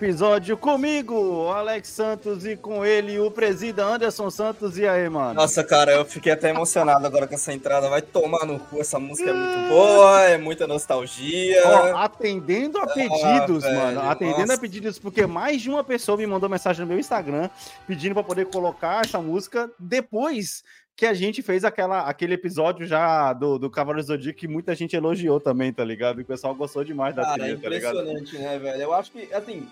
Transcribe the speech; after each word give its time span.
Episódio 0.00 0.56
comigo, 0.56 1.48
Alex 1.48 1.88
Santos, 1.88 2.46
e 2.46 2.56
com 2.56 2.82
ele, 2.86 3.18
o 3.18 3.30
presida 3.30 3.84
Anderson 3.84 4.30
Santos. 4.30 4.78
E 4.78 4.88
aí, 4.88 5.06
mano? 5.10 5.34
Nossa, 5.34 5.62
cara, 5.62 5.92
eu 5.92 6.06
fiquei 6.06 6.32
até 6.32 6.48
emocionado 6.48 7.06
agora 7.06 7.26
com 7.26 7.34
essa 7.34 7.52
entrada. 7.52 7.86
Vai 7.90 8.00
tomar 8.00 8.46
no 8.46 8.58
cu, 8.58 8.80
essa 8.80 8.98
música 8.98 9.28
é 9.28 9.34
muito 9.34 9.68
boa, 9.68 10.22
é 10.22 10.38
muita 10.38 10.66
nostalgia. 10.66 11.62
Ó, 11.66 11.96
atendendo 11.98 12.78
a 12.78 12.86
pedidos, 12.86 13.62
Ah, 13.62 13.68
velho, 13.68 13.78
mano. 13.78 14.00
Atendendo 14.10 14.40
nossa. 14.40 14.54
a 14.54 14.58
pedidos, 14.58 14.98
porque 14.98 15.26
mais 15.26 15.60
de 15.60 15.68
uma 15.68 15.84
pessoa 15.84 16.16
me 16.16 16.26
mandou 16.26 16.48
mensagem 16.48 16.80
no 16.80 16.88
meu 16.88 16.98
Instagram 16.98 17.50
pedindo 17.86 18.14
pra 18.14 18.22
poder 18.24 18.46
colocar 18.46 19.04
essa 19.04 19.20
música 19.20 19.70
depois 19.78 20.64
que 20.96 21.04
a 21.04 21.12
gente 21.12 21.42
fez 21.42 21.62
aquela, 21.62 22.00
aquele 22.08 22.34
episódio 22.34 22.86
já 22.86 23.34
do, 23.34 23.58
do 23.58 23.70
Cavaleiro 23.70 24.06
Zodíaco 24.06 24.38
que 24.38 24.48
muita 24.48 24.74
gente 24.74 24.96
elogiou 24.96 25.38
também, 25.38 25.70
tá 25.74 25.84
ligado? 25.84 26.20
E 26.20 26.22
o 26.22 26.26
pessoal 26.26 26.54
gostou 26.54 26.84
demais 26.84 27.14
da 27.14 27.22
Cara, 27.22 27.42
é 27.44 27.48
tá 27.48 27.52
impressionante, 27.52 28.38
né, 28.38 28.58
velho? 28.58 28.82
Eu 28.82 28.94
acho 28.94 29.12
que, 29.12 29.32
assim. 29.34 29.68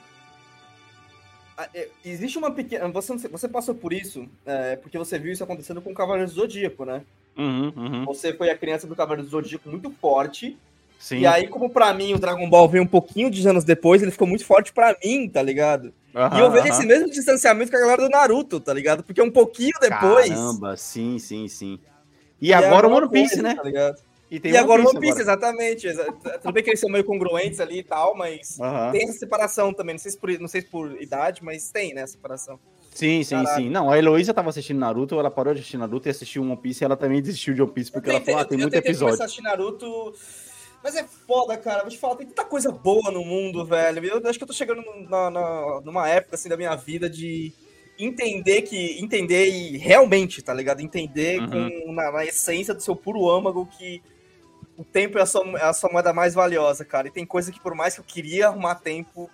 A- 1.59 1.69
é, 1.75 1.89
Existe 2.05 2.39
uma 2.39 2.51
pequena. 2.51 2.89
Você, 2.89 3.17
você 3.29 3.49
passou 3.49 3.75
por 3.75 3.93
isso, 3.93 4.27
é, 4.47 4.77
porque 4.77 4.97
você 4.97 5.19
viu 5.19 5.33
isso 5.33 5.45
acontecendo 5.45 5.81
com 5.83 5.91
o 5.91 5.95
Cavaleiro 5.95 6.31
do 6.31 6.35
Zodíaco, 6.35 6.85
né? 6.85 7.03
Uhum, 7.37 7.73
uhum. 7.77 8.05
Você 8.07 8.33
foi 8.33 8.51
a 8.51 8.57
criança 8.57 8.87
do 8.87 8.97
Cavaleiro 8.97 9.25
do 9.25 9.31
Zodíaco 9.31 9.69
muito 9.69 9.91
forte. 9.91 10.57
Sim. 10.99 11.19
E 11.21 11.27
aí, 11.27 11.47
como 11.47 11.71
pra 11.71 11.95
mim 11.95 12.15
o 12.15 12.19
Dragon 12.19 12.49
Ball 12.51 12.69
veio 12.69 12.83
um 12.83 12.87
pouquinho 12.89 13.31
de 13.31 13.47
anos 13.49 13.63
depois, 13.63 14.03
ele 14.03 14.11
ficou 14.11 14.27
muito 14.27 14.45
forte 14.45 14.73
pra 14.73 14.97
mim, 15.05 15.29
tá 15.29 15.41
ligado? 15.43 15.93
e 16.13 16.19
Aham, 16.19 16.39
eu 16.41 16.51
vejo 16.51 16.67
esse 16.69 16.85
mesmo 16.85 17.09
distanciamento 17.11 17.71
com 17.71 17.77
a 17.77 17.81
galera 17.81 18.03
do 18.03 18.09
Naruto, 18.09 18.59
tá 18.59 18.75
ligado? 18.75 19.05
Porque 19.05 19.23
um 19.23 19.31
pouquinho 19.31 19.75
depois. 19.81 20.29
Caramba, 20.29 20.77
sim, 20.77 21.19
sim, 21.21 21.47
sim. 21.47 21.79
E, 22.41 22.53
a 22.53 22.59
agora 22.59 22.89
o 22.89 22.93
One 22.93 23.09
Piece, 23.09 23.35
coisa, 23.37 23.43
né? 23.43 23.55
Tá 23.55 23.63
ligado? 23.63 24.01
E, 24.31 24.39
tem 24.39 24.53
E 24.53 24.57
agora 24.57 24.83
o 24.83 24.89
One. 24.89 25.01
Piece, 25.01 25.21
exatamente. 25.21 25.87
exa- 25.87 26.13
Tudo 26.43 26.53
bem 26.53 26.63
que 26.63 26.71
eles 26.71 26.81
são 26.81 26.91
meio 26.91 27.05
congruentes 27.05 27.61
ali 27.61 27.79
e 27.79 27.83
tal, 27.83 28.15
mas 28.15 28.59
tem 28.93 29.05
essa 29.05 29.19
separação 29.19 29.73
também. 29.73 29.95
Não 29.95 29.99
sei, 30.01 30.11
se 30.13 30.19
por, 30.19 30.31
não 30.39 30.49
sei 30.49 30.61
se 30.61 30.67
por 30.69 31.01
idade, 31.01 31.43
mas 31.43 31.71
tem, 31.71 31.95
né, 31.95 32.07
separação. 32.07 32.59
Sim, 32.95 33.23
sim, 33.23 33.37
Caraca. 33.37 33.55
sim. 33.57 33.71
Não, 33.71 33.91
a 33.91 33.97
Heloísa 33.97 34.35
tava 34.35 34.51
assistindo 34.51 34.79
Naruto, 34.81 35.19
ela 35.19 35.31
parou 35.31 35.55
de 35.55 35.61
assistir 35.61 35.77
Naruto 35.79 36.09
e 36.09 36.11
assistiu 36.11 36.43
One 36.43 36.57
Piece 36.57 36.83
e 36.83 36.85
ela 36.85 36.97
também 36.97 37.23
desistiu 37.23 37.55
de 37.55 37.63
One 37.63 37.71
Piece 37.73 37.91
porque 37.93 38.11
ela 38.11 38.19
tentei- 38.19 38.35
falou, 38.35 38.45
ah, 38.45 38.49
tem 38.49 38.59
eu 38.59 38.63
muito 38.63 38.75
episódio. 38.75 39.23
a 39.23 39.25
assistir 39.25 39.43
Naruto, 39.43 40.13
mas 40.83 40.95
é 40.97 41.05
foda, 41.05 41.57
cara. 41.57 41.83
Vou 41.83 41.91
te 41.91 41.97
falar, 41.99 42.17
tem 42.17 42.27
tanta 42.27 42.45
coisa 42.45 42.71
boa 42.73 43.11
no 43.11 43.25
mundo, 43.25 43.65
velho. 43.65 44.05
Eu 44.05 44.29
acho 44.29 44.37
que 44.39 44.43
eu 44.43 44.49
tô 44.49 44.53
chegando 44.53 44.83
na, 45.09 45.31
na- 45.31 45.81
numa 45.85 46.09
época, 46.09 46.35
assim, 46.35 46.49
da 46.49 46.57
minha 46.57 46.75
vida 46.77 47.09
de 47.09 47.53
entender 47.99 48.63
que... 48.63 49.01
Entender 49.03 49.47
e 49.49 49.77
realmente, 49.77 50.43
tá 50.43 50.53
ligado? 50.53 50.81
Entender 50.81 51.41
Uhum. 51.41 51.71
com, 51.87 51.93
na, 51.93 52.11
na 52.13 52.25
essência 52.27 52.75
do 52.75 52.83
seu 52.83 52.95
puro 52.97 53.29
âmago 53.31 53.67
que 53.79 54.03
o 54.79 54.85
tempo 54.85 55.19
é 55.19 55.23
a, 55.23 55.27
sua, 55.27 55.45
é 55.59 55.65
a 55.65 55.73
sua 55.75 55.91
moeda 55.91 56.13
mais 56.15 56.33
valiosa, 56.35 56.85
cara. 56.85 57.09
E 57.09 57.11
tem 57.11 57.27
coisa 57.27 57.53
que 57.53 57.61
por 57.61 57.75
mais 57.75 57.95
que 57.95 58.01
eu 58.01 58.05
queria 58.05 58.47
arrumar 58.47 58.77
tempo, 58.77 59.29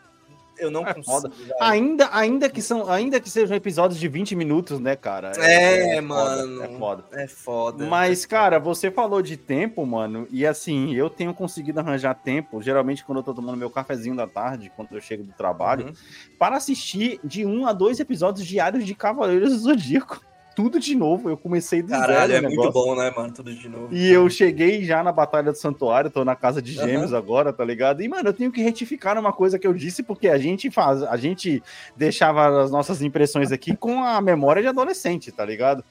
eu 0.56 0.70
não 0.70 0.86
É 0.86 0.94
consigo. 0.94 1.04
foda. 1.20 1.32
Ainda, 1.60 2.08
ainda, 2.12 2.48
que 2.48 2.62
são, 2.62 2.88
ainda 2.90 3.20
que 3.20 3.28
sejam 3.28 3.56
episódios 3.56 3.98
de 4.00 4.06
20 4.08 4.34
minutos, 4.36 4.78
né, 4.80 4.94
cara? 4.96 5.32
É, 5.36 5.96
foda, 5.96 6.02
mano. 6.02 6.62
É 6.62 6.68
foda. 6.78 7.04
É 7.12 7.26
foda. 7.28 7.86
Mas, 7.86 8.24
cara, 8.24 8.58
você 8.60 8.88
falou 8.90 9.20
de 9.20 9.36
tempo, 9.36 9.84
mano, 9.84 10.26
e 10.30 10.46
assim, 10.46 10.94
eu 10.94 11.10
tenho 11.10 11.34
conseguido 11.34 11.80
arranjar 11.80 12.14
tempo, 12.14 12.62
geralmente 12.62 13.04
quando 13.04 13.18
eu 13.18 13.24
tô 13.24 13.34
tomando 13.34 13.58
meu 13.58 13.68
cafezinho 13.68 14.14
da 14.16 14.26
tarde, 14.28 14.72
quando 14.76 14.92
eu 14.92 15.00
chego 15.00 15.24
do 15.24 15.32
trabalho, 15.32 15.86
Uhum. 15.88 15.92
para 16.38 16.56
assistir 16.56 17.18
de 17.24 17.44
um 17.44 17.66
a 17.66 17.72
dois 17.72 17.98
episódios 18.00 18.46
diários 18.46 18.86
de 18.86 18.94
Cavaleiros 18.94 19.50
do 19.52 19.58
Zodíaco. 19.58 20.20
Tudo 20.54 20.78
de 20.78 20.94
novo, 20.94 21.28
eu 21.28 21.36
comecei 21.36 21.82
do 21.82 21.88
Caralho, 21.88 22.32
zero 22.32 22.46
é 22.46 22.48
o 22.48 22.54
muito 22.54 22.72
bom, 22.72 22.94
né, 22.94 23.10
mano? 23.10 23.32
Tudo 23.32 23.52
de 23.52 23.68
novo. 23.68 23.88
E 23.92 24.08
eu 24.10 24.30
cheguei 24.30 24.84
já 24.84 25.02
na 25.02 25.10
Batalha 25.10 25.50
do 25.50 25.58
Santuário, 25.58 26.10
tô 26.10 26.24
na 26.24 26.36
casa 26.36 26.62
de 26.62 26.72
gêmeos 26.72 27.12
agora, 27.12 27.52
tá 27.52 27.64
ligado? 27.64 28.02
E, 28.02 28.08
mano, 28.08 28.28
eu 28.28 28.32
tenho 28.32 28.52
que 28.52 28.62
retificar 28.62 29.18
uma 29.18 29.32
coisa 29.32 29.58
que 29.58 29.66
eu 29.66 29.74
disse, 29.74 30.02
porque 30.02 30.28
a 30.28 30.38
gente 30.38 30.70
faz, 30.70 31.02
a 31.02 31.16
gente 31.16 31.62
deixava 31.96 32.62
as 32.62 32.70
nossas 32.70 33.02
impressões 33.02 33.50
aqui 33.50 33.76
com 33.76 34.04
a 34.04 34.20
memória 34.20 34.62
de 34.62 34.68
adolescente, 34.68 35.32
tá 35.32 35.44
ligado? 35.44 35.84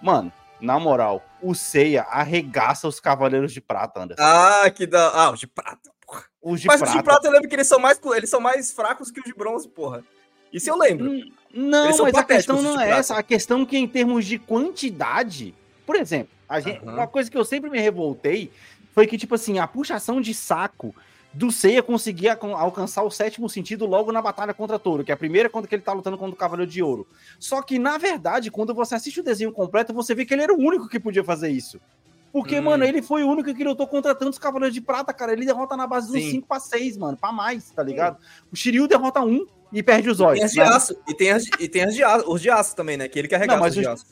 Mano, 0.00 0.32
na 0.60 0.78
moral, 0.78 1.22
o 1.42 1.54
Seiya 1.54 2.02
arregaça 2.02 2.86
os 2.86 3.00
Cavaleiros 3.00 3.52
de 3.52 3.60
Prata, 3.60 4.00
Anderson. 4.00 4.22
Ah, 4.22 4.70
que 4.70 4.86
da. 4.86 5.08
Ah, 5.10 5.30
os 5.32 5.40
de 5.40 5.46
prata. 5.46 5.90
porra. 6.06 6.22
Os 6.40 6.60
de 6.60 6.66
Mas 6.66 6.78
prata. 6.78 6.92
os 6.92 6.98
de 6.98 7.02
prata 7.02 7.26
eu 7.26 7.32
lembro 7.32 7.48
que 7.48 7.54
eles 7.54 7.66
são 7.66 7.78
mais, 7.78 8.00
eles 8.16 8.30
são 8.30 8.40
mais 8.40 8.70
fracos 8.72 9.10
que 9.10 9.18
os 9.18 9.26
de 9.26 9.34
bronze, 9.34 9.68
porra. 9.68 10.04
Isso 10.54 10.70
eu 10.70 10.78
lembro. 10.78 11.10
Hum, 11.10 11.30
Não, 11.52 11.98
mas 11.98 12.14
a 12.14 12.24
questão 12.24 12.62
não 12.62 12.80
é 12.80 12.90
essa. 12.90 13.16
A 13.18 13.22
questão 13.22 13.62
é 13.62 13.66
que 13.66 13.76
em 13.76 13.86
termos 13.88 14.24
de 14.24 14.38
quantidade, 14.38 15.54
por 15.86 15.96
exemplo, 15.96 16.28
a 16.48 16.60
gente, 16.60 16.78
Aham. 16.82 16.94
uma 16.94 17.06
coisa 17.06 17.30
que 17.30 17.36
eu 17.36 17.44
sempre 17.44 17.68
me 17.70 17.78
revoltei 17.80 18.50
foi 18.94 19.06
que, 19.06 19.18
tipo 19.18 19.34
assim, 19.34 19.58
a 19.58 19.66
puxação 19.66 20.20
de 20.20 20.32
saco 20.32 20.94
do 21.32 21.50
Seiya 21.50 21.82
conseguir 21.82 22.28
alcan- 22.28 22.54
alcançar 22.56 23.02
o 23.02 23.10
sétimo 23.10 23.48
sentido 23.48 23.84
logo 23.86 24.12
na 24.12 24.22
batalha 24.22 24.54
contra 24.54 24.78
Toro, 24.78 25.02
que 25.02 25.10
é 25.10 25.14
a 25.14 25.16
primeira 25.16 25.50
quando 25.50 25.66
que 25.66 25.74
ele 25.74 25.82
tá 25.82 25.92
lutando 25.92 26.16
contra 26.16 26.32
o 26.34 26.38
Cavaleiro 26.38 26.70
de 26.70 26.80
Ouro. 26.80 27.06
Só 27.40 27.60
que, 27.60 27.76
na 27.78 27.98
verdade, 27.98 28.50
quando 28.52 28.72
você 28.72 28.94
assiste 28.94 29.18
o 29.18 29.22
desenho 29.24 29.50
completo, 29.50 29.92
você 29.92 30.14
vê 30.14 30.24
que 30.24 30.32
ele 30.32 30.42
era 30.44 30.54
o 30.54 30.58
único 30.58 30.88
que 30.88 31.00
podia 31.00 31.24
fazer 31.24 31.50
isso. 31.50 31.80
Porque, 32.32 32.58
Hum. 32.58 32.62
mano, 32.62 32.84
ele 32.84 33.00
foi 33.02 33.24
o 33.24 33.28
único 33.28 33.52
que 33.54 33.64
lutou 33.64 33.86
contra 33.86 34.14
tantos 34.14 34.38
Cavaleiros 34.38 34.74
de 34.74 34.80
Prata, 34.80 35.12
cara. 35.12 35.32
Ele 35.32 35.44
derrota 35.46 35.76
na 35.76 35.86
base 35.88 36.06
dos 36.12 36.20
Sim. 36.22 36.30
5 36.32 36.46
pra 36.48 36.60
6, 36.60 36.96
mano, 36.96 37.16
pra 37.16 37.32
mais, 37.32 37.70
tá 37.70 37.82
ligado? 37.82 38.16
O 38.52 38.56
Shiryu 38.56 38.86
derrota 38.88 39.20
um 39.20 39.44
e 39.74 39.82
perde 39.82 40.08
os 40.08 40.20
olhos. 40.20 40.38
Tem 40.38 40.44
as 40.46 40.52
de 40.52 40.58
né? 40.60 40.64
aço. 40.66 40.96
E 41.08 41.14
tem, 41.14 41.30
as, 41.32 41.44
e 41.60 41.68
tem 41.68 41.82
as 41.82 41.94
de 41.94 42.02
aço, 42.02 42.30
os 42.32 42.40
de 42.40 42.48
aço 42.48 42.74
também, 42.76 42.96
né? 42.96 43.08
Que 43.08 43.18
ele 43.18 43.28
carrega 43.28 43.60
os 43.62 43.74
de 43.74 43.86
aço. 43.86 44.06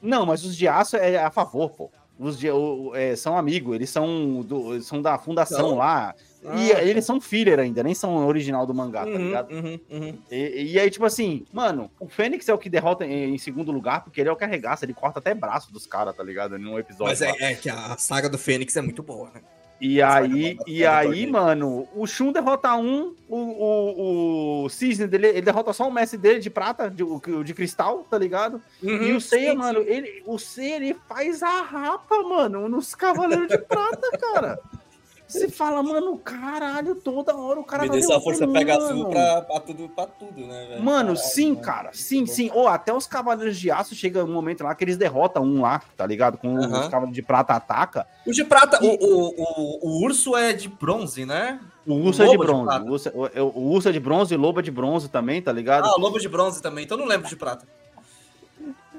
Não, 0.00 0.26
mas 0.26 0.44
os 0.44 0.56
de 0.56 0.66
aço 0.66 0.96
é 0.96 1.16
a 1.22 1.30
favor, 1.30 1.70
pô. 1.70 1.90
Os 2.18 2.38
de, 2.38 2.50
o- 2.50 2.92
é, 2.94 3.16
são 3.16 3.36
amigos, 3.36 3.74
eles 3.74 3.90
são, 3.90 4.42
do, 4.42 4.80
são 4.82 5.00
da 5.02 5.18
fundação 5.18 5.70
São? 5.70 5.74
lá. 5.76 6.14
e 6.56 6.70
eles 6.88 7.04
são 7.04 7.20
filler 7.20 7.58
ainda, 7.58 7.82
nem 7.82 7.94
são 7.94 8.26
original 8.26 8.66
do 8.66 8.74
mangá, 8.74 9.04
tá 9.04 9.10
Uhum, 9.10 9.16
ligado? 9.18 9.50
uhum, 9.52 9.80
uhum. 9.90 10.18
E, 10.30 10.72
e 10.72 10.78
aí, 10.78 10.90
tipo 10.90 11.04
assim, 11.04 11.44
mano, 11.52 11.90
o 11.98 12.08
Fênix 12.08 12.48
é 12.48 12.54
o 12.54 12.58
que 12.58 12.68
derrota 12.68 13.04
em, 13.06 13.34
em 13.34 13.38
segundo 13.38 13.72
lugar, 13.72 14.04
porque 14.04 14.20
ele 14.20 14.28
é 14.28 14.32
o 14.32 14.36
que 14.36 14.44
arregaça, 14.44 14.84
ele 14.84 14.92
corta 14.94 15.18
até 15.20 15.34
braço 15.34 15.72
dos 15.72 15.86
caras, 15.86 16.14
tá 16.14 16.22
ligado? 16.22 16.58
Num 16.58 16.78
episódio. 16.78 17.06
Mas 17.06 17.22
é, 17.22 17.32
é 17.52 17.54
que 17.54 17.70
a 17.70 17.96
saga 17.96 18.28
do 18.28 18.38
Fênix 18.38 18.76
é 18.76 18.82
muito 18.82 19.02
boa, 19.02 19.30
né? 19.34 19.40
E 19.84 20.00
aí, 20.00 20.56
e 20.64 20.86
aí, 20.86 21.26
mano, 21.26 21.88
o 21.92 22.06
Shun 22.06 22.30
derrota 22.30 22.72
um, 22.76 23.16
o, 23.28 23.36
o, 23.36 24.64
o 24.64 24.68
Cisne 24.68 25.08
dele, 25.08 25.26
ele 25.26 25.42
derrota 25.42 25.72
só 25.72 25.88
o 25.88 25.92
mestre 25.92 26.16
dele 26.16 26.38
de 26.38 26.48
prata, 26.48 26.88
de, 26.88 27.02
de 27.44 27.52
cristal, 27.52 28.06
tá 28.08 28.16
ligado? 28.16 28.62
Uhum, 28.80 29.02
e 29.02 29.12
o 29.12 29.20
Seiya, 29.20 29.56
mano, 29.56 29.80
ele, 29.80 30.22
o 30.24 30.38
Seiya, 30.38 30.76
ele 30.76 30.96
faz 31.08 31.42
a 31.42 31.62
rapa, 31.62 32.22
mano, 32.22 32.68
nos 32.68 32.94
Cavaleiros 32.94 33.48
de 33.48 33.58
Prata, 33.58 34.18
cara. 34.18 34.60
Você 35.32 35.48
fala, 35.48 35.82
mano, 35.82 36.18
caralho, 36.18 36.94
toda 36.94 37.34
hora 37.34 37.58
o 37.58 37.64
cara 37.64 37.84
Me 37.84 37.88
tá 37.88 37.94
deu 37.96 38.04
essa 38.04 38.20
força 38.20 38.46
pega 38.46 38.76
azul 38.76 39.08
pra, 39.08 39.40
pra, 39.42 39.60
tudo, 39.60 39.88
pra 39.88 40.06
tudo, 40.06 40.46
né, 40.46 40.66
velho? 40.66 40.82
Mano, 40.82 41.14
Caralho, 41.14 41.16
sim, 41.16 41.54
cara, 41.54 41.90
sim, 41.94 42.26
sim. 42.26 42.50
Ou 42.52 42.68
até 42.68 42.92
os 42.92 43.06
Cavaleiros 43.06 43.58
de 43.58 43.70
Aço 43.70 43.94
chega 43.94 44.22
um 44.24 44.32
momento 44.32 44.62
lá 44.62 44.74
que 44.74 44.84
eles 44.84 44.98
derrotam 44.98 45.42
um 45.42 45.62
lá, 45.62 45.80
tá 45.96 46.06
ligado? 46.06 46.36
Com 46.36 46.54
os 46.54 46.66
Aham. 46.66 46.90
Cavaleiros 46.90 47.14
de 47.14 47.22
Prata 47.22 47.54
ataca. 47.54 48.06
O 48.26 48.30
de 48.30 48.44
prata, 48.44 48.78
o, 48.84 48.86
o, 48.86 49.28
o, 49.36 49.88
o 49.88 50.04
urso 50.04 50.36
é 50.36 50.52
de 50.52 50.68
bronze, 50.68 51.24
né? 51.24 51.58
O 51.86 51.94
urso 51.94 52.22
é 52.22 52.26
de 52.26 52.32
de 52.32 52.38
bronze. 52.38 52.64
prata. 52.66 52.84
o, 52.84 52.90
urso, 52.90 53.10
o, 53.14 53.58
o 53.58 53.72
urso 53.72 53.88
é 53.88 53.92
de 53.92 54.00
bronze 54.00 54.34
e 54.34 54.36
o 54.36 54.40
lobo 54.40 54.60
é 54.60 54.62
de 54.62 54.70
bronze 54.70 55.08
também, 55.08 55.40
tá 55.40 55.50
ligado? 55.50 55.86
Ah, 55.86 55.94
o 55.96 56.00
lobo 56.00 56.18
de 56.18 56.28
bronze 56.28 56.60
também, 56.62 56.84
então 56.84 56.96
não 56.96 57.06
lembro 57.06 57.26
de 57.28 57.36
prata. 57.36 57.66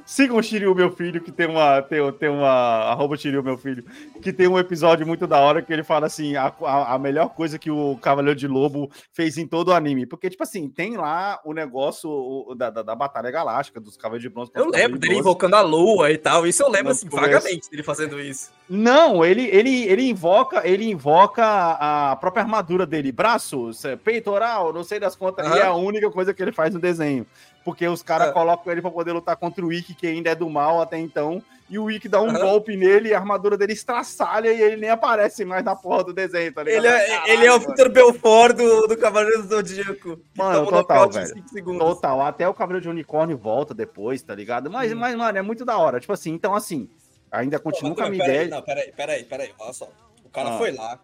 Sigam 0.05 0.37
o 0.37 0.43
Shiryu, 0.43 0.75
meu 0.75 0.91
filho, 0.91 1.21
que 1.21 1.31
tem 1.31 1.47
uma. 1.47 1.81
Tem, 1.81 1.99
tem 2.13 2.29
uma. 2.29 2.47
Arroba 2.49 3.15
Shiryu, 3.15 3.41
meu 3.41 3.57
filho. 3.57 3.85
Que 4.21 4.33
tem 4.33 4.47
um 4.47 4.59
episódio 4.59 5.07
muito 5.07 5.25
da 5.25 5.39
hora 5.39 5.61
que 5.61 5.71
ele 5.71 5.83
fala 5.83 6.07
assim: 6.07 6.35
a, 6.35 6.53
a, 6.61 6.93
a 6.95 6.99
melhor 6.99 7.29
coisa 7.29 7.57
que 7.57 7.71
o 7.71 7.97
Cavaleiro 8.01 8.37
de 8.37 8.47
Lobo 8.47 8.91
fez 9.13 9.37
em 9.37 9.47
todo 9.47 9.69
o 9.69 9.73
anime. 9.73 10.05
Porque, 10.05 10.29
tipo 10.29 10.43
assim, 10.43 10.67
tem 10.67 10.97
lá 10.97 11.39
o 11.45 11.53
negócio 11.53 12.09
o- 12.09 12.53
da, 12.53 12.69
da, 12.69 12.81
da 12.83 12.95
Batalha 12.95 13.31
Galáctica, 13.31 13.79
dos 13.79 13.95
Cavaleiros 13.95 14.23
de 14.23 14.29
Bronze. 14.29 14.51
Eu 14.53 14.69
lembro 14.69 14.99
dele 14.99 15.15
invocando 15.17 15.55
a 15.55 15.61
lua 15.61 16.11
e 16.11 16.17
tal, 16.17 16.45
isso 16.45 16.61
eu 16.63 16.69
lembro, 16.69 16.91
assim, 16.91 17.07
vagamente 17.07 17.69
dele 17.69 17.83
fazendo 17.83 18.19
isso. 18.19 18.51
Não, 18.69 19.23
ele, 19.23 19.43
ele, 19.47 19.83
ele 19.85 20.09
invoca, 20.09 20.67
ele 20.67 20.89
invoca 20.89 21.43
a 21.45 22.15
própria 22.17 22.43
armadura 22.43 22.85
dele, 22.85 23.11
braços, 23.11 23.83
é, 23.85 23.95
peitoral, 23.95 24.71
não 24.73 24.83
sei 24.83 24.99
das 24.99 25.15
contas, 25.15 25.45
Aham. 25.45 25.55
e 25.55 25.59
é 25.59 25.65
a 25.65 25.73
única 25.73 26.09
coisa 26.11 26.33
que 26.33 26.41
ele 26.41 26.51
faz 26.51 26.73
no 26.73 26.79
desenho. 26.79 27.25
Porque 27.63 27.87
os 27.87 28.03
caras 28.03 28.29
Ah. 28.29 28.31
colocam 28.33 28.71
ele 28.71 28.81
pra 28.81 28.91
poder 28.91 29.11
lutar 29.13 29.35
contra 29.37 29.65
o 29.65 29.71
Ikki, 29.71 29.93
que 29.93 30.07
ainda 30.07 30.29
é 30.29 30.35
do 30.35 30.49
mal 30.49 30.81
até 30.81 30.97
então, 30.99 31.41
e 31.69 31.79
o 31.79 31.89
Ikki 31.89 32.09
dá 32.09 32.21
um 32.21 32.29
Aham. 32.29 32.39
golpe 32.39 32.75
nele, 32.75 33.09
e 33.09 33.13
a 33.13 33.17
armadura 33.19 33.57
dele 33.57 33.71
estraçalha 33.73 34.51
e 34.51 34.61
ele 34.61 34.75
nem 34.77 34.89
aparece 34.89 35.45
mais 35.45 35.63
na 35.63 35.73
porra 35.75 36.03
do 36.03 36.13
desenho, 36.13 36.53
tá 36.53 36.61
ligado? 36.61 36.83
Ele 36.85 36.87
é, 36.93 37.07
Caralho, 37.07 37.31
ele 37.31 37.45
é 37.45 37.53
o. 37.53 37.59
Vitor 37.59 37.89
Belfort 37.89 38.55
do, 38.57 38.87
do 38.87 38.97
Cavaleiro 38.97 39.43
do 39.43 39.47
Zodíaco. 39.47 40.19
Mano, 40.35 40.65
total, 40.67 41.09
velho. 41.09 41.33
Total, 41.79 42.21
até 42.21 42.47
o 42.49 42.53
Cavaleiro 42.53 42.83
de 42.83 42.89
Unicórnio 42.89 43.37
volta 43.37 43.73
depois, 43.73 44.21
tá 44.21 44.35
ligado? 44.35 44.69
Mas, 44.69 44.91
Hum. 44.91 44.95
mas, 44.97 45.15
mano, 45.15 45.37
é 45.37 45.41
muito 45.41 45.63
da 45.63 45.77
hora. 45.77 45.99
Tipo 46.01 46.11
assim, 46.13 46.31
então 46.31 46.53
assim, 46.53 46.89
ainda 47.31 47.57
continua 47.59 47.95
com 47.95 48.01
a 48.01 48.03
mas 48.09 48.11
minha 48.11 48.25
ideia. 48.25 48.49
Não, 48.49 48.61
peraí, 48.61 48.91
peraí, 48.91 49.23
peraí, 49.23 49.53
olha 49.57 49.73
só. 49.73 49.87
O 50.25 50.29
cara 50.29 50.49
Ah. 50.55 50.57
foi 50.57 50.71
lá, 50.73 50.99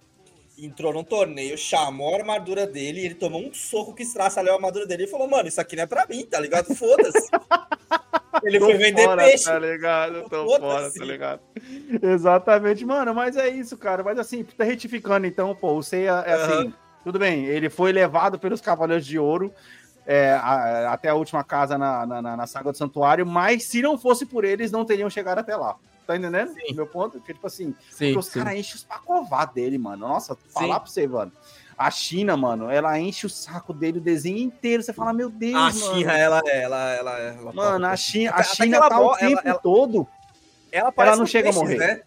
entrou 0.66 0.94
num 0.94 1.04
torneio, 1.04 1.58
chamou 1.58 2.14
a 2.16 2.20
armadura 2.20 2.66
dele, 2.68 3.02
e 3.02 3.06
ele 3.06 3.16
tomou 3.16 3.42
um 3.42 3.54
soco 3.54 3.94
que 3.94 4.04
estraçalhou 4.04 4.52
a 4.52 4.56
armadura 4.56 4.86
dele 4.86 5.04
e 5.04 5.08
falou, 5.08 5.28
mano, 5.30 5.48
isso 5.48 5.60
aqui 5.62 5.76
não 5.76 5.84
é 5.84 5.88
pra 5.88 6.06
mim, 6.08 6.26
tá 6.26 6.40
ligado? 6.40 6.74
Foda-se. 6.76 7.30
ele 8.44 8.60
foi 8.60 8.78
vender 8.78 9.04
fora, 9.04 9.24
peixe. 9.24 9.46
Tá 9.46 9.60
ligado? 9.60 10.30
Tô 10.30 10.46
fora, 10.60 10.92
tá 10.92 11.06
ligado? 11.06 11.42
Exatamente, 12.02 12.86
mano, 12.86 13.14
mas 13.14 13.36
é 13.38 13.50
isso, 13.50 13.78
cara. 13.78 14.04
Mas 14.04 14.18
assim, 14.20 14.44
tá 14.44 14.64
retificando, 14.64 15.26
então, 15.28 15.56
pô, 15.56 15.74
o 15.78 15.84
Seiya 15.84 16.24
é 16.26 16.34
assim, 16.34 16.74
tudo 17.04 17.20
bem, 17.20 17.46
ele 17.46 17.70
foi 17.70 17.92
levado 17.92 18.38
pelos 18.40 18.62
Cavaleiros 18.62 19.06
de 19.06 19.18
Ouro 19.20 19.54
é, 20.06 20.32
a- 20.34 20.92
até 20.94 21.10
a 21.10 21.14
última 21.16 21.44
casa 21.44 21.78
na, 21.78 22.06
na- 22.06 22.22
na 22.38 22.48
saga 22.48 22.72
do 22.72 22.78
Santuário, 22.78 23.26
mas 23.26 23.66
se 23.66 23.82
não 23.82 23.98
fosse 23.98 24.26
por 24.26 24.44
eles, 24.44 24.72
não 24.72 24.84
teriam 24.86 25.10
chegado 25.10 25.40
até 25.40 25.56
lá. 25.56 25.76
Tá 26.10 26.18
entendendo? 26.18 26.52
Sim. 26.56 26.74
Meu 26.74 26.88
ponto? 26.88 27.20
Porque, 27.20 27.36
tipo 27.36 27.46
assim, 27.46 27.76
Sim, 27.92 28.18
os 28.18 28.30
caras 28.30 28.56
enchem 28.58 28.74
os 28.78 28.84
pacová 28.84 29.46
dele, 29.46 29.78
mano. 29.78 30.08
Nossa, 30.08 30.36
falar 30.52 30.80
pra 30.80 30.90
você, 30.90 31.06
mano. 31.06 31.32
A 31.78 31.92
China, 31.92 32.36
mano, 32.36 32.68
ela 32.68 33.00
enche 33.00 33.28
o 33.28 33.30
saco 33.30 33.72
dele 33.72 34.00
o 34.00 34.02
desenho 34.02 34.40
inteiro. 34.40 34.82
Você 34.82 34.92
fala, 34.92 35.14
meu 35.14 35.30
Deus, 35.30 35.54
A 35.54 35.60
mano. 35.60 35.96
Xirra, 35.96 36.18
ela, 36.18 36.42
ela, 36.48 36.90
ela, 36.94 37.20
ela, 37.20 37.54
Mano, 37.54 37.86
a 37.86 37.96
China, 37.96 38.32
a 38.34 38.42
China 38.42 38.68
que 38.70 38.76
ela 38.76 38.90
tá 38.90 39.00
o 39.00 39.04
ela- 39.04 39.18
tempo 39.20 39.42
ela- 39.46 39.60
todo. 39.60 40.08
ela 40.72 40.90
aparece 40.90 41.20
não 41.20 41.28
chega 41.28 41.50
a 41.50 41.54
Peixes, 41.54 41.62
morrer. 41.62 41.78
né? 41.78 42.02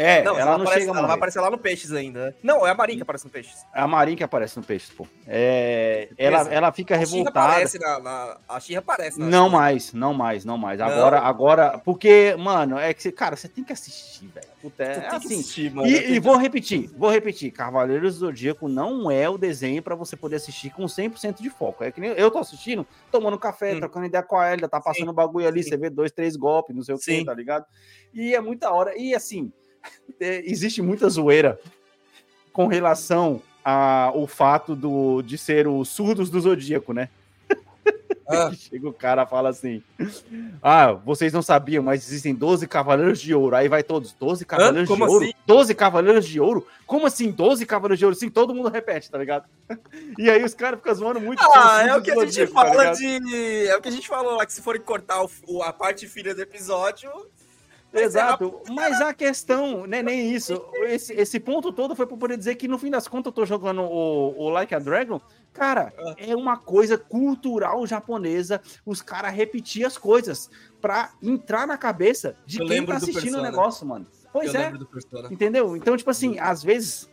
É, 0.00 0.22
Não, 0.22 0.38
ela, 0.38 0.52
não 0.56 0.62
aparece, 0.62 0.74
chega 0.74 0.84
ela 0.84 0.92
vai 0.92 1.02
morrer. 1.02 1.14
aparecer 1.14 1.40
lá 1.40 1.50
no 1.50 1.58
Peixes 1.58 1.90
ainda. 1.92 2.26
né? 2.26 2.34
Não, 2.40 2.64
é 2.64 2.70
a 2.70 2.74
Marinha 2.74 2.98
que 2.98 3.02
aparece 3.02 3.24
no 3.24 3.30
Peixes. 3.32 3.66
É 3.74 3.80
a 3.80 3.86
Marinha 3.88 4.16
que 4.16 4.22
aparece 4.22 4.56
no 4.56 4.62
peixe, 4.62 4.92
pô. 4.92 5.06
É, 5.26 6.08
ela, 6.16 6.42
ela 6.52 6.72
fica 6.72 6.94
A 6.94 6.98
revoltada. 6.98 7.40
aparece 7.40 7.78
na, 7.80 7.98
na- 7.98 8.38
A 8.48 8.60
Xirra 8.60 8.78
aparece 8.78 9.18
na 9.18 9.26
Não 9.26 9.48
mais, 9.48 9.92
não 9.92 10.14
mais, 10.14 10.44
não 10.44 10.56
mais. 10.56 10.78
Não? 10.78 10.86
Agora, 10.86 11.18
agora, 11.18 11.78
porque, 11.84 12.36
mano, 12.38 12.78
é 12.78 12.94
que, 12.94 13.02
você- 13.02 13.10
cara, 13.10 13.34
você 13.34 13.48
tem 13.48 13.64
que 13.64 13.72
assistir, 13.72 14.28
velho. 14.28 14.46
Puta, 14.62 14.82
É, 14.84 15.00
tem 15.00 15.08
que 15.08 15.16
assim. 15.16 15.34
assistir, 15.40 15.72
mano. 15.74 15.88
E, 15.88 16.12
e 16.12 16.20
vou 16.20 16.36
repetir, 16.36 16.88
vou 16.96 17.10
repetir. 17.10 17.50
Cavaleiros 17.50 18.14
do 18.14 18.26
Zodíaco 18.26 18.68
não 18.68 19.10
é 19.10 19.28
o 19.28 19.36
desenho 19.36 19.82
pra 19.82 19.94
você 19.96 20.16
poder 20.16 20.36
assistir 20.36 20.70
com 20.70 20.84
100% 20.88 21.40
de 21.42 21.50
foco. 21.50 21.82
É 21.82 21.90
que 21.90 22.00
nem 22.00 22.10
eu 22.10 22.30
tô 22.30 22.38
assistindo, 22.38 22.86
tomando 23.10 23.36
café, 23.38 23.74
Hum. 23.74 23.80
trocando 23.80 24.06
ideia 24.06 24.22
com 24.22 24.36
a 24.36 24.52
Elida, 24.52 24.68
tá 24.68 24.80
passando 24.80 25.12
bagulho 25.12 25.46
ali, 25.48 25.62
sim. 25.62 25.70
você 25.70 25.76
vê 25.76 25.90
dois, 25.90 26.12
três 26.12 26.36
golpes, 26.36 26.74
não 26.74 26.82
sei 26.84 26.94
o 26.94 26.98
que, 26.98 27.04
Sim. 27.04 27.24
tá 27.24 27.34
ligado? 27.34 27.64
E 28.14 28.34
é 28.34 28.40
muita 28.40 28.70
hora. 28.72 28.96
E 28.96 29.14
assim, 29.14 29.52
é, 30.20 30.42
existe 30.50 30.80
muita 30.82 31.08
zoeira 31.08 31.58
com 32.52 32.66
relação 32.66 33.40
ao 33.64 34.26
fato 34.26 34.74
do, 34.74 35.20
de 35.22 35.36
ser 35.36 35.68
os 35.68 35.88
surdos 35.90 36.30
do 36.30 36.40
Zodíaco, 36.40 36.92
né? 36.92 37.08
Ah. 38.30 38.52
Chega 38.52 38.86
o 38.86 38.92
cara 38.92 39.22
e 39.22 39.26
fala 39.26 39.48
assim: 39.48 39.82
Ah, 40.62 40.92
vocês 40.92 41.32
não 41.32 41.40
sabiam, 41.40 41.82
mas 41.82 42.06
existem 42.06 42.34
12 42.34 42.66
cavaleiros 42.68 43.18
de 43.18 43.34
ouro. 43.34 43.56
Aí 43.56 43.68
vai 43.68 43.82
todos, 43.82 44.12
12 44.12 44.44
cavaleiros 44.44 44.86
Como 44.86 45.06
de 45.06 45.10
ouro? 45.10 45.24
assim? 45.24 45.34
12 45.46 45.74
cavaleiros 45.74 46.26
de 46.26 46.38
ouro? 46.38 46.66
Como 46.86 47.06
assim, 47.06 47.30
12 47.30 47.64
cavaleiros 47.64 47.98
de 47.98 48.04
ouro? 48.04 48.14
Sim, 48.14 48.28
todo 48.28 48.54
mundo 48.54 48.68
repete, 48.68 49.10
tá 49.10 49.16
ligado? 49.16 49.46
E 50.18 50.28
aí 50.28 50.44
os 50.44 50.52
caras 50.52 50.78
ficam 50.78 50.94
zoando 50.94 51.20
muito. 51.22 51.40
Ah, 51.42 51.86
é 51.88 51.96
o 51.96 52.02
que 52.02 52.10
a 52.10 52.26
gente 52.26 52.46
tá 52.48 52.52
fala 52.52 52.70
ligado? 52.70 52.96
de. 52.98 53.66
É 53.66 53.76
o 53.76 53.80
que 53.80 53.88
a 53.88 53.92
gente 53.92 54.06
falou 54.06 54.36
lá, 54.36 54.44
que 54.44 54.52
se 54.52 54.60
forem 54.60 54.82
cortar 54.82 55.24
o- 55.24 55.62
a 55.62 55.72
parte 55.72 56.06
filha 56.06 56.34
do 56.34 56.42
episódio. 56.42 57.10
Ser 57.92 58.04
Exato, 58.04 58.60
mas 58.70 59.00
a 59.00 59.14
questão, 59.14 59.86
né, 59.86 60.02
nem 60.02 60.32
isso. 60.32 60.62
Esse, 60.84 61.12
esse 61.14 61.40
ponto 61.40 61.72
todo 61.72 61.96
foi 61.96 62.06
para 62.06 62.16
poder 62.16 62.36
dizer 62.36 62.54
que 62.56 62.68
no 62.68 62.78
fim 62.78 62.90
das 62.90 63.08
contas 63.08 63.26
eu 63.30 63.32
tô 63.32 63.46
jogando 63.46 63.82
o, 63.82 64.34
o 64.38 64.48
Like 64.50 64.74
a 64.74 64.78
Dragon. 64.78 65.20
Cara, 65.52 65.92
Ah. 65.98 66.14
é 66.18 66.36
uma 66.36 66.56
coisa 66.56 66.96
cultural 66.98 67.86
japonesa 67.86 68.60
os 68.84 69.02
caras 69.02 69.34
repetir 69.34 69.84
as 69.84 69.96
coisas 69.96 70.50
pra 70.80 71.10
entrar 71.22 71.66
na 71.66 71.76
cabeça 71.76 72.36
de 72.46 72.60
Eu 72.60 72.66
quem 72.66 72.84
tá 72.84 72.92
do 72.92 72.96
assistindo 72.98 73.38
o 73.38 73.42
negócio, 73.42 73.86
mano. 73.86 74.06
Pois 74.32 74.54
eu 74.54 74.60
é, 74.60 74.72
entendeu? 75.30 75.76
Então, 75.76 75.96
tipo 75.96 76.10
assim, 76.10 76.38
às 76.38 76.62
vezes 76.62 77.08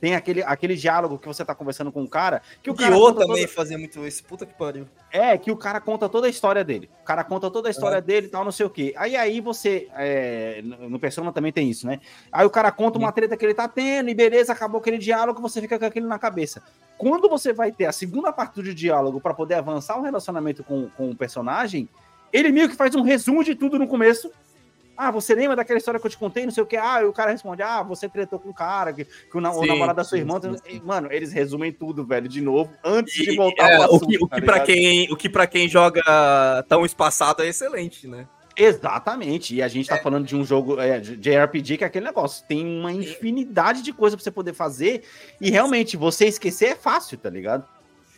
tem 0.00 0.14
aquele, 0.14 0.42
aquele 0.42 0.76
diálogo 0.76 1.18
que 1.18 1.26
você 1.26 1.44
tá 1.44 1.54
conversando 1.54 1.90
com 1.90 2.02
o 2.02 2.08
cara 2.08 2.40
que 2.62 2.70
o 2.70 2.74
Guiô 2.74 3.12
também 3.12 3.42
toda- 3.42 3.48
fazia 3.48 3.76
muito 3.78 4.06
isso. 4.06 4.22
Puta 4.24 4.46
que 4.46 4.54
pariu. 4.54 4.86
é, 5.10 5.36
que 5.36 5.50
o 5.50 5.56
cara 5.56 5.80
conta 5.80 6.08
toda 6.08 6.26
a 6.26 6.30
história 6.30 6.62
dele. 6.64 6.88
O 7.02 7.04
cara 7.04 7.24
conta 7.24 7.50
toda 7.50 7.68
a 7.68 7.70
história 7.70 8.00
dele 8.00 8.26
e 8.26 8.30
tal, 8.30 8.44
não 8.44 8.52
sei 8.52 8.66
o 8.66 8.70
quê. 8.70 8.94
Aí 8.96 9.16
aí 9.16 9.40
você. 9.40 9.88
é, 9.94 10.62
no 10.62 10.98
Persona 10.98 11.32
também 11.32 11.52
tem 11.52 11.68
isso, 11.68 11.86
né? 11.86 12.00
Aí 12.30 12.46
o 12.46 12.50
cara 12.50 12.70
conta 12.70 12.98
uma 12.98 13.10
treta 13.12 13.36
que 13.36 13.44
ele 13.44 13.54
tá 13.54 13.66
tendo, 13.68 14.08
e 14.10 14.14
beleza, 14.14 14.52
acabou 14.52 14.80
aquele 14.80 14.98
diálogo, 14.98 15.40
você 15.40 15.60
fica 15.60 15.78
com 15.78 15.84
aquilo 15.84 16.06
na 16.08 16.18
cabeça. 16.18 16.62
Quando 16.96 17.28
você 17.28 17.52
vai 17.52 17.70
ter 17.72 17.86
a 17.86 17.92
segunda 17.92 18.32
parte 18.32 18.54
do 18.62 18.74
diálogo 18.74 19.20
pra 19.20 19.32
poder 19.34 19.54
avançar 19.54 19.98
o 19.98 20.02
relacionamento 20.02 20.62
com, 20.64 20.88
com 20.96 21.10
o 21.10 21.16
personagem, 21.16 21.88
ele 22.32 22.50
meio 22.52 22.68
que 22.68 22.76
faz 22.76 22.94
um 22.94 23.02
resumo 23.02 23.42
de 23.42 23.54
tudo 23.54 23.78
no 23.78 23.88
começo. 23.88 24.30
Ah, 25.00 25.12
você 25.12 25.32
lembra 25.32 25.54
daquela 25.54 25.78
história 25.78 26.00
que 26.00 26.04
eu 26.06 26.10
te 26.10 26.18
contei, 26.18 26.44
não 26.44 26.50
sei 26.50 26.62
o 26.62 26.66
que. 26.66 26.76
Ah, 26.76 27.00
e 27.02 27.04
o 27.04 27.12
cara 27.12 27.30
responde: 27.30 27.62
Ah, 27.62 27.84
você 27.84 28.08
tretou 28.08 28.40
com 28.40 28.48
o 28.48 28.54
cara, 28.54 28.92
que, 28.92 29.04
que 29.04 29.36
o, 29.38 29.40
na- 29.40 29.52
o 29.52 29.60
Sim, 29.62 29.66
namorado 29.68 29.96
da 29.98 30.02
sua 30.04 30.18
sim, 30.18 30.22
irmã. 30.22 30.40
sim, 30.40 30.56
E, 30.68 30.80
Mano, 30.80 31.08
eles 31.12 31.32
resumem 31.32 31.72
tudo, 31.72 32.04
velho, 32.04 32.28
de 32.28 32.40
novo, 32.40 32.72
antes 32.82 33.14
de 33.14 33.30
E- 33.30 33.36
voltar 33.36 33.70
é, 33.70 33.76
pro 33.76 33.80
o 33.80 33.84
assunto, 33.84 34.06
que, 34.08 34.16
o, 34.16 34.28
que 34.28 34.40
pra 34.40 34.40
ligado? 34.54 34.66
quem, 34.66 35.12
o 35.12 35.16
que 35.16 35.28
pra 35.28 35.46
quem 35.46 35.68
joga 35.68 36.02
tão 36.68 36.84
espaçado 36.84 37.44
é 37.44 37.46
excelente, 37.46 38.08
né? 38.08 38.26
Exatamente. 38.56 39.54
E 39.54 39.62
a 39.62 39.68
gente 39.68 39.88
tá 39.88 39.98
falando 39.98 40.26
de 40.26 40.34
um 40.34 40.44
jogo 40.44 40.80
é, 40.80 40.98
de 40.98 41.16
de 41.16 41.30
RPG 41.30 41.78
que 41.78 41.84
é 41.84 41.86
aquele 41.86 42.04
negócio. 42.06 42.44
Tem 42.48 42.66
uma 42.66 42.92
infinidade 42.92 43.82
de 43.82 43.92
coisa 43.92 44.16
pra 44.16 44.24
você 44.24 44.32
poder 44.32 44.52
fazer. 44.52 45.04
E 45.40 45.48
realmente, 45.48 45.96
você 45.96 46.26
esquecer 46.26 46.70
é 46.70 46.74
fácil, 46.74 47.16
tá 47.18 47.30
ligado? 47.30 47.64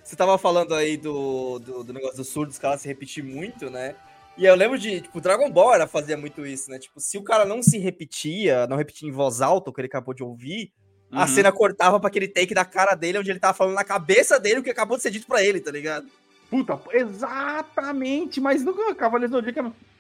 Você 0.03 0.17
tava 0.17 0.39
falando 0.39 0.75
aí 0.75 0.97
do, 0.97 1.59
do, 1.59 1.85
do 1.85 1.93
negócio 1.93 2.17
dos 2.17 2.29
surdos, 2.29 2.59
que 2.59 2.65
ela 2.65 2.79
se 2.79 2.89
repetir 2.89 3.23
muito, 3.23 3.69
né? 3.71 3.95
E 4.40 4.47
eu 4.47 4.54
lembro 4.54 4.78
de, 4.78 5.02
tipo, 5.02 5.20
Dragon 5.20 5.50
Ball 5.50 5.75
era, 5.75 5.87
fazia 5.87 6.16
muito 6.16 6.47
isso, 6.47 6.70
né? 6.70 6.78
Tipo, 6.78 6.99
se 6.99 7.18
o 7.18 7.23
cara 7.23 7.44
não 7.44 7.62
se 7.62 7.76
repetia, 7.78 8.66
não 8.66 8.76
repetia 8.76 9.06
em 9.06 9.12
voz 9.12 9.40
alta 9.42 9.68
o 9.68 9.73
que 9.73 9.80
ele 9.82 9.87
acabou 9.88 10.14
de 10.14 10.23
ouvir, 10.25 10.73
a 11.12 11.23
Uhum. 11.23 11.28
cena 11.28 11.52
cortava 11.52 12.00
pra 12.00 12.09
aquele 12.09 12.26
take 12.26 12.54
da 12.54 12.64
cara 12.64 12.94
dele, 12.94 13.18
onde 13.18 13.30
ele 13.30 13.38
tava 13.38 13.52
falando 13.52 13.75
na 13.75 13.85
cabeça 13.85 14.40
dele 14.40 14.61
o 14.61 14.62
que 14.62 14.70
acabou 14.70 14.97
de 14.97 15.02
ser 15.02 15.11
dito 15.11 15.26
pra 15.26 15.44
ele, 15.44 15.61
tá 15.61 15.70
ligado? 15.70 16.06
Puta, 16.49 16.80
exatamente. 16.92 18.40
Mas 18.40 18.64
nunca 18.64 18.94
Cavaleiro 18.94 19.30
do 19.32 19.37
Zodíaco. 19.38 19.61
é- 19.61 19.90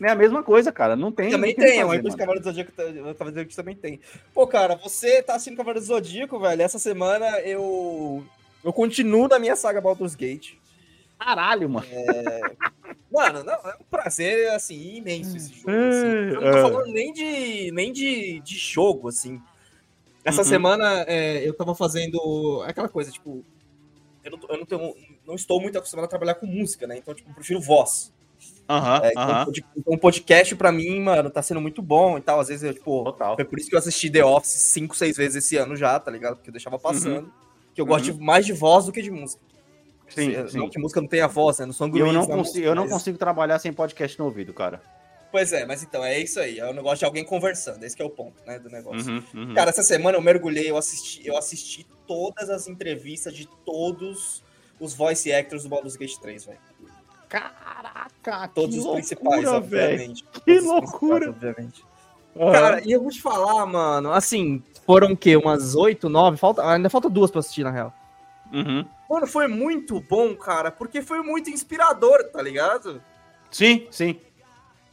É 0.00 0.10
a 0.10 0.14
mesma 0.14 0.44
coisa, 0.44 0.70
cara. 0.70 0.94
Não 0.94 1.10
tem. 1.10 1.30
Também 1.30 1.56
não 1.58 1.64
tem, 1.64 1.80
Eclipse 1.80 2.02
fazer, 2.04 2.16
Cavaleiro 2.18 2.40
do 2.40 2.44
Zodíaco, 2.44 2.70
tá- 2.72 2.82
o 2.84 2.86
Cavaleiro 2.86 3.14
do 3.14 3.24
Zodíaco 3.34 3.56
também 3.56 3.74
tem. 3.74 4.00
Pô, 4.32 4.46
cara, 4.46 4.76
você 4.76 5.20
tá 5.24 5.34
assistindo 5.34 5.56
Cavaleiro 5.56 5.80
do 5.80 5.86
Zodíaco, 5.86 6.38
velho. 6.38 6.62
Essa 6.62 6.78
semana 6.78 7.26
eu. 7.40 8.24
Eu 8.64 8.72
continuo 8.72 9.26
na 9.26 9.38
minha 9.40 9.56
saga 9.56 9.80
Baldur's 9.80 10.14
Gate. 10.14 10.54
Caralho, 11.18 11.68
mano. 11.68 11.86
Mano, 13.10 13.42
não, 13.42 13.54
é 13.54 13.76
um 13.80 13.84
prazer, 13.90 14.50
assim, 14.50 14.96
imenso 14.96 15.36
esse 15.36 15.52
jogo. 15.54 15.70
assim. 15.70 16.06
Eu 16.34 16.40
não 16.40 16.40
tô 16.52 16.58
É. 16.58 16.62
falando 16.62 16.92
nem 16.92 17.12
de, 17.12 17.70
nem 17.72 17.92
de, 17.92 18.40
de 18.40 18.56
jogo, 18.56 19.08
assim. 19.08 19.40
Essa 20.24 20.42
Uhum. 20.42 20.48
semana 20.48 21.04
é, 21.08 21.46
eu 21.46 21.54
tava 21.54 21.74
fazendo 21.74 22.62
aquela 22.66 22.88
coisa, 22.88 23.10
tipo. 23.10 23.44
Eu, 24.22 24.32
não, 24.32 24.38
eu 24.50 24.58
não, 24.58 24.66
tenho, 24.66 24.94
não 25.26 25.34
estou 25.34 25.58
muito 25.60 25.78
acostumado 25.78 26.04
a 26.04 26.08
trabalhar 26.08 26.34
com 26.34 26.46
música, 26.46 26.86
né? 26.86 26.98
Então, 26.98 27.14
tipo, 27.14 27.30
eu 27.30 27.34
prefiro 27.34 27.60
voz. 27.60 28.12
Aham, 28.68 29.00
É, 29.02 29.10
então, 29.12 29.44
pod- 29.46 29.64
então, 29.74 29.94
um 29.94 29.98
podcast 29.98 30.54
pra 30.54 30.70
mim, 30.70 31.00
mano, 31.00 31.30
tá 31.30 31.40
sendo 31.42 31.60
muito 31.62 31.80
bom 31.80 32.18
e 32.18 32.20
tal. 32.20 32.38
Às 32.40 32.48
vezes 32.48 32.62
eu, 32.62 32.74
tipo, 32.74 33.04
Total. 33.04 33.36
foi 33.36 33.44
por 33.46 33.58
isso 33.58 33.70
que 33.70 33.74
eu 33.74 33.78
assisti 33.78 34.10
The 34.10 34.22
Office 34.22 34.50
cinco, 34.52 34.94
seis 34.94 35.16
vezes 35.16 35.42
esse 35.44 35.56
ano 35.56 35.74
já, 35.74 35.98
tá 35.98 36.10
ligado? 36.10 36.36
Porque 36.36 36.50
eu 36.50 36.52
deixava 36.52 36.78
passando. 36.78 37.32
Que 37.74 37.80
eu 37.80 37.86
gosto 37.86 38.04
de, 38.12 38.20
mais 38.20 38.44
de 38.44 38.52
voz 38.52 38.84
do 38.84 38.92
que 38.92 39.00
de 39.00 39.10
música. 39.10 39.40
Sim, 40.08 40.32
Se- 40.34 40.48
sim. 40.52 40.58
Não 40.58 40.68
que 40.68 40.78
música 40.78 41.00
não 41.00 41.08
tenha 41.08 41.26
voz, 41.28 41.58
né? 41.58 41.66
Não 41.66 41.72
são 41.72 41.86
Eu 41.88 42.12
não, 42.12 42.20
consigo, 42.26 42.36
música, 42.36 42.58
eu 42.60 42.74
não 42.74 42.84
mas- 42.84 42.92
consigo 42.92 43.18
trabalhar 43.18 43.58
sem 43.58 43.72
podcast 43.72 44.18
no 44.18 44.24
ouvido, 44.26 44.52
cara. 44.54 44.80
Pois 45.30 45.52
é, 45.52 45.66
mas 45.66 45.82
então, 45.82 46.02
é 46.02 46.18
isso 46.18 46.40
aí. 46.40 46.58
É 46.58 46.64
o 46.68 46.72
negócio 46.72 46.98
de 47.00 47.04
alguém 47.04 47.22
conversando. 47.22 47.84
Esse 47.84 47.94
que 47.94 48.00
é 48.02 48.04
o 48.04 48.08
ponto, 48.10 48.42
né, 48.46 48.58
do 48.58 48.70
negócio. 48.70 49.12
Uhum, 49.12 49.22
uhum. 49.34 49.54
Cara, 49.54 49.68
essa 49.68 49.82
semana 49.82 50.16
eu 50.16 50.22
mergulhei, 50.22 50.70
eu 50.70 50.76
assisti, 50.78 51.26
eu 51.26 51.36
assisti 51.36 51.86
todas 52.06 52.48
as 52.48 52.66
entrevistas 52.66 53.34
de 53.34 53.46
todos 53.66 54.42
os 54.80 54.94
voice 54.94 55.30
actors 55.30 55.64
do 55.64 55.68
Baldur's 55.68 55.96
Gate 55.96 56.16
3, 56.16 56.46
velho. 56.46 56.58
Caraca, 57.28 58.48
Todos 58.54 58.70
que 58.74 58.78
os 58.78 58.84
loucura, 58.86 59.04
principais, 59.06 59.46
obviamente. 59.46 60.24
Que 60.24 60.40
Todos 60.40 60.62
os 60.62 60.64
loucura. 60.64 61.30
obviamente. 61.30 61.84
Aham. 62.36 62.52
Cara, 62.52 62.80
e 62.86 62.92
eu 62.92 63.02
vou 63.02 63.10
te 63.10 63.20
falar, 63.20 63.66
mano, 63.66 64.12
assim, 64.12 64.62
foram 64.86 65.12
o 65.12 65.16
quê? 65.16 65.36
Umas 65.36 65.74
oito, 65.74 66.08
nove? 66.08 66.36
Falta, 66.36 66.64
ainda 66.66 66.88
falta 66.88 67.10
duas 67.10 67.30
pra 67.30 67.40
assistir, 67.40 67.64
na 67.64 67.70
real. 67.70 67.92
Uhum. 68.52 68.84
Mano, 69.08 69.26
foi 69.26 69.46
muito 69.48 70.00
bom, 70.00 70.34
cara, 70.36 70.70
porque 70.70 71.00
foi 71.02 71.22
muito 71.22 71.50
inspirador, 71.50 72.24
tá 72.24 72.42
ligado? 72.42 73.02
Sim, 73.50 73.86
sim. 73.90 74.20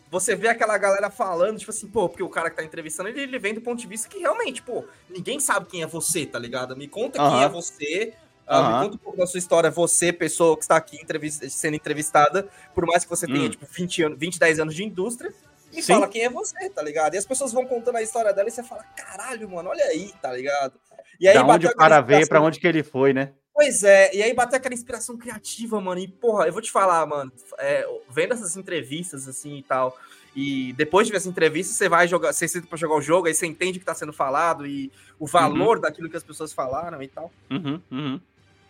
Você 0.09 0.35
vê 0.35 0.47
aquela 0.47 0.77
galera 0.77 1.09
falando, 1.09 1.57
tipo 1.59 1.71
assim, 1.71 1.87
pô, 1.87 2.07
porque 2.07 2.23
o 2.23 2.29
cara 2.29 2.49
que 2.49 2.55
tá 2.55 2.63
entrevistando, 2.63 3.09
ele, 3.09 3.21
ele 3.21 3.39
vem 3.39 3.53
do 3.53 3.61
ponto 3.61 3.79
de 3.79 3.87
vista 3.87 4.07
que 4.07 4.19
realmente, 4.19 4.61
pô, 4.61 4.85
ninguém 5.09 5.39
sabe 5.39 5.65
quem 5.67 5.81
é 5.83 5.87
você, 5.87 6.25
tá 6.25 6.39
ligado? 6.39 6.75
Me 6.77 6.87
conta 6.87 7.17
quem 7.17 7.25
Aham. 7.27 7.43
é 7.43 7.49
você, 7.49 8.13
ah, 8.47 8.59
Aham. 8.59 8.69
me 8.69 8.79
conta 8.85 8.95
um 8.95 8.99
pouco 8.99 9.17
da 9.17 9.27
sua 9.27 9.39
história, 9.39 9.69
você, 9.69 10.13
pessoa 10.13 10.55
que 10.55 10.63
está 10.63 10.77
aqui 10.77 10.95
entrevista- 11.01 11.49
sendo 11.49 11.75
entrevistada, 11.75 12.47
por 12.73 12.85
mais 12.85 13.03
que 13.03 13.09
você 13.09 13.27
tenha, 13.27 13.47
Hum. 13.47 13.51
tipo, 13.51 13.65
20, 13.65 14.03
anos, 14.03 14.17
20, 14.17 14.39
10 14.39 14.59
anos 14.59 14.73
de 14.75 14.83
indústria, 14.85 15.33
e 15.73 15.81
Sim. 15.81 15.93
fala 15.93 16.07
quem 16.07 16.23
é 16.23 16.29
você, 16.29 16.69
tá 16.69 16.81
ligado? 16.81 17.15
E 17.15 17.17
as 17.17 17.25
pessoas 17.25 17.51
vão 17.51 17.65
contando 17.65 17.97
a 17.97 18.01
história 18.01 18.31
dela 18.31 18.47
e 18.47 18.51
você 18.51 18.63
fala, 18.63 18.83
caralho, 18.95 19.49
mano, 19.49 19.69
olha 19.69 19.83
aí, 19.85 20.13
tá 20.21 20.31
ligado? 20.31 20.79
E 21.19 21.27
aí 21.27 21.33
da 21.33 21.43
onde 21.45 21.67
o 21.67 21.75
cara 21.75 21.99
veio, 21.99 22.27
pra 22.29 22.39
onde 22.39 22.59
que 22.59 22.67
ele 22.67 22.83
foi, 22.83 23.11
né? 23.11 23.33
Pois 23.55 23.85
é, 23.85 24.13
e 24.13 24.21
aí 24.21 24.33
bateu 24.33 24.57
aquela 24.57 24.75
inspiração 24.75 25.17
criativa, 25.17 25.79
mano. 25.79 26.01
E, 26.01 26.09
porra, 26.09 26.45
eu 26.45 26.51
vou 26.51 26.61
te 26.61 26.69
falar, 26.69 27.05
mano, 27.05 27.31
é, 27.57 27.87
vendo 28.09 28.33
essas 28.33 28.57
entrevistas 28.57 29.29
assim 29.29 29.59
e 29.59 29.63
tal, 29.63 29.97
e 30.35 30.73
depois 30.73 31.07
de 31.07 31.11
ver 31.11 31.17
essa 31.17 31.29
entrevista, 31.29 31.73
você 31.73 31.87
vai 31.87 32.05
jogar, 32.05 32.33
você 32.33 32.49
senta 32.49 32.67
pra 32.67 32.77
jogar 32.77 32.95
o 32.95 33.01
jogo, 33.01 33.27
aí 33.27 33.33
você 33.33 33.45
entende 33.45 33.77
o 33.77 33.79
que 33.79 33.85
tá 33.85 33.95
sendo 33.95 34.11
falado 34.11 34.67
e 34.67 34.91
o 35.17 35.25
valor 35.25 35.79
daquilo 35.79 36.09
que 36.09 36.17
as 36.17 36.23
pessoas 36.23 36.51
falaram 36.51 37.01
e 37.01 37.07
tal. 37.07 37.31
Uhum, 37.49 37.79
uhum. 37.89 38.19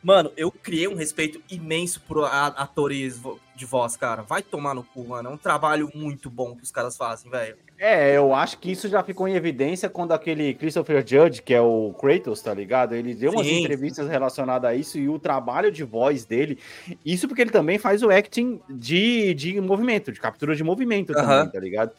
Mano, 0.04 0.32
eu 0.38 0.52
criei 0.52 0.88
um 0.88 0.94
respeito 0.94 1.42
imenso 1.50 2.00
por 2.02 2.24
atores 2.24 3.20
de 3.56 3.66
voz, 3.66 3.98
cara. 3.98 4.22
Vai 4.22 4.44
tomar 4.44 4.76
no 4.76 4.84
cu, 4.84 5.04
mano. 5.04 5.30
É 5.30 5.32
um 5.32 5.38
trabalho 5.38 5.90
muito 5.96 6.30
bom 6.30 6.56
que 6.56 6.62
os 6.62 6.70
caras 6.70 6.96
fazem, 6.96 7.32
velho. 7.32 7.58
É, 7.78 8.16
eu 8.16 8.34
acho 8.34 8.58
que 8.58 8.72
isso 8.72 8.88
já 8.88 9.04
ficou 9.04 9.28
em 9.28 9.34
evidência 9.36 9.90
quando 9.90 10.14
aquele 10.14 10.54
Christopher 10.54 11.04
Judge, 11.06 11.42
que 11.42 11.54
é 11.54 11.60
o 11.60 11.94
Kratos, 12.00 12.42
tá 12.42 12.54
ligado? 12.54 12.96
Ele 12.96 13.14
deu 13.14 13.32
umas 13.34 13.46
Sim. 13.46 13.64
entrevistas 13.64 14.08
relacionadas 14.08 14.70
a 14.70 14.74
isso 14.74 14.98
e 14.98 15.10
o 15.10 15.20
trabalho 15.20 15.70
de 15.70 15.84
voz 15.84 16.24
dele. 16.24 16.58
Isso 17.06 17.28
porque 17.28 17.42
ele 17.42 17.52
também 17.52 17.78
faz 17.78 18.02
o 18.02 18.10
acting 18.10 18.62
de, 18.70 19.34
de 19.34 19.60
movimento, 19.60 20.10
de 20.12 20.22
captura 20.22 20.56
de 20.56 20.64
movimento 20.64 21.12
Aham. 21.18 21.26
também, 21.40 21.52
tá 21.52 21.60
ligado? 21.60 21.92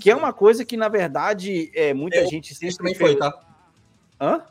Que 0.00 0.10
é 0.10 0.16
uma 0.16 0.32
coisa 0.32 0.64
que, 0.64 0.76
na 0.76 0.88
verdade, 0.88 1.70
é, 1.74 1.94
muita 1.94 2.16
Eu- 2.18 2.26
gente 2.28 2.50
Isso 2.50 2.58
sempre. 2.60 2.76
também 2.76 2.94
foi, 2.94 3.16
tá? 3.16 3.32
Hã? 4.20 4.42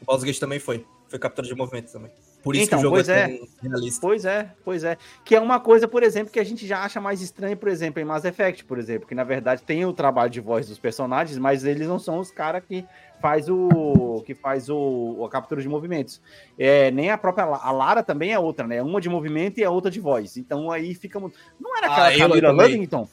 O 0.00 0.04
Baldur's 0.06 0.24
Gate 0.24 0.38
também 0.38 0.58
foi. 0.58 0.84
Foi 1.08 1.18
captura 1.18 1.46
de 1.46 1.54
movimento 1.54 1.92
também. 1.92 2.10
Por 2.46 2.54
isso 2.54 2.66
Então, 2.66 2.78
que 2.78 2.82
o 2.86 2.88
jogo 2.90 2.94
pois 2.94 3.08
é, 3.08 3.22
é. 3.24 3.40
realista. 3.60 4.00
Pois 4.00 4.24
é, 4.24 4.50
pois 4.64 4.84
é. 4.84 4.96
Que 5.24 5.34
é 5.34 5.40
uma 5.40 5.58
coisa, 5.58 5.88
por 5.88 6.04
exemplo, 6.04 6.32
que 6.32 6.38
a 6.38 6.44
gente 6.44 6.64
já 6.64 6.84
acha 6.84 7.00
mais 7.00 7.20
estranha, 7.20 7.56
por 7.56 7.68
exemplo, 7.68 8.00
em 8.00 8.04
Mass 8.04 8.24
Effect, 8.24 8.64
por 8.64 8.78
exemplo, 8.78 9.08
que 9.08 9.16
na 9.16 9.24
verdade 9.24 9.62
tem 9.64 9.84
o 9.84 9.92
trabalho 9.92 10.30
de 10.30 10.40
voz 10.40 10.68
dos 10.68 10.78
personagens, 10.78 11.36
mas 11.38 11.64
eles 11.64 11.88
não 11.88 11.98
são 11.98 12.20
os 12.20 12.30
caras 12.30 12.62
que 12.64 12.86
faz 13.20 13.48
o 13.48 14.22
que 14.24 14.32
faz 14.32 14.68
o 14.70 15.24
a 15.26 15.28
captura 15.28 15.60
de 15.60 15.68
movimentos. 15.68 16.22
É, 16.56 16.92
nem 16.92 17.10
a 17.10 17.18
própria 17.18 17.46
a 17.46 17.72
Lara 17.72 18.04
também 18.04 18.32
é 18.32 18.38
outra, 18.38 18.64
né? 18.64 18.80
Uma 18.80 19.00
de 19.00 19.08
movimento 19.08 19.58
e 19.58 19.64
a 19.64 19.70
outra 19.70 19.90
de 19.90 19.98
voz. 19.98 20.36
Então 20.36 20.70
aí 20.70 20.94
fica 20.94 21.18
muito. 21.18 21.36
Não 21.58 21.76
era 21.76 21.88
Ah, 21.88 22.06
aquela 22.06 22.26
Aloy 22.26 22.40
Camila. 22.40 22.62
Luddington? 22.62 23.08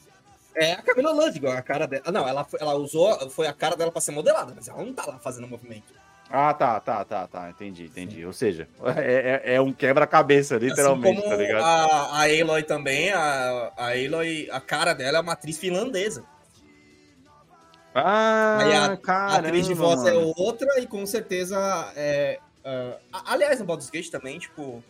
É 0.54 0.74
a 0.74 0.82
Camila 0.82 1.10
Ludwig, 1.12 1.44
a 1.48 1.60
cara 1.60 1.88
dela. 1.88 2.04
Ah, 2.06 2.12
Não, 2.12 2.28
ela, 2.28 2.46
ela 2.60 2.74
usou, 2.76 3.28
foi 3.30 3.48
a 3.48 3.52
cara 3.52 3.74
dela 3.74 3.90
pra 3.90 4.00
ser 4.00 4.12
modelada, 4.12 4.52
mas 4.54 4.68
ela 4.68 4.84
não 4.84 4.92
tá 4.92 5.04
lá 5.04 5.18
fazendo 5.18 5.48
movimento. 5.48 5.92
Ah, 6.36 6.52
tá, 6.52 6.80
tá, 6.80 7.04
tá, 7.04 7.28
tá. 7.28 7.48
Entendi, 7.50 7.84
entendi. 7.84 8.26
Ou 8.26 8.32
seja, 8.32 8.66
é, 8.98 9.40
é- 9.44 9.54
é 9.54 9.60
um 9.60 9.72
quebra-cabeça, 9.72 10.56
literalmente, 10.56 11.20
assim 11.20 11.28
tá 11.28 11.36
ligado? 11.36 11.62
a, 11.64 11.84
a 12.18 12.22
Aloy 12.24 12.62
também, 12.64 13.12
a, 13.12 13.72
a 13.76 13.90
Aloy, 13.92 14.48
a 14.50 14.60
cara 14.60 14.92
dela 14.94 15.18
é 15.18 15.20
uma 15.20 15.34
atriz 15.34 15.56
finlandesa. 15.58 16.24
Ah, 17.94 18.58
Aí 18.60 18.72
a- 18.72 18.96
caramba, 18.96 19.34
a 19.34 19.36
atriz 19.38 19.66
de 19.66 19.74
voz 19.74 20.02
mano. 20.02 20.08
é 20.20 20.32
outra 20.36 20.80
e 20.80 20.86
com 20.88 21.06
certeza 21.06 21.56
é. 21.94 22.40
a- 23.12 23.32
aliás, 23.32 23.60
no 23.60 23.64
Baldur's 23.66 23.90
Gate 23.90 24.10
também, 24.10 24.38
tipo. 24.38 24.82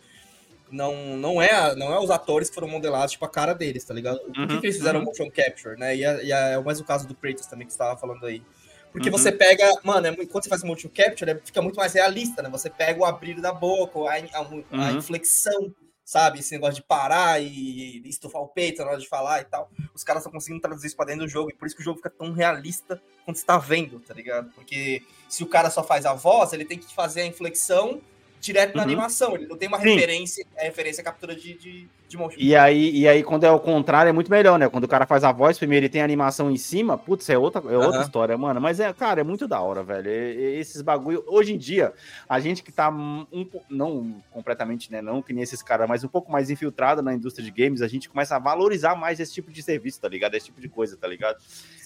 Não, 0.71 0.95
não, 1.15 1.39
é, 1.39 1.75
não 1.75 1.93
é 1.93 1.99
os 1.99 2.09
atores 2.09 2.49
que 2.49 2.55
foram 2.55 2.67
modelados, 2.67 3.11
tipo, 3.11 3.23
a 3.23 3.29
cara 3.29 3.53
deles, 3.53 3.83
tá 3.83 3.93
ligado? 3.93 4.17
Por 4.19 4.33
que, 4.33 4.41
Uhum, 4.41 4.47
que 4.61 4.65
eles 4.65 4.77
fizeram 4.77 4.99
uhum. 5.01 5.05
motion 5.05 5.29
capture, 5.29 5.77
né? 5.79 5.95
E 5.95 6.03
é, 6.03 6.23
e 6.25 6.31
é 6.31 6.57
o 6.57 6.65
mesmo 6.65 6.83
caso 6.87 7.07
do 7.07 7.13
Kratos 7.13 7.45
também 7.45 7.67
que 7.67 7.71
você 7.71 7.77
tava 7.77 7.95
falando 7.99 8.25
aí. 8.25 8.41
Porque 8.95 9.09
Uhum. 9.09 9.17
você 9.17 9.29
pega, 9.29 9.69
mano, 9.83 10.07
é 10.07 10.15
quando 10.25 10.43
você 10.45 10.49
faz 10.49 10.63
motion 10.63 10.87
capture, 10.87 11.29
é- 11.29 11.41
fica 11.43 11.61
muito 11.61 11.75
mais 11.75 11.91
realista, 11.93 12.41
né? 12.41 12.47
Você 12.49 12.69
pega 12.69 12.97
o 12.97 13.03
abrir 13.03 13.41
da 13.41 13.51
boca, 13.51 13.99
a, 13.99 14.13
a- 14.13 14.39
a 14.39 14.41
Uhum. 14.91 14.97
inflexão, 14.97 15.75
sabe? 16.05 16.39
Esse 16.39 16.53
negócio 16.53 16.75
de 16.75 16.81
parar 16.83 17.41
e 17.43 18.01
estufar 18.07 18.41
o 18.41 18.47
peito 18.47 18.81
na 18.81 18.91
hora 18.91 18.97
de 18.97 19.07
falar 19.09 19.41
e 19.41 19.43
tal. 19.43 19.69
Os 19.93 20.01
caras 20.01 20.21
estão 20.21 20.31
conseguindo 20.31 20.61
traduzir 20.61 20.87
isso 20.87 20.95
pra 20.95 21.05
dentro 21.05 21.25
do 21.25 21.27
jogo, 21.27 21.49
e 21.49 21.53
por 21.53 21.65
isso 21.65 21.75
que 21.75 21.81
o 21.81 21.83
jogo 21.83 21.97
fica 21.97 22.09
tão 22.09 22.31
realista 22.31 23.01
quando 23.25 23.35
você 23.35 23.45
tá 23.45 23.57
vendo, 23.57 23.99
tá 23.99 24.13
ligado? 24.13 24.49
Porque 24.55 25.03
se 25.27 25.43
o 25.43 25.47
cara 25.47 25.69
só 25.69 25.83
faz 25.83 26.05
a 26.05 26.13
voz, 26.13 26.53
ele 26.53 26.63
tem 26.63 26.79
que 26.79 26.93
fazer 26.95 27.21
a 27.21 27.25
inflexão 27.25 27.99
direto 28.45 28.75
na 28.75 28.83
Uhum. 28.83 28.87
animação. 28.89 29.35
Ele 29.35 29.47
não 29.47 29.57
tem 29.57 29.67
uma 29.67 29.79
Sim. 29.79 29.89
referência, 29.95 30.45
a 30.57 30.63
referência 30.63 31.01
é 31.01 31.03
captura 31.03 31.35
de, 31.35 31.53
de, 31.55 31.87
de. 32.07 32.17
E 32.37 32.55
aí, 32.55 32.91
e 32.95 33.07
aí, 33.07 33.23
quando 33.23 33.43
é 33.43 33.51
o 33.51 33.59
contrário, 33.59 34.09
é 34.09 34.13
muito 34.13 34.29
melhor, 34.31 34.57
né? 34.59 34.69
Quando 34.69 34.83
o 34.85 34.87
cara 34.87 35.05
faz 35.05 35.23
a 35.23 35.31
voz 35.31 35.57
primeiro 35.57 35.85
e 35.85 35.89
tem 35.89 36.01
a 36.01 36.03
animação 36.03 36.49
em 36.51 36.55
cima, 36.55 36.97
putz, 36.97 37.29
é 37.29 37.37
outra, 37.37 37.59
é 37.61 37.75
outra 37.77 37.97
Aham. 37.97 38.01
história, 38.03 38.37
mano. 38.37 38.61
Mas 38.61 38.79
é, 38.79 38.93
cara, 38.93 39.19
é 39.21 39.23
muito 39.23 39.47
da 39.47 39.59
hora, 39.59 39.83
velho. 39.83 40.07
E- 40.09 40.35
e- 40.55 40.59
esses 40.59 40.81
bagulho. 40.81 41.23
Hoje 41.27 41.53
em 41.53 41.57
dia, 41.57 41.93
a 42.29 42.39
gente 42.39 42.63
que 42.63 42.71
tá 42.71 42.89
um, 42.89 43.25
não 43.69 44.21
completamente, 44.31 44.91
né? 44.91 45.01
Não 45.01 45.21
que 45.21 45.33
nem 45.33 45.43
esses 45.43 45.61
caras, 45.63 45.89
mas 45.89 46.03
um 46.03 46.07
pouco 46.07 46.31
mais 46.31 46.49
infiltrado 46.49 47.01
na 47.01 47.13
indústria 47.13 47.43
de 47.43 47.51
games, 47.51 47.81
a 47.81 47.87
gente 47.87 48.07
começa 48.07 48.35
a 48.35 48.39
valorizar 48.39 48.95
mais 48.95 49.19
esse 49.19 49.33
tipo 49.33 49.51
de 49.51 49.61
serviço, 49.63 49.99
tá 49.99 50.07
ligado? 50.07 50.35
Esse 50.35 50.45
tipo 50.45 50.61
de 50.61 50.69
coisa, 50.69 50.95
tá 50.95 51.07
ligado? 51.07 51.37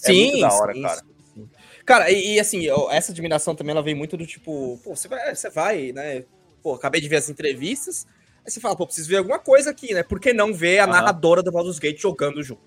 É 0.04 0.12
muito 0.14 0.40
da 0.42 0.54
hora, 0.54 0.74
cara. 0.82 1.02
sim. 1.34 1.50
Cara, 1.86 2.12
e, 2.12 2.36
e 2.36 2.40
assim, 2.40 2.68
essa 2.92 3.12
admiração 3.14 3.56
também 3.56 3.72
ela 3.72 3.82
vem 3.82 3.96
muito 3.96 4.18
do 4.18 4.28
tipo, 4.28 4.78
pô, 4.84 4.96
você 4.96 5.08
vai, 5.08 5.34
você 5.34 5.50
vai, 5.50 5.92
né? 5.94 6.24
Pô, 6.62 6.74
acabei 6.74 7.02
de 7.02 7.08
ver 7.08 7.18
as 7.18 7.30
entrevistas. 7.30 8.06
Aí 8.46 8.52
você 8.52 8.60
fala, 8.60 8.76
pô, 8.76 8.86
preciso 8.86 9.10
ver 9.10 9.18
alguma 9.18 9.40
coisa 9.40 9.70
aqui, 9.70 9.94
né? 9.94 10.02
Por 10.04 10.20
que 10.20 10.34
não 10.34 10.54
ver 10.54 10.80
a 10.80 10.88
narradora 10.88 11.44
do 11.44 11.52
Baldur's 11.52 11.80
Gate 11.80 12.00
jogando 12.00 12.38
o 12.38 12.44
jogo? 12.44 12.62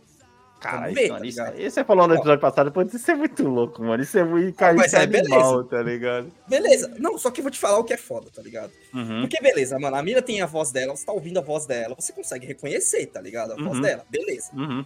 Cara, 0.61 0.92
isso, 0.92 0.94
ver, 0.94 1.08
mano, 1.08 1.20
tá 1.22 1.26
isso, 1.26 1.38
ligado? 1.40 1.54
aí 1.56 1.70
você 1.72 1.84
falou 1.84 2.06
no 2.06 2.14
episódio 2.14 2.40
passado, 2.40 2.70
pô, 2.70 2.82
isso 2.82 3.11
é 3.11 3.14
muito 3.16 3.42
louco, 3.49 3.82
mano. 3.82 4.00
Isso 4.00 4.16
é 4.16 4.22
muito 4.22 4.54
cara, 4.56 4.75
mas 4.75 4.87
isso 4.87 4.96
é 4.96 5.02
é 5.02 5.06
beleza. 5.08 5.34
animal, 5.34 5.64
tá 5.64 5.82
ligado? 5.82 6.32
Beleza. 6.49 6.94
Não, 7.00 7.18
só 7.18 7.32
que 7.32 7.40
eu 7.40 7.42
vou 7.42 7.50
te 7.50 7.58
falar 7.58 7.78
o 7.78 7.84
que 7.84 7.92
é 7.92 7.96
foda, 7.96 8.28
tá 8.32 8.40
ligado? 8.40 8.70
Uhum. 8.94 9.22
Porque 9.22 9.40
beleza, 9.40 9.76
mano, 9.80 9.96
a 9.96 10.02
mina 10.04 10.22
tem 10.22 10.40
a 10.40 10.46
voz 10.46 10.70
dela, 10.70 10.94
você 10.94 11.04
tá 11.04 11.12
ouvindo 11.12 11.38
a 11.38 11.42
voz 11.42 11.66
dela, 11.66 11.96
você 11.99 12.12
consegue 12.12 12.46
reconhecer, 12.46 13.06
tá 13.06 13.20
ligado? 13.20 13.54
A 13.54 13.56
voz 13.56 13.75
Uhum. 13.76 13.80
dela, 13.80 14.06
beleza. 14.08 14.50
Uhum. 14.54 14.84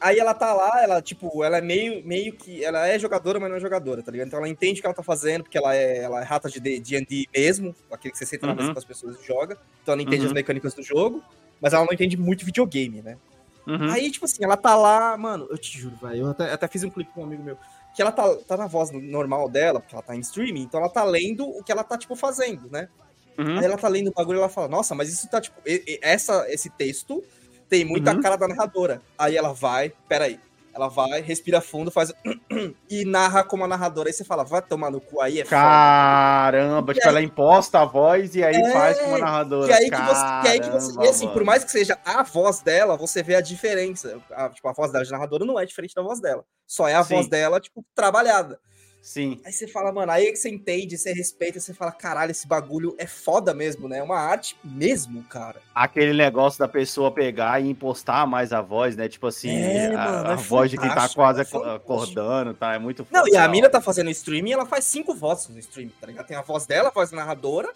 Aí 0.00 0.18
ela 0.18 0.32
tá 0.32 0.52
lá, 0.54 0.82
ela, 0.82 1.02
tipo, 1.02 1.44
ela 1.44 1.58
é 1.58 1.60
meio, 1.60 2.02
meio 2.06 2.32
que. 2.32 2.64
Ela 2.64 2.88
é 2.88 2.98
jogadora, 2.98 3.38
mas 3.38 3.50
não 3.50 3.56
é 3.58 3.60
jogadora, 3.60 4.02
tá 4.02 4.10
ligado? 4.10 4.28
Então 4.28 4.38
ela 4.38 4.48
entende 4.48 4.78
o 4.78 4.82
que 4.82 4.86
ela 4.86 4.94
tá 4.94 5.02
fazendo, 5.02 5.42
porque 5.44 5.58
ela 5.58 5.74
é, 5.76 5.98
ela 5.98 6.20
é 6.20 6.24
rata 6.24 6.48
de 6.48 6.58
DD 6.58 7.28
mesmo, 7.36 7.74
aquele 7.90 8.12
que 8.12 8.18
você 8.18 8.24
senta 8.24 8.46
na 8.46 8.54
mesa 8.54 8.68
Uhum. 8.68 8.72
com 8.72 8.78
as 8.78 8.84
pessoas 8.84 9.20
e 9.20 9.26
joga. 9.26 9.58
Então 9.82 9.92
ela 9.92 10.02
entende 10.02 10.22
Uhum. 10.22 10.28
as 10.28 10.32
mecânicas 10.32 10.72
do 10.72 10.82
jogo, 10.82 11.22
mas 11.60 11.74
ela 11.74 11.84
não 11.84 11.92
entende 11.92 12.16
muito 12.16 12.44
videogame, 12.46 13.02
né? 13.02 13.18
Uhum. 13.66 13.90
Aí, 13.90 14.10
tipo 14.10 14.24
assim, 14.24 14.42
ela 14.42 14.56
tá 14.56 14.74
lá, 14.74 15.16
mano, 15.18 15.46
eu 15.50 15.58
te 15.58 15.78
juro, 15.78 15.94
velho. 16.02 16.22
Eu 16.22 16.30
até, 16.30 16.50
até 16.50 16.66
fiz 16.66 16.82
um 16.82 16.90
clipe 16.90 17.12
com 17.12 17.20
um 17.20 17.24
amigo 17.24 17.42
meu. 17.42 17.58
Que 17.94 18.00
ela 18.00 18.10
tá, 18.10 18.34
tá 18.48 18.56
na 18.56 18.66
voz 18.66 18.90
normal 18.90 19.48
dela, 19.50 19.80
porque 19.80 19.94
ela 19.94 20.02
tá 20.02 20.16
em 20.16 20.20
streaming, 20.20 20.62
então 20.62 20.80
ela 20.80 20.88
tá 20.88 21.04
lendo 21.04 21.46
o 21.46 21.62
que 21.62 21.70
ela 21.70 21.84
tá, 21.84 21.98
tipo, 21.98 22.16
fazendo, 22.16 22.70
né? 22.70 22.88
Uhum. 23.36 23.58
Aí 23.58 23.64
ela 23.64 23.76
tá 23.76 23.86
lendo 23.88 24.08
o 24.08 24.12
bagulho 24.14 24.38
e 24.38 24.40
ela 24.40 24.48
fala, 24.48 24.66
nossa, 24.68 24.94
mas 24.94 25.10
isso 25.12 25.28
tá, 25.28 25.40
tipo, 25.40 25.60
essa, 26.00 26.46
esse 26.50 26.70
texto 26.70 27.22
tem 27.70 27.84
muito 27.84 28.10
Uhum. 28.10 28.20
cara 28.20 28.36
da 28.36 28.48
narradora. 28.48 29.00
Aí 29.16 29.36
ela 29.36 29.54
vai, 29.54 29.92
peraí, 30.08 30.38
Ela 30.72 30.86
vai, 30.86 31.20
respira 31.20 31.60
fundo, 31.60 31.90
faz 31.90 32.12
e 32.88 33.04
narra 33.04 33.42
como 33.42 33.64
a 33.64 33.66
narradora. 33.66 34.08
Aí 34.08 34.12
você 34.12 34.22
fala, 34.24 34.44
vai 34.44 34.62
tomar 34.62 34.88
no 34.88 35.00
cu 35.00 35.20
aí, 35.20 35.40
é 35.40 35.44
Caramba, 35.44 36.94
tipo, 36.94 37.08
ela 37.08 37.20
imposta 37.20 37.80
a 37.80 37.84
voz 37.84 38.36
e 38.36 38.44
aí 38.44 38.54
é, 38.54 38.72
faz 38.72 38.98
como 39.00 39.16
a 39.16 39.18
narradora. 39.18 39.66
Que 39.66 39.72
aí 39.72 39.90
que 39.90 40.00
você, 40.00 40.24
que 40.42 40.48
aí 40.48 40.60
que 40.60 40.70
você, 40.70 41.00
e 41.00 41.08
assim, 41.08 41.28
por 41.28 41.42
mais 41.42 41.64
que 41.64 41.72
seja 41.72 41.98
a 42.04 42.22
voz 42.22 42.60
dela, 42.60 42.96
você 42.96 43.20
vê 43.20 43.34
a 43.34 43.40
diferença. 43.40 44.20
A, 44.30 44.48
tipo, 44.48 44.68
a 44.68 44.72
voz 44.72 44.92
da 44.92 45.02
narradora 45.02 45.44
não 45.44 45.58
é 45.58 45.66
diferente 45.66 45.92
da 45.94 46.02
voz 46.02 46.20
dela. 46.20 46.44
Só 46.68 46.86
é 46.86 46.94
a 46.94 47.02
Sim. 47.02 47.14
voz 47.16 47.28
dela, 47.28 47.58
tipo, 47.58 47.84
trabalhada. 47.92 48.60
Sim. 49.02 49.40
Aí 49.44 49.52
você 49.52 49.66
fala, 49.66 49.90
mano, 49.90 50.12
aí 50.12 50.30
que 50.30 50.36
você 50.36 50.50
entende, 50.50 50.98
você 50.98 51.12
respeita, 51.12 51.58
você 51.58 51.72
fala, 51.72 51.90
caralho, 51.90 52.30
esse 52.30 52.46
bagulho 52.46 52.94
é 52.98 53.06
foda 53.06 53.54
mesmo, 53.54 53.88
né? 53.88 53.98
É 53.98 54.02
uma 54.02 54.18
arte 54.18 54.56
mesmo, 54.62 55.22
cara. 55.24 55.60
Aquele 55.74 56.12
negócio 56.12 56.58
da 56.58 56.68
pessoa 56.68 57.10
pegar 57.10 57.60
e 57.62 57.70
impostar 57.70 58.26
mais 58.26 58.52
a 58.52 58.60
voz, 58.60 58.96
né? 58.96 59.08
Tipo 59.08 59.28
assim, 59.28 59.56
é, 59.56 59.94
a, 59.94 60.04
mano, 60.04 60.28
é 60.28 60.32
a 60.32 60.36
voz 60.36 60.70
de 60.70 60.76
quem 60.76 60.88
tá 60.88 61.08
quase 61.08 61.40
é 61.40 61.44
acordando, 61.74 62.52
tá? 62.52 62.74
É 62.74 62.78
muito 62.78 63.06
Não, 63.10 63.26
e 63.26 63.36
a 63.36 63.48
mina 63.48 63.70
tá 63.70 63.80
fazendo 63.80 64.10
streaming 64.10 64.52
ela 64.52 64.66
faz 64.66 64.84
cinco 64.84 65.14
vozes 65.14 65.48
no 65.48 65.58
streaming, 65.58 65.92
tá 65.98 66.06
ligado? 66.06 66.26
Tem 66.26 66.36
a 66.36 66.42
voz 66.42 66.66
dela, 66.66 66.88
a 66.88 66.92
voz 66.92 67.10
narradora, 67.10 67.70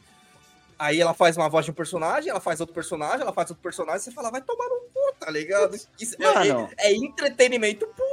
aí 0.79 1.01
ela 1.01 1.15
faz 1.15 1.37
uma 1.37 1.49
voz 1.49 1.65
de 1.65 1.71
um 1.71 1.75
personagem, 1.75 2.31
ela 2.31 2.41
faz 2.41 2.61
outro 2.61 2.75
personagem, 2.75 3.23
ela 3.23 3.33
faz 3.33 3.51
outro 3.51 3.63
personagem, 3.63 4.01
você 4.01 4.11
fala, 4.11 4.31
vai 4.31 4.43
tomar 4.43 4.69
no 4.69 4.81
cu, 4.93 5.15
tá 5.19 5.31
ligado? 5.31 5.75
Isso 5.99 6.17
é, 6.21 6.87
é, 6.87 6.91
é 6.91 6.95
entretenimento 6.95 7.87
puro. 7.87 8.04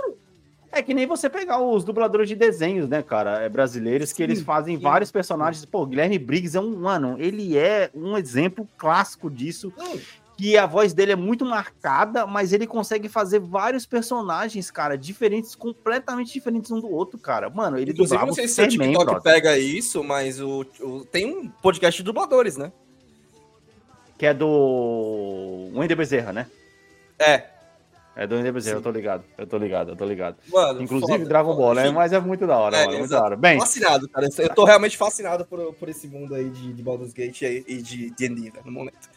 É 0.72 0.82
que 0.82 0.94
nem 0.94 1.06
você 1.06 1.30
pegar 1.30 1.62
os 1.62 1.84
dubladores 1.84 2.30
de 2.30 2.36
desenhos, 2.36 2.88
né, 2.88 3.04
cara? 3.04 3.42
É, 3.42 3.50
brasileiros, 3.50 4.14
que 4.14 4.24
eles 4.24 4.42
fazem 4.42 4.78
sim. 4.78 4.82
vários 4.84 5.12
personagens. 5.12 5.66
Pô, 5.66 5.86
Guilherme 5.86 6.18
Briggs 6.18 6.56
é 6.56 6.62
um, 6.62 6.78
mano, 6.78 7.18
ele 7.20 7.58
é 7.58 7.90
um 7.94 8.18
exemplo 8.18 8.68
clássico 8.78 9.30
disso. 9.30 9.74
Que 10.38 10.58
a 10.58 10.66
voz 10.66 10.94
dele 10.94 11.12
é 11.12 11.16
muito 11.16 11.46
marcada, 11.46 12.26
mas 12.26 12.54
ele 12.54 12.66
consegue 12.66 13.10
fazer 13.10 13.40
vários 13.40 13.86
personagens, 13.86 14.72
cara, 14.72 14.98
diferentes, 14.98 15.54
completamente 15.54 16.34
diferentes 16.34 16.72
um 16.72 16.80
do 16.80 16.90
outro, 16.90 17.20
cara. 17.20 17.50
Mano, 17.50 17.78
ele 17.78 17.92
Inclusive, 17.92 18.26
não 18.26 18.34
sei 18.34 18.48
se 18.48 18.62
o 18.62 18.68
TikTok 18.68 19.22
pega 19.22 19.58
isso, 19.58 20.04
mas 20.04 20.40
o, 20.40 20.66
o, 20.80 21.06
tem 21.06 21.26
um 21.26 21.50
podcast 21.50 22.02
de 22.02 22.06
dubladores, 22.06 22.56
né? 22.56 22.72
Que 24.18 24.26
é 24.26 24.34
do 24.34 25.70
Wender 25.76 25.98
Bezerra, 25.98 26.32
né? 26.32 26.48
É, 27.20 27.44
é 28.14 28.28
do 28.28 28.36
Ender 28.36 28.54
eu 28.68 28.82
tô 28.82 28.92
ligado, 28.92 29.24
eu 29.38 29.48
tô 29.48 29.58
ligado, 29.58 29.90
eu 29.92 29.96
tô 29.96 30.06
ligado. 30.06 30.36
Mano, 30.52 30.82
Inclusive 30.82 31.12
foda, 31.14 31.26
Dragon 31.26 31.56
Ball, 31.56 31.74
né? 31.74 31.92
Mas 31.92 32.12
é 32.12 32.20
muito 32.20 32.46
da 32.46 32.58
hora, 32.58 32.76
é, 32.76 32.86
mano, 32.86 32.98
muito 33.00 33.10
da 33.10 33.24
hora. 33.24 33.38
Bem, 33.38 33.58
fascinado, 33.58 34.10
cara. 34.10 34.28
Eu 34.38 34.50
tô 34.50 34.66
realmente 34.66 34.98
fascinado 34.98 35.46
por, 35.46 35.74
por 35.76 35.88
esse 35.88 36.08
mundo 36.08 36.36
aí 36.36 36.50
de, 36.50 36.74
de 36.74 36.84
Baldur's 36.84 37.14
Gate 37.14 37.42
e 37.42 37.82
de 37.82 38.10
D&D, 38.12 38.52
no 38.66 38.72
momento. 38.72 39.10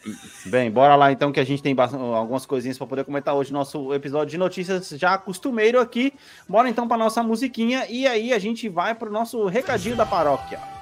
Bem, 0.45 0.71
bora 0.71 0.95
lá 0.95 1.11
então 1.11 1.31
que 1.31 1.39
a 1.41 1.43
gente 1.43 1.61
tem 1.61 1.75
algumas 1.77 2.45
coisinhas 2.45 2.77
para 2.77 2.87
poder 2.87 3.03
comentar 3.03 3.35
hoje 3.35 3.51
nosso 3.51 3.93
episódio 3.93 4.31
de 4.31 4.37
notícias 4.37 4.89
já 4.89 5.17
costumeiro 5.17 5.79
aqui. 5.79 6.13
Bora 6.47 6.69
então 6.69 6.87
para 6.87 6.97
nossa 6.97 7.21
musiquinha 7.21 7.85
e 7.89 8.07
aí 8.07 8.31
a 8.31 8.39
gente 8.39 8.69
vai 8.69 8.95
pro 8.95 9.11
nosso 9.11 9.45
recadinho 9.47 9.97
da 9.97 10.05
paróquia. 10.05 10.74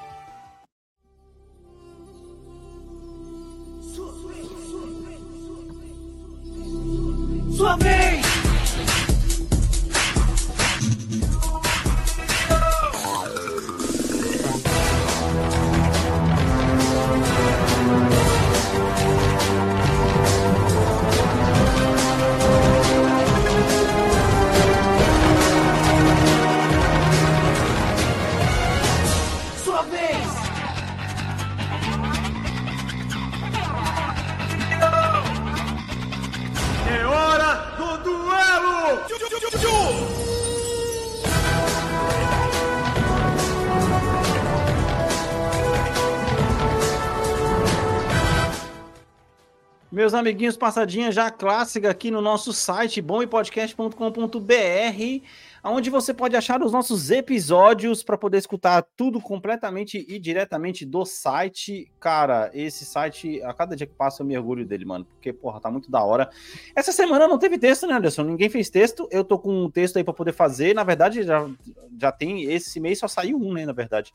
Sua! 7.64 8.33
Meus 50.04 50.14
amiguinhos, 50.14 50.58
passadinha 50.58 51.14
já 51.14 51.32
clássica 51.32 51.90
aqui 51.90 52.12
no 52.12 52.20
nosso 52.20 52.52
site 52.52 53.02
bompodcast.com.br, 53.02 55.24
onde 55.64 55.90
você 55.90 56.14
pode 56.14 56.36
achar 56.36 56.62
os 56.62 56.74
nossos 56.74 57.10
episódios 57.10 58.04
para 58.04 58.18
poder 58.18 58.40
escutar 58.40 58.86
tudo 58.98 59.22
completamente 59.22 60.06
e 60.10 60.20
diretamente 60.20 60.86
do 60.86 61.06
site. 61.06 61.90
Cara, 62.02 62.52
esse 62.54 62.84
site, 62.84 63.42
a 63.44 63.54
cada 63.54 63.78
dia 63.78 63.88
que 63.88 63.94
passa 63.94 64.22
eu 64.22 64.28
me 64.28 64.38
orgulho 64.38 64.66
dele, 64.66 64.84
mano, 64.84 65.06
porque, 65.06 65.32
porra, 65.32 65.62
tá 65.62 65.72
muito 65.72 65.90
da 65.90 66.04
hora. 66.04 66.30
Essa 66.76 66.92
semana 66.92 67.26
não 67.26 67.40
teve 67.40 67.58
texto, 67.58 67.88
né, 67.88 67.94
Anderson? 67.94 68.24
Ninguém 68.24 68.50
fez 68.50 68.70
texto, 68.70 69.08
eu 69.10 69.24
tô 69.24 69.40
com 69.40 69.64
um 69.64 69.72
texto 69.72 69.96
aí 69.96 70.04
para 70.04 70.14
poder 70.14 70.34
fazer. 70.34 70.76
Na 70.76 70.84
verdade, 70.84 71.24
já, 71.24 71.50
já 71.98 72.12
tem, 72.12 72.44
esse 72.44 72.78
mês 72.78 73.00
só 73.00 73.08
saiu 73.08 73.38
um, 73.38 73.54
né, 73.54 73.66
na 73.66 73.72
verdade. 73.72 74.12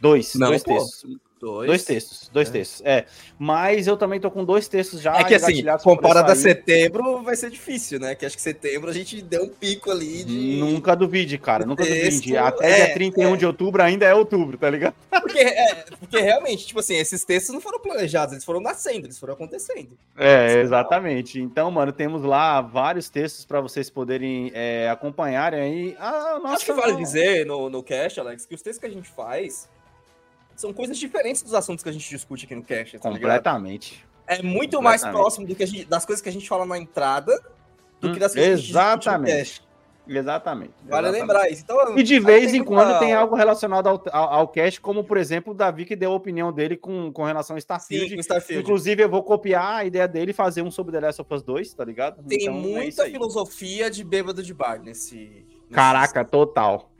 Dois, 0.00 0.36
não, 0.36 0.50
dois 0.50 0.62
pô. 0.62 0.72
textos. 0.72 1.29
Dois, 1.40 1.66
dois 1.68 1.84
textos, 1.84 2.30
dois 2.30 2.48
é. 2.50 2.52
textos. 2.52 2.82
É, 2.84 3.06
mas 3.38 3.86
eu 3.86 3.96
também 3.96 4.20
tô 4.20 4.30
com 4.30 4.44
dois 4.44 4.68
textos 4.68 5.00
já. 5.00 5.16
É 5.16 5.24
que 5.24 5.34
assim, 5.34 5.64
comparado 5.82 6.30
a 6.30 6.36
setembro, 6.36 7.22
vai 7.22 7.34
ser 7.34 7.48
difícil, 7.48 7.98
né? 7.98 8.14
Que 8.14 8.26
acho 8.26 8.36
que 8.36 8.42
setembro 8.42 8.90
a 8.90 8.92
gente 8.92 9.22
deu 9.22 9.44
um 9.44 9.48
pico 9.48 9.90
ali 9.90 10.22
de. 10.22 10.58
Nunca 10.58 10.94
duvide, 10.94 11.38
cara, 11.38 11.64
nunca 11.64 11.82
texto, 11.82 12.18
duvide. 12.18 12.36
Até 12.36 12.70
é, 12.70 12.84
dia 12.84 12.94
31 12.94 13.32
é. 13.32 13.36
de 13.38 13.46
outubro 13.46 13.82
ainda 13.82 14.04
é 14.04 14.14
outubro, 14.14 14.58
tá 14.58 14.68
ligado? 14.68 14.94
Porque, 15.20 15.38
é, 15.38 15.84
porque 16.00 16.18
realmente, 16.18 16.66
tipo 16.66 16.80
assim, 16.80 16.96
esses 16.96 17.24
textos 17.24 17.54
não 17.54 17.60
foram 17.60 17.78
planejados, 17.78 18.32
eles 18.32 18.44
foram 18.44 18.60
nascendo, 18.60 19.06
eles 19.06 19.18
foram 19.18 19.34
acontecendo. 19.34 19.90
É, 20.18 20.60
exatamente. 20.60 21.40
Então, 21.40 21.70
mano, 21.70 21.92
temos 21.92 22.24
lá 22.24 22.60
vários 22.60 23.08
textos 23.08 23.44
para 23.44 23.60
vocês 23.60 23.88
poderem 23.88 24.50
é, 24.52 24.88
acompanharem 24.90 25.60
aí. 25.60 25.96
A 26.00 26.40
nossa... 26.40 26.54
Acho 26.54 26.64
que 26.66 26.72
vale 26.72 26.96
dizer 26.96 27.46
no, 27.46 27.70
no 27.70 27.80
cast, 27.80 28.18
Alex, 28.18 28.44
que 28.44 28.54
os 28.54 28.62
textos 28.62 28.80
que 28.80 28.86
a 28.86 28.90
gente 28.90 29.08
faz 29.08 29.68
são 30.60 30.72
coisas 30.72 30.98
diferentes 30.98 31.42
dos 31.42 31.54
assuntos 31.54 31.82
que 31.82 31.88
a 31.88 31.92
gente 31.92 32.08
discute 32.08 32.44
aqui 32.44 32.54
no 32.54 32.62
cast. 32.62 32.98
Tá 32.98 33.10
Completamente. 33.10 34.04
É 34.26 34.42
muito 34.42 34.80
mais 34.80 35.02
próximo 35.02 35.46
do 35.46 35.54
que 35.54 35.66
gente, 35.66 35.84
das 35.86 36.04
coisas 36.04 36.22
que 36.22 36.28
a 36.28 36.32
gente 36.32 36.48
fala 36.48 36.64
na 36.66 36.78
entrada 36.78 37.36
do 38.00 38.08
hum, 38.08 38.12
que 38.12 38.20
das 38.20 38.34
coisas 38.34 38.60
exatamente. 38.60 39.24
que 39.24 39.32
a 39.32 39.36
gente 39.36 39.44
discute 39.44 39.62
no 39.62 39.64
cast. 39.64 39.70
Exatamente. 40.06 40.72
Vale 40.84 41.08
exatamente. 41.08 41.20
lembrar 41.20 41.50
isso. 41.50 41.62
Então, 41.62 41.98
e 41.98 42.02
de 42.02 42.18
vez 42.18 42.52
em 42.52 42.64
quando 42.64 42.98
tem 42.98 43.12
algo 43.12 43.34
relacionado 43.36 43.86
ao, 43.86 44.02
ao, 44.12 44.32
ao, 44.34 44.48
cast, 44.48 44.80
como 44.80 45.04
por 45.04 45.16
exemplo 45.16 45.52
o 45.52 45.56
Davi 45.56 45.84
que 45.84 45.94
deu 45.94 46.12
a 46.12 46.14
opinião 46.14 46.52
dele 46.52 46.76
com, 46.76 47.12
com 47.12 47.24
relação 47.24 47.54
ao 47.54 47.58
Starfield. 47.58 48.08
Sim, 48.10 48.18
Starfield. 48.18 48.62
Inclusive, 48.62 49.02
eu 49.02 49.08
vou 49.08 49.22
copiar 49.22 49.76
a 49.76 49.84
ideia 49.84 50.08
dele 50.08 50.32
e 50.32 50.34
fazer 50.34 50.62
um 50.62 50.70
sobre 50.70 50.92
The 50.92 51.00
Last 51.00 51.20
of 51.20 51.32
Us 51.32 51.42
2, 51.42 51.74
tá 51.74 51.84
ligado? 51.84 52.22
Tem 52.24 52.42
então, 52.42 52.54
é 52.54 52.56
muita 52.56 53.06
é 53.06 53.10
filosofia 53.10 53.90
de 53.90 54.02
bêbado 54.02 54.42
de 54.42 54.52
bar 54.52 54.82
nesse. 54.82 55.14
nesse 55.14 55.70
Caraca, 55.70 56.24
total. 56.24 56.90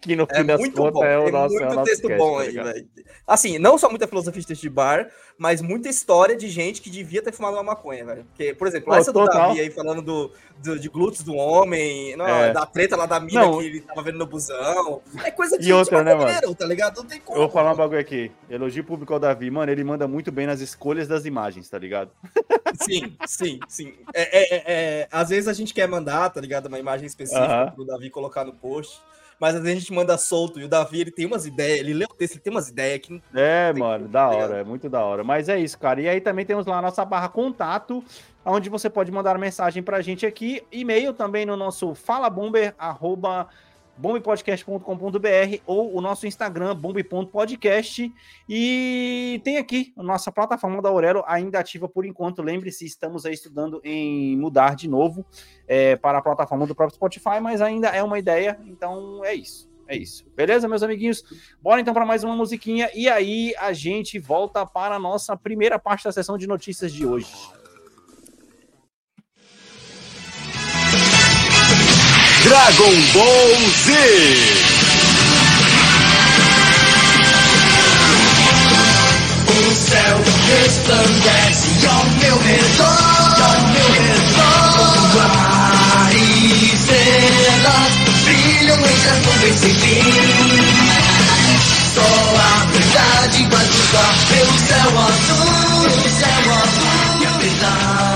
Que 0.00 0.16
no 0.16 0.26
fim 0.26 0.40
é 0.40 0.44
das 0.44 0.68
contas 0.68 0.92
bom. 0.92 1.04
é 1.04 1.18
o 1.18 1.30
nosso, 1.30 1.54
muito 1.54 1.64
é 1.64 1.70
o 1.70 1.74
nosso 1.74 1.84
texto 1.84 2.08
cast, 2.08 2.18
bom 2.18 2.36
tá 2.36 2.42
aí, 2.42 2.50
velho. 2.52 2.88
Assim, 3.26 3.58
não 3.58 3.76
só 3.76 3.88
muita 3.88 4.06
filosofia 4.06 4.40
de 4.40 4.46
texto 4.46 4.62
de 4.62 4.70
bar, 4.70 5.10
mas 5.36 5.60
muita 5.60 5.88
história 5.88 6.36
de 6.36 6.48
gente 6.48 6.80
que 6.80 6.88
devia 6.88 7.22
ter 7.22 7.32
fumado 7.32 7.56
uma 7.56 7.62
maconha, 7.62 8.04
velho. 8.04 8.24
Porque, 8.24 8.54
por 8.54 8.66
exemplo, 8.66 8.94
essa 8.94 9.12
do 9.12 9.24
Davi 9.24 9.60
aí 9.60 9.70
falando 9.70 10.00
do, 10.00 10.32
do, 10.62 10.78
de 10.78 10.88
glúteos 10.88 11.22
do 11.22 11.34
homem, 11.34 12.16
não, 12.16 12.26
é. 12.26 12.52
da 12.52 12.64
treta 12.64 12.96
lá 12.96 13.06
da 13.06 13.20
mina 13.20 13.42
não. 13.42 13.58
que 13.58 13.66
ele 13.66 13.80
tava 13.80 14.02
vendo 14.02 14.18
no 14.18 14.26
busão. 14.26 15.02
É 15.24 15.30
coisa 15.30 15.58
de 15.58 15.68
e 15.68 15.72
outra, 15.72 16.02
né, 16.02 16.14
mano? 16.14 16.54
tá 16.54 16.66
ligado? 16.66 16.96
Não 16.96 17.04
tem 17.04 17.20
como. 17.20 17.36
Eu 17.36 17.42
vou 17.42 17.50
falar 17.50 17.72
um 17.72 17.76
bagulho 17.76 18.00
aqui. 18.00 18.32
Elogio 18.48 18.84
público 18.84 19.12
ao 19.12 19.20
Davi, 19.20 19.50
mano, 19.50 19.70
ele 19.70 19.84
manda 19.84 20.08
muito 20.08 20.32
bem 20.32 20.46
nas 20.46 20.60
escolhas 20.60 21.06
das 21.06 21.24
imagens, 21.24 21.68
tá 21.68 21.78
ligado? 21.78 22.10
Sim, 22.80 23.16
sim, 23.26 23.58
sim. 23.66 23.94
É, 24.14 24.22
é, 24.22 24.54
é, 24.54 24.62
é 24.66 25.08
às 25.10 25.30
vezes 25.30 25.48
a 25.48 25.52
gente 25.52 25.74
quer 25.74 25.88
mandar, 25.88 26.30
tá 26.30 26.40
ligado? 26.40 26.66
Uma 26.66 26.78
imagem 26.78 27.06
específica 27.06 27.44
uh 27.44 27.66
-huh. 27.66 27.74
pro 27.74 27.84
Davi 27.84 28.08
colocar 28.08 28.44
no 28.44 28.52
post 28.52 29.00
mas 29.40 29.54
às 29.54 29.62
vezes 29.62 29.76
a 29.76 29.80
gente 29.80 29.92
manda 29.92 30.18
solto. 30.18 30.60
E 30.60 30.64
o 30.64 30.68
Davi, 30.68 31.00
ele 31.00 31.10
tem 31.10 31.26
umas 31.26 31.46
ideias, 31.46 31.80
ele 31.80 31.94
lê 31.94 32.04
o 32.04 32.14
texto, 32.14 32.34
ele 32.34 32.40
tem 32.40 32.52
umas 32.52 32.68
ideias 32.68 33.00
que. 33.00 33.22
É, 33.34 33.72
mano, 33.72 34.08
da 34.08 34.28
hora, 34.28 34.56
é 34.58 34.64
muito 34.64 34.88
da 34.88 35.02
hora. 35.02 35.22
Mas 35.22 35.48
é 35.48 35.58
isso, 35.58 35.78
cara. 35.78 36.00
E 36.00 36.08
aí 36.08 36.20
também 36.20 36.44
temos 36.44 36.66
lá 36.66 36.78
a 36.78 36.82
nossa 36.82 37.04
barra 37.04 37.28
contato, 37.28 38.02
onde 38.44 38.68
você 38.68 38.90
pode 38.90 39.12
mandar 39.12 39.38
mensagem 39.38 39.82
pra 39.82 40.00
gente 40.00 40.26
aqui. 40.26 40.62
E-mail 40.72 41.12
também 41.12 41.46
no 41.46 41.56
nosso 41.56 41.94
falabomber, 41.94 42.74
arroba 42.78 43.48
bombpodcast.com.br 43.98 45.62
ou 45.66 45.96
o 45.96 46.00
nosso 46.00 46.26
Instagram, 46.26 46.74
bomb.podcast. 46.74 48.12
E 48.48 49.40
tem 49.44 49.58
aqui 49.58 49.92
a 49.96 50.02
nossa 50.02 50.30
plataforma 50.32 50.80
da 50.80 50.88
Aurelo, 50.88 51.24
ainda 51.26 51.58
ativa 51.58 51.88
por 51.88 52.06
enquanto. 52.06 52.42
Lembre-se, 52.42 52.86
estamos 52.86 53.26
aí 53.26 53.34
estudando 53.34 53.80
em 53.84 54.36
mudar 54.36 54.76
de 54.76 54.88
novo 54.88 55.26
é, 55.66 55.96
para 55.96 56.18
a 56.18 56.22
plataforma 56.22 56.66
do 56.66 56.74
próprio 56.74 56.96
Spotify, 56.96 57.40
mas 57.42 57.60
ainda 57.60 57.88
é 57.88 58.02
uma 58.02 58.18
ideia, 58.18 58.58
então 58.64 59.24
é 59.24 59.34
isso. 59.34 59.68
É 59.86 59.96
isso. 59.96 60.26
Beleza, 60.36 60.68
meus 60.68 60.82
amiguinhos? 60.82 61.24
Bora 61.62 61.80
então 61.80 61.94
para 61.94 62.04
mais 62.04 62.22
uma 62.22 62.36
musiquinha 62.36 62.90
e 62.94 63.08
aí 63.08 63.54
a 63.58 63.72
gente 63.72 64.18
volta 64.18 64.66
para 64.66 64.96
a 64.96 64.98
nossa 64.98 65.34
primeira 65.34 65.78
parte 65.78 66.04
da 66.04 66.12
sessão 66.12 66.36
de 66.36 66.46
notícias 66.46 66.92
de 66.92 67.06
hoje. 67.06 67.32
Dragon 72.42 72.94
Ball 73.14 73.70
Z. 73.84 73.92
O 79.48 79.74
céu 79.74 80.20
resplandece 80.46 81.86
ao 81.88 82.04
meu 82.20 82.38
redor, 82.38 83.42
ao 83.42 83.60
meu 83.72 83.88
redor. 83.92 85.16
Mar 85.16 86.12
e 86.14 86.72
estrelas 86.74 87.92
brilham 88.24 88.78
entre 88.78 89.10
as 89.10 89.58
sem. 89.58 90.02
Só 91.94 92.02
a 92.02 92.66
verdade 92.72 93.48
vai 93.50 93.66
cruzar 93.66 94.14
pelo 94.28 94.58
céu 94.58 94.90
azul, 95.00 95.82
pelo 95.82 96.08
céu 96.08 96.42
azul. 96.54 97.20
E 97.20 97.26
a 97.26 97.38
verdade 97.38 98.07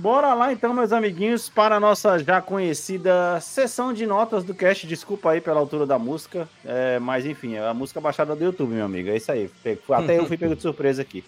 Bora 0.00 0.32
lá 0.32 0.50
então, 0.50 0.72
meus 0.72 0.92
amiguinhos, 0.92 1.50
para 1.50 1.76
a 1.76 1.80
nossa 1.80 2.18
já 2.18 2.40
conhecida 2.40 3.38
sessão 3.38 3.92
de 3.92 4.06
notas 4.06 4.42
do 4.42 4.54
cast. 4.54 4.86
Desculpa 4.86 5.32
aí 5.32 5.42
pela 5.42 5.60
altura 5.60 5.84
da 5.84 5.98
música, 5.98 6.48
é, 6.64 6.98
mas 6.98 7.26
enfim, 7.26 7.56
é 7.56 7.68
a 7.68 7.74
música 7.74 8.00
baixada 8.00 8.34
do 8.34 8.42
YouTube, 8.42 8.72
meu 8.72 8.86
amigo. 8.86 9.10
É 9.10 9.18
isso 9.18 9.30
aí. 9.30 9.50
Até 9.90 10.18
eu 10.18 10.24
fui 10.24 10.38
pego 10.38 10.56
de 10.56 10.62
surpresa 10.62 11.02
aqui. 11.02 11.22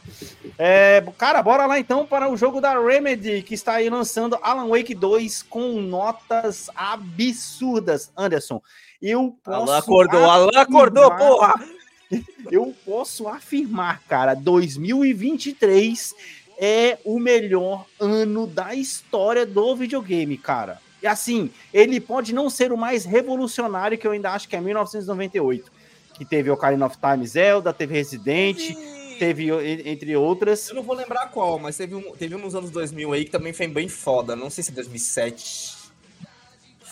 É, 0.58 1.04
cara, 1.18 1.42
bora 1.42 1.66
lá 1.66 1.78
então 1.78 2.06
para 2.06 2.30
o 2.30 2.36
jogo 2.36 2.62
da 2.62 2.80
Remedy, 2.80 3.42
que 3.42 3.52
está 3.52 3.74
aí 3.74 3.90
lançando 3.90 4.38
Alan 4.40 4.68
Wake 4.68 4.94
2 4.94 5.42
com 5.42 5.78
notas 5.82 6.70
absurdas. 6.74 8.10
Anderson, 8.16 8.62
eu 9.02 9.36
posso. 9.44 9.70
Alan 9.70 9.78
acordou, 9.78 10.24
Alan 10.24 10.50
acordou, 10.56 11.12
afirmar- 11.12 11.28
porra! 11.28 11.54
eu 12.50 12.74
posso 12.86 13.28
afirmar, 13.28 14.00
cara, 14.08 14.34
2023 14.34 16.14
é 16.64 16.96
o 17.04 17.18
melhor 17.18 17.86
ano 17.98 18.46
da 18.46 18.72
história 18.72 19.44
do 19.44 19.74
videogame, 19.74 20.38
cara. 20.38 20.78
E 21.02 21.06
assim, 21.08 21.50
ele 21.74 22.00
pode 22.00 22.32
não 22.32 22.48
ser 22.48 22.70
o 22.72 22.76
mais 22.76 23.04
revolucionário, 23.04 23.98
que 23.98 24.06
eu 24.06 24.12
ainda 24.12 24.30
acho 24.30 24.48
que 24.48 24.54
é 24.54 24.60
1998, 24.60 25.72
que 26.14 26.24
teve 26.24 26.48
Ocarina 26.50 26.86
of 26.86 26.96
Time 26.96 27.26
Zelda, 27.26 27.72
teve 27.72 27.92
Resident, 27.94 28.58
teve 29.18 29.50
e- 29.50 29.88
entre 29.90 30.14
outras. 30.14 30.68
Eu 30.68 30.76
não 30.76 30.84
vou 30.84 30.94
lembrar 30.94 31.26
qual, 31.32 31.58
mas 31.58 31.76
teve 31.76 31.96
um, 31.96 32.12
teve 32.12 32.36
um 32.36 32.38
nos 32.38 32.54
anos 32.54 32.70
2000 32.70 33.12
aí 33.12 33.24
que 33.24 33.32
também 33.32 33.52
foi 33.52 33.66
bem 33.66 33.88
foda. 33.88 34.36
Não 34.36 34.48
sei 34.48 34.62
se 34.62 34.70
é 34.70 34.74
2007. 34.74 35.74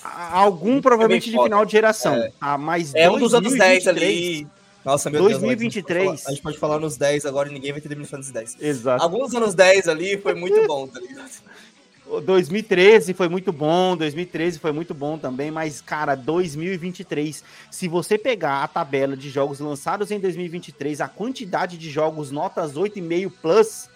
A- 0.03 0.39
Algum 0.41 0.81
provavelmente 0.81 1.31
de 1.31 1.41
final 1.41 1.65
de 1.65 1.71
geração, 1.73 2.29
tá? 2.41 2.59
Mas 2.59 2.93
É 2.95 3.09
um 3.09 3.19
dos 3.21 3.35
anos 3.35 3.53
10 3.57 3.85
2023 3.85 3.89
ali. 3.89 4.47
Nossa, 4.85 5.11
meu 5.11 5.21
Deus. 5.27 5.41
2023. 5.41 6.09
A 6.09 6.13
gente, 6.13 6.15
pode 6.15 6.19
falar, 6.19 6.29
a 6.29 6.33
gente 6.33 6.43
pode 6.43 6.59
falar 6.59 6.79
nos 6.79 6.97
10 6.97 7.27
agora 7.27 7.49
e 7.49 7.53
ninguém 7.53 7.73
vai 7.73 7.81
entender 7.81 7.95
1910. 7.95 8.57
Exato. 8.61 9.03
Alguns 9.03 9.35
anos 9.35 9.55
10 9.55 9.89
ali 9.89 10.17
foi 10.19 10.35
muito 10.35 10.67
bom, 10.67 10.87
tá 10.87 11.01
ligado? 11.01 11.31
O 12.11 12.21
2013 12.21 13.15
foi 13.15 13.29
muito 13.29 13.53
bom, 13.53 13.97
2013 13.97 14.59
foi 14.59 14.73
muito 14.73 14.93
bom 14.93 15.17
também, 15.17 15.49
mas, 15.49 15.81
cara, 15.81 16.17
2023, 16.17 17.45
se 17.71 17.87
você 17.87 18.19
pegar 18.19 18.65
a 18.65 18.67
tabela 18.67 19.17
de 19.17 19.31
jogos 19.31 19.61
lançados 19.61 20.11
em 20.11 20.19
2023, 20.19 21.01
a 21.01 21.07
quantidade 21.07 21.79
de 21.79 21.89
jogos 21.89 22.33
notas 22.33 22.73
8,5 22.73 23.33
plus 23.41 23.89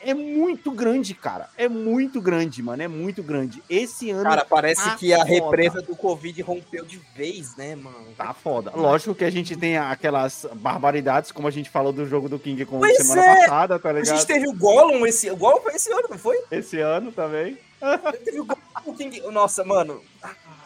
é 0.00 0.14
muito 0.14 0.70
grande, 0.70 1.14
cara. 1.14 1.48
É 1.56 1.68
muito 1.68 2.20
grande, 2.20 2.62
mano. 2.62 2.82
É 2.82 2.88
muito 2.88 3.22
grande. 3.22 3.62
Esse 3.68 4.10
ano 4.10 4.24
Cara, 4.24 4.44
parece 4.44 4.84
tá 4.84 4.96
que 4.96 5.12
a 5.12 5.18
foda. 5.18 5.30
represa 5.30 5.82
do 5.82 5.96
Covid 5.96 6.40
rompeu 6.42 6.84
de 6.84 6.98
vez, 7.14 7.56
né, 7.56 7.74
mano? 7.76 8.08
tá 8.16 8.32
foda. 8.32 8.72
Lógico 8.74 9.14
que 9.14 9.24
a 9.24 9.30
gente 9.30 9.56
tem 9.56 9.76
aquelas 9.76 10.46
barbaridades, 10.54 11.32
como 11.32 11.48
a 11.48 11.50
gente 11.50 11.70
falou 11.70 11.92
do 11.92 12.06
jogo 12.06 12.28
do 12.28 12.38
King 12.38 12.64
Kong 12.64 12.80
Pois 12.80 12.96
semana 12.98 13.24
é. 13.24 13.40
passada, 13.40 13.78
tá 13.78 13.88
A 13.90 13.92
ligado? 13.92 14.16
gente 14.16 14.26
teve 14.26 14.48
o 14.48 14.52
Gollum 14.52 15.06
esse... 15.06 15.30
O 15.30 15.36
Gollum 15.36 15.60
foi 15.60 15.74
esse 15.74 15.90
ano, 15.92 16.08
não 16.10 16.18
foi? 16.18 16.38
Esse 16.50 16.80
ano 16.80 17.12
também. 17.12 17.58
Teve 18.24 18.40
o 18.40 18.44
Gollum, 18.44 18.60
o 18.86 18.94
King... 18.94 19.20
Nossa, 19.30 19.64
mano. 19.64 20.02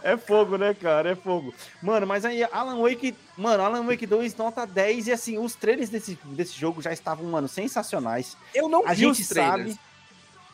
É 0.02 0.16
fogo, 0.16 0.56
né, 0.58 0.74
cara? 0.74 1.10
É 1.10 1.14
fogo. 1.14 1.54
Mano, 1.82 2.06
mas 2.06 2.24
aí 2.24 2.42
Alan 2.44 2.80
Wake, 2.82 3.14
mano, 3.36 3.62
Alan 3.62 3.84
Wake 3.86 4.06
2 4.06 4.34
nota 4.36 4.66
10 4.66 5.06
e 5.06 5.12
assim, 5.12 5.38
os 5.38 5.54
trailers 5.54 5.88
desse, 5.90 6.18
desse 6.24 6.58
jogo 6.58 6.82
já 6.82 6.92
estavam, 6.92 7.24
mano, 7.26 7.46
sensacionais. 7.48 8.36
Eu 8.54 8.68
não 8.68 8.86
A 8.86 8.90
vi 8.94 9.00
gente 9.02 9.22
os 9.22 9.28
trailers. 9.28 9.72
sabe, 9.74 9.80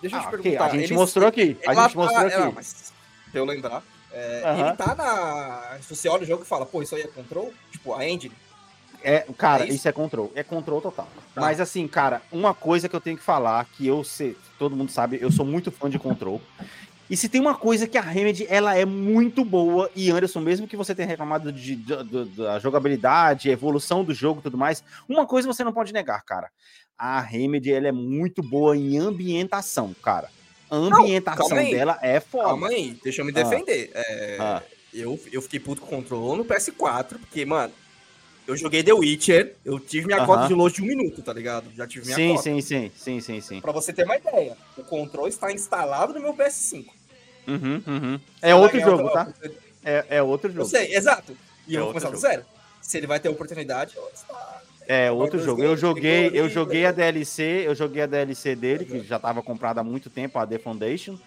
Deixa 0.01 0.15
eu 0.17 0.21
Ah, 0.21 0.23
te 0.23 0.29
ok, 0.29 0.39
perguntar. 0.43 0.65
a 0.65 0.69
gente 0.69 0.79
eles- 0.85 0.91
mostrou 0.93 1.27
aqui, 1.29 1.59
a 1.67 1.73
Ela 1.73 1.83
gente 1.89 1.97
mostrou 1.97 2.21
tá- 2.21 2.27
aqui. 2.37 2.49
é, 2.49 2.53
mas, 2.55 2.93
pra 3.33 3.41
eu 3.41 3.45
lembrar. 3.45 3.83
é, 4.13 4.43
Aham. 4.45 4.69
Ele 4.69 4.77
tá 4.77 4.95
na. 4.95 5.79
Se 5.83 5.95
você 5.97 6.09
olha 6.09 6.23
o 6.23 6.27
jogo 6.27 6.43
e 6.45 6.47
fala, 6.47 6.65
pô, 6.65 6.83
isso 6.83 6.95
aí 6.95 7.03
é 7.03 7.07
control? 7.09 7.53
Tipo, 7.73 7.95
a 7.95 8.09
engine. 8.09 8.33
É, 9.03 9.27
cara, 9.37 9.63
É 9.65 9.67
isso? 9.67 9.77
isso? 9.77 9.89
é 9.89 9.93
control, 9.93 10.31
é 10.35 10.43
control 10.45 10.81
total. 10.81 11.09
Tá. 11.35 11.41
Mas 11.41 11.61
assim, 11.61 11.87
cara, 11.89 12.23
uma 12.33 12.53
coisa 12.55 12.89
que 12.89 12.95
eu 12.97 13.01
tenho 13.01 13.17
que 13.17 13.23
falar, 13.23 13.65
que 13.65 13.87
eu 13.87 14.03
sei, 14.05 14.37
todo 14.59 14.75
mundo 14.77 14.91
sabe, 14.91 15.19
eu 15.21 15.31
sou 15.33 15.45
muito 15.45 15.71
fã 15.73 15.89
de 15.91 15.99
control. 15.99 16.41
E 17.11 17.17
se 17.17 17.29
tem 17.29 17.41
uma 17.41 17.55
coisa 17.55 17.87
que 17.87 17.97
a 17.97 18.03
Remedy, 18.03 18.47
ela 18.51 18.77
é 18.77 18.85
muito 18.85 19.45
boa, 19.45 19.91
e 19.97 20.11
Anderson, 20.11 20.41
mesmo 20.41 20.69
que 20.69 20.77
você 20.77 20.95
tenha 20.95 21.09
reclamado 21.09 21.51
de, 21.51 21.75
de- 21.75 22.05
de- 22.05 22.25
da 22.37 22.59
jogabilidade, 22.59 23.49
evolução 23.51 24.05
do 24.05 24.13
jogo 24.13 24.41
e 24.41 24.43
tudo 24.43 24.59
mais, 24.59 24.85
uma 25.09 25.27
coisa 25.27 25.49
você 25.49 25.65
não 25.65 25.73
pode 25.73 25.93
negar, 25.93 26.23
cara. 26.25 26.51
A 26.99 27.21
Remedy, 27.21 27.73
ela 27.73 27.89
é 27.89 27.93
muito 27.93 28.43
boa 28.43 28.77
em 28.77 28.99
ambientação, 28.99 29.95
cara. 30.03 30.29
A 30.71 30.77
ambientação 30.77 31.57
aí. 31.57 31.71
dela 31.71 31.99
é 32.03 32.21
foda. 32.21 32.45
Calma 32.45 32.69
aí, 32.69 32.99
deixa 33.03 33.23
eu 33.23 33.25
me 33.25 33.33
defender. 33.33 33.91
É, 33.95 34.37
Ah. 34.39 34.63
eu, 34.93 35.19
eu 35.33 35.41
fiquei 35.41 35.59
puto 35.61 35.81
com 35.81 35.87
o 35.87 35.91
control 36.03 36.37
no 36.37 36.45
PS4, 36.45 37.19
porque, 37.21 37.47
mano, 37.47 37.73
eu 38.47 38.55
joguei 38.57 38.83
The 38.83 38.93
Witcher, 38.93 39.57
eu 39.65 39.79
tive 39.81 40.07
minha 40.07 40.19
Aham. 40.19 40.27
cota 40.27 40.47
de 40.49 40.55
load 40.55 40.75
de 40.75 40.83
um 40.83 40.87
minuto, 40.87 41.23
tá 41.23 41.33
ligado? 41.33 41.71
Já 41.75 41.87
tive 41.87 42.05
minha 42.05 42.17
Sim, 42.17 42.31
cota. 42.33 42.43
sim, 42.43 42.61
sim, 42.61 42.91
sim, 42.95 43.21
sim, 43.21 43.41
sim. 43.41 43.61
Pra 43.63 43.73
você 43.73 43.93
ter 43.95 44.05
uma 44.05 44.17
ideia, 44.17 44.57
o 44.77 44.83
control 44.83 45.27
está 45.29 45.51
instalado 45.53 46.13
no 46.15 46.21
meu 46.21 46.35
PS5. 46.35 46.85
Uhum, 47.49 47.83
uhum. 47.87 48.21
É 48.43 48.55
outro 48.55 48.79
jogo, 48.81 49.11
tá? 49.11 49.29
É, 49.85 50.05
é 50.11 50.23
outro 50.23 50.51
Eu 50.51 50.55
jogo. 50.55 50.69
sei, 50.69 50.95
exato. 50.95 51.37
E 51.67 51.75
É 51.75 51.79
eu 51.79 51.85
vou 51.85 51.89
outro 51.95 52.01
começar 52.03 52.09
do 52.17 52.21
jogo. 52.21 52.35
zero. 52.35 52.45
Se 52.83 52.97
ele 52.99 53.07
vai 53.07 53.19
ter 53.19 53.29
oportunidade, 53.29 53.97
eu- 53.97 54.09
É 54.91 55.11
outro 55.13 55.39
jogo. 55.39 55.63
Eu 55.63 55.77
joguei, 55.77 56.31
eu 56.33 56.49
joguei 56.49 56.87
a. 56.87 56.93
DLC, 56.93 57.43
eu 57.67 57.75
joguei 57.75 58.03
a 58.03 58.07
DLC 58.07 58.55
dele, 58.57 58.87
que 58.87 59.01
já 59.03 59.17
estava 59.17 59.43
comprada 59.43 59.81
há 59.83 59.85
muito 59.85 60.09
tempo, 60.09 60.39
a 60.39 60.47
The 60.47 60.59
Foundation. 60.59 61.19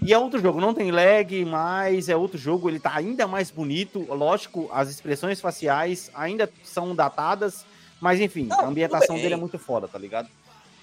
E 0.00 0.14
é 0.14 0.18
outro 0.18 0.40
jogo, 0.40 0.60
não 0.60 0.72
tem 0.72 0.90
lag, 0.90 1.44
mas 1.44 2.08
é 2.08 2.16
outro 2.16 2.38
jogo, 2.38 2.70
ele 2.70 2.80
tá 2.80 2.92
ainda 2.94 3.26
mais 3.26 3.50
bonito. 3.50 3.98
Lógico, 4.14 4.70
as 4.72 4.88
expressões 4.88 5.40
faciais 5.42 6.10
ainda 6.14 6.48
são 6.64 6.94
datadas, 6.94 7.66
mas 8.00 8.18
enfim, 8.18 8.44
Não, 8.46 8.60
a 8.60 8.66
ambientação 8.66 9.16
dele 9.16 9.34
é 9.34 9.36
muito 9.36 9.58
foda, 9.58 9.86
tá 9.86 9.98
ligado? 9.98 10.28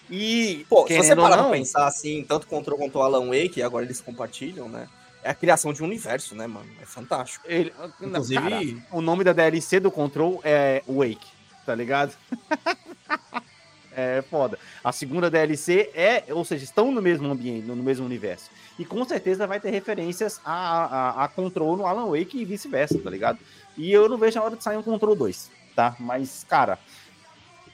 E, 0.09 0.65
Pô, 0.67 0.87
se 0.87 0.93
você 0.93 1.01
querendo 1.01 1.21
parar 1.21 1.43
pra 1.43 1.51
pensar 1.51 1.85
assim, 1.85 2.25
tanto 2.27 2.43
o 2.43 2.47
Control 2.47 2.77
quanto 2.77 2.97
o 2.97 3.01
Alan 3.01 3.27
Wake, 3.27 3.61
agora 3.61 3.85
eles 3.85 4.01
compartilham, 4.01 4.67
né? 4.67 4.87
É 5.23 5.29
a 5.31 5.35
criação 5.35 5.73
de 5.73 5.83
um 5.83 5.85
universo, 5.85 6.33
né, 6.33 6.47
mano? 6.47 6.69
É 6.81 6.85
fantástico. 6.85 7.45
ele, 7.47 7.73
Inclusive, 8.01 8.41
cara, 8.41 8.87
o 8.91 9.01
nome 9.01 9.23
da 9.23 9.33
DLC 9.33 9.79
do 9.79 9.91
Control 9.91 10.39
é 10.43 10.81
Wake, 10.87 11.27
tá 11.65 11.75
ligado? 11.75 12.13
é 13.91 14.23
foda. 14.29 14.57
A 14.83 14.91
segunda 14.91 15.29
DLC 15.29 15.91
é, 15.93 16.23
ou 16.29 16.45
seja, 16.45 16.63
estão 16.63 16.91
no 16.91 17.01
mesmo 17.01 17.29
ambiente, 17.29 17.67
no 17.67 17.75
mesmo 17.75 18.05
universo. 18.05 18.49
E 18.79 18.85
com 18.85 19.03
certeza 19.03 19.45
vai 19.45 19.59
ter 19.59 19.71
referências 19.71 20.39
a, 20.43 20.53
a, 20.53 21.23
a 21.25 21.27
Control 21.27 21.75
no 21.75 21.85
Alan 21.85 22.09
Wake 22.09 22.39
e 22.39 22.45
vice-versa, 22.45 22.97
tá 22.97 23.09
ligado? 23.09 23.39
E 23.77 23.91
eu 23.91 24.07
não 24.07 24.17
vejo 24.17 24.39
a 24.39 24.43
hora 24.43 24.55
de 24.55 24.63
sair 24.63 24.77
um 24.77 24.83
Control 24.83 25.15
2, 25.15 25.51
tá? 25.75 25.95
Mas, 25.99 26.45
cara, 26.47 26.79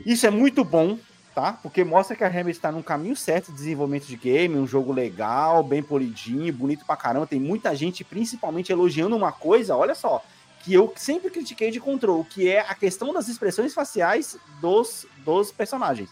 isso 0.04 0.26
é 0.26 0.32
muito 0.32 0.63
bom, 0.63 0.98
tá? 1.36 1.60
Porque 1.62 1.84
mostra 1.84 2.15
que 2.15 2.24
a 2.24 2.30
Remedy 2.30 2.58
está 2.58 2.71
num 2.71 2.82
caminho 2.82 3.15
certo 3.15 3.52
de 3.52 3.58
desenvolvimento 3.58 4.06
de 4.06 4.15
game, 4.15 4.58
um 4.58 4.65
jogo 4.65 4.93
legal, 4.93 5.62
bem 5.62 5.84
polidinho, 5.84 6.52
bonito 6.54 6.86
pra 6.86 6.95
caramba. 6.95 7.28
Tem 7.28 7.39
muita 7.39 7.76
gente, 7.76 8.06
principalmente, 8.06 8.71
elogiando 8.71 9.17
uma 9.17 9.34
coisa, 9.34 9.76
olha 9.76 9.93
só, 9.93 10.24
que 10.63 10.74
eu 10.74 10.91
sempre 10.95 11.30
critiquei 11.30 11.69
de 11.69 11.80
Control, 11.80 12.24
que 12.24 12.50
é 12.50 12.62
a 12.62 12.74
questão 12.74 13.13
das 13.13 13.28
expressões 13.28 13.74
faciais 13.74 14.38
dos, 14.62 15.06
dos 15.26 15.52
personagens, 15.52 16.10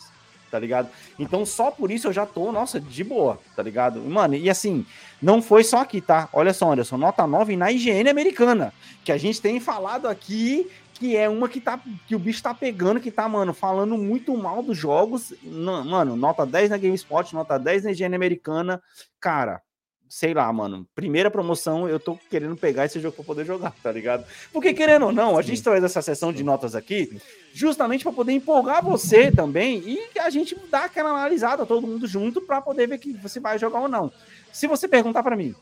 tá 0.52 0.60
ligado? 0.60 0.90
Então 1.18 1.46
só 1.46 1.72
por 1.72 1.90
isso 1.90 2.08
eu 2.10 2.14
já 2.14 2.26
tô, 2.26 2.52
nossa, 2.52 2.80
de 2.80 3.04
boa, 3.04 3.40
tá 3.56 3.64
ligado? 3.64 4.02
Mano, 4.02 4.36
e 4.36 4.50
assim, 4.50 4.86
não 5.22 5.42
foi 5.42 5.64
só 5.64 5.78
aqui, 5.78 6.02
tá? 6.02 6.28
Olha 6.34 6.54
só, 6.54 6.74
Anderson, 6.74 6.98
nota 6.98 7.26
9 7.26 7.56
na 7.56 7.72
IGN 7.72 8.10
americana, 8.10 8.74
que 9.06 9.12
a 9.12 9.18
gente 9.18 9.42
tem 9.42 9.60
falado 9.60 10.08
aqui 10.08 10.70
que 11.04 11.18
é 11.18 11.28
uma 11.28 11.50
que 11.50 11.60
tá 11.60 11.78
que 12.08 12.16
o 12.16 12.20
bicho 12.20 12.42
tá 12.42 12.54
pegando, 12.54 12.98
que 12.98 13.12
tá, 13.12 13.28
mano, 13.28 13.54
falando 13.54 13.98
muito 13.98 14.38
mal 14.38 14.64
dos 14.64 14.78
jogos. 14.78 15.34
Não, 15.44 15.84
mano, 15.84 16.16
nota 16.16 16.46
10 16.46 16.70
na 16.70 16.78
GameSpot, 16.78 17.34
nota 17.34 17.60
10 17.60 17.84
na 17.84 17.92
IGN 17.92 18.16
americana. 18.16 18.82
Cara, 19.20 19.62
sei 20.08 20.34
lá, 20.34 20.52
mano, 20.54 20.88
primeira 20.96 21.30
promoção, 21.30 21.90
eu 21.90 22.00
tô 22.00 22.18
querendo 22.30 22.56
pegar 22.56 22.86
esse 22.86 23.02
jogo 23.02 23.18
para 23.18 23.26
poder 23.26 23.46
jogar, 23.46 23.74
tá 23.84 23.92
ligado? 23.92 24.24
Porque 24.54 24.74
querendo 24.74 25.08
ou 25.08 25.12
não, 25.12 25.38
a 25.38 25.42
gente 25.42 25.62
traz 25.62 25.84
essa 25.84 26.02
sessão 26.02 26.32
de 26.32 26.42
notas 26.42 26.74
aqui 26.74 27.20
justamente 27.54 28.06
para 28.06 28.14
poder 28.14 28.32
empolgar 28.32 28.82
você 28.82 29.30
também 29.30 29.84
e 29.86 30.18
a 30.20 30.30
gente 30.30 30.58
dar 30.72 30.86
aquela 30.86 31.10
analisada 31.10 31.66
todo 31.66 31.86
mundo 31.86 32.08
junto 32.08 32.40
para 32.40 32.62
poder 32.62 32.88
ver 32.88 32.98
que 32.98 33.12
você 33.12 33.42
vai 33.42 33.60
jogar 33.60 33.82
ou 33.82 33.90
não. 33.90 34.10
Se 34.54 34.68
você 34.68 34.88
perguntar 34.88 35.22
para 35.22 35.36
mim, 35.36 35.54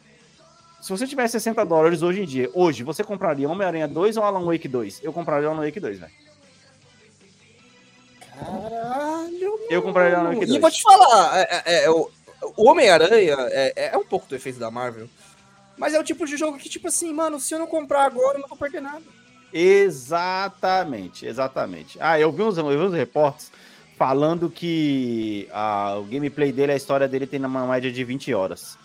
se 0.81 0.89
você 0.89 1.07
tivesse 1.07 1.33
60 1.33 1.63
dólares 1.65 2.01
hoje 2.01 2.21
em 2.21 2.25
dia, 2.25 2.49
hoje, 2.53 2.83
você 2.83 3.03
compraria 3.03 3.47
Homem-Aranha 3.49 3.87
2 3.87 4.17
ou 4.17 4.23
Alan 4.23 4.43
Wake 4.43 4.67
2? 4.67 5.01
Eu 5.03 5.13
compraria 5.13 5.47
Alan 5.47 5.63
Wake 5.63 5.79
2, 5.79 5.99
velho. 5.99 6.11
Caralho, 8.37 9.59
Eu 9.69 9.81
compraria 9.81 10.17
Alan. 10.17 10.33
Wake 10.33 10.43
E 10.43 10.47
2. 10.47 10.61
vou 10.61 10.71
te 10.71 10.81
falar, 10.81 11.39
é, 11.39 11.63
é, 11.65 11.83
é, 11.85 11.89
o 11.89 12.09
o 12.57 12.67
Homem-Aranha 12.67 13.35
é, 13.51 13.91
é 13.93 13.97
um 13.97 14.03
pouco 14.05 14.27
do 14.27 14.35
efeito 14.35 14.59
da 14.59 14.71
Marvel. 14.71 15.07
Mas 15.77 15.93
é 15.93 15.99
o 15.99 16.03
tipo 16.03 16.25
de 16.25 16.37
jogo 16.37 16.57
que, 16.57 16.69
tipo 16.69 16.87
assim, 16.87 17.13
mano, 17.13 17.39
se 17.39 17.53
eu 17.53 17.59
não 17.59 17.67
comprar 17.67 18.05
agora, 18.05 18.37
eu 18.37 18.41
não 18.41 18.47
vou 18.47 18.57
perder 18.57 18.81
nada. 18.81 19.01
Exatamente, 19.53 21.25
exatamente. 21.25 21.97
Ah, 21.99 22.19
eu 22.19 22.31
vi 22.31 22.41
uns, 22.43 22.57
eu 22.57 22.67
vi 22.67 22.77
uns 22.77 22.93
reportes 22.93 23.51
falando 23.97 24.49
que 24.49 25.47
ah, 25.51 25.97
o 25.99 26.03
gameplay 26.03 26.51
dele, 26.51 26.71
a 26.71 26.75
história 26.75 27.07
dele 27.07 27.27
tem 27.27 27.43
uma 27.43 27.67
média 27.67 27.91
de 27.91 28.03
20 28.03 28.33
horas. 28.33 28.77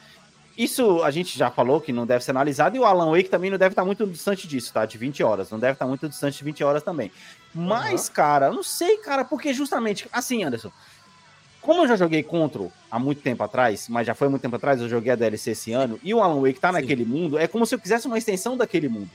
Isso 0.57 1.03
a 1.03 1.11
gente 1.11 1.37
já 1.38 1.51
falou 1.51 1.81
que 1.81 1.92
não 1.92 2.07
deve 2.07 2.25
ser 2.25 2.31
analisado, 2.31 2.77
e 2.77 2.79
o 2.79 2.85
Alan 2.85 3.11
Wake 3.11 3.29
também 3.29 3.51
não 3.51 3.59
deve 3.59 3.73
estar 3.73 3.85
muito 3.85 4.07
distante 4.07 4.49
disso, 4.49 4.73
tá? 4.73 4.87
De 4.87 4.97
20 4.97 5.23
horas. 5.23 5.51
Não 5.51 5.59
deve 5.59 5.75
estar 5.75 5.87
muito 5.87 6.09
distante 6.09 6.38
de 6.38 6.45
20 6.45 6.64
horas 6.64 6.83
também. 6.83 7.12
Mas, 7.55 8.09
cara, 8.09 8.47
eu 8.47 8.55
não 8.55 8.62
sei, 8.62 8.97
cara, 8.99 9.25
porque 9.25 9.53
justamente, 9.53 10.09
assim, 10.12 10.45
Anderson, 10.45 10.71
como 11.61 11.83
eu 11.83 11.88
já 11.88 11.97
joguei 11.97 12.23
Control 12.23 12.73
há 12.90 12.99
muito 12.99 13.21
tempo 13.23 13.42
atrás, 13.42 13.88
mas 13.88 14.07
já 14.07 14.14
foi 14.14 14.29
muito 14.29 14.42
tempo 14.42 14.57
atrás, 14.57 14.81
eu 14.81 14.88
joguei 14.88 15.12
a 15.12 15.16
DLC 15.16 15.51
esse 15.51 15.73
ano, 15.73 15.99
e 16.03 16.14
o 16.14 16.23
Alan 16.23 16.40
Wake 16.40 16.61
tá 16.61 16.69
Sim. 16.69 16.75
naquele 16.75 17.05
mundo, 17.05 17.38
é 17.38 17.47
como 17.47 17.66
se 17.66 17.75
eu 17.75 17.79
quisesse 17.79 18.07
uma 18.07 18.16
extensão 18.16 18.57
daquele 18.57 18.88
mundo. 18.88 19.11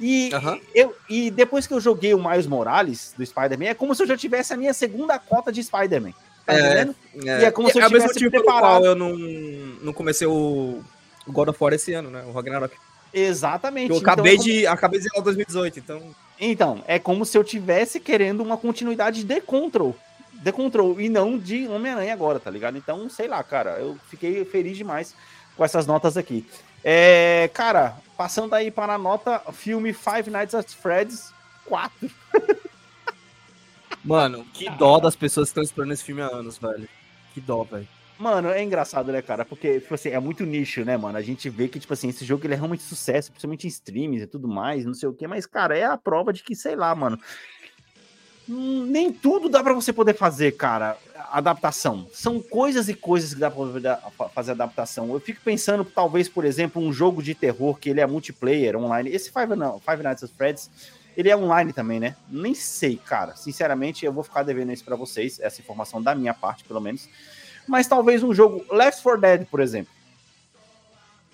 E, 0.00 0.30
Aham. 0.32 0.58
eu, 0.74 0.94
e 1.08 1.30
depois 1.30 1.66
que 1.66 1.74
eu 1.74 1.80
joguei 1.80 2.14
o 2.14 2.22
Miles 2.22 2.46
Morales 2.46 3.14
do 3.16 3.24
Spider-Man, 3.24 3.66
é 3.66 3.74
como 3.74 3.94
se 3.94 4.02
eu 4.02 4.06
já 4.06 4.16
tivesse 4.16 4.52
a 4.52 4.56
minha 4.56 4.72
segunda 4.72 5.18
cota 5.18 5.50
de 5.50 5.62
Spider-Man. 5.62 6.12
Tá 6.46 6.54
É? 6.54 6.80
É, 6.82 7.42
E 7.42 7.44
é 7.44 7.50
como 7.50 7.68
se 7.70 7.78
eu 7.78 7.82
mesmo 7.82 7.96
tivesse 7.98 8.14
motivo 8.14 8.30
pelo 8.30 8.44
preparado. 8.44 8.84
eu 8.86 8.94
não, 8.94 9.16
não 9.16 9.92
comecei 9.92 10.26
o, 10.26 10.82
God 11.26 11.48
of 11.48 11.58
War 11.62 11.72
esse 11.74 11.92
ano, 11.92 12.10
né? 12.10 12.24
O 12.26 12.32
Ragnarok. 12.32 12.74
Exatamente. 13.12 13.90
Eu 13.90 13.96
Então, 13.98 14.12
acabei 14.12 14.34
é 14.34 14.36
como- 14.36 14.48
de. 14.48 14.66
Acabei 14.66 14.98
de 15.00 15.04
zerar 15.04 15.20
o 15.20 15.24
2018, 15.24 15.78
então. 15.78 16.02
Então, 16.38 16.84
é 16.86 16.98
como 16.98 17.24
se 17.24 17.36
eu 17.36 17.42
tivesse 17.42 17.98
querendo 17.98 18.42
uma 18.42 18.56
continuidade 18.56 19.24
de 19.24 19.40
Control. 19.40 19.96
De 20.34 20.52
Control, 20.52 21.00
e 21.00 21.08
não 21.08 21.38
de 21.38 21.66
Homem-Aranha 21.66 22.12
agora, 22.12 22.38
tá 22.38 22.50
ligado? 22.50 22.76
Então, 22.76 23.08
sei 23.08 23.26
lá, 23.26 23.42
cara, 23.42 23.78
eu 23.78 23.96
fiquei 24.10 24.44
feliz 24.44 24.76
demais 24.76 25.14
com 25.56 25.64
essas 25.64 25.86
notas 25.86 26.16
aqui. 26.18 26.46
É, 26.84 27.48
cara, 27.54 27.96
passando 28.18 28.54
aí 28.54 28.70
para 28.70 28.92
a 28.94 28.98
nota, 28.98 29.40
filme 29.52 29.94
Five 29.94 30.30
Nights 30.30 30.54
at 30.54 30.68
Freddy's 30.68 31.32
4. 31.64 31.90
Mano, 34.06 34.46
que 34.54 34.70
dó 34.70 34.98
das 35.00 35.16
pessoas 35.16 35.48
que 35.48 35.50
estão 35.50 35.62
esperando 35.64 35.92
esse 35.92 36.04
filme 36.04 36.22
há 36.22 36.26
anos, 36.28 36.56
velho. 36.56 36.88
Que 37.34 37.40
dó, 37.40 37.64
velho. 37.64 37.88
Mano, 38.18 38.48
é 38.48 38.62
engraçado, 38.62 39.12
né, 39.12 39.20
cara? 39.20 39.44
Porque, 39.44 39.80
tipo 39.80 39.94
assim, 39.94 40.08
é 40.08 40.18
muito 40.18 40.44
nicho, 40.46 40.84
né, 40.84 40.96
mano? 40.96 41.18
A 41.18 41.22
gente 41.22 41.50
vê 41.50 41.68
que, 41.68 41.78
tipo 41.78 41.92
assim, 41.92 42.08
esse 42.08 42.24
jogo 42.24 42.46
ele 42.46 42.54
é 42.54 42.56
realmente 42.56 42.82
sucesso, 42.82 43.30
principalmente 43.30 43.66
em 43.66 43.68
streams 43.68 44.22
e 44.22 44.26
tudo 44.26 44.48
mais, 44.48 44.86
não 44.86 44.94
sei 44.94 45.08
o 45.08 45.12
quê, 45.12 45.26
mas, 45.26 45.44
cara, 45.44 45.76
é 45.76 45.84
a 45.84 45.98
prova 45.98 46.32
de 46.32 46.42
que, 46.42 46.54
sei 46.54 46.76
lá, 46.76 46.94
mano. 46.94 47.18
hum, 48.48 48.86
Nem 48.86 49.12
tudo 49.12 49.48
dá 49.50 49.62
pra 49.62 49.74
você 49.74 49.92
poder 49.92 50.14
fazer, 50.14 50.52
cara, 50.52 50.96
adaptação. 51.30 52.06
São 52.10 52.40
coisas 52.40 52.88
e 52.88 52.94
coisas 52.94 53.34
que 53.34 53.40
dá 53.40 53.50
pra 53.50 54.28
fazer 54.30 54.52
adaptação. 54.52 55.12
Eu 55.12 55.20
fico 55.20 55.40
pensando, 55.44 55.84
talvez, 55.84 56.26
por 56.26 56.44
exemplo, 56.46 56.80
um 56.80 56.92
jogo 56.92 57.22
de 57.22 57.34
terror 57.34 57.76
que 57.78 57.90
ele 57.90 58.00
é 58.00 58.06
multiplayer, 58.06 58.76
online. 58.76 59.10
Esse 59.10 59.30
Five, 59.30 59.54
não, 59.56 59.78
Five 59.80 60.02
Nights 60.02 60.24
at 60.24 60.30
Freddy's, 60.30 60.70
ele 61.16 61.30
é 61.30 61.36
online 61.36 61.72
também, 61.72 61.98
né? 61.98 62.16
Nem 62.28 62.54
sei, 62.54 62.96
cara. 62.96 63.34
Sinceramente, 63.36 64.04
eu 64.04 64.12
vou 64.12 64.22
ficar 64.22 64.42
devendo 64.42 64.72
isso 64.72 64.84
pra 64.84 64.96
vocês, 64.96 65.40
essa 65.40 65.60
informação 65.60 66.02
da 66.02 66.14
minha 66.14 66.34
parte, 66.34 66.64
pelo 66.64 66.80
menos 66.80 67.08
mas 67.66 67.86
talvez 67.86 68.22
um 68.22 68.32
jogo 68.32 68.64
Left 68.72 69.02
4 69.02 69.20
Dead, 69.20 69.46
por 69.46 69.60
exemplo. 69.60 69.92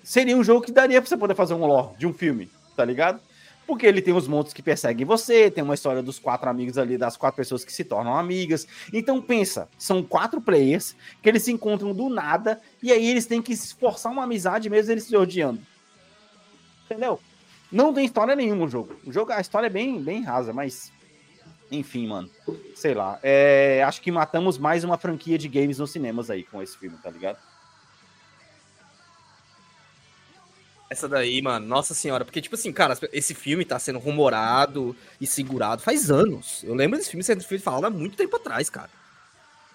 Seria 0.03 0.35
um 0.35 0.43
jogo 0.43 0.65
que 0.65 0.71
daria 0.71 1.01
pra 1.01 1.07
você 1.07 1.15
poder 1.15 1.35
fazer 1.35 1.53
um 1.53 1.65
lore 1.65 1.95
de 1.97 2.05
um 2.05 2.13
filme, 2.13 2.49
tá 2.75 2.83
ligado? 2.83 3.21
Porque 3.65 3.85
ele 3.85 4.01
tem 4.01 4.13
os 4.13 4.27
monstros 4.27 4.53
que 4.53 4.61
perseguem 4.61 5.05
você, 5.05 5.49
tem 5.49 5.63
uma 5.63 5.73
história 5.73 6.03
dos 6.03 6.19
quatro 6.19 6.49
amigos 6.49 6.77
ali, 6.77 6.97
das 6.97 7.15
quatro 7.15 7.37
pessoas 7.37 7.63
que 7.63 7.71
se 7.71 7.85
tornam 7.85 8.17
amigas. 8.17 8.67
Então 8.91 9.21
pensa, 9.21 9.69
são 9.77 10.03
quatro 10.03 10.41
players 10.41 10.93
que 11.21 11.29
eles 11.29 11.43
se 11.43 11.51
encontram 11.51 11.93
do 11.93 12.09
nada 12.09 12.59
e 12.81 12.91
aí 12.91 13.07
eles 13.07 13.25
têm 13.25 13.41
que 13.41 13.55
forçar 13.55 14.11
uma 14.11 14.23
amizade 14.23 14.69
mesmo 14.69 14.91
eles 14.91 15.05
se 15.05 15.15
odiando. 15.15 15.61
Entendeu? 16.85 17.19
Não 17.73 17.91
tem 17.93 18.05
história 18.05 18.35
nenhuma 18.35 18.65
o 18.65 18.69
jogo. 18.69 18.95
O 19.03 19.11
jogo, 19.11 19.31
a 19.33 19.41
história 19.41 19.65
é 19.65 19.69
bem, 19.69 19.99
bem 19.99 20.21
rasa, 20.23 20.53
mas 20.53 20.91
enfim, 21.71 22.05
mano. 22.07 22.29
Sei 22.75 22.93
lá. 22.93 23.19
É, 23.23 23.83
acho 23.83 23.99
que 23.99 24.11
matamos 24.11 24.59
mais 24.59 24.83
uma 24.83 24.95
franquia 24.97 25.39
de 25.39 25.47
games 25.49 25.79
nos 25.79 25.91
cinemas 25.91 26.29
aí 26.29 26.43
com 26.43 26.61
esse 26.61 26.77
filme, 26.77 26.95
tá 27.01 27.09
ligado? 27.09 27.39
Essa 30.89 31.09
daí, 31.09 31.41
mano, 31.41 31.65
nossa 31.65 31.95
senhora. 31.95 32.23
Porque, 32.23 32.39
tipo 32.41 32.53
assim, 32.55 32.71
cara, 32.71 32.95
esse 33.11 33.33
filme 33.33 33.65
tá 33.65 33.79
sendo 33.79 33.97
rumorado 33.97 34.95
e 35.19 35.25
segurado 35.25 35.81
faz 35.81 36.11
anos. 36.11 36.63
Eu 36.63 36.75
lembro 36.75 36.99
desse 36.99 37.09
filme 37.09 37.23
sendo 37.23 37.43
falado 37.59 37.85
há 37.85 37.89
muito 37.89 38.15
tempo 38.15 38.35
atrás, 38.35 38.69
cara. 38.69 38.91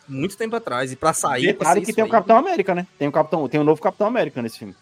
Muito 0.07 0.37
tempo 0.37 0.55
atrás. 0.55 0.93
E 0.93 0.97
pra 0.97 1.13
sair. 1.13 1.55
pra 1.55 1.71
Detalhe 1.75 1.81
ser 1.81 1.87
que 1.87 1.93
tem 1.93 2.05
o 2.05 2.07
aí- 2.07 2.11
Capitão 2.13 2.37
América, 2.37 2.75
né? 2.77 2.87
Tem 2.97 3.09
o 3.09 3.13
Capitão, 3.13 3.49
tem 3.49 3.59
o 3.59 3.65
novo 3.65 3.83
Capitão 3.83 4.07
América 4.07 4.41
nesse 4.41 4.59
filme. 4.61 4.77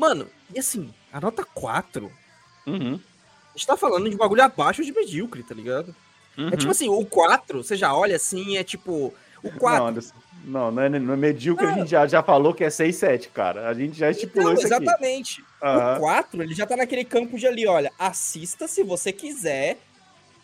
Mano, 0.00 0.26
e 0.54 0.58
assim, 0.58 0.90
a 1.12 1.20
nota 1.20 1.44
4. 1.44 2.10
Uhum. 2.66 2.98
A 3.54 3.58
gente 3.58 3.66
tá 3.66 3.76
falando 3.76 4.08
de 4.08 4.16
bagulho 4.16 4.42
abaixo 4.42 4.82
de 4.82 4.90
medíocre, 4.92 5.42
tá 5.42 5.54
ligado? 5.54 5.94
uhum. 6.38 6.48
É 6.48 6.56
tipo 6.56 6.70
assim, 6.70 6.88
o 6.88 7.04
4, 7.04 7.62
você 7.62 7.76
já 7.76 7.94
olha 7.94 8.16
assim, 8.16 8.56
é 8.56 8.64
tipo. 8.64 9.12
O 9.42 9.50
4. 9.58 9.78
Não, 9.78 9.86
Anderson, 9.88 10.14
não, 10.44 10.70
não 10.70 10.82
é, 10.82 10.88
não 10.88 11.12
é 11.12 11.16
medíocre, 11.18 11.66
a 11.66 11.72
gente 11.72 11.90
já, 11.90 12.06
já 12.06 12.22
falou 12.22 12.54
que 12.54 12.64
é 12.64 12.70
6, 12.70 12.96
7, 12.96 13.28
cara. 13.28 13.68
A 13.68 13.74
gente 13.74 13.98
já 13.98 14.10
estipulou 14.10 14.52
Então, 14.52 14.64
isso 14.64 14.72
aqui. 14.74 14.82
exatamente. 14.84 15.44
O 15.96 15.98
4, 16.00 16.42
ele 16.42 16.54
já 16.54 16.66
tá 16.66 16.76
naquele 16.78 17.04
campo 17.04 17.36
de 17.38 17.46
ali, 17.46 17.66
olha, 17.66 17.92
assista 17.98 18.66
se 18.66 18.82
você 18.82 19.12
quiser. 19.12 19.76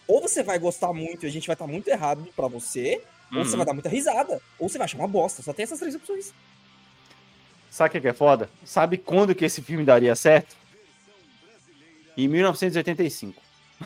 Ou 0.07 0.21
você 0.21 0.43
vai 0.43 0.59
gostar 0.59 0.93
muito 0.93 1.25
e 1.25 1.29
a 1.29 1.33
gente 1.33 1.47
vai 1.49 1.55
estar 1.55 1.67
muito 1.67 1.89
errado 1.89 2.29
pra 2.37 2.47
você, 2.47 3.01
ou 3.33 3.45
você 3.45 3.53
Uhum. 3.53 3.57
vai 3.57 3.67
dar 3.67 3.73
muita 3.73 3.89
risada, 3.89 4.41
ou 4.59 4.69
você 4.69 4.79
vai 4.79 4.85
achar 4.85 4.99
uma 4.99 5.09
bosta. 5.09 5.43
Só 5.43 5.53
tem 5.53 5.65
essas 5.65 5.79
três 5.81 5.95
opções. 5.97 6.33
Sabe 7.77 7.91
o 7.91 7.93
que 7.93 8.01
que 8.01 8.09
é 8.09 8.15
foda? 8.15 8.49
Sabe 8.65 8.97
quando 8.97 9.35
que 9.35 9.45
esse 9.45 9.61
filme 9.61 9.85
daria 9.85 10.17
certo? 10.17 10.57
Em 12.17 12.27
1985. 12.27 13.43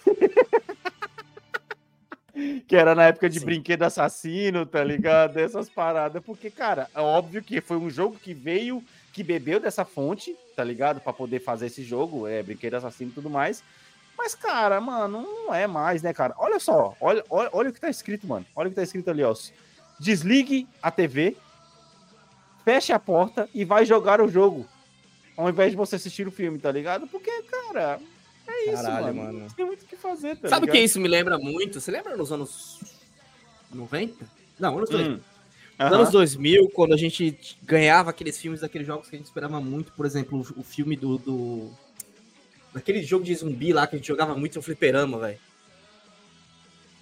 que 2.68 2.76
era 2.76 2.94
na 2.94 3.06
época 3.06 3.28
de 3.28 3.40
Sim. 3.40 3.46
brinquedo 3.46 3.82
assassino, 3.82 4.64
tá 4.64 4.84
ligado? 4.84 5.38
Essas 5.38 5.68
paradas. 5.68 6.22
Porque, 6.24 6.52
cara, 6.52 6.88
é 6.94 7.00
óbvio 7.00 7.42
que 7.42 7.60
foi 7.60 7.78
um 7.78 7.90
jogo 7.90 8.16
que 8.16 8.32
veio, 8.32 8.80
que 9.12 9.24
bebeu 9.24 9.58
dessa 9.58 9.84
fonte, 9.84 10.36
tá 10.54 10.62
ligado? 10.62 11.00
Pra 11.00 11.12
poder 11.12 11.40
fazer 11.40 11.66
esse 11.66 11.82
jogo, 11.82 12.28
é, 12.28 12.44
brinquedo 12.44 12.74
assassino 12.74 13.10
e 13.10 13.14
tudo 13.14 13.28
mais. 13.28 13.60
Mas, 14.16 14.36
cara, 14.36 14.80
mano, 14.80 15.22
não 15.22 15.52
é 15.52 15.66
mais, 15.66 16.00
né, 16.00 16.12
cara? 16.12 16.32
Olha 16.38 16.60
só, 16.60 16.94
olha, 17.00 17.24
olha, 17.28 17.50
olha 17.52 17.70
o 17.70 17.72
que 17.72 17.80
tá 17.80 17.90
escrito, 17.90 18.24
mano. 18.24 18.46
Olha 18.54 18.68
o 18.68 18.70
que 18.70 18.76
tá 18.76 18.84
escrito 18.84 19.10
ali, 19.10 19.24
ó. 19.24 19.34
Desligue 19.98 20.68
a 20.80 20.92
TV, 20.92 21.36
feche 22.64 22.92
a 22.92 22.98
porta 22.98 23.48
e 23.54 23.64
vai 23.64 23.84
jogar 23.84 24.20
o 24.20 24.28
jogo. 24.28 24.66
Ao 25.36 25.48
invés 25.48 25.70
de 25.70 25.76
você 25.76 25.96
assistir 25.96 26.28
o 26.28 26.30
filme, 26.32 26.58
tá 26.58 26.70
ligado? 26.70 27.06
Porque, 27.06 27.30
cara, 27.42 27.98
é 28.46 28.64
isso, 28.72 28.82
Caralho, 28.82 29.06
mano. 29.06 29.22
mano. 29.22 29.38
Não 29.40 29.48
tem 29.48 29.64
muito 29.64 29.82
o 29.82 29.86
que 29.86 29.96
fazer, 29.96 30.36
tá 30.36 30.48
Sabe 30.48 30.66
o 30.66 30.70
que 30.70 30.78
isso 30.78 31.00
me 31.00 31.08
lembra 31.08 31.38
muito? 31.38 31.80
Você 31.80 31.90
lembra 31.90 32.16
nos 32.16 32.30
anos 32.30 32.80
90? 33.72 34.26
Não, 34.58 34.76
anos 34.76 34.90
2000. 34.90 35.12
Hum. 35.12 35.20
Nos 35.80 35.86
Aham. 35.86 35.94
anos 35.94 36.10
2000, 36.10 36.68
quando 36.74 36.92
a 36.92 36.96
gente 36.96 37.38
ganhava 37.62 38.10
aqueles 38.10 38.36
filmes 38.38 38.60
daqueles 38.60 38.86
jogos 38.86 39.08
que 39.08 39.16
a 39.16 39.18
gente 39.18 39.26
esperava 39.26 39.58
muito, 39.60 39.92
por 39.92 40.04
exemplo, 40.04 40.44
o, 40.54 40.62
filme 40.62 40.94
do, 40.94 41.16
do. 41.16 41.70
Daquele 42.74 43.02
jogo 43.02 43.24
de 43.24 43.34
zumbi 43.34 43.72
lá 43.72 43.86
que 43.86 43.96
a 43.96 43.98
gente 43.98 44.08
jogava 44.08 44.34
muito 44.34 44.56
no 44.56 44.62
fliperama, 44.62 45.18
velho. 45.18 45.38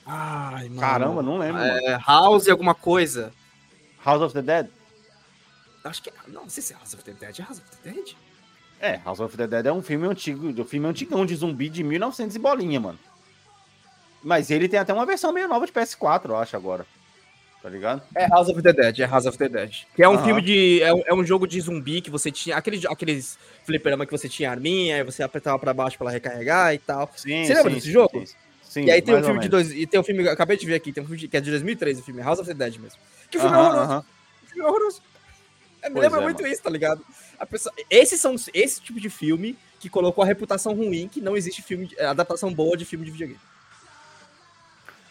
Ai, 0.06 0.68
mano. 0.68 0.80
Caramba, 0.80 1.22
não 1.22 1.38
lembro, 1.38 1.60
mano. 1.60 1.88
É, 1.88 1.98
House 2.06 2.46
e 2.46 2.52
alguma 2.52 2.74
coisa. 2.74 3.32
House 4.04 4.22
of 4.22 4.32
the 4.32 4.42
Dead? 4.42 4.68
Acho 5.88 6.02
que. 6.02 6.12
Não, 6.26 6.42
não 6.42 6.48
sei 6.50 6.62
se 6.62 6.72
é 6.72 6.76
House 6.76 6.94
of 6.94 7.02
the 7.04 7.12
Dead. 7.12 7.38
É 7.38 7.42
House 7.42 7.58
of 7.58 7.66
the 7.82 7.90
Dead? 7.90 8.14
É, 8.80 8.96
House 9.04 9.20
of 9.20 9.36
the 9.36 9.46
Dead 9.46 9.66
é 9.66 9.72
um 9.72 9.82
filme 9.82 10.06
antigo, 10.06 10.48
um 10.48 10.64
filme 10.64 10.86
antigão 10.86 11.26
de 11.26 11.34
zumbi 11.34 11.68
de 11.68 11.82
1900 11.82 12.36
e 12.36 12.38
bolinha, 12.38 12.78
mano. 12.80 12.98
Mas 14.22 14.50
ele 14.50 14.68
tem 14.68 14.78
até 14.78 14.92
uma 14.92 15.06
versão 15.06 15.32
meio 15.32 15.48
nova 15.48 15.66
de 15.66 15.72
PS4, 15.72 16.26
eu 16.28 16.36
acho, 16.36 16.56
agora. 16.56 16.84
Tá 17.62 17.68
ligado? 17.68 18.02
É 18.14 18.26
House 18.28 18.48
of 18.48 18.62
the 18.62 18.72
Dead, 18.72 19.00
é 19.00 19.04
House 19.06 19.26
of 19.26 19.36
the 19.36 19.48
Dead. 19.48 19.72
Que 19.96 20.02
é 20.02 20.08
um 20.08 20.14
Aham. 20.14 20.24
filme 20.24 20.42
de. 20.42 20.80
É 20.82 20.94
um, 20.94 21.02
é 21.06 21.14
um 21.14 21.24
jogo 21.24 21.46
de 21.46 21.60
zumbi 21.60 22.00
que 22.00 22.08
você 22.10 22.30
tinha. 22.30 22.56
Aquele, 22.56 22.86
aqueles 22.86 23.36
fliperama 23.64 24.06
que 24.06 24.12
você 24.12 24.28
tinha 24.28 24.48
arminha, 24.50 24.96
aí 24.96 25.02
você 25.02 25.24
apertava 25.24 25.58
pra 25.58 25.74
baixo 25.74 25.98
pra 25.98 26.04
ela 26.06 26.12
recarregar 26.12 26.72
e 26.72 26.78
tal. 26.78 27.10
Sim, 27.16 27.44
Você 27.44 27.54
lembra 27.54 27.72
desse 27.74 27.90
jogo? 27.90 28.24
Sim, 28.24 28.34
sim, 28.62 28.84
e 28.84 28.90
aí 28.92 29.02
tem 29.02 29.14
um 29.16 29.22
filme 29.24 29.40
de 29.40 29.48
dois. 29.48 29.72
E 29.72 29.86
tem 29.88 29.98
um 29.98 30.04
filme. 30.04 30.24
eu 30.24 30.30
Acabei 30.32 30.56
de 30.56 30.66
ver 30.66 30.76
aqui, 30.76 30.92
tem 30.92 31.02
um 31.02 31.06
filme 31.06 31.18
de- 31.20 31.26
que 31.28 31.36
é 31.36 31.40
de 31.40 31.50
2003, 31.50 31.98
o 31.98 32.02
filme 32.04 32.22
House 32.22 32.38
of 32.38 32.46
the 32.48 32.54
Dead 32.54 32.76
mesmo. 32.78 32.98
Que 33.28 33.38
o 33.38 33.40
filme 33.40 33.56
é 33.56 33.58
Aham, 33.60 33.68
horroroso. 33.70 34.04
o 34.44 34.46
filme 34.46 34.62
é 34.62 34.68
horroroso. 34.70 35.02
É, 35.82 35.88
me 35.88 35.94
Pois 35.94 36.04
lembra 36.04 36.20
é, 36.20 36.24
muito 36.24 36.42
mano. 36.42 36.52
isso, 36.52 36.62
tá 36.62 36.70
ligado? 36.70 37.04
Pessoa, 37.50 37.74
esses 37.88 38.20
são 38.20 38.34
esse 38.52 38.80
tipo 38.80 39.00
de 39.00 39.08
filme 39.08 39.56
que 39.78 39.88
colocou 39.88 40.22
a 40.24 40.26
reputação 40.26 40.74
ruim 40.74 41.08
que 41.08 41.20
não 41.20 41.36
existe 41.36 41.62
filme 41.62 41.86
de- 41.86 42.00
adaptação 42.00 42.52
boa 42.52 42.76
de 42.76 42.84
filme 42.84 43.04
de 43.04 43.10
videogame. 43.12 43.40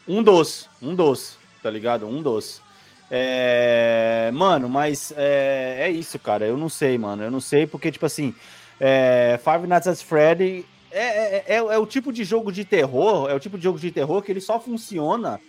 Um 0.07 0.23
dos, 0.23 0.69
um 0.81 0.95
dos, 0.95 1.37
tá 1.61 1.69
ligado? 1.69 2.07
Um 2.07 2.21
dos. 2.21 2.61
É, 3.09 4.29
Mano, 4.33 4.67
mas 4.69 5.13
é, 5.15 5.77
é 5.83 5.89
isso, 5.89 6.19
cara. 6.19 6.45
Eu 6.45 6.57
não 6.57 6.69
sei, 6.69 6.97
mano. 6.97 7.23
Eu 7.23 7.31
não 7.31 7.39
sei 7.41 7.65
porque, 7.65 7.91
tipo 7.91 8.05
assim, 8.05 8.35
é, 8.79 9.39
Five 9.43 9.67
Nights 9.67 9.87
at 9.87 9.97
Freddy 10.03 10.65
é, 10.91 11.03
é, 11.37 11.43
é, 11.47 11.55
é 11.55 11.77
o 11.77 11.85
tipo 11.85 12.11
de 12.11 12.23
jogo 12.23 12.51
de 12.51 12.63
terror, 12.65 13.29
é 13.29 13.33
o 13.33 13.39
tipo 13.39 13.57
de 13.57 13.63
jogo 13.63 13.79
de 13.79 13.91
terror 13.91 14.21
que 14.21 14.31
ele 14.31 14.41
só 14.41 14.59
funciona 14.59 15.39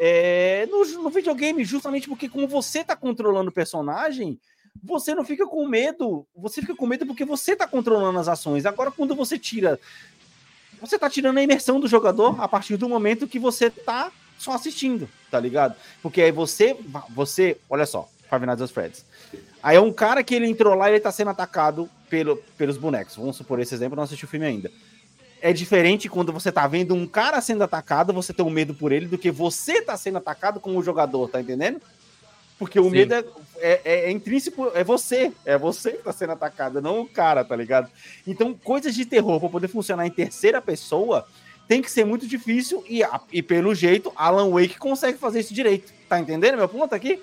é, 0.00 0.66
no, 0.70 0.84
no 1.02 1.10
videogame, 1.10 1.64
justamente 1.64 2.08
porque 2.08 2.28
como 2.28 2.46
você 2.46 2.84
tá 2.84 2.94
controlando 2.96 3.50
o 3.50 3.52
personagem, 3.52 4.38
você 4.82 5.14
não 5.14 5.24
fica 5.24 5.46
com 5.46 5.66
medo. 5.66 6.26
Você 6.36 6.60
fica 6.60 6.74
com 6.74 6.86
medo 6.86 7.06
porque 7.06 7.24
você 7.24 7.56
tá 7.56 7.66
controlando 7.66 8.18
as 8.18 8.28
ações. 8.28 8.66
Agora, 8.66 8.90
quando 8.90 9.14
você 9.14 9.38
tira. 9.38 9.78
Você 10.80 10.98
tá 10.98 11.10
tirando 11.10 11.38
a 11.38 11.42
imersão 11.42 11.80
do 11.80 11.88
jogador 11.88 12.40
a 12.40 12.46
partir 12.46 12.76
do 12.76 12.88
momento 12.88 13.26
que 13.26 13.38
você 13.38 13.68
tá 13.68 14.12
só 14.38 14.52
assistindo, 14.52 15.08
tá 15.30 15.40
ligado? 15.40 15.74
Porque 16.00 16.22
aí 16.22 16.30
você. 16.30 16.76
Você. 17.10 17.56
Olha 17.68 17.84
só, 17.84 18.08
Five 18.30 18.46
Nights 18.46 18.78
at. 18.78 19.04
Aí 19.62 19.76
é 19.76 19.80
um 19.80 19.92
cara 19.92 20.22
que 20.22 20.34
ele 20.34 20.46
entrou 20.46 20.74
lá 20.74 20.88
e 20.88 20.94
ele 20.94 21.00
tá 21.00 21.10
sendo 21.10 21.30
atacado 21.30 21.90
pelo, 22.08 22.36
pelos 22.56 22.76
bonecos. 22.76 23.16
Vamos 23.16 23.36
supor 23.36 23.58
esse 23.60 23.74
exemplo, 23.74 23.96
não 23.96 24.04
assisti 24.04 24.24
o 24.24 24.28
filme 24.28 24.46
ainda. 24.46 24.70
É 25.40 25.52
diferente 25.52 26.08
quando 26.08 26.32
você 26.32 26.50
tá 26.50 26.66
vendo 26.66 26.94
um 26.94 27.06
cara 27.06 27.40
sendo 27.40 27.62
atacado, 27.62 28.12
você 28.12 28.32
tem 28.32 28.44
um 28.44 28.50
medo 28.50 28.74
por 28.74 28.92
ele, 28.92 29.06
do 29.06 29.18
que 29.18 29.30
você 29.30 29.80
tá 29.80 29.96
sendo 29.96 30.18
atacado 30.18 30.60
como 30.60 30.82
jogador, 30.82 31.28
tá 31.28 31.40
entendendo? 31.40 31.80
Porque 32.58 32.80
o 32.80 32.84
Sim. 32.84 32.90
medo 32.90 33.14
é, 33.14 33.24
é, 33.58 33.80
é- 33.84 34.04
é 34.06 34.10
intrínseco, 34.10 34.70
é 34.74 34.82
você. 34.82 35.32
É 35.44 35.56
você 35.56 35.92
que 35.92 36.02
tá 36.02 36.12
sendo 36.12 36.32
atacado, 36.32 36.80
não 36.82 37.00
o 37.02 37.08
cara, 37.08 37.44
tá 37.44 37.54
ligado? 37.54 37.88
Então, 38.26 38.52
coisas 38.52 38.94
de 38.94 39.04
terror 39.04 39.38
pra 39.38 39.48
poder 39.48 39.68
funcionar 39.68 40.06
em 40.06 40.10
terceira 40.10 40.60
pessoa 40.60 41.26
tem 41.68 41.80
que 41.82 41.90
ser 41.90 42.04
muito 42.04 42.26
difícil 42.26 42.82
e, 42.88 43.02
e 43.32 43.42
pelo 43.42 43.74
jeito, 43.74 44.10
Alan 44.16 44.50
Wake 44.50 44.78
consegue 44.78 45.18
fazer 45.18 45.40
isso 45.40 45.54
direito. 45.54 45.92
Tá 46.08 46.18
entendendo 46.18 46.56
meu 46.56 46.68
ponto 46.68 46.94
aqui? 46.94 47.22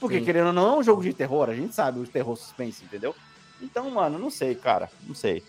Porque, 0.00 0.18
Sim. 0.18 0.24
querendo 0.24 0.48
ou 0.48 0.52
não, 0.52 0.74
é 0.74 0.78
um 0.78 0.82
jogo 0.82 1.02
de 1.02 1.12
terror, 1.12 1.48
a 1.48 1.54
gente 1.54 1.74
sabe 1.74 2.00
o 2.00 2.06
terror 2.06 2.36
suspense, 2.36 2.82
entendeu? 2.84 3.14
Então, 3.62 3.88
mano, 3.90 4.18
não 4.18 4.30
sei, 4.30 4.54
cara, 4.54 4.90
não 5.06 5.14
sei. 5.14 5.42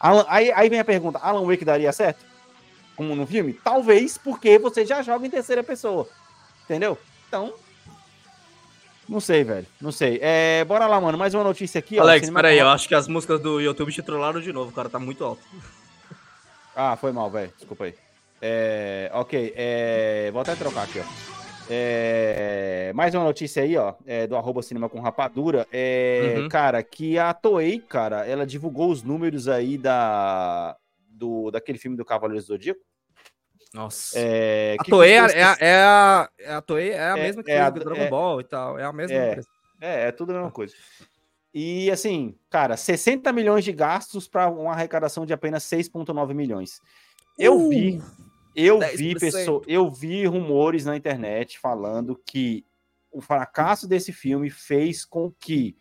Alan- 0.00 0.24
aí, 0.28 0.50
aí 0.52 0.68
vem 0.68 0.80
a 0.80 0.84
pergunta: 0.84 1.18
Alan 1.18 1.44
Wake 1.46 1.64
daria 1.64 1.92
certo? 1.92 2.24
Como 2.96 3.14
no 3.14 3.26
filme? 3.26 3.52
Talvez, 3.52 4.16
porque 4.18 4.58
você 4.58 4.84
já 4.86 5.02
joga 5.02 5.26
em 5.26 5.30
terceira 5.30 5.62
pessoa. 5.62 6.08
Entendeu? 6.64 6.96
Então. 7.28 7.52
Não 9.08 9.20
sei, 9.20 9.44
velho. 9.44 9.66
Não 9.80 9.92
sei. 9.92 10.18
É, 10.22 10.64
bora 10.64 10.86
lá, 10.86 11.00
mano. 11.00 11.18
Mais 11.18 11.34
uma 11.34 11.44
notícia 11.44 11.78
aqui. 11.78 11.98
ó. 11.98 12.02
Alex, 12.02 12.26
Cinema 12.26 12.40
peraí, 12.40 12.58
eu 12.58 12.68
acho 12.68 12.88
que 12.88 12.94
as 12.94 13.06
músicas 13.06 13.40
do 13.40 13.60
YouTube 13.60 13.92
te 13.92 14.02
trollaram 14.02 14.40
de 14.40 14.52
novo, 14.52 14.70
o 14.70 14.74
cara 14.74 14.88
tá 14.88 14.98
muito 14.98 15.22
alto. 15.24 15.42
Ah, 16.74 16.96
foi 16.96 17.12
mal, 17.12 17.30
velho. 17.30 17.52
Desculpa 17.56 17.84
aí. 17.84 17.94
É, 18.40 19.10
ok, 19.14 19.54
é, 19.56 20.30
vou 20.32 20.42
até 20.42 20.54
trocar 20.54 20.84
aqui, 20.84 21.00
ó. 21.00 21.04
É, 21.70 22.92
mais 22.94 23.14
uma 23.14 23.24
notícia 23.24 23.62
aí, 23.62 23.76
ó, 23.76 23.94
é, 24.06 24.26
do 24.26 24.36
arroba 24.36 24.62
cinema 24.62 24.88
com 24.88 25.00
rapadura. 25.00 25.66
É, 25.72 26.34
Uhum. 26.38 26.48
Cara, 26.48 26.82
que 26.82 27.18
a 27.18 27.32
Toei, 27.32 27.78
cara, 27.78 28.26
ela 28.26 28.44
divulgou 28.46 28.90
os 28.90 29.02
números 29.02 29.48
aí 29.48 29.78
da, 29.78 30.76
do, 31.08 31.50
daquele 31.50 31.78
filme 31.78 31.96
do 31.96 32.04
Cavaleiro 32.04 32.42
do 32.42 32.46
Zodíaco. 32.46 32.80
Nossa. 33.74 34.16
É, 34.18 34.76
a 34.78 34.84
Toei 34.84 35.12
é, 35.12 35.16
é, 35.16 35.42
a- 35.44 35.56
é 35.60 35.74
a, 35.74 36.30
é 36.38 36.54
a 36.54 36.60
Toei 36.62 36.90
é 36.90 37.00
a 37.10 37.18
É- 37.18 37.22
mesma 37.22 37.42
que 37.42 37.50
é 37.50 37.60
a- 37.60 37.68
o 37.68 37.72
Dragon 37.72 38.00
é- 38.00 38.08
Ball 38.08 38.40
e 38.40 38.44
tal, 38.44 38.78
é 38.78 38.84
a 38.84 38.92
mesma 38.92 39.16
É. 39.16 39.28
empresa. 39.30 39.48
É, 39.80 40.08
é 40.08 40.12
tudo 40.12 40.30
a 40.30 40.34
mesma 40.34 40.50
coisa. 40.52 40.74
E 41.52 41.90
assim, 41.90 42.36
cara, 42.48 42.76
60 42.76 43.32
milhões 43.32 43.64
de 43.64 43.72
gastos 43.72 44.26
para 44.28 44.48
uma 44.48 44.72
arrecadação 44.72 45.26
de 45.26 45.32
apenas 45.32 45.64
6,9 45.64 46.34
milhões. 46.34 46.80
Eu 47.38 47.56
Uh, 47.58 47.68
vi, 47.68 48.02
eu 48.54 48.78
10%. 48.78 48.96
vi 48.96 49.14
pessoa, 49.18 49.62
eu 49.66 49.90
vi 49.90 50.24
rumores 50.26 50.84
na 50.84 50.96
internet 50.96 51.58
falando 51.58 52.20
que 52.24 52.64
o 53.10 53.20
fracasso 53.20 53.86
desse 53.88 54.12
filme 54.12 54.50
fez 54.50 55.04
com 55.04 55.32
que 55.32 55.76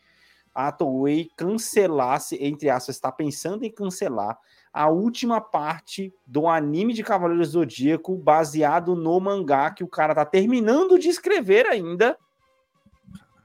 a 0.53 0.71
Toei 0.71 1.29
cancelasse, 1.37 2.37
entre 2.39 2.69
aspas, 2.69 2.95
está 2.95 3.11
pensando 3.11 3.63
em 3.63 3.71
cancelar 3.71 4.37
a 4.73 4.89
última 4.89 5.39
parte 5.39 6.11
do 6.25 6.47
anime 6.47 6.93
de 6.93 7.03
Cavaleiros 7.03 7.51
do 7.51 7.59
Zodíaco 7.59 8.17
baseado 8.17 8.95
no 8.95 9.19
mangá 9.19 9.69
que 9.69 9.83
o 9.83 9.87
cara 9.87 10.15
tá 10.15 10.25
terminando 10.25 10.97
de 10.97 11.09
escrever 11.09 11.67
ainda. 11.67 12.17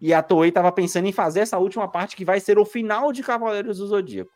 E 0.01 0.14
a 0.14 0.23
Toei 0.23 0.51
tava 0.51 0.73
pensando 0.73 1.07
em 1.07 1.12
fazer 1.12 1.41
essa 1.41 1.59
última 1.59 1.87
parte 1.87 2.17
que 2.17 2.25
vai 2.25 2.41
ser 2.41 2.59
o 2.59 2.64
final 2.64 3.12
de 3.12 3.23
Cavaleiros 3.23 3.77
do 3.77 3.87
Zodíaco. 3.87 4.31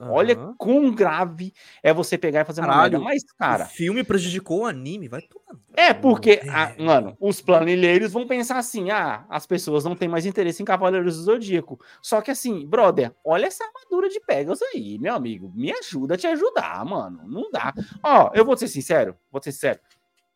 Olha 0.00 0.34
Aham. 0.34 0.54
quão 0.58 0.92
grave 0.92 1.52
é 1.82 1.92
você 1.94 2.18
pegar 2.18 2.40
e 2.40 2.44
fazer 2.44 2.60
uma 2.60 2.66
Caralho, 2.68 2.92
merda. 2.98 3.04
Mas, 3.04 3.22
cara, 3.38 3.64
o 3.64 3.68
filme 3.68 4.02
prejudicou 4.02 4.62
o 4.62 4.66
anime, 4.66 5.08
vai 5.08 5.22
tomar. 5.22 5.58
é 5.76 5.94
porque, 5.94 6.40
É. 6.42 6.48
ah, 6.50 6.74
mano, 6.78 7.16
os 7.20 7.40
planilheiros 7.40 8.12
vão 8.12 8.26
pensar 8.26 8.58
assim: 8.58 8.90
ah, 8.90 9.24
as 9.30 9.46
pessoas 9.46 9.84
não 9.84 9.94
têm 9.94 10.08
mais 10.08 10.26
interesse 10.26 10.60
em 10.62 10.64
Cavaleiros 10.66 11.16
do 11.16 11.22
Zodíaco. 11.22 11.80
Só 12.02 12.20
que 12.20 12.30
assim, 12.30 12.66
brother, 12.66 13.12
olha 13.24 13.46
essa 13.46 13.64
armadura 13.64 14.08
de 14.08 14.20
Pegasus 14.20 14.60
aí, 14.74 14.98
meu 14.98 15.14
amigo. 15.14 15.52
Me 15.54 15.72
ajuda 15.72 16.14
a 16.14 16.18
te 16.18 16.26
ajudar, 16.26 16.84
mano. 16.84 17.20
Não 17.26 17.50
dá. 17.50 17.72
Ó, 18.02 18.30
eu 18.34 18.44
vou 18.44 18.56
ser 18.56 18.68
sincero, 18.68 19.16
vou 19.30 19.40
ser 19.42 19.52
sincero. 19.52 19.78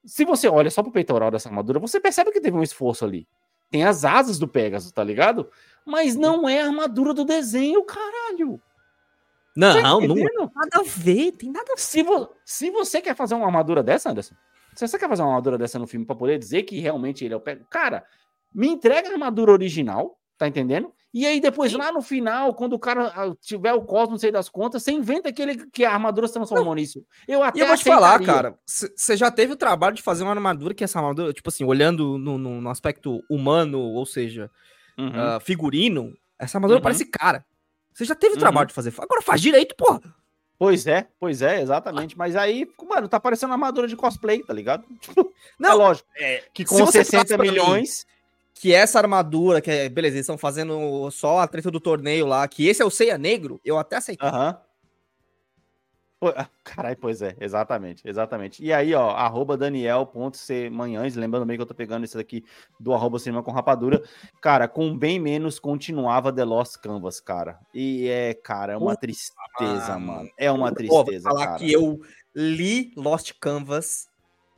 Se 0.04 0.24
você 0.24 0.48
olha 0.48 0.70
só 0.70 0.82
pro 0.82 0.92
peitoral 0.92 1.30
dessa 1.30 1.48
armadura, 1.48 1.78
você 1.80 2.00
percebe 2.00 2.30
que 2.32 2.40
teve 2.40 2.56
um 2.56 2.62
esforço 2.62 3.04
ali. 3.04 3.26
Tem 3.70 3.84
as 3.84 4.04
asas 4.04 4.38
do 4.38 4.48
Pegasus, 4.48 4.92
tá 4.92 5.04
ligado? 5.04 5.50
Mas 5.84 6.16
não 6.16 6.48
é 6.48 6.62
a 6.62 6.66
armadura 6.66 7.12
do 7.12 7.24
desenho, 7.24 7.84
caralho. 7.84 8.60
Não, 9.58 9.72
Tá 9.74 9.82
não, 9.82 10.02
entendendo? 10.02 10.50
nada 10.54 10.78
a 10.78 10.82
ver, 10.84 11.32
tem 11.32 11.50
nada 11.50 11.72
a 11.72 11.74
ver. 11.74 11.80
Se, 11.80 12.02
vo- 12.02 12.30
se 12.44 12.70
você 12.70 13.00
quer 13.00 13.16
fazer 13.16 13.34
uma 13.34 13.46
armadura 13.46 13.82
dessa, 13.82 14.10
Anderson, 14.10 14.34
se 14.76 14.86
você 14.86 14.96
quer 14.98 15.08
fazer 15.08 15.22
uma 15.22 15.30
armadura 15.30 15.58
dessa 15.58 15.78
no 15.78 15.86
filme 15.86 16.06
pra 16.06 16.14
poder 16.14 16.38
dizer 16.38 16.62
que 16.62 16.78
realmente 16.78 17.24
ele 17.24 17.34
é 17.34 17.36
o 17.36 17.40
pego, 17.40 17.64
cara, 17.68 18.04
me 18.54 18.68
entrega 18.68 19.08
a 19.08 19.12
armadura 19.12 19.50
original, 19.52 20.16
tá 20.38 20.46
entendendo? 20.46 20.92
E 21.12 21.26
aí 21.26 21.40
depois 21.40 21.72
lá 21.72 21.90
no 21.90 22.02
final, 22.02 22.54
quando 22.54 22.74
o 22.74 22.78
cara 22.78 23.06
ah, 23.16 23.34
tiver 23.40 23.72
o 23.72 23.82
cosmo, 23.82 24.12
não 24.12 24.18
sei 24.18 24.30
das 24.30 24.48
contas, 24.48 24.82
você 24.84 24.92
inventa 24.92 25.32
que, 25.32 25.40
ele, 25.42 25.66
que 25.72 25.84
a 25.84 25.90
armadura 25.92 26.28
se 26.28 26.34
transformou 26.34 26.74
nisso. 26.74 27.02
Eu 27.26 27.42
até 27.42 27.58
E 27.58 27.62
eu 27.62 27.66
vou 27.66 27.76
te 27.76 27.82
falar, 27.84 28.20
cara, 28.22 28.56
você 28.64 29.16
já 29.16 29.30
teve 29.30 29.54
o 29.54 29.56
trabalho 29.56 29.96
de 29.96 30.02
fazer 30.02 30.22
uma 30.22 30.32
armadura 30.32 30.74
que 30.74 30.84
essa 30.84 30.98
armadura, 31.00 31.32
tipo 31.32 31.48
assim, 31.48 31.64
olhando 31.64 32.16
no, 32.18 32.38
no- 32.38 32.60
no 32.60 32.68
aspecto 32.70 33.20
humano, 33.28 33.80
ou 33.80 34.06
seja, 34.06 34.50
Uhum. 34.98 35.10
ah, 35.14 35.40
figurino, 35.40 36.12
essa 36.38 36.58
armadura 36.58 36.78
Uhum. 36.78 36.82
parece 36.82 37.06
cara. 37.06 37.44
Você 37.98 38.04
já 38.04 38.14
teve 38.14 38.34
o 38.34 38.36
Uhum. 38.36 38.40
trabalho 38.40 38.68
de 38.68 38.74
fazer. 38.74 38.94
Agora 38.96 39.20
faz 39.20 39.40
direito, 39.40 39.74
porra. 39.74 40.00
Pois 40.56 40.86
é, 40.86 41.08
pois 41.18 41.42
é, 41.42 41.60
exatamente. 41.60 42.16
Mas 42.16 42.36
aí, 42.36 42.64
mano, 42.88 43.08
tá 43.08 43.18
parecendo 43.18 43.50
uma 43.50 43.54
armadura 43.56 43.88
de 43.88 43.96
cosplay, 43.96 44.40
tá 44.44 44.52
ligado? 44.54 44.84
Tipo, 45.00 45.32
Não, 45.58 45.70
é 45.70 45.74
lógico. 45.74 46.08
é, 46.16 46.44
Que 46.54 46.64
com 46.64 46.76
você 46.76 47.04
60 47.04 47.10
falasse 47.10 47.36
pra 47.36 47.44
mim- 47.44 47.50
milhões. 47.50 48.06
que 48.54 48.72
essa 48.72 48.98
armadura, 48.98 49.60
que 49.60 49.70
é, 49.70 49.88
beleza, 49.88 50.14
eles 50.16 50.24
estão 50.24 50.38
fazendo 50.38 51.10
só 51.10 51.38
a 51.40 51.46
treta 51.48 51.70
do 51.72 51.80
torneio 51.80 52.24
lá, 52.26 52.46
que 52.46 52.66
esse 52.68 52.80
é 52.80 52.84
o 52.84 52.90
Ceia 52.90 53.18
Negro, 53.18 53.60
eu 53.64 53.78
até 53.78 53.96
aceitei. 53.96 54.28
Aham. 54.28 54.56
Ah, 54.56 54.67
Caralho, 56.64 56.96
pois 57.00 57.22
é, 57.22 57.36
exatamente, 57.40 58.02
exatamente. 58.08 58.62
E 58.64 58.72
aí, 58.72 58.92
ó, 58.94 59.10
arroba 59.10 59.56
Daniel.cmanhães, 59.56 61.14
lembrando 61.14 61.46
bem 61.46 61.56
que 61.56 61.62
eu 61.62 61.66
tô 61.66 61.74
pegando 61.74 62.04
esse 62.04 62.16
daqui 62.16 62.44
do 62.78 62.92
arroba 62.92 63.18
cinema 63.18 63.42
com 63.42 63.52
rapadura. 63.52 64.02
Cara, 64.40 64.66
com 64.66 64.96
bem 64.96 65.20
menos 65.20 65.58
continuava 65.60 66.32
The 66.32 66.44
Lost 66.44 66.76
Canvas, 66.78 67.20
cara. 67.20 67.60
E 67.72 68.08
é, 68.08 68.34
cara, 68.34 68.72
é 68.72 68.76
uma 68.76 68.90
Puta, 68.90 69.00
tristeza, 69.02 69.98
mano. 69.98 70.06
mano. 70.06 70.30
É 70.36 70.50
uma 70.50 70.70
Pô, 70.70 70.74
tristeza, 70.74 71.28
falar 71.28 71.46
cara. 71.46 71.58
que 71.58 71.72
eu 71.72 72.00
li 72.34 72.92
Lost 72.96 73.32
Canvas, 73.40 74.08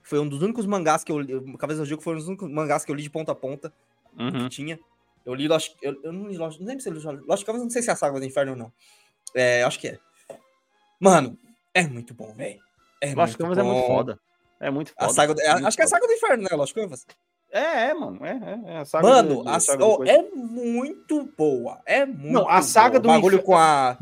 foi 0.03 0.18
um 0.18 0.28
dos 0.28 0.43
únicos 0.43 0.64
mangás 0.66 1.05
que 1.05 1.12
eu 1.12 1.20
li, 1.20 1.35
o 1.35 1.59
Cabeça 1.59 1.80
do 1.80 1.87
Jogo 1.87 2.03
foi 2.03 2.14
um 2.14 2.16
dos 2.18 2.26
únicos 2.28 2.51
mangás 2.51 2.85
que 2.85 2.91
eu 2.91 2.95
li 2.97 3.03
de 3.03 3.11
ponta 3.11 3.32
a 3.32 3.35
ponta, 3.35 3.72
Uhum. 4.18 4.30
que 4.45 4.49
tinha. 4.49 4.78
Eu 5.24 5.35
li 5.35 5.47
Lost, 5.47 5.76
eu, 5.82 6.01
eu 6.03 6.12
não 6.12 6.26
li 6.28 6.37
Lost, 6.37 6.59
não 6.59 6.66
lembro 6.66 6.82
se 6.82 6.89
eu 6.89 6.95
li 6.95 7.22
Lost 7.28 7.45
Canvas, 7.45 7.62
não 7.62 7.70
sei 7.70 7.82
se 7.82 7.91
é 7.91 7.93
a 7.93 7.97
Saga 7.97 8.18
do 8.18 8.24
Inferno 8.24 8.53
ou 8.53 8.59
não. 8.59 8.72
É, 9.35 9.62
acho 9.62 9.78
que 9.78 9.89
é. 9.89 9.99
Mano, 10.99 11.39
é 11.75 11.83
muito 11.87 12.14
bom, 12.14 12.35
velho. 12.35 12.59
É 13.01 13.14
Lost 13.14 13.37
Canvas 13.37 13.59
é 13.59 13.62
muito 13.62 13.87
foda. 13.87 14.18
É 14.61 14.71
muito 14.71 14.93
A 14.97 15.05
foda. 15.05 15.14
saga 15.14 15.35
do- 15.35 15.41
é, 15.41 15.49
acho 15.51 15.77
que 15.77 15.83
é 15.83 15.87
a. 15.87 15.89
Saga 15.89 16.07
do 16.07 16.12
Inferno, 16.12 16.43
né, 16.43 16.57
Lost 16.57 16.75
Canvas? 16.75 17.07
É, 17.53 17.89
é, 17.91 17.95
mano. 17.95 18.25
É, 18.25 18.31
é, 18.31 18.75
é 18.75 18.79
a 18.79 18.85
saga 18.85 19.09
Mano, 19.09 19.43
do- 19.43 19.49
a, 19.49 19.59
saga 19.59 19.85
coisa. 19.85 20.12
é 20.12 20.23
muito 20.35 21.33
boa. 21.37 21.81
É 21.87 22.05
muito 22.07 22.33
Não, 22.33 22.49
a 22.49 22.62
saga 22.62 22.91
boa. 22.91 23.01
do 23.01 23.09
O 23.09 23.12
bagulho 23.12 23.35
Infer- 23.37 23.47
com 23.47 23.57
a. 23.57 23.99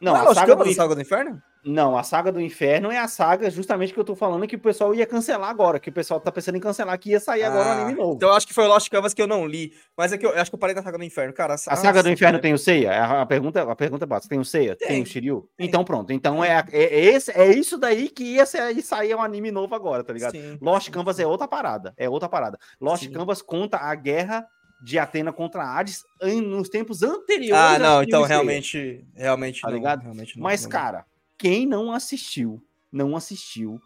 Não, 0.00 0.16
é 0.16 0.20
a 0.20 0.34
saga, 0.34 0.56
do 0.56 0.62
a 0.62 0.66
Inferno, 0.66 0.74
Saga 0.74 0.94
do 0.94 1.00
Inferno? 1.00 1.42
Não, 1.64 1.96
a 1.98 2.02
saga 2.02 2.32
do 2.32 2.40
Inferno 2.40 2.90
é 2.90 2.98
a 2.98 3.06
saga 3.06 3.50
justamente 3.50 3.92
que 3.92 4.00
eu 4.00 4.04
tô 4.04 4.14
falando 4.16 4.46
que 4.46 4.56
o 4.56 4.58
pessoal 4.58 4.94
ia 4.94 5.04
cancelar 5.06 5.50
agora, 5.50 5.78
que 5.78 5.90
o 5.90 5.92
pessoal 5.92 6.18
tá 6.20 6.32
pensando 6.32 6.56
em 6.56 6.60
cancelar, 6.60 6.98
que 6.98 7.10
ia 7.10 7.20
sair 7.20 7.42
agora 7.42 7.68
o 7.68 7.68
Ah, 7.68 7.82
anime 7.82 7.98
novo. 7.98 8.14
Então 8.14 8.28
eu 8.30 8.34
acho 8.34 8.46
que 8.46 8.54
foi 8.54 8.64
o 8.64 8.68
Lost 8.68 8.88
Canvas 8.90 9.12
que 9.12 9.20
eu 9.20 9.26
não 9.26 9.46
li. 9.46 9.72
Mas 9.96 10.12
é 10.12 10.18
que 10.18 10.24
eu, 10.24 10.30
eu 10.30 10.40
acho 10.40 10.50
que 10.50 10.54
eu 10.54 10.58
parei 10.58 10.74
na 10.74 10.82
Saga 10.82 10.96
do 10.96 11.04
Inferno, 11.04 11.32
cara. 11.34 11.54
A 11.54 11.58
saga 11.58 12.02
do 12.02 12.08
Inferno 12.10 12.32
cara. 12.38 12.42
tem 12.42 12.54
o 12.54 12.58
Seiya? 12.58 12.92
A, 12.92 13.22
a 13.22 13.26
pergunta, 13.26 13.62
a 13.62 13.76
pergunta 13.76 14.04
é 14.04 14.06
básica. 14.06 14.30
Tem 14.30 14.38
o 14.38 14.44
Seiya? 14.44 14.74
Tem, 14.76 14.88
Tem. 14.88 15.02
o 15.02 15.06
Shiryu? 15.06 15.48
Então 15.58 15.84
pronto. 15.84 16.12
Então 16.12 16.42
é, 16.42 16.64
é, 16.72 16.82
é 16.84 17.04
esse, 17.04 17.30
é 17.32 17.48
isso 17.52 17.76
daí 17.76 18.08
que 18.08 18.24
ia 18.24 18.46
sair, 18.46 18.80
sair 18.82 19.14
um 19.14 19.22
anime 19.22 19.50
novo 19.50 19.74
agora, 19.74 20.02
tá 20.02 20.12
ligado? 20.12 20.32
Sim. 20.32 20.58
Lost 20.62 20.88
Canvas 20.90 21.18
é 21.18 21.26
outra 21.26 21.46
parada. 21.46 21.92
É 21.96 22.08
outra 22.08 22.28
parada. 22.28 22.58
Lost 22.80 23.04
Sim. 23.04 23.12
Canvas 23.12 23.42
conta 23.42 23.76
a 23.76 23.94
guerra 23.94 24.46
de 24.82 24.98
Atena 24.98 25.30
contra 25.30 25.62
Hades 25.62 26.02
nos 26.42 26.70
tempos 26.70 27.02
anteriores. 27.02 27.52
Ah, 27.62 27.74
a 27.74 27.78
não, 27.78 28.02
então 28.02 28.22
realmente. 28.22 29.04
Realmente 29.14 29.60
Tá 29.60 29.68
não, 29.68 29.76
ligado? 29.76 30.00
realmente 30.02 30.36
não, 30.38 30.42
Mas, 30.42 30.62
não. 30.62 30.70
cara, 30.70 31.04
quem 31.40 31.66
não 31.66 31.90
assistiu, 31.92 32.62
não 32.92 33.16
assistiu 33.16 33.80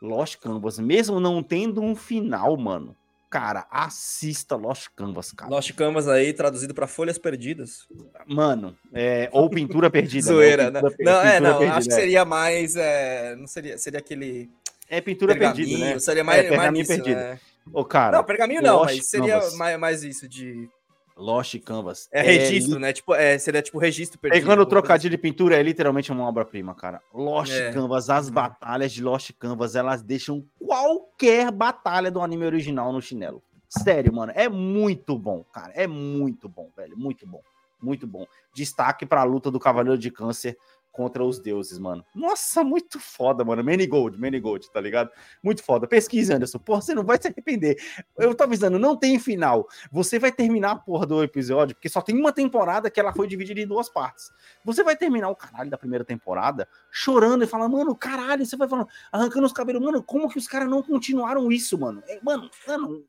Lost 0.00 0.36
Canvas, 0.38 0.78
mesmo 0.78 1.18
não 1.20 1.42
tendo 1.42 1.82
um 1.82 1.94
final, 1.96 2.56
mano. 2.56 2.94
Cara, 3.28 3.66
assista 3.70 4.54
Lost 4.54 4.86
Canvas, 4.94 5.32
cara. 5.32 5.50
Lost 5.50 5.72
Canvas 5.72 6.06
aí, 6.06 6.32
traduzido 6.32 6.72
pra 6.72 6.86
Folhas 6.86 7.18
Perdidas. 7.18 7.86
Mano, 8.26 8.76
é, 8.94 9.28
ou 9.32 9.50
pintura 9.50 9.90
perdida. 9.90 10.26
né? 10.28 10.32
Zoeira, 10.32 10.70
né? 10.70 10.80
pintura 10.80 10.96
per- 10.96 11.04
Não, 11.06 11.20
é, 11.20 11.32
pintura 11.32 11.40
não, 11.50 11.58
perdida, 11.58 11.76
acho 11.78 11.88
que 11.88 11.92
é. 11.94 11.96
seria 11.96 12.24
mais. 12.24 12.76
É, 12.76 13.36
não 13.36 13.46
seria, 13.48 13.76
seria 13.78 13.98
aquele. 13.98 14.48
É 14.88 15.00
pintura 15.00 15.34
perdida, 15.36 15.76
né? 15.76 15.98
Seria 15.98 16.22
mais, 16.22 16.46
É, 16.46 16.56
mais 16.56 16.78
isso, 16.78 16.86
perdido. 16.88 17.16
né? 17.16 17.40
Ô, 17.72 17.84
cara, 17.84 18.16
Não, 18.18 18.24
pergaminho 18.24 18.62
não, 18.62 18.76
Lost 18.78 18.94
mas 18.94 19.06
seria 19.08 19.34
Canvas. 19.34 19.56
mais, 19.56 19.78
mais 19.80 20.02
isso 20.04 20.28
de. 20.28 20.68
Lost 21.16 21.58
Canvas. 21.60 22.08
É 22.12 22.20
registro, 22.20 22.74
li- 22.74 22.80
né? 22.80 22.92
Tipo, 22.92 23.14
é, 23.14 23.38
seria 23.38 23.62
tipo 23.62 23.78
registro 23.78 24.18
perdido. 24.18 24.38
Pegando 24.40 24.60
o 24.62 24.66
coisa 24.66 24.70
trocadilho 24.70 25.10
de 25.10 25.18
pintura, 25.18 25.56
é 25.56 25.62
literalmente 25.62 26.12
uma 26.12 26.24
obra-prima, 26.28 26.74
cara. 26.74 27.00
Lost 27.14 27.52
É. 27.52 27.72
Canvas, 27.72 28.10
as 28.10 28.28
Uhum. 28.28 28.34
batalhas 28.34 28.92
de 28.92 29.02
Lost 29.02 29.30
Canvas, 29.38 29.74
elas 29.74 30.02
deixam 30.02 30.44
qualquer 30.58 31.50
batalha 31.50 32.10
do 32.10 32.20
anime 32.20 32.44
original 32.44 32.92
no 32.92 33.00
chinelo. 33.00 33.42
Sério, 33.68 34.12
mano, 34.12 34.32
é 34.36 34.48
muito 34.48 35.18
bom, 35.18 35.42
cara. 35.52 35.72
É 35.74 35.86
muito 35.86 36.48
bom, 36.48 36.70
velho. 36.76 36.96
Muito 36.96 37.26
bom. 37.26 37.40
Muito 37.82 38.06
bom. 38.06 38.26
Destaque 38.54 39.04
pra 39.04 39.22
luta 39.24 39.50
do 39.50 39.58
Cavaleiro 39.60 39.98
de 39.98 40.10
Câncer 40.10 40.56
contra 40.96 41.22
os 41.22 41.38
deuses, 41.38 41.78
mano. 41.78 42.02
Nossa, 42.14 42.64
muito 42.64 42.98
foda, 42.98 43.44
mano. 43.44 43.62
Manigold, 43.62 44.18
Manigold, 44.18 44.72
tá 44.72 44.80
ligado? 44.80 45.10
Muito 45.42 45.62
foda. 45.62 45.86
Pesquise, 45.86 46.32
Anderson. 46.32 46.58
Porra, 46.58 46.80
você 46.80 46.94
não 46.94 47.04
vai 47.04 47.20
se 47.20 47.28
arrepender. 47.28 47.76
Eu 48.16 48.34
tô 48.34 48.44
avisando, 48.44 48.78
não 48.78 48.96
tem 48.96 49.18
final. 49.18 49.68
Você 49.92 50.18
vai 50.18 50.32
terminar 50.32 50.70
a 50.70 50.76
porra 50.76 51.04
do 51.04 51.22
episódio, 51.22 51.76
porque 51.76 51.90
só 51.90 52.00
tem 52.00 52.18
uma 52.18 52.32
temporada 52.32 52.90
que 52.90 52.98
ela 52.98 53.12
foi 53.12 53.26
dividida 53.26 53.60
em 53.60 53.66
duas 53.66 53.90
partes. 53.90 54.30
Você 54.64 54.82
vai 54.82 54.96
terminar 54.96 55.28
o 55.28 55.36
caralho 55.36 55.68
da 55.68 55.76
primeira 55.76 56.04
temporada 56.04 56.66
chorando 56.90 57.44
e 57.44 57.46
falar, 57.46 57.68
mano, 57.68 57.94
caralho, 57.94 58.46
você 58.46 58.56
vai 58.56 58.66
falando, 58.66 58.88
arrancando 59.12 59.44
os 59.44 59.52
cabelos, 59.52 59.82
mano, 59.82 60.02
como 60.02 60.30
que 60.30 60.38
os 60.38 60.48
caras 60.48 60.68
não 60.68 60.82
continuaram 60.82 61.52
isso, 61.52 61.78
mano? 61.78 62.02
É, 62.08 62.18
mano, 62.22 62.48
mano. 62.66 63.04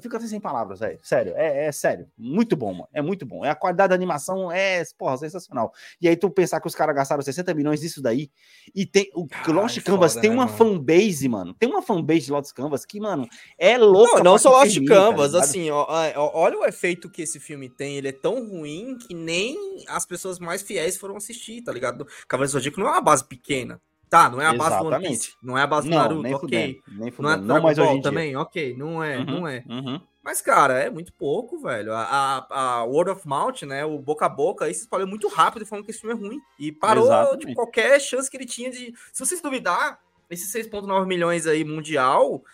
Eu 0.00 0.02
fico 0.02 0.16
até 0.16 0.26
sem 0.26 0.40
palavras, 0.40 0.80
velho. 0.80 0.98
Sério, 1.02 1.34
é, 1.36 1.66
é 1.66 1.72
sério. 1.72 2.08
Muito 2.16 2.56
bom, 2.56 2.72
mano. 2.72 2.88
É 2.90 3.02
muito 3.02 3.26
bom. 3.26 3.44
É 3.44 3.50
a 3.50 3.54
qualidade 3.54 3.90
da 3.90 3.94
animação 3.94 4.50
é, 4.50 4.82
porra, 4.96 5.18
sensacional. 5.18 5.74
E 6.00 6.08
aí 6.08 6.16
tu 6.16 6.30
pensar 6.30 6.58
que 6.58 6.66
os 6.66 6.74
caras 6.74 6.96
gastaram 6.96 7.20
60 7.20 7.52
milhões 7.52 7.82
nisso 7.82 8.00
daí 8.00 8.30
e 8.74 8.86
tem 8.86 9.10
o 9.14 9.28
Caralho, 9.28 9.60
Lost 9.60 9.82
Canvas 9.82 10.14
foda, 10.14 10.22
tem 10.22 10.30
né, 10.30 10.36
uma 10.36 10.46
mano? 10.46 10.56
fanbase, 10.56 11.28
mano. 11.28 11.52
Tem 11.52 11.68
uma 11.68 11.82
fanbase 11.82 12.20
de 12.20 12.32
Lost 12.32 12.54
Canvas 12.54 12.86
que, 12.86 12.98
mano, 12.98 13.28
é 13.58 13.76
louca. 13.76 14.16
Não, 14.16 14.32
não 14.32 14.38
só 14.38 14.52
Lost 14.52 14.72
termina, 14.72 14.94
Canvas, 14.94 15.32
tá 15.32 15.38
ligado? 15.38 15.48
assim, 15.50 15.70
ó, 15.70 15.86
ó, 16.16 16.30
olha 16.34 16.58
o 16.58 16.64
efeito 16.64 17.10
que 17.10 17.20
esse 17.20 17.38
filme 17.38 17.68
tem. 17.68 17.98
Ele 17.98 18.08
é 18.08 18.12
tão 18.12 18.48
ruim 18.48 18.96
que 18.96 19.12
nem 19.12 19.84
as 19.86 20.06
pessoas 20.06 20.38
mais 20.38 20.62
fiéis 20.62 20.96
foram 20.96 21.16
assistir, 21.16 21.60
tá 21.60 21.72
ligado? 21.72 22.06
Cavaleiro 22.26 22.52
Zodíaco 22.52 22.80
não 22.80 22.86
é 22.86 22.92
uma 22.92 23.02
base 23.02 23.22
pequena. 23.28 23.78
Tá, 24.10 24.28
não 24.28 24.42
é 24.42 24.46
a 24.46 24.52
base 24.52 24.70
do 24.70 24.74
One 24.74 24.86
Exatamente. 24.88 25.08
Piece, 25.20 25.36
não 25.40 25.56
é 25.56 25.62
a 25.62 25.66
base 25.68 25.88
do 25.88 25.94
Não, 25.94 26.02
Naruto, 26.02 26.22
nem 26.22 26.34
ok. 26.34 26.40
fudendo, 26.40 26.82
nem 26.88 26.98
Não 26.98 27.06
é 27.06 27.10
fudendo. 27.12 27.36
Não, 27.38 27.46
Dragon 27.46 27.74
Ball 27.74 27.86
em 27.86 27.92
dia. 27.94 28.02
também, 28.02 28.36
ok. 28.36 28.76
Não 28.76 29.04
é, 29.04 29.18
Uhum, 29.18 29.24
não 29.24 29.48
é. 29.48 29.64
uhum. 29.68 30.00
Mas, 30.22 30.42
cara, 30.42 30.74
é 30.78 30.90
muito 30.90 31.12
pouco, 31.14 31.58
velho. 31.60 31.94
A, 31.94 32.02
a, 32.50 32.56
a 32.80 32.84
Word 32.84 33.10
of 33.12 33.26
Mouth, 33.26 33.62
né? 33.62 33.84
O 33.86 33.98
boca 33.98 34.26
a 34.26 34.28
boca 34.28 34.64
aí 34.66 34.74
se 34.74 34.80
espalhou 34.82 35.06
muito 35.06 35.28
rápido 35.28 35.64
falando 35.64 35.84
que 35.84 35.92
esse 35.92 36.00
filme 36.00 36.14
é 36.14 36.18
ruim. 36.28 36.38
E 36.58 36.70
parou 36.70 37.04
Exatamente. 37.06 37.46
de 37.46 37.54
qualquer 37.54 37.98
chance 38.00 38.30
que 38.30 38.36
ele 38.36 38.44
tinha 38.44 38.70
de. 38.70 38.92
Se 39.12 39.24
vocês 39.24 39.40
duvidar, 39.40 39.98
esses 40.28 40.52
6,9 40.52 41.06
milhões 41.06 41.46
aí 41.46 41.64
mundial, 41.64 42.44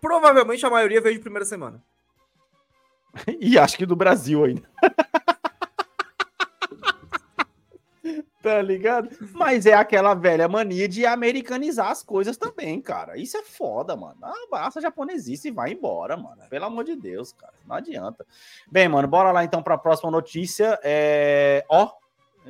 provavelmente 0.00 0.64
a 0.64 0.70
maioria 0.70 1.00
veio 1.00 1.16
de 1.16 1.20
primeira 1.20 1.44
semana. 1.44 1.82
E 3.38 3.58
acho 3.58 3.76
que 3.76 3.84
do 3.84 3.94
Brasil 3.96 4.42
ainda. 4.44 4.62
tá 8.42 8.60
ligado? 8.60 9.08
Mas 9.32 9.64
é 9.66 9.72
aquela 9.72 10.14
velha 10.14 10.48
mania 10.48 10.88
de 10.88 11.06
americanizar 11.06 11.90
as 11.90 12.02
coisas 12.02 12.36
também, 12.36 12.80
cara. 12.80 13.16
Isso 13.16 13.36
é 13.36 13.42
foda, 13.42 13.94
mano. 13.94 14.18
Ah, 14.20 14.46
basta 14.50 14.80
japonesice 14.80 15.48
e 15.48 15.52
vai 15.52 15.72
embora, 15.72 16.16
mano. 16.16 16.42
Pelo 16.50 16.64
amor 16.64 16.84
de 16.84 16.96
Deus, 16.96 17.32
cara. 17.32 17.52
Não 17.66 17.76
adianta. 17.76 18.26
Bem, 18.70 18.88
mano, 18.88 19.06
bora 19.06 19.30
lá 19.30 19.44
então 19.44 19.62
para 19.62 19.74
a 19.74 19.78
próxima 19.78 20.10
notícia. 20.10 20.78
É... 20.82 21.64
Ó, 21.68 21.88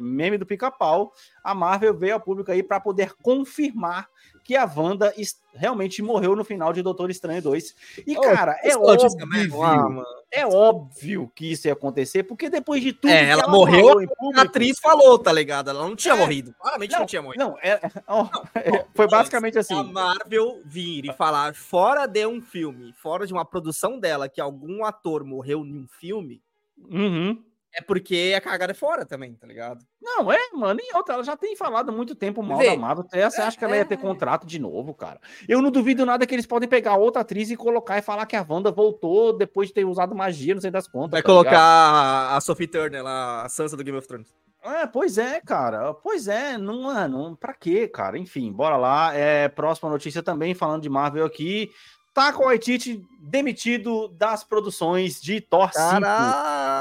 meme 0.00 0.38
do 0.38 0.46
pica-pau. 0.46 1.12
A 1.42 1.54
Marvel 1.54 1.94
veio 1.94 2.14
ao 2.14 2.20
público 2.20 2.50
aí 2.50 2.62
para 2.62 2.80
poder 2.80 3.12
confirmar 3.22 4.08
que 4.44 4.56
a 4.56 4.64
Wanda 4.64 5.14
realmente 5.54 6.02
morreu 6.02 6.34
no 6.34 6.44
final 6.44 6.72
de 6.72 6.82
Doutor 6.82 7.10
Estranho 7.10 7.40
2. 7.40 7.76
E, 8.04 8.14
cara, 8.16 8.58
é 8.62 8.76
óbvio, 8.76 9.58
mano. 9.58 10.04
é 10.32 10.44
óbvio 10.44 11.30
que 11.32 11.52
isso 11.52 11.68
ia 11.68 11.74
acontecer, 11.74 12.24
porque 12.24 12.50
depois 12.50 12.82
de 12.82 12.92
tudo 12.92 13.10
É, 13.12 13.24
que 13.26 13.30
ela 13.30 13.46
morreu, 13.48 13.86
falou 13.86 14.02
em 14.02 14.06
A 14.06 14.08
público- 14.08 14.40
atriz 14.40 14.78
falou, 14.80 15.16
tá 15.18 15.32
ligado? 15.32 15.70
Ela 15.70 15.86
não 15.86 15.94
tinha 15.94 16.14
É. 16.14 16.16
morrido. 16.16 16.52
Claramente 16.58 16.90
não, 16.92 17.06
tinha 17.06 17.22
morrido. 17.22 17.44
Não, 17.44 17.56
é, 17.62 17.80
ó, 18.08 18.26
é, 18.56 18.84
foi 18.94 19.06
basicamente 19.06 19.56
A 19.58 19.60
assim. 19.60 19.80
Marvel 19.92 20.60
vir 20.64 21.04
e 21.04 21.12
falar 21.12 21.54
fora 21.54 22.06
de 22.06 22.26
um 22.26 22.40
filme, 22.42 22.92
fora 22.94 23.24
de 23.26 23.32
uma 23.32 23.44
produção 23.44 24.00
dela, 24.00 24.28
que 24.28 24.40
algum 24.40 24.84
ator 24.84 25.22
morreu 25.24 25.64
em 25.64 25.72
um 25.84 25.86
filme, 25.88 26.42
Uhum. 26.90 27.40
É 27.74 27.80
porque 27.80 28.34
a 28.36 28.40
cagada 28.40 28.72
é 28.72 28.74
fora 28.74 29.04
também, 29.06 29.34
tá 29.34 29.46
ligado? 29.46 29.84
Não, 30.00 30.30
é, 30.30 30.38
mano, 30.52 30.80
e 30.82 30.96
outra, 30.96 31.14
ela 31.14 31.24
já 31.24 31.36
tem 31.36 31.56
falado 31.56 31.92
muito 31.92 32.14
tempo 32.14 32.42
mal 32.42 32.58
Vê. 32.58 32.70
da 32.70 32.76
Marvel. 32.76 33.04
Você 33.10 33.40
acha 33.40 33.56
que 33.56 33.64
ela 33.64 33.76
ia 33.76 33.84
ter 33.84 33.94
É. 33.94 33.96
contrato 33.96 34.46
de 34.46 34.58
novo, 34.58 34.92
cara? 34.94 35.20
Eu 35.48 35.62
não 35.62 35.70
duvido 35.70 36.04
nada 36.04 36.26
que 36.26 36.34
eles 36.34 36.46
podem 36.46 36.68
pegar 36.68 36.96
outra 36.96 37.22
atriz 37.22 37.50
e 37.50 37.56
colocar 37.56 37.98
e 37.98 38.02
falar 38.02 38.26
que 38.26 38.36
a 38.36 38.44
Wanda 38.46 38.70
voltou 38.70 39.36
depois 39.36 39.68
de 39.68 39.74
ter 39.74 39.84
usado 39.84 40.14
magia, 40.14 40.54
não 40.54 40.60
sei 40.60 40.70
das 40.70 40.86
contas. 40.86 41.12
Vai 41.12 41.22
tá 41.22 41.28
ligado? 41.28 41.44
colocar 41.44 42.36
a 42.36 42.40
Sophie 42.40 42.66
Turner 42.66 43.02
lá, 43.02 43.44
a 43.44 43.48
Sansa 43.48 43.76
do 43.76 43.84
Game 43.84 43.96
of 43.96 44.06
Thrones. 44.06 44.32
É, 44.64 44.86
pois 44.86 45.18
é, 45.18 45.40
cara. 45.40 45.92
Pois 45.94 46.28
é, 46.28 46.56
não, 46.56 47.08
não, 47.08 47.34
pra 47.34 47.52
quê, 47.52 47.88
cara? 47.88 48.16
Enfim, 48.16 48.52
bora 48.52 48.76
lá. 48.76 49.12
É, 49.12 49.48
próxima 49.48 49.90
notícia 49.90 50.22
também, 50.22 50.54
falando 50.54 50.82
de 50.82 50.88
Marvel 50.88 51.24
aqui. 51.24 51.68
Taco 52.14 52.44
Waititi 52.44 53.02
demitido 53.20 54.08
das 54.08 54.44
produções 54.44 55.20
de 55.20 55.40
Thor 55.40 55.70
5. 55.72 55.80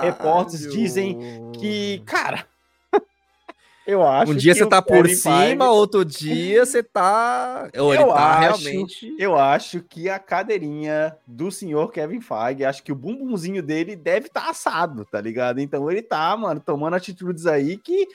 repórteres 0.01 0.71
dizem 0.71 1.17
Que, 1.57 1.99
cara, 2.05 2.45
eu 3.87 4.05
acho 4.05 4.31
Um 4.31 4.35
dia 4.35 4.53
que 4.53 4.59
você 4.59 4.65
o 4.65 4.69
tá 4.69 4.81
por 4.81 5.03
Kevin 5.03 5.15
cima, 5.15 5.35
Feige- 5.45 5.57
outro 5.63 6.03
dia 6.05 6.65
você 6.65 6.83
tá. 6.83 7.69
Ou 7.77 7.93
Eu 7.93 8.07
tá 8.09 8.39
acho- 8.49 8.63
realmente. 8.63 9.15
Eu 9.17 9.37
acho 9.37 9.81
que 9.81 10.09
a 10.09 10.19
cadeirinha 10.19 11.15
do 11.25 11.51
senhor 11.51 11.91
Kevin 11.91 12.21
Feige, 12.21 12.65
acho 12.65 12.83
que 12.83 12.91
o 12.91 12.95
bumbumzinho 12.95 13.63
dele 13.63 13.95
deve 13.95 14.27
estar 14.27 14.49
assado, 14.49 15.05
tá 15.05 15.19
ligado? 15.21 15.59
Então 15.59 15.89
ele 15.89 16.01
tá, 16.01 16.35
mano, 16.35 16.59
tomando 16.59 16.95
atitudes 16.95 17.45
aí 17.45 17.77
que 17.77 18.07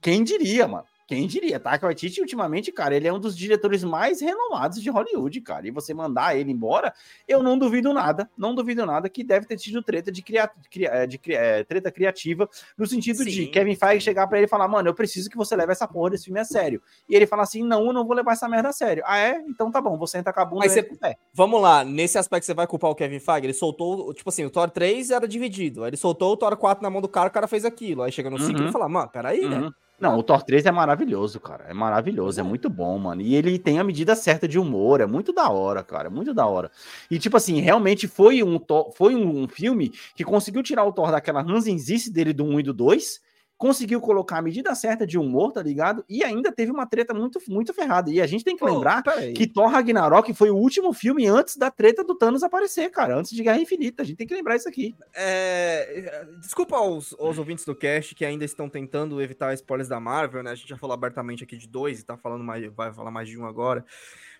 quem 0.00 0.24
diria, 0.24 0.66
mano. 0.66 0.84
Quem 1.16 1.26
diria? 1.26 1.58
Taika 1.60 1.86
Waititi, 1.86 2.20
ultimamente, 2.20 2.70
cara, 2.72 2.94
ele 2.96 3.06
é 3.08 3.12
um 3.12 3.18
dos 3.18 3.36
diretores 3.36 3.82
mais 3.84 4.20
renomados 4.20 4.80
de 4.82 4.88
Hollywood, 4.90 5.40
cara. 5.40 5.66
E 5.66 5.70
você 5.70 5.92
mandar 5.94 6.36
ele 6.36 6.50
embora, 6.52 6.92
eu 7.28 7.42
não 7.42 7.58
duvido 7.58 7.92
nada, 7.92 8.30
não 8.36 8.54
duvido 8.54 8.84
nada 8.86 9.08
que 9.08 9.22
deve 9.22 9.46
ter 9.46 9.56
tido 9.56 9.82
treta 9.82 10.10
de, 10.10 10.22
cria, 10.22 10.50
eh, 10.76 11.06
de 11.06 11.20
eh, 11.28 11.64
treta 11.64 11.90
criativa, 11.90 12.48
no 12.76 12.86
sentido 12.86 13.24
de 13.24 13.30
Sim, 13.30 13.46
Kevin 13.50 13.74
Feige 13.74 14.04
chegar 14.04 14.26
pra 14.26 14.38
ele 14.38 14.46
e 14.46 14.48
falar, 14.48 14.68
mano, 14.68 14.88
eu 14.88 14.94
preciso 14.94 15.28
que 15.30 15.36
você 15.36 15.54
leve 15.56 15.72
essa 15.72 15.86
porra 15.88 16.10
desse 16.10 16.24
filme 16.24 16.40
a 16.40 16.44
sério. 16.44 16.82
E 17.08 17.14
ele 17.14 17.26
fala 17.26 17.42
assim, 17.42 17.62
não, 17.62 17.86
eu 17.86 17.92
não 17.92 18.06
vou 18.06 18.14
levar 18.16 18.32
essa 18.32 18.48
merda 18.48 18.68
a 18.70 18.72
sério. 18.72 19.02
Ah, 19.06 19.18
é? 19.18 19.42
Então 19.48 19.70
tá 19.70 19.80
bom, 19.80 19.96
você 19.98 20.18
entra 20.18 20.32
com 20.32 20.40
a 20.40 20.44
bunda 20.44 20.60
Mas 20.64 20.76
e 20.76 20.82
você- 20.82 20.96
pé. 20.96 21.16
Vamos 21.34 21.60
lá, 21.60 21.84
nesse 21.84 22.18
aspecto 22.18 22.44
você 22.46 22.54
vai 22.54 22.66
culpar 22.66 22.90
o 22.90 22.94
Kevin 22.94 23.18
Feige? 23.20 23.46
Ele 23.46 23.52
soltou, 23.54 24.12
tipo 24.14 24.28
assim, 24.28 24.44
o 24.44 24.50
Thor 24.50 24.70
3 24.70 25.10
era 25.10 25.26
dividido. 25.28 25.82
Aí 25.84 25.90
ele 25.90 25.96
soltou 25.96 26.32
o 26.32 26.36
Thor 26.36 26.56
4 26.56 26.82
na 26.82 26.90
mão 26.90 27.00
do 27.00 27.08
cara, 27.08 27.28
o 27.28 27.32
cara 27.32 27.46
fez 27.46 27.64
aquilo. 27.64 28.02
Aí 28.02 28.10
chega 28.12 28.30
no 28.30 28.38
5 28.38 28.58
Uhum. 28.58 28.64
ele 28.64 28.72
fala, 28.72 28.88
mano, 28.88 29.08
peraí, 29.08 29.48
né? 29.48 29.58
Uhum. 29.58 29.72
Não, 30.02 30.18
o 30.18 30.22
Thor 30.24 30.42
3 30.42 30.66
é 30.66 30.72
maravilhoso, 30.72 31.38
cara. 31.38 31.64
É 31.68 31.72
maravilhoso, 31.72 32.40
é 32.40 32.42
muito 32.42 32.68
bom, 32.68 32.98
mano. 32.98 33.22
E 33.22 33.36
ele 33.36 33.56
tem 33.56 33.78
a 33.78 33.84
medida 33.84 34.16
certa 34.16 34.48
de 34.48 34.58
humor, 34.58 35.00
é 35.00 35.06
muito 35.06 35.32
da 35.32 35.48
hora, 35.48 35.84
cara. 35.84 36.08
É 36.08 36.10
muito 36.10 36.34
da 36.34 36.44
hora. 36.44 36.72
E, 37.08 37.20
tipo 37.20 37.36
assim, 37.36 37.60
realmente 37.60 38.08
foi 38.08 38.42
um, 38.42 38.58
foi 38.96 39.14
um 39.14 39.46
filme 39.46 39.92
que 40.16 40.24
conseguiu 40.24 40.60
tirar 40.60 40.84
o 40.84 40.92
Thor 40.92 41.12
daquela 41.12 41.40
ranzinzice 41.40 42.12
dele 42.12 42.32
do 42.32 42.42
1 42.44 42.58
e 42.58 42.62
do 42.64 42.72
2, 42.74 43.20
conseguiu 43.62 44.00
colocar 44.00 44.38
a 44.38 44.42
medida 44.42 44.74
certa 44.74 45.06
de 45.06 45.16
humor, 45.16 45.52
tá 45.52 45.62
ligado? 45.62 46.04
E 46.08 46.24
ainda 46.24 46.50
teve 46.50 46.72
uma 46.72 46.84
treta 46.84 47.14
muito, 47.14 47.38
muito 47.46 47.72
ferrada. 47.72 48.10
E 48.10 48.20
a 48.20 48.26
gente 48.26 48.42
tem 48.42 48.56
que 48.56 48.64
lembrar 48.64 49.04
que 49.36 49.46
Thor 49.46 49.68
Ragnarok 49.68 50.34
foi 50.34 50.50
o 50.50 50.56
último 50.56 50.92
filme 50.92 51.28
antes 51.28 51.56
da 51.56 51.70
treta 51.70 52.02
do 52.02 52.16
Thanos 52.16 52.42
aparecer, 52.42 52.90
cara. 52.90 53.16
Antes 53.16 53.30
de 53.30 53.40
Guerra 53.40 53.60
Infinita. 53.60 54.02
A 54.02 54.04
gente 54.04 54.16
tem 54.16 54.26
que 54.26 54.34
lembrar 54.34 54.56
isso 54.56 54.68
aqui. 54.68 54.96
É, 55.14 56.26
desculpa 56.40 56.76
aos, 56.76 57.14
aos 57.20 57.38
ouvintes 57.38 57.64
do 57.64 57.72
cast 57.72 58.16
que 58.16 58.24
ainda 58.24 58.44
estão 58.44 58.68
tentando 58.68 59.22
evitar 59.22 59.54
spoilers 59.54 59.88
da 59.88 60.00
Marvel, 60.00 60.42
né? 60.42 60.50
A 60.50 60.54
gente 60.56 60.68
já 60.68 60.76
falou 60.76 60.94
abertamente 60.94 61.44
aqui 61.44 61.56
de 61.56 61.68
dois 61.68 62.00
e 62.00 62.04
tá 62.04 62.16
falando 62.16 62.42
mais, 62.42 62.68
vai 62.74 62.92
falar 62.92 63.12
mais 63.12 63.28
de 63.28 63.38
um 63.38 63.46
agora. 63.46 63.84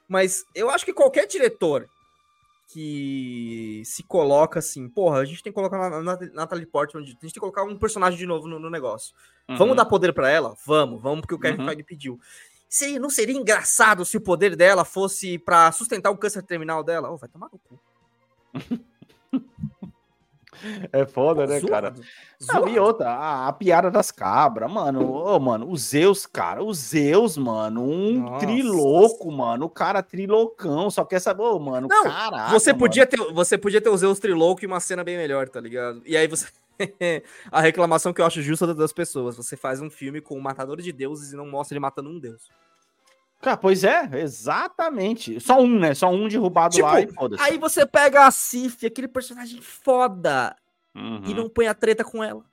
Mas 0.08 0.44
eu 0.52 0.68
acho 0.68 0.84
que 0.84 0.92
qualquer 0.92 1.28
diretor 1.28 1.88
que 2.72 3.82
se 3.84 4.02
coloca 4.02 4.58
assim, 4.58 4.88
porra, 4.88 5.18
a 5.18 5.24
gente 5.24 5.42
tem 5.42 5.52
que 5.52 5.54
colocar 5.54 5.76
a 5.92 6.02
Nat- 6.02 6.32
Natalie 6.32 6.66
Portman, 6.66 7.02
a 7.02 7.06
gente 7.06 7.18
tem 7.18 7.30
que 7.30 7.40
colocar 7.40 7.64
um 7.64 7.76
personagem 7.76 8.18
de 8.18 8.26
novo 8.26 8.48
no, 8.48 8.58
no 8.58 8.70
negócio. 8.70 9.14
Vamos 9.58 9.76
dar 9.76 9.84
poder 9.84 10.12
pra 10.12 10.30
ela? 10.30 10.54
Vamos, 10.64 11.00
vamos, 11.02 11.20
porque 11.20 11.34
o 11.34 11.38
Kevin 11.38 11.60
Uhum. 11.60 11.66
Feige 11.68 11.82
pediu. 11.82 12.20
Seria, 12.68 12.98
não 12.98 13.10
seria 13.10 13.36
engraçado 13.36 14.04
se 14.04 14.16
o 14.16 14.20
poder 14.20 14.56
dela 14.56 14.84
fosse 14.84 15.38
pra 15.38 15.70
sustentar 15.72 16.10
o 16.10 16.16
câncer 16.16 16.42
terminal 16.42 16.82
dela? 16.82 17.10
Ô, 17.10 17.16
vai 17.18 17.28
tomar 17.28 17.48
no 17.52 17.58
cu. 17.58 17.78
É 20.92 21.04
foda, 21.04 21.46
né, 21.46 21.60
cara? 21.60 21.94
Zoado. 22.42 22.68
E 22.68 22.78
outra, 22.78 23.10
a, 23.10 23.48
a 23.48 23.52
piada 23.52 23.90
das 23.90 24.10
cabras, 24.10 24.70
mano. 24.70 25.12
Ô, 25.12 25.38
mano, 25.38 25.68
o 25.70 25.76
Zeus, 25.76 26.26
cara, 26.26 26.62
o 26.62 26.72
Zeus, 26.72 27.36
mano, 27.36 27.82
um 27.82 28.20
Nossa. 28.20 28.46
triloco, 28.46 29.30
mano. 29.30 29.66
O 29.66 29.70
cara 29.70 30.02
trilocão, 30.02 30.90
só 30.90 31.04
quer 31.04 31.20
saber, 31.20 31.42
ô, 31.42 31.58
mano, 31.58 31.88
Não, 31.88 32.04
caraca, 32.04 32.50
Você 32.50 32.70
mano. 32.70 32.78
podia, 32.80 33.06
ter, 33.06 33.16
você 33.32 33.56
podia 33.58 33.80
ter 33.80 33.88
o 33.90 33.96
Zeus 33.96 34.18
Trilouco 34.18 34.64
e 34.64 34.66
uma 34.66 34.80
cena 34.80 35.04
bem 35.04 35.16
melhor, 35.16 35.48
tá 35.48 35.60
ligado? 35.60 36.02
E 36.04 36.16
aí 36.16 36.26
você. 36.26 36.46
a 37.50 37.60
reclamação 37.60 38.12
que 38.12 38.20
eu 38.20 38.26
acho 38.26 38.42
justa 38.42 38.74
das 38.74 38.92
pessoas. 38.92 39.36
Você 39.36 39.56
faz 39.56 39.80
um 39.80 39.90
filme 39.90 40.20
com 40.20 40.36
o 40.36 40.42
matador 40.42 40.80
de 40.80 40.90
deuses 40.90 41.32
e 41.32 41.36
não 41.36 41.46
mostra 41.46 41.74
ele 41.74 41.80
matando 41.80 42.10
um 42.10 42.18
deus. 42.18 42.50
Cara, 43.42 43.56
pois 43.56 43.82
é, 43.84 44.08
exatamente. 44.20 45.38
Só 45.40 45.60
um, 45.60 45.78
né? 45.78 45.94
Só 45.94 46.08
um 46.10 46.28
derrubado 46.28 46.74
Tipo, 46.76 46.86
lá 46.86 47.00
e 47.00 47.08
foda-se. 47.12 47.42
Aí 47.42 47.58
você 47.58 47.84
pega 47.84 48.24
a 48.26 48.30
Sif, 48.30 48.86
aquele 48.86 49.08
personagem 49.08 49.60
foda, 49.60 50.56
Uhum. 50.94 51.22
e 51.26 51.34
não 51.34 51.48
põe 51.48 51.66
a 51.66 51.74
treta 51.74 52.04
com 52.04 52.22
ela. 52.22 52.44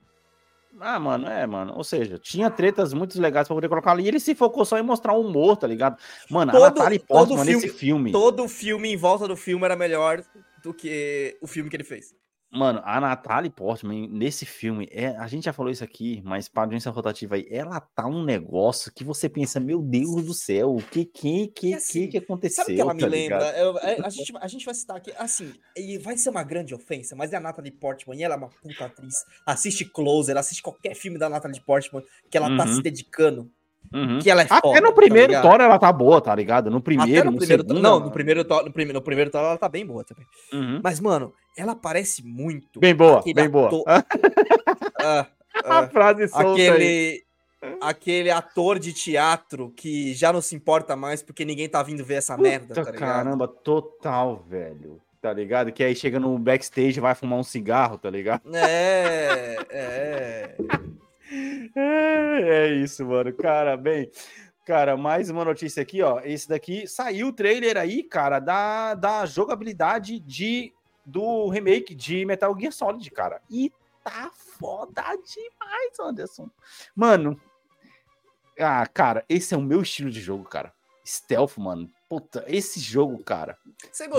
Ah, 0.80 0.98
mano, 0.98 1.26
é, 1.28 1.46
mano. 1.46 1.74
Ou 1.76 1.84
seja, 1.84 2.18
tinha 2.18 2.48
tretas 2.50 2.92
muito 2.94 3.20
legais 3.20 3.46
pra 3.46 3.54
poder 3.54 3.68
colocar 3.68 3.90
ali. 3.92 4.04
E 4.04 4.08
ele 4.08 4.20
se 4.20 4.34
focou 4.34 4.64
só 4.64 4.78
em 4.78 4.82
mostrar 4.82 5.12
o 5.12 5.20
humor, 5.20 5.56
tá 5.56 5.66
ligado? 5.66 5.96
Mano, 6.30 6.52
Todo- 6.52 6.64
a 6.64 6.68
Natalie 6.70 6.98
todo 6.98 7.06
Portman 7.08 7.44
filme- 7.44 7.54
nesse 7.62 7.68
filme. 7.68 8.12
Todo 8.12 8.44
o 8.44 8.48
filme 8.48 8.88
em 8.92 8.96
volta 8.96 9.28
do 9.28 9.36
filme 9.36 9.64
era 9.64 9.76
melhor 9.76 10.22
do 10.62 10.72
que 10.72 11.36
o 11.40 11.46
filme 11.46 11.68
que 11.70 11.76
ele 11.76 11.84
fez. 11.84 12.14
Mano, 12.52 12.80
a 12.84 13.00
Natalie 13.00 13.48
Portman 13.50 14.08
nesse 14.08 14.44
filme, 14.44 14.88
é, 14.90 15.08
a 15.16 15.28
gente 15.28 15.44
já 15.44 15.52
falou 15.52 15.70
isso 15.70 15.84
aqui, 15.84 16.20
mas 16.24 16.48
para 16.48 16.64
audiência 16.64 16.90
rotativa 16.90 17.36
aí, 17.36 17.46
ela 17.48 17.80
tá 17.80 18.06
um 18.08 18.24
negócio 18.24 18.92
que 18.92 19.04
você 19.04 19.28
pensa, 19.28 19.60
meu 19.60 19.80
Deus 19.80 20.24
do 20.26 20.34
céu, 20.34 20.74
o 20.74 20.82
que 20.82 21.04
que 21.04 21.46
que, 21.48 21.74
assim, 21.74 22.00
que, 22.06 22.08
que 22.08 22.18
aconteceu? 22.18 22.64
Sabe 22.64 22.72
o 22.72 22.74
que 22.76 22.80
ela 22.82 22.94
me 22.94 23.00
tá 23.02 23.06
lembra? 23.06 23.56
Eu- 23.56 23.78
é, 23.78 24.00
a, 24.04 24.10
gente, 24.10 24.32
a 24.36 24.48
gente 24.48 24.64
vai 24.64 24.74
citar 24.74 24.96
aqui, 24.96 25.12
assim, 25.16 25.52
e 25.76 25.96
vai 25.98 26.16
ser 26.16 26.30
uma 26.30 26.42
grande 26.42 26.74
ofensa, 26.74 27.14
mas 27.14 27.32
é 27.32 27.36
a 27.36 27.40
Natalie 27.40 27.70
Portman 27.70 28.16
e 28.16 28.24
ela 28.24 28.34
é 28.34 28.38
uma 28.38 28.48
puta 28.50 28.84
atriz. 28.86 29.24
Assiste 29.46 29.84
Closer, 29.84 30.36
assiste 30.36 30.60
qualquer 30.62 30.96
filme 30.96 31.18
da 31.18 31.28
Natalie 31.28 31.60
Portman 31.60 32.02
que 32.28 32.36
ela 32.36 32.48
tá 32.56 32.64
Uhum. 32.66 32.74
se 32.74 32.82
dedicando, 32.82 33.50
Uhum. 33.92 34.18
que 34.20 34.30
ela 34.30 34.42
é 34.42 34.46
foda. 34.46 34.68
Até 34.68 34.80
no 34.80 34.88
tá 34.88 34.94
primeiro 34.94 35.28
ligado? 35.28 35.42
Thor 35.42 35.60
ela 35.60 35.78
tá 35.78 35.92
boa, 35.92 36.20
tá 36.20 36.34
ligado? 36.34 36.70
No 36.70 36.80
primeiro, 36.80 37.12
Até 37.12 37.24
no 37.24 37.32
no 37.32 37.38
primeiro 37.38 37.62
segundo, 37.64 37.82
Não, 37.82 38.00
no 38.00 38.10
primeiro, 38.10 38.44
Thor- 38.44 38.64
no, 38.64 38.72
primeiro, 38.72 38.98
no 38.98 39.02
primeiro 39.02 39.30
Thor 39.30 39.40
ela 39.40 39.56
tá 39.58 39.68
bem 39.68 39.84
boa 39.84 40.04
também. 40.04 40.26
Uhum. 40.52 40.80
Mas, 40.82 41.00
mano, 41.00 41.32
ela 41.56 41.74
parece 41.74 42.24
muito. 42.24 42.78
Bem 42.78 42.94
boa, 42.94 43.18
aquele 43.20 43.34
bem 43.34 43.48
boa. 43.50 43.66
ator- 43.68 43.84
Ah, 45.02 45.26
A 45.64 45.78
ah, 45.80 45.88
frase 45.88 46.28
solta 46.28 46.60
aí. 46.60 46.68
aquele, 46.68 47.24
aquele 47.80 48.30
ator 48.30 48.78
de 48.78 48.92
teatro 48.92 49.72
que 49.76 50.14
já 50.14 50.32
não 50.32 50.40
se 50.40 50.54
importa 50.54 50.94
mais 50.94 51.22
porque 51.22 51.44
ninguém 51.44 51.68
tá 51.68 51.82
vindo 51.82 52.04
ver 52.04 52.14
essa 52.14 52.36
merda, 52.36 52.68
Puta, 52.68 52.84
tá 52.84 52.90
ligado? 52.92 53.08
caramba, 53.08 53.48
total, 53.48 54.44
velho. 54.48 55.00
Tá 55.20 55.32
ligado? 55.32 55.70
Que 55.72 55.82
aí 55.84 55.94
chega 55.94 56.18
no 56.20 56.38
backstage 56.38 56.96
e 56.96 57.00
vai 57.00 57.14
fumar 57.14 57.38
um 57.38 57.42
cigarro, 57.42 57.98
tá 57.98 58.08
ligado? 58.08 58.42
É, 58.54 59.56
é. 59.70 60.54
É, 61.76 62.40
é 62.42 62.74
isso, 62.74 63.04
mano. 63.06 63.32
Cara, 63.32 63.76
bem. 63.76 64.10
Cara, 64.64 64.96
mais 64.96 65.30
uma 65.30 65.44
notícia 65.44 65.82
aqui, 65.82 66.02
ó. 66.02 66.20
Esse 66.20 66.48
daqui 66.48 66.86
saiu 66.86 67.28
o 67.28 67.32
trailer 67.32 67.76
aí, 67.76 68.02
cara, 68.02 68.38
da, 68.38 68.94
da 68.94 69.26
jogabilidade 69.26 70.18
de, 70.20 70.72
do 71.04 71.48
remake 71.48 71.94
de 71.94 72.24
Metal 72.24 72.54
Gear 72.58 72.72
Solid, 72.72 73.10
cara. 73.10 73.40
E 73.50 73.72
tá 74.04 74.30
foda 74.34 75.02
demais, 75.02 75.98
Anderson. 76.00 76.48
Mano. 76.94 77.40
Ah, 78.58 78.86
cara, 78.86 79.24
esse 79.28 79.54
é 79.54 79.56
o 79.56 79.62
meu 79.62 79.82
estilo 79.82 80.10
de 80.10 80.20
jogo, 80.20 80.44
cara. 80.44 80.72
Stealth, 81.04 81.56
mano. 81.56 81.90
Puta, 82.08 82.44
esse 82.46 82.78
jogo, 82.78 83.22
cara, 83.22 83.56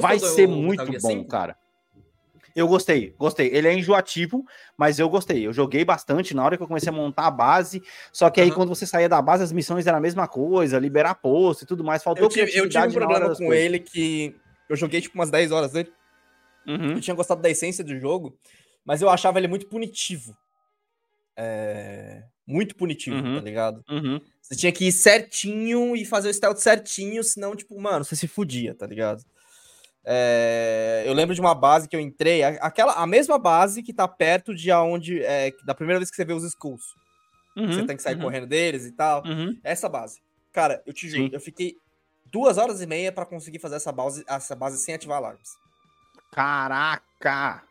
vai 0.01 0.17
ser 0.17 0.47
muito 0.47 0.85
bom, 0.99 1.09
5? 1.09 1.27
cara. 1.27 1.57
Eu 2.55 2.67
gostei, 2.67 3.13
gostei. 3.17 3.47
Ele 3.53 3.67
é 3.67 3.73
enjoativo, 3.73 4.45
mas 4.77 4.99
eu 4.99 5.09
gostei. 5.09 5.45
Eu 5.45 5.53
joguei 5.53 5.85
bastante 5.85 6.33
na 6.33 6.43
hora 6.43 6.57
que 6.57 6.63
eu 6.63 6.67
comecei 6.67 6.89
a 6.89 6.91
montar 6.91 7.27
a 7.27 7.31
base. 7.31 7.81
Só 8.11 8.29
que 8.29 8.41
aí, 8.41 8.47
Aham. 8.47 8.55
quando 8.55 8.69
você 8.69 8.85
saía 8.85 9.07
da 9.09 9.21
base, 9.21 9.43
as 9.43 9.51
missões 9.51 9.87
eram 9.87 9.97
a 9.97 10.01
mesma 10.01 10.27
coisa, 10.27 10.77
liberar 10.79 11.15
posto 11.15 11.63
e 11.63 11.65
tudo 11.65 11.83
mais. 11.83 12.03
Faltou 12.03 12.25
Eu 12.25 12.29
tive, 12.29 12.51
eu 12.57 12.67
tive 12.69 12.87
um 12.87 12.91
problema 12.91 13.35
com 13.35 13.53
ele 13.53 13.79
que 13.79 14.35
eu 14.69 14.75
joguei 14.75 15.01
tipo 15.01 15.15
umas 15.15 15.29
10 15.31 15.51
horas 15.51 15.71
dele. 15.71 15.91
Uhum. 16.67 16.91
Eu 16.93 17.01
tinha 17.01 17.15
gostado 17.15 17.41
da 17.41 17.49
essência 17.49 17.83
do 17.83 17.97
jogo, 17.99 18.37
mas 18.85 19.01
eu 19.01 19.09
achava 19.09 19.39
ele 19.39 19.47
muito 19.47 19.67
punitivo. 19.67 20.35
É... 21.35 22.23
Muito 22.45 22.75
punitivo, 22.75 23.15
Uhum. 23.15 23.35
tá 23.35 23.41
ligado? 23.41 23.83
Uhum. 23.89 24.19
Você 24.41 24.55
tinha 24.55 24.71
que 24.71 24.85
ir 24.87 24.91
certinho 24.91 25.95
e 25.95 26.03
fazer 26.03 26.29
o 26.29 26.33
stealth 26.33 26.57
certinho, 26.57 27.23
senão, 27.23 27.55
tipo, 27.55 27.79
mano, 27.79 28.03
você 28.03 28.15
se 28.15 28.27
fudia, 28.27 28.73
tá 28.75 28.85
ligado? 28.85 29.23
É, 30.03 31.03
Eu 31.05 31.13
lembro 31.13 31.33
de 31.35 31.41
uma 31.41 31.53
base 31.53 31.87
que 31.87 31.95
eu 31.95 31.99
entrei, 31.99 32.43
aquela, 32.43 32.93
a 32.93 33.05
mesma 33.07 33.37
base 33.37 33.83
que 33.83 33.93
tá 33.93 34.07
perto 34.07 34.53
de 34.55 34.71
aonde. 34.71 35.21
É, 35.23 35.51
da 35.65 35.73
primeira 35.75 35.99
vez 35.99 36.09
que 36.09 36.15
você 36.15 36.25
vê 36.25 36.33
os 36.33 36.43
skulls. 36.43 36.83
Uhum. 37.55 37.67
Você 37.71 37.85
tem 37.85 37.95
que 37.97 38.01
sair 38.03 38.15
uhum, 38.15 38.21
correndo 38.21 38.47
deles 38.47 38.85
e 38.85 38.91
tal. 38.91 39.23
uhum. 39.25 39.57
Essa 39.63 39.87
base. 39.89 40.19
Cara, 40.53 40.81
eu 40.85 40.93
te 40.93 41.07
juro, 41.09 41.23
Sim. 41.25 41.29
eu 41.33 41.39
fiquei 41.39 41.75
duas 42.25 42.57
horas 42.57 42.81
e 42.81 42.85
meia 42.87 43.11
pra 43.11 43.25
conseguir 43.25 43.59
fazer 43.59 43.75
essa 43.75 43.91
base, 43.91 44.23
essa 44.27 44.55
base 44.55 44.77
sem 44.77 44.95
ativar 44.95 45.17
alarmes. 45.17 45.49
Caraca! 46.31 47.61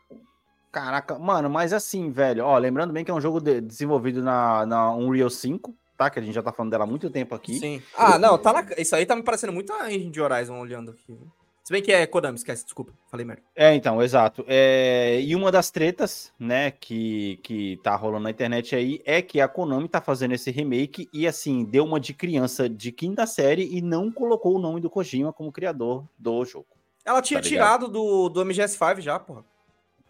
Caraca, 0.71 1.19
mano, 1.19 1.49
mas 1.49 1.73
assim, 1.73 2.09
velho, 2.11 2.45
ó, 2.45 2.57
lembrando 2.57 2.93
bem 2.93 3.03
que 3.03 3.11
é 3.11 3.13
um 3.13 3.19
jogo 3.19 3.41
de- 3.41 3.59
desenvolvido 3.59 4.23
na, 4.23 4.65
na 4.65 4.89
Unreal 4.93 5.29
5, 5.29 5.75
tá? 5.97 6.09
Que 6.09 6.17
a 6.17 6.21
gente 6.21 6.33
já 6.33 6.41
tá 6.41 6.53
falando 6.53 6.71
dela 6.71 6.85
há 6.85 6.87
muito 6.87 7.09
tempo 7.09 7.35
aqui. 7.35 7.59
Sim. 7.59 7.81
Ah, 7.97 8.17
não, 8.17 8.37
tá 8.37 8.53
na... 8.53 8.65
isso 8.77 8.95
aí 8.95 9.05
tá 9.05 9.13
me 9.15 9.21
parecendo 9.21 9.51
muito 9.51 9.73
a 9.73 9.91
engine 9.91 10.09
de 10.09 10.21
Horizon 10.21 10.57
olhando 10.57 10.91
aqui. 10.91 11.03
viu? 11.09 11.29
Se 11.63 11.71
bem 11.71 11.81
que 11.81 11.91
é 11.91 12.07
Konami, 12.07 12.37
esquece, 12.37 12.63
desculpa, 12.65 12.91
falei 13.09 13.25
merda. 13.25 13.43
É, 13.55 13.73
então, 13.75 14.01
exato. 14.01 14.43
É, 14.47 15.21
e 15.21 15.35
uma 15.35 15.51
das 15.51 15.69
tretas, 15.69 16.33
né, 16.39 16.71
que, 16.71 17.37
que 17.43 17.79
tá 17.83 17.95
rolando 17.95 18.23
na 18.23 18.31
internet 18.31 18.75
aí 18.75 18.99
é 19.05 19.21
que 19.21 19.39
a 19.39 19.47
Konami 19.47 19.87
tá 19.87 20.01
fazendo 20.01 20.33
esse 20.33 20.49
remake 20.49 21.07
e, 21.13 21.27
assim, 21.27 21.63
deu 21.63 21.83
uma 21.85 21.99
de 21.99 22.13
criança 22.15 22.67
de 22.67 22.91
quinta 22.91 23.27
série 23.27 23.69
e 23.77 23.79
não 23.81 24.11
colocou 24.11 24.55
o 24.55 24.59
nome 24.59 24.81
do 24.81 24.89
Kojima 24.89 25.31
como 25.31 25.51
criador 25.51 26.03
do 26.17 26.43
jogo. 26.45 26.65
Ela 27.05 27.21
tinha 27.21 27.39
Tá 27.41 27.47
tirado 27.47 27.87
do, 27.87 28.27
do 28.29 28.43
MGS5 28.43 28.99
já, 28.99 29.19
porra. 29.19 29.45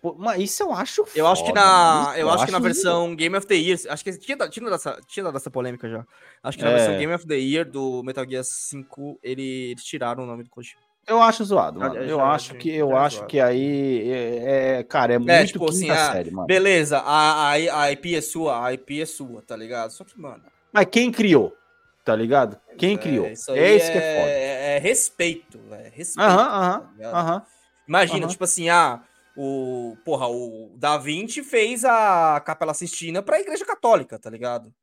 Pô, 0.02 0.16
mas 0.18 0.42
isso 0.42 0.64
eu 0.64 0.74
acho 0.74 1.06
Eu 1.14 1.28
acho 1.28 1.44
que 1.44 1.50
foda, 1.50 1.62
na, 1.62 2.04
mano. 2.06 2.18
eu 2.18 2.30
acho 2.32 2.46
que 2.46 2.52
na 2.52 2.58
lindo. 2.58 2.68
versão 2.74 3.16
Game 3.16 3.38
of 3.38 3.46
the 3.46 3.54
Year, 3.56 3.78
acho 3.88 4.04
que 4.04 4.18
tinha, 4.18 4.36
tinha, 4.50 4.68
dessa, 4.70 5.00
tinha 5.06 5.32
dessa 5.32 5.52
polêmica 5.52 5.88
já. 5.88 6.06
Acho 6.42 6.58
que 6.58 6.64
na 6.64 6.72
É. 6.72 6.76
versão 6.78 6.98
Game 6.98 7.14
of 7.14 7.28
the 7.28 7.36
Year 7.38 7.70
do 7.70 8.02
Metal 8.04 8.26
Gear 8.28 8.44
5, 8.44 9.20
ele, 9.22 9.72
eles 9.72 9.84
tiraram 9.84 10.24
o 10.24 10.26
nome 10.26 10.44
do 10.44 10.50
Kojima. 10.50 10.82
Eu 11.12 11.22
acho 11.22 11.44
zoado, 11.44 11.80
mano. 11.80 11.96
eu 11.98 12.18
já- 12.18 12.32
acho 12.32 12.56
que 12.56 12.70
eu 12.70 12.96
é 12.96 13.00
acho 13.00 13.16
zoado. 13.18 13.28
que 13.30 13.40
aí 13.40 14.10
é, 14.10 14.78
é- 14.80 14.84
cara, 14.84 15.14
é 15.16 15.20
muito 15.20 15.46
tipo 15.48 15.70
assim, 15.70 15.90
ah, 15.90 16.12
série, 16.12 16.32
mano. 16.32 16.48
Beleza, 16.48 17.00
a, 17.00 17.50
a, 17.50 17.52
a 17.52 17.92
IP 17.92 18.16
é 18.16 18.22
sua, 18.22 18.66
a 18.66 18.74
IP 18.74 19.02
é 19.02 19.06
sua, 19.06 19.42
tá 19.42 19.56
ligado? 19.58 19.92
Só 19.92 20.06
que, 20.06 20.18
mano. 20.18 20.42
Mas 20.72 20.86
quem 20.90 21.12
criou? 21.12 21.54
Tá 22.06 22.16
ligado? 22.16 22.58
Quem 22.78 22.96
é, 22.96 22.98
criou? 22.98 23.28
isso 23.28 23.52
É 23.52 23.72
esse 23.74 23.92
que 23.92 23.98
é 23.98 24.16
foda. 24.16 24.32
É, 24.32 24.76
é 24.78 24.80
respeito, 24.80 25.60
velho. 25.70 25.92
Respeito. 25.94 26.20
Aham, 26.30 26.38
tá 26.38 26.58
aham, 26.58 27.14
aham. 27.14 27.46
Imagina, 27.88 28.20
Aham. 28.26 28.28
tipo 28.32 28.44
assim, 28.46 28.70
ah, 28.70 29.04
o. 29.36 29.98
Porra, 30.06 30.28
o 30.28 30.72
Da 30.78 30.98
Vinci 30.98 31.44
fez 31.44 31.84
a 31.84 32.42
Capela 32.46 32.74
Sistina 32.74 33.22
pra 33.22 33.40
Igreja 33.42 33.66
Católica, 33.66 34.18
tá 34.18 34.30
ligado? 34.30 34.74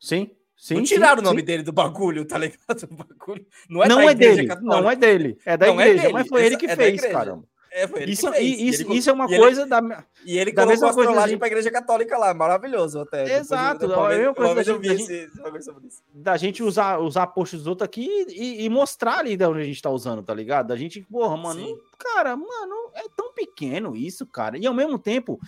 Sim, 0.00 0.28
sim. 0.58 0.74
não 0.74 0.84
sim, 0.86 0.94
tiraram 0.94 1.20
o 1.20 1.24
nome 1.24 1.40
sim. 1.40 1.46
dele 1.46 1.62
do 1.62 1.72
bagulho, 1.72 2.24
tá 2.28 2.36
ligado? 2.36 2.82
O 2.90 2.94
bagulho 2.94 3.46
não 3.70 3.82
é, 3.84 3.88
Não 3.88 4.00
é 4.10 4.14
dele, 4.14 4.46
Católica. 4.46 4.80
não 4.82 4.90
é 4.90 4.96
dele. 4.96 5.38
É 5.46 5.56
da 5.56 5.66
Não 5.68 5.80
é 5.80 5.84
igreja, 5.86 6.02
dele, 6.02 6.12
mas 6.14 6.28
foi 6.28 6.44
ele 6.44 6.56
que 6.56 6.66
é 6.66 6.76
fez, 6.76 7.00
caramba. 7.00 7.44
É, 7.70 7.86
foi 7.86 8.02
ele 8.02 8.12
Isso, 8.12 8.26
que 8.30 8.32
fez. 8.38 8.46
e- 8.58 8.68
isso, 8.68 8.82
ele- 8.82 8.96
isso 8.96 9.10
é 9.10 9.12
uma 9.12 9.26
e 9.26 9.28
ele- 9.34 9.38
coisa 9.42 9.66
da. 9.66 10.04
E 10.24 10.38
ele 10.38 10.52
da 10.52 10.64
colocou 10.64 10.88
a 10.88 10.92
coisa 10.94 11.10
trollagem 11.10 11.38
pra 11.38 11.46
Igreja 11.48 11.70
Católica 11.70 12.16
lá, 12.16 12.32
maravilhoso 12.32 12.98
até. 13.00 13.18
Depois 13.24 13.30
eu- 13.36 13.40
Exato, 13.42 13.86
uma 13.86 13.94
coisa 14.34 14.54
vez 14.54 14.66
da 14.66 14.72
eu 14.72 14.80
vi 14.80 14.88
gente- 14.88 15.12
esse-. 15.12 16.02
Da 16.14 16.36
gente 16.38 16.62
usar, 16.62 16.98
usar 16.98 17.26
posts 17.28 17.58
dos 17.60 17.66
outros 17.66 17.84
aqui 17.84 18.08
e, 18.30 18.64
e 18.64 18.68
mostrar 18.70 19.18
ali 19.18 19.36
de 19.36 19.44
onde 19.44 19.60
a 19.60 19.64
gente 19.64 19.82
tá 19.82 19.90
usando, 19.90 20.22
tá 20.22 20.32
ligado? 20.32 20.68
Da 20.68 20.76
gente, 20.76 21.02
porra, 21.02 21.36
mano, 21.36 21.60
Sim. 21.60 21.76
cara, 21.98 22.34
mano, 22.36 22.74
é 22.94 23.02
tão 23.14 23.32
pequeno 23.34 23.94
isso, 23.94 24.26
cara. 24.26 24.56
E 24.56 24.66
ao 24.66 24.72
mesmo 24.74 24.98
tempo, 24.98 25.38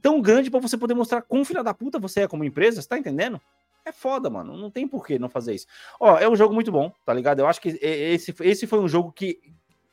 tão 0.00 0.20
grande 0.20 0.50
pra 0.50 0.60
você 0.60 0.78
poder 0.78 0.94
mostrar 0.94 1.20
quão 1.20 1.44
filha 1.44 1.62
da 1.62 1.74
puta 1.74 1.98
você 1.98 2.20
é 2.22 2.26
como 2.28 2.42
empresa, 2.42 2.80
você 2.80 2.88
tá 2.88 2.98
entendendo? 2.98 3.38
É 3.86 3.92
foda, 3.92 4.28
mano. 4.28 4.56
Não 4.56 4.68
tem 4.68 4.86
por 4.88 5.06
que 5.06 5.16
não 5.16 5.28
fazer 5.28 5.54
isso. 5.54 5.66
Ó, 6.00 6.18
é 6.18 6.28
um 6.28 6.34
jogo 6.34 6.52
muito 6.52 6.72
bom, 6.72 6.92
tá 7.04 7.14
ligado? 7.14 7.38
Eu 7.38 7.46
acho 7.46 7.60
que 7.60 7.78
esse, 7.80 8.34
esse 8.40 8.66
foi 8.66 8.80
um 8.80 8.88
jogo 8.88 9.12
que 9.12 9.40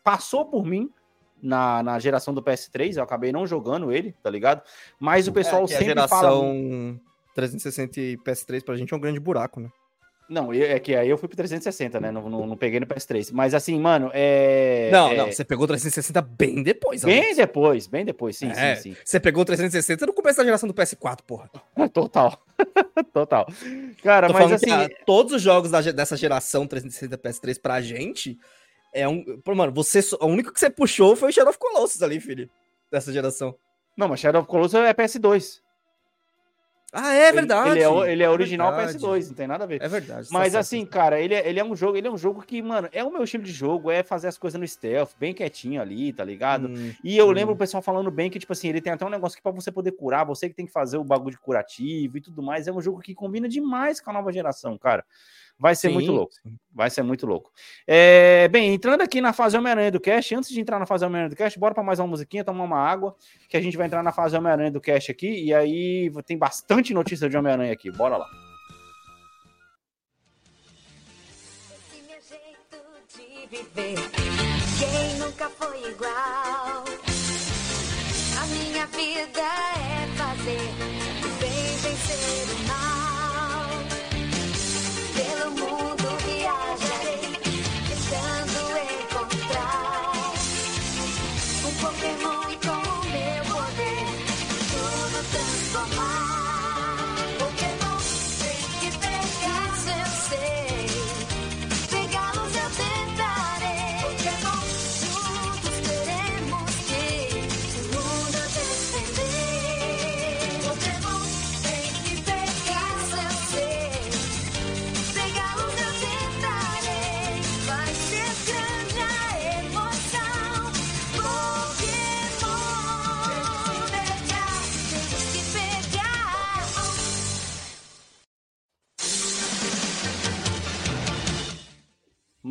passou 0.04 0.46
por 0.48 0.66
mim 0.66 0.90
na, 1.40 1.84
na 1.84 2.00
geração 2.00 2.34
do 2.34 2.42
PS3. 2.42 2.98
Eu 2.98 3.04
acabei 3.04 3.32
não 3.32 3.46
jogando 3.46 3.92
ele, 3.92 4.16
tá 4.24 4.32
ligado? 4.32 4.64
Mas 5.00 5.28
o 5.28 5.32
pessoal 5.32 5.66
É, 5.66 5.68
que 5.68 5.74
a 5.76 5.78
sempre 5.78 5.86
geração 5.90 6.20
fala. 6.20 7.14
360 7.36 8.00
e 8.00 8.18
PS3 8.18 8.64
pra 8.64 8.76
gente 8.76 8.92
é 8.94 8.98
um 8.98 9.00
grande 9.00 9.20
buraco, 9.20 9.60
né? 9.60 9.70
Não, 10.30 10.54
eu- 10.54 10.66
é 10.66 10.80
que 10.80 10.96
aí 10.96 11.10
eu 11.10 11.18
fui 11.18 11.28
pro 11.28 11.36
360, 11.38 12.00
né? 12.00 12.10
Não, 12.12 12.30
não, 12.30 12.48
não 12.48 12.58
peguei 12.58 12.80
no 12.80 12.86
PS3. 12.88 13.32
Mas 13.32 13.54
assim, 13.54 13.80
mano, 13.80 14.10
é. 14.14 14.90
não, 14.92 15.10
é- 15.12 15.18
não, 15.18 15.32
você 15.32 15.44
pegou 15.44 15.66
o 15.66 15.68
360 15.68 16.22
bem 16.22 16.64
depois, 16.64 17.04
Bem 17.04 17.20
Alex. 17.20 17.38
depois, 17.38 17.88
bem 17.88 18.06
depois, 18.06 18.38
sim, 18.38 18.50
É, 18.52 18.76
sim, 18.76 18.94
sim. 18.94 18.98
Você 19.04 19.20
pegou 19.20 19.42
o 19.44 19.46
360 19.46 20.06
no 20.06 20.14
começo 20.14 20.38
da 20.38 20.44
geração 20.46 20.68
do 20.68 20.74
PS4, 20.74 21.22
porra. 21.28 21.50
Total. 21.94 22.42
Total. 23.14 23.46
Cara, 24.02 24.28
Tô 24.28 24.34
mas 24.34 24.52
assim. 24.54 24.66
que 24.66 24.72
ah, 24.72 24.90
todos 25.06 25.34
os 25.34 25.42
jogos 25.42 25.70
da 25.72 25.82
dessa 25.82 26.16
geração 26.16 26.66
360 26.66 27.18
PS3 27.18 27.60
pra 27.62 27.82
gente 27.82 28.38
é 28.94 29.08
um. 29.08 29.40
Pô, 29.44 29.54
mano, 29.56 29.74
você. 29.74 30.00
O 30.22 30.26
único 30.28 30.52
que 30.54 30.60
você 30.60 30.70
puxou 30.70 31.16
foi 31.16 31.30
o 31.30 31.32
Shadow 31.34 31.50
of 31.50 31.60
Colossus 31.60 32.02
ali, 32.02 32.20
filho. 32.20 32.50
Dessa 32.92 33.12
geração. 33.12 33.56
Não, 33.98 34.08
mas 34.08 34.20
Shadow 34.20 34.42
of 34.42 34.50
Colossus 34.50 34.76
é 34.80 34.94
PS2. 34.94 35.62
Ah, 36.96 37.14
é 37.16 37.24
Ele- 37.30 37.32
verdade. 37.38 37.70
Ele, 37.72 37.82
é, 37.82 37.90
o- 37.90 38.06
ele 38.06 38.22
é 38.24 38.30
original 38.30 38.72
verdade. 38.76 39.00
PS2, 39.00 39.28
não 39.30 39.34
tem 39.34 39.48
nada 39.48 39.64
a 39.64 39.68
ver. 39.68 39.82
É 39.82 39.88
verdade. 39.88 40.28
tá 40.30 40.34
Mas 40.34 40.52
certo. 40.52 40.62
assim, 40.62 40.86
cara, 40.86 41.20
ele 41.20 41.34
é, 41.34 41.50
ele 41.50 41.60
é 41.60 41.64
um 41.66 41.76
jogo, 41.76 41.98
ele 41.98 42.08
é 42.08 42.12
um 42.12 42.18
jogo 42.18 42.44
que, 42.44 42.62
mano, 42.62 42.88
é 42.92 43.04
o 43.04 43.12
meu 43.12 43.24
estilo 43.24 43.44
de 43.44 43.52
jogo, 43.52 43.90
é 43.90 44.04
fazer 44.04 44.28
as 44.28 44.38
coisas 44.38 44.60
no 44.60 44.68
stealth, 44.68 45.10
bem 45.20 45.34
quietinho 45.34 45.82
ali, 45.82 46.14
tá 46.14 46.24
ligado? 46.24 46.68
Hum, 46.68 46.94
E 47.04 47.18
eu 47.18 47.28
hum. 47.28 47.32
lembro 47.32 47.56
o 47.56 47.58
pessoal 47.58 47.82
falando 47.82 48.12
bem 48.12 48.30
que, 48.30 48.38
tipo 48.38 48.54
assim, 48.54 48.70
ele 48.70 48.80
tem 48.80 48.94
até 48.94 49.04
um 49.06 49.10
negócio 49.10 49.36
que 49.36 49.42
pra 49.42 49.52
você 49.52 49.72
poder 49.72 49.94
curar, 49.94 50.24
você 50.24 50.48
que 50.48 50.56
tem 50.56 50.68
que 50.68 50.72
fazer 50.72 50.98
o 50.98 51.04
bagulho 51.04 51.32
de 51.32 51.40
curativo 51.40 52.18
e 52.18 52.22
tudo 52.22 52.44
mais. 52.44 52.68
É 52.68 52.72
um 52.72 52.80
jogo 52.82 53.00
que 53.02 53.16
combina 53.16 53.50
demais 53.50 54.00
com 54.00 54.12
a 54.12 54.14
nova 54.14 54.32
geração, 54.32 54.78
cara. 54.78 55.04
Vai 55.60 55.76
ser 55.76 55.90
muito 55.90 56.08
Sim, 56.08 56.12
louco. 56.12 56.34
sim. 56.34 56.58
Vai 56.74 56.90
ser 56.90 57.04
muito 57.04 57.26
louco. 57.26 57.52
É, 57.88 58.48
bem, 58.50 58.74
entrando 58.74 59.02
aqui 59.02 59.22
na 59.22 59.32
fase 59.32 59.56
Homem-Aranha 59.56 59.92
do 59.92 60.00
Cast, 60.00 60.36
antes 60.36 60.50
de 60.50 60.60
entrar 60.60 60.80
na 60.80 60.86
fase 60.86 61.06
Homem-Aranha 61.06 61.30
do 61.30 61.36
Cast, 61.36 61.58
bora 61.60 61.74
pra 61.74 61.84
mais 61.84 62.00
uma 62.00 62.08
musiquinha, 62.08 62.44
tomar 62.44 62.64
uma 62.64 62.80
água, 62.80 63.16
que 63.48 63.56
a 63.56 63.62
gente 63.62 63.78
vai 63.78 63.86
entrar 63.86 64.04
na 64.04 64.12
fase 64.12 64.36
Homem-Aranha 64.36 64.72
do 64.72 64.82
Cast 64.82 65.12
aqui, 65.12 65.46
e 65.46 65.54
aí 65.54 66.12
tem 66.26 66.38
bastante 66.38 66.94
notícia 66.94 67.30
de 67.30 67.38
Homem-Aranha 67.38 67.72
aqui. 67.72 67.92
Bora 67.92 68.18
lá. 68.18 68.26
Esse 71.72 72.02
meu 72.02 72.20
jeito 72.22 72.78
de 73.16 73.48
viver, 73.56 73.96
quem 74.80 75.20
nunca 75.20 75.50
foi 75.50 75.90
igual? 75.92 76.84
A 78.42 78.46
minha 78.48 78.86
vida 78.88 79.42
é 79.42 80.08
fazer 80.18 80.68
bem 81.40 81.78
vencer 81.78 82.50
o 82.50 82.68
mal. 82.68 82.73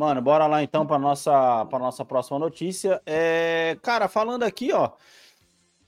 Mano, 0.03 0.21
bora 0.21 0.47
lá 0.47 0.61
então 0.61 0.85
para 0.85 0.99
nossa 0.99 1.65
para 1.67 1.79
nossa 1.79 2.03
próxima 2.03 2.37
notícia. 2.37 3.01
É, 3.05 3.77
cara, 3.81 4.09
falando 4.09 4.43
aqui, 4.43 4.73
ó, 4.73 4.91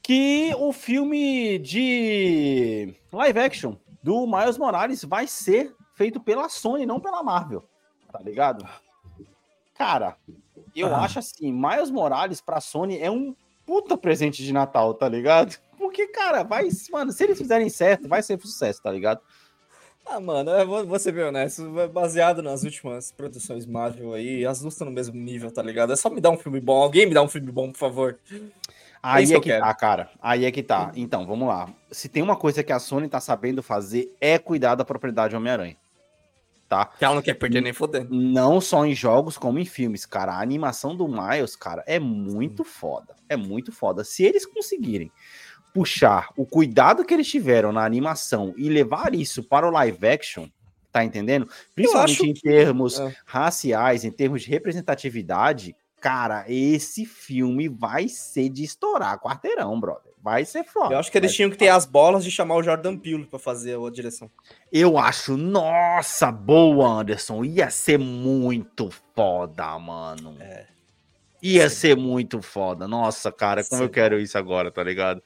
que 0.01 0.53
o 0.57 0.71
filme 0.71 1.59
de 1.59 2.95
live 3.11 3.39
action 3.39 3.75
do 4.01 4.25
Miles 4.25 4.57
Morales 4.57 5.03
vai 5.03 5.27
ser 5.27 5.75
feito 5.95 6.21
pela 6.21 6.47
Sony, 6.47 6.85
não 6.85 6.97
pela 6.97 7.21
Marvel. 7.23 7.67
Tá 8.09 8.19
ligado? 8.19 8.65
Cara, 9.77 10.15
eu 10.73 10.95
Ah. 10.95 11.01
acho 11.03 11.19
assim, 11.19 11.51
Miles 11.51 11.91
Morales 11.91 12.39
pra 12.39 12.61
Sony 12.61 12.97
é 12.97 13.11
um 13.11 13.35
puta 13.65 13.97
presente 13.97 14.41
de 14.45 14.53
Natal, 14.53 14.93
tá 14.93 15.09
ligado? 15.09 15.57
Porque, 15.77 16.07
cara, 16.07 16.41
vai, 16.43 16.69
mano, 16.89 17.11
se 17.11 17.21
eles 17.21 17.37
fizerem 17.37 17.67
certo, 17.67 18.07
vai 18.07 18.23
ser 18.23 18.39
sucesso, 18.39 18.81
tá 18.81 18.89
ligado? 18.89 19.19
Ah, 20.05 20.19
mano, 20.19 20.51
eu 20.51 20.67
vou, 20.67 20.85
vou 20.85 20.99
ser 20.99 21.11
bem 21.11 21.23
honesto, 21.23 21.69
baseado 21.91 22.41
nas 22.41 22.63
últimas 22.63 23.11
produções 23.11 23.65
Marvel 23.65 24.13
aí, 24.13 24.45
as 24.45 24.61
duas 24.61 24.75
estão 24.75 24.85
no 24.85 24.93
mesmo 24.93 25.15
nível, 25.15 25.51
tá 25.51 25.63
ligado? 25.63 25.91
É 25.91 25.95
só 25.95 26.09
me 26.09 26.21
dar 26.21 26.29
um 26.29 26.37
filme 26.37 26.61
bom, 26.61 26.81
alguém 26.83 27.07
me 27.07 27.13
dá 27.13 27.21
um 27.21 27.27
filme 27.27 27.51
bom, 27.51 27.71
por 27.71 27.77
favor. 27.79 28.19
Aí 29.01 29.23
isso 29.23 29.33
é 29.33 29.39
que 29.39 29.51
que 29.51 29.59
tá, 29.59 29.73
cara. 29.73 30.09
Aí 30.19 30.45
é 30.45 30.51
que 30.51 30.63
tá. 30.63 30.91
Então, 30.95 31.27
vamos 31.27 31.47
lá. 31.47 31.69
Se 31.91 32.09
tem 32.09 32.23
uma 32.23 32.35
coisa 32.35 32.63
que 32.63 32.73
a 32.73 32.79
Sony 32.79 33.07
tá 33.07 33.19
sabendo 33.19 33.61
fazer 33.61 34.11
é 34.19 34.39
cuidar 34.39 34.73
da 34.73 34.83
propriedade 34.83 35.35
Homem-Aranha. 35.35 35.77
Tá? 36.67 36.85
Que 36.85 37.05
ela 37.05 37.13
não 37.13 37.21
quer 37.21 37.35
perder 37.35 37.61
nem 37.61 37.71
fodendo. 37.71 38.07
Não 38.11 38.59
só 38.59 38.83
em 38.83 38.95
jogos, 38.95 39.37
como 39.37 39.59
em 39.59 39.65
filmes, 39.65 40.07
cara. 40.07 40.33
A 40.33 40.41
animação 40.41 40.95
do 40.95 41.07
Miles, 41.07 41.55
cara, 41.55 41.83
é 41.85 41.99
muito 41.99 42.63
foda. 42.63 43.15
É 43.29 43.37
muito 43.37 43.71
foda. 43.71 44.03
Se 44.03 44.23
eles 44.23 44.43
conseguirem 44.43 45.11
puxar 45.75 46.29
o 46.37 46.45
cuidado 46.45 47.03
que 47.03 47.13
eles 47.13 47.27
tiveram 47.27 47.73
na 47.73 47.83
animação 47.83 48.53
e 48.55 48.69
levar 48.69 49.13
isso 49.13 49.43
para 49.43 49.67
o 49.67 49.71
live 49.71 50.07
action, 50.07 50.47
tá 50.89 51.03
entendendo? 51.03 51.49
Principalmente 51.75 52.25
em 52.25 52.33
termos 52.33 52.97
É. 52.97 53.13
raciais, 53.25 54.05
em 54.05 54.09
termos 54.11 54.43
de 54.43 54.49
representatividade, 54.49 55.75
cara, 55.99 56.45
esse 56.47 57.05
filme 57.05 57.67
vai 57.67 58.07
ser 58.07 58.47
de 58.47 58.63
estourar 58.63 59.19
quarteirão, 59.19 59.77
brother. 59.77 60.13
Vai 60.23 60.45
ser 60.45 60.63
foda. 60.63 60.95
Eu 60.95 60.99
acho 60.99 61.11
que 61.11 61.17
eles 61.17 61.35
tinham 61.35 61.49
que 61.51 61.57
ter 61.57 61.67
as 61.67 61.85
bolas 61.85 62.23
de 62.23 62.31
chamar 62.31 62.55
o 62.55 62.63
Jordan 62.63 62.97
Peele 62.97 63.25
pra 63.25 63.37
fazer 63.37 63.77
a 63.77 63.89
direção. 63.91 64.31
Eu 64.71 64.97
acho, 64.97 65.35
nossa, 65.35 66.31
boa, 66.31 66.87
Anderson. 67.01 67.43
Ia 67.43 67.69
ser 67.69 67.99
muito 67.99 68.89
foda, 69.13 69.77
mano. 69.77 70.37
É. 70.39 70.67
Ia 71.43 71.69
ser 71.69 71.95
muito 71.97 72.41
foda. 72.41 72.87
Nossa, 72.87 73.31
cara, 73.31 73.63
como 73.63 73.83
eu 73.83 73.87
Sim. 73.87 73.91
quero 73.93 74.19
isso 74.19 74.35
agora, 74.37 74.71
tá 74.71 74.81
ligado? 74.81 75.21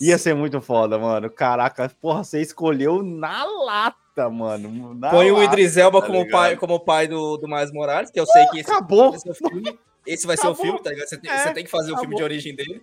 Ia 0.00 0.18
ser 0.18 0.34
muito 0.34 0.60
foda, 0.60 0.98
mano. 0.98 1.30
Caraca, 1.30 1.90
porra, 2.00 2.24
você 2.24 2.40
escolheu 2.40 3.02
na 3.02 3.44
lata, 3.44 4.28
mano. 4.30 4.94
Na 4.94 5.10
Põe 5.10 5.30
o 5.30 5.34
lata, 5.34 5.44
Idris 5.46 5.76
Elba 5.76 6.00
tá 6.00 6.06
como 6.06 6.18
ligado? 6.20 6.32
pai, 6.32 6.56
como 6.56 6.80
pai 6.80 7.06
do, 7.08 7.36
do 7.36 7.46
Miles 7.48 7.72
Morales, 7.72 8.10
que 8.10 8.18
eu 8.18 8.26
sei 8.26 8.44
que 8.46 8.60
esse 8.60 8.70
Acabou, 8.70 9.10
vai 9.12 9.20
ser 9.20 9.30
o 9.30 9.34
filme. 9.34 9.78
Esse 10.06 10.26
vai 10.26 10.36
ser 10.36 10.46
o 10.46 10.50
Acabou. 10.50 10.64
filme, 10.66 10.82
tá 10.82 10.90
ligado? 10.90 11.08
Você 11.08 11.16
tem, 11.16 11.30
É, 11.30 11.38
você 11.38 11.52
tem 11.54 11.64
que 11.64 11.70
fazer 11.70 11.92
o 11.92 11.96
filme 11.98 12.14
acabou. 12.14 12.18
de 12.18 12.24
origem 12.24 12.54
dele. 12.54 12.82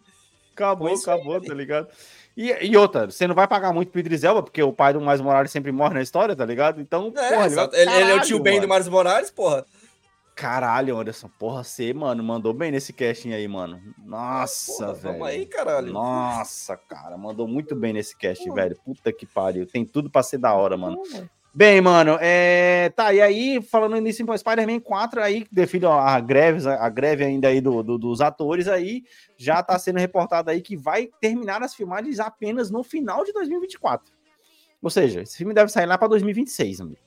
acabou, 0.54 0.88
Põe 0.88 0.96
aí, 0.98 1.02
acabou, 1.02 1.42
tá 1.42 1.54
ligado? 1.54 1.88
E, 2.36 2.50
e 2.66 2.78
outra, 2.78 3.12
você 3.12 3.28
não 3.28 3.36
vai 3.36 3.46
pagar 3.48 3.74
muito 3.74 3.92
pro 3.92 4.00
Idris 4.00 4.24
Elba, 4.24 4.42
porque 4.42 4.64
o 4.64 4.72
pai 4.72 4.94
do 4.94 5.02
Mais 5.02 5.20
Morales 5.20 5.52
sempre 5.52 5.72
morre 5.72 5.96
na 5.96 6.02
história, 6.02 6.34
tá 6.36 6.46
ligado? 6.46 6.80
Então, 6.80 7.08
É, 7.08 7.12
porra, 7.12 7.26
ele, 7.28 7.36
vai- 7.38 7.48
exato. 7.48 7.76
ele, 7.76 7.92
é 7.92 8.16
o 8.16 8.22
tio 8.22 8.38
Caralho, 8.42 8.44
mano. 8.56 8.62
do 8.68 8.74
Miles 8.74 8.88
Morales, 8.88 9.30
porra. 9.32 9.66
Caralho, 10.42 10.98
Anderson, 10.98 11.30
porra, 11.38 11.64
você, 11.64 11.94
mano, 11.94 12.24
mandou 12.24 12.52
bem 12.52 12.72
nesse 12.72 12.92
casting 12.92 13.32
aí, 13.32 13.48
mano. 13.48 13.80
Nossa, 14.04 14.72
Porra, 14.88 14.94
velho. 14.96 15.14
Vamos 15.14 15.28
aí, 15.28 15.46
caralho. 15.46 15.94
Nossa, 15.94 16.76
cara, 16.76 17.16
mandou 17.16 17.48
muito 17.48 17.76
bem 17.76 17.94
nesse 17.94 18.18
cast, 18.18 18.50
velho. 18.52 18.76
Puta 18.84 19.14
que 19.14 19.28
pariu. 19.28 19.68
Tem 19.68 19.86
tudo 19.86 20.10
pra 20.10 20.24
ser 20.24 20.40
da 20.40 20.52
hora, 20.56 20.76
mano. 20.76 21.00
Bem, 21.54 21.80
mano, 21.80 22.18
é... 22.20 22.90
tá, 22.96 23.14
e 23.14 23.22
aí, 23.22 23.62
falando 23.62 23.98
nisso 23.98 24.24
em 24.24 24.38
Spider-Man 24.38 24.80
4, 24.80 25.22
aí, 25.22 25.46
devido 25.52 25.88
à 25.90 26.20
greve, 26.20 26.68
a 26.68 26.90
greve 26.90 27.24
ainda 27.24 27.50
aí 27.50 27.62
do, 27.62 27.84
do- 27.84 28.00
dos 28.00 28.20
atores, 28.20 28.68
aí, 28.68 29.04
já 29.38 29.62
tá 29.62 29.78
sendo 29.78 30.00
reportado 30.00 30.50
aí 30.50 30.60
que 30.62 30.76
vai 30.76 31.08
terminar 31.20 31.62
as 31.62 31.76
filmagens 31.76 32.20
apenas 32.20 32.72
no 32.72 32.82
final 32.84 33.24
de 33.24 33.32
2024. 33.32 34.12
Ou 34.82 34.90
seja, 34.90 35.22
esse 35.22 35.38
filme 35.38 35.54
deve 35.54 35.72
sair 35.72 35.86
lá 35.86 36.00
pra 36.00 36.08
2026, 36.08 36.82
amigo. 36.82 36.98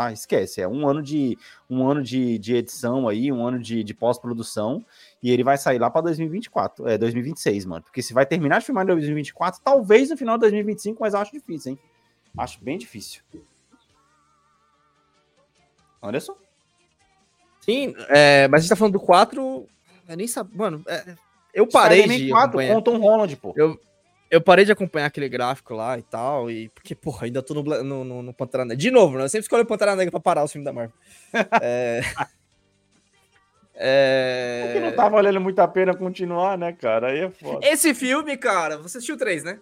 Tá, 0.00 0.10
esquece, 0.10 0.62
é 0.62 0.66
um 0.66 0.88
ano 0.88 1.02
de, 1.02 1.36
um 1.68 1.86
ano 1.86 2.02
de, 2.02 2.38
de 2.38 2.54
edição 2.54 3.06
aí, 3.06 3.30
um 3.30 3.46
ano 3.46 3.58
de, 3.58 3.84
de 3.84 3.92
pós-produção, 3.92 4.82
e 5.22 5.30
ele 5.30 5.44
vai 5.44 5.58
sair 5.58 5.78
lá 5.78 5.90
pra 5.90 6.00
2024, 6.00 6.88
é, 6.88 6.96
2026, 6.96 7.66
mano. 7.66 7.82
Porque 7.82 8.00
se 8.00 8.14
vai 8.14 8.24
terminar 8.24 8.60
de 8.60 8.64
filmar 8.64 8.84
em 8.84 8.86
2024, 8.86 9.60
talvez 9.62 10.08
no 10.08 10.16
final 10.16 10.38
de 10.38 10.40
2025, 10.40 10.96
mas 10.98 11.12
eu 11.12 11.20
acho 11.20 11.32
difícil, 11.32 11.72
hein? 11.72 11.78
Acho 12.38 12.64
bem 12.64 12.78
difícil. 12.78 13.20
Anderson? 16.02 16.34
Sim, 17.60 17.94
é, 18.08 18.48
mas 18.48 18.60
a 18.60 18.62
gente 18.62 18.70
tá 18.70 18.76
falando 18.76 18.94
do 18.94 19.00
4. 19.00 19.68
Eu 20.08 20.16
nem 20.16 20.26
sabia. 20.26 20.56
Mano, 20.56 20.82
é, 20.88 21.14
eu 21.52 21.66
parei 21.66 22.04
Spider-Man 22.04 22.24
de. 22.24 22.30
4 22.30 22.48
acompanhar. 22.48 22.72
com 22.72 22.78
o 22.78 22.82
Tom 22.82 22.98
Holland, 23.00 23.36
pô. 23.36 23.52
Eu, 23.54 23.78
eu 24.30 24.40
parei 24.40 24.64
de 24.64 24.70
acompanhar 24.70 25.06
aquele 25.06 25.28
gráfico 25.28 25.74
lá 25.74 25.98
e 25.98 26.02
tal, 26.02 26.50
e 26.50 26.68
porque, 26.68 26.94
porra, 26.94 27.26
ainda 27.26 27.42
tô 27.42 27.52
no, 27.54 27.62
no, 27.82 28.04
no, 28.04 28.22
no 28.22 28.32
Pantera 28.32 28.64
Negra. 28.64 28.76
De 28.76 28.90
novo, 28.90 29.18
né? 29.18 29.24
Eu 29.24 29.28
sempre 29.28 29.42
escolho 29.42 29.64
o 29.64 29.66
Pantera 29.66 29.96
Negra 29.96 30.12
pra 30.12 30.20
parar 30.20 30.44
os 30.44 30.52
filmes 30.52 30.64
da 30.64 30.72
Marvel. 30.72 30.94
é... 31.60 32.00
Porque 34.62 34.78
é... 34.78 34.80
não 34.82 34.92
tá 34.92 35.08
valendo 35.08 35.40
muito 35.40 35.58
a 35.58 35.66
pena 35.66 35.96
continuar, 35.96 36.56
né, 36.56 36.72
cara? 36.72 37.08
Aí 37.08 37.20
é 37.20 37.30
foda. 37.30 37.66
Esse 37.66 37.92
filme, 37.92 38.36
cara, 38.36 38.78
você 38.78 38.98
assistiu 38.98 39.16
três, 39.16 39.42
né? 39.42 39.58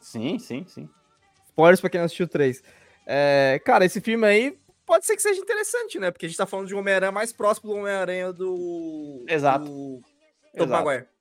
Sim, 0.00 0.38
sim, 0.38 0.64
sim. 0.66 0.88
Spoilers 1.46 1.80
pra 1.80 1.90
quem 1.90 2.00
não 2.00 2.06
assistiu 2.06 2.26
três. 2.26 2.62
É, 3.06 3.60
cara, 3.64 3.84
esse 3.84 4.00
filme 4.00 4.26
aí 4.26 4.58
pode 4.84 5.06
ser 5.06 5.14
que 5.14 5.22
seja 5.22 5.40
interessante, 5.40 5.98
né? 6.00 6.10
Porque 6.10 6.26
a 6.26 6.28
gente 6.28 6.38
tá 6.38 6.46
falando 6.46 6.66
de 6.66 6.74
um 6.74 6.78
Homem-Aranha 6.78 7.12
mais 7.12 7.32
próximo 7.32 7.70
do 7.70 7.78
Homem-Aranha 7.78 8.32
do. 8.32 9.24
Exato. 9.28 9.66
Do 9.66 10.02
Tom. 10.56 10.66
Maguire. 10.66 11.11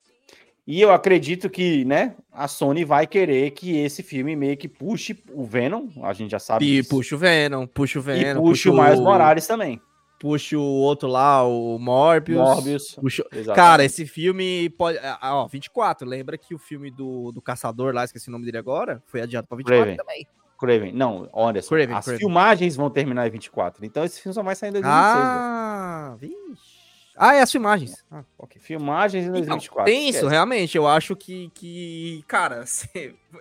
E 0.67 0.79
eu 0.79 0.91
acredito 0.91 1.49
que, 1.49 1.83
né, 1.85 2.15
a 2.31 2.47
Sony 2.47 2.85
vai 2.85 3.07
querer 3.07 3.51
que 3.51 3.77
esse 3.79 4.03
filme 4.03 4.35
meio 4.35 4.55
que 4.55 4.67
puxe 4.67 5.21
o 5.33 5.43
Venom, 5.43 5.87
a 6.03 6.13
gente 6.13 6.31
já 6.31 6.39
sabe 6.39 6.65
E 6.65 6.77
disso. 6.77 6.89
puxa 6.89 7.15
o 7.15 7.17
Venom, 7.17 7.65
puxa 7.65 7.99
o 7.99 8.01
E 8.01 8.03
Venom. 8.05 8.41
puxe 8.41 8.69
o 8.69 8.73
Miles 8.73 8.99
Morales 8.99 9.47
também. 9.47 9.81
Puxa 10.19 10.55
o 10.55 10.61
outro 10.61 11.09
lá, 11.09 11.43
o 11.43 11.79
Morbius. 11.79 12.37
Morbius. 12.37 12.95
Puxa... 12.95 13.25
Cara, 13.55 13.83
esse 13.83 14.05
filme 14.05 14.69
pode. 14.69 14.99
ah, 15.01 15.17
Ó, 15.37 15.47
24. 15.47 16.07
Lembra 16.07 16.37
que 16.37 16.53
o 16.53 16.59
filme 16.59 16.91
do, 16.91 17.31
do 17.31 17.41
Caçador 17.41 17.91
lá, 17.91 18.03
esqueci 18.05 18.29
o 18.29 18.31
nome 18.31 18.45
dele 18.45 18.59
agora, 18.59 19.01
foi 19.07 19.19
adiado 19.21 19.47
pra 19.47 19.57
24 19.57 19.81
Craven. 19.83 19.97
também. 19.97 20.27
Craven. 20.59 20.93
Não, 20.93 21.27
olha 21.33 21.59
só. 21.59 21.69
Craven, 21.69 21.95
as 21.95 22.05
Craven. 22.05 22.19
filmagens 22.19 22.75
vão 22.75 22.87
terminar 22.91 23.25
em 23.25 23.31
24. 23.31 23.83
Então 23.83 24.03
esse 24.03 24.21
filme 24.21 24.35
só 24.35 24.43
vai 24.43 24.53
sair 24.53 24.69
em 24.69 24.73
2026. 24.73 25.15
velho. 25.15 25.27
Ah, 25.27 26.15
vixe. 26.19 26.70
Ah, 27.17 27.35
é 27.35 27.41
as 27.41 27.51
filmagens. 27.51 28.03
Ah, 28.09 28.23
ok. 28.37 28.59
Filmagens 28.61 29.23
em 29.25 29.27
Então, 29.27 29.41
2024. 29.41 29.85
tem 29.85 30.03
isso, 30.09 30.17
esquece. 30.19 30.31
realmente. 30.31 30.77
Eu 30.77 30.87
acho 30.87 31.15
que, 31.15 31.49
que 31.53 32.23
cara, 32.27 32.61
assim, 32.63 32.87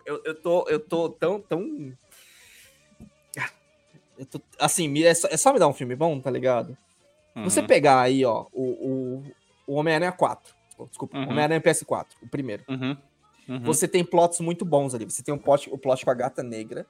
eu, 0.05 0.21
eu, 0.25 0.35
tô, 0.35 0.69
eu 0.69 0.81
tô 0.81 1.09
tão, 1.09 1.41
tão... 1.41 1.93
Eu 4.19 4.27
tô- 4.27 4.41
assim, 4.59 5.03
é 5.03 5.15
só, 5.15 5.29
é 5.31 5.37
só 5.37 5.53
me 5.53 5.59
dar 5.59 5.69
um 5.69 5.73
filme 5.73 5.97
bom, 5.97 6.21
tá 6.21 6.31
ligado? 6.31 6.77
Você 7.45 7.61
Uhum. 7.61 7.67
pegar 7.67 8.01
aí, 8.01 8.25
ó, 8.25 8.47
o, 8.53 8.63
o, 8.63 9.25
o 9.67 9.75
Homem-Aranha 9.77 10.13
4. 10.13 10.55
oh, 10.77 10.85
Desculpa, 10.87 11.17
Uhum. 11.17 11.29
Homem-Aranha 11.31 11.61
PS4, 11.61 12.07
o 12.23 12.29
primeiro. 12.29 12.65
Uhum. 12.69 12.97
Uhum. 13.49 13.63
Você 13.63 13.89
tem 13.89 14.05
plots 14.05 14.41
muito 14.41 14.65
bons 14.65 14.95
ali. 14.95 15.05
Você 15.07 15.23
tem 15.23 15.33
um 15.33 15.39
plot, 15.39 15.71
o 15.73 15.79
plot 15.79 16.05
com 16.05 16.11
a 16.11 16.15
gata 16.15 16.43
negra. 16.43 16.87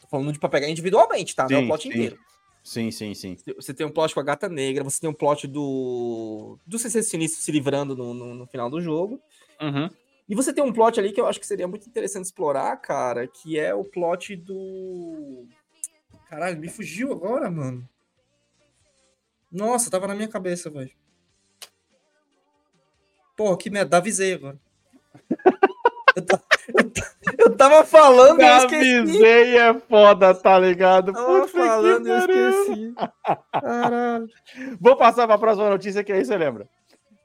Tô 0.00 0.08
falando 0.08 0.32
de 0.32 0.38
pra 0.40 0.48
pegar 0.48 0.68
individualmente, 0.68 1.36
tá? 1.36 1.46
Não 1.48 1.56
é 1.56 1.58
o 1.58 1.62
Sim, 1.62 1.66
plot 1.68 1.82
sim. 1.84 1.88
inteiro. 1.90 2.18
Sim, 2.66 2.90
sim, 2.90 3.14
sim. 3.14 3.36
Você 3.54 3.72
tem 3.72 3.86
um 3.86 3.92
plot 3.92 4.12
com 4.12 4.18
a 4.18 4.24
gata 4.24 4.48
negra, 4.48 4.82
você 4.82 5.00
tem 5.00 5.08
um 5.08 5.14
plot 5.14 5.46
do. 5.46 6.58
do 6.66 6.80
CC 6.80 7.00
Sinistro 7.00 7.40
se 7.40 7.52
livrando 7.52 7.94
no, 7.94 8.12
no, 8.12 8.34
no 8.34 8.46
final 8.48 8.68
do 8.68 8.80
jogo. 8.80 9.22
Uhum. 9.62 9.88
E 10.28 10.34
você 10.34 10.52
tem 10.52 10.64
um 10.64 10.72
plot 10.72 10.98
ali 10.98 11.12
que 11.12 11.20
eu 11.20 11.28
acho 11.28 11.38
que 11.38 11.46
seria 11.46 11.68
muito 11.68 11.88
interessante 11.88 12.24
explorar, 12.24 12.76
cara, 12.78 13.28
que 13.28 13.56
é 13.56 13.72
o 13.72 13.84
plot 13.84 14.34
do. 14.34 15.46
Caralho, 16.28 16.58
me 16.58 16.68
fugiu 16.68 17.12
agora, 17.12 17.48
mano. 17.48 17.88
Nossa, 19.52 19.88
tava 19.88 20.08
na 20.08 20.16
minha 20.16 20.26
cabeça, 20.26 20.68
velho. 20.68 20.90
Porra, 23.36 23.56
que 23.56 23.70
merda, 23.70 23.98
avisei 23.98 24.34
agora. 24.34 24.58
eu, 26.16 26.24
ta- 26.24 26.40
eu 26.76 26.90
ta- 26.90 27.12
eu 27.38 27.56
tava 27.56 27.84
falando 27.84 28.40
e 28.40 28.44
esqueci. 28.56 29.24
É 29.56 29.74
foda, 29.88 30.34
tá 30.34 30.58
ligado? 30.58 31.12
Tava 31.12 31.26
Puta 31.42 31.48
falando 31.48 32.06
e 32.06 32.10
eu 32.10 32.18
esqueci. 32.18 32.94
Caralho. 33.52 34.26
Vou 34.80 34.96
passar 34.96 35.26
pra 35.26 35.38
próxima 35.38 35.68
notícia, 35.70 36.02
que 36.02 36.12
aí 36.12 36.24
você 36.24 36.36
lembra. 36.36 36.66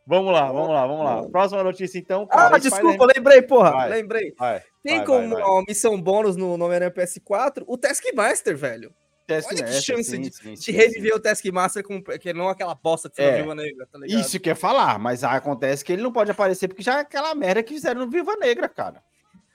Vamos 0.05 0.33
lá, 0.33 0.51
vamos 0.51 0.69
lá, 0.69 0.87
vamos 0.87 1.05
lá. 1.05 1.29
Próxima 1.29 1.63
notícia, 1.63 1.97
então. 1.99 2.27
Ah, 2.29 2.35
cara, 2.49 2.57
desculpa, 2.57 2.87
Spider-Man- 2.87 3.13
lembrei, 3.15 3.41
porra. 3.43 3.71
Vai. 3.71 3.89
Lembrei. 3.89 4.33
Vai, 4.37 4.61
Tem 4.83 5.05
como 5.05 5.35
uma 5.37 5.63
missão 5.67 5.99
bônus 6.01 6.35
no 6.35 6.57
no 6.57 6.65
Homem-Aranha 6.65 6.91
PS4 6.91 7.63
o 7.67 7.77
Taskmaster, 7.77 8.57
velho. 8.57 8.91
Olha 9.35 9.41
que 9.43 9.47
Taskmaster, 9.49 9.81
chance 9.81 10.03
sim, 10.11 10.21
de- 10.21 10.35
sim, 10.35 10.53
De 10.53 10.61
sim, 10.61 10.71
reviver 10.71 11.15
o 11.15 11.19
Taskmaster 11.19 11.83
com 11.83 12.01
que 12.01 12.33
não 12.33 12.47
aquela 12.49 12.75
bosta 12.75 13.09
que 13.09 13.15
foi 13.17 13.25
É. 13.25 13.31
na 13.31 13.37
Viúva 13.37 13.55
Negra, 13.55 13.85
tá 13.91 13.97
sim. 13.99 14.05
ligado? 14.05 14.21
Isso 14.21 14.39
que 14.39 14.49
eu 14.49 14.51
ia 14.51 14.55
falar, 14.55 14.99
mas 14.99 15.23
acontece 15.23 15.83
que 15.83 15.93
ele 15.93 16.01
não 16.01 16.11
pode 16.11 16.31
aparecer 16.31 16.67
porque 16.67 16.83
já 16.83 16.97
é 16.97 17.01
aquela 17.01 17.33
merda 17.35 17.63
que 17.63 17.73
fizeram 17.73 18.01
no 18.01 18.09
Viva 18.11 18.35
Negra, 18.35 18.67
cara. 18.69 19.03